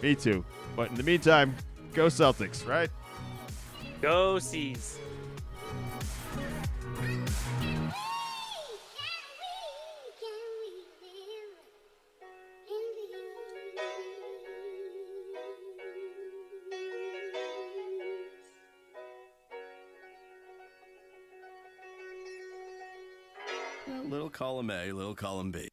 Me 0.02 0.16
too. 0.16 0.44
But 0.76 0.90
in 0.90 0.96
the 0.96 1.04
meantime, 1.04 1.56
go 1.94 2.08
Celtics, 2.08 2.68
right? 2.68 2.90
Go 4.02 4.40
C's. 4.40 4.98
Little 24.30 24.46
column 24.46 24.70
A, 24.70 24.92
little 24.92 25.16
column 25.16 25.52
B. 25.52 25.69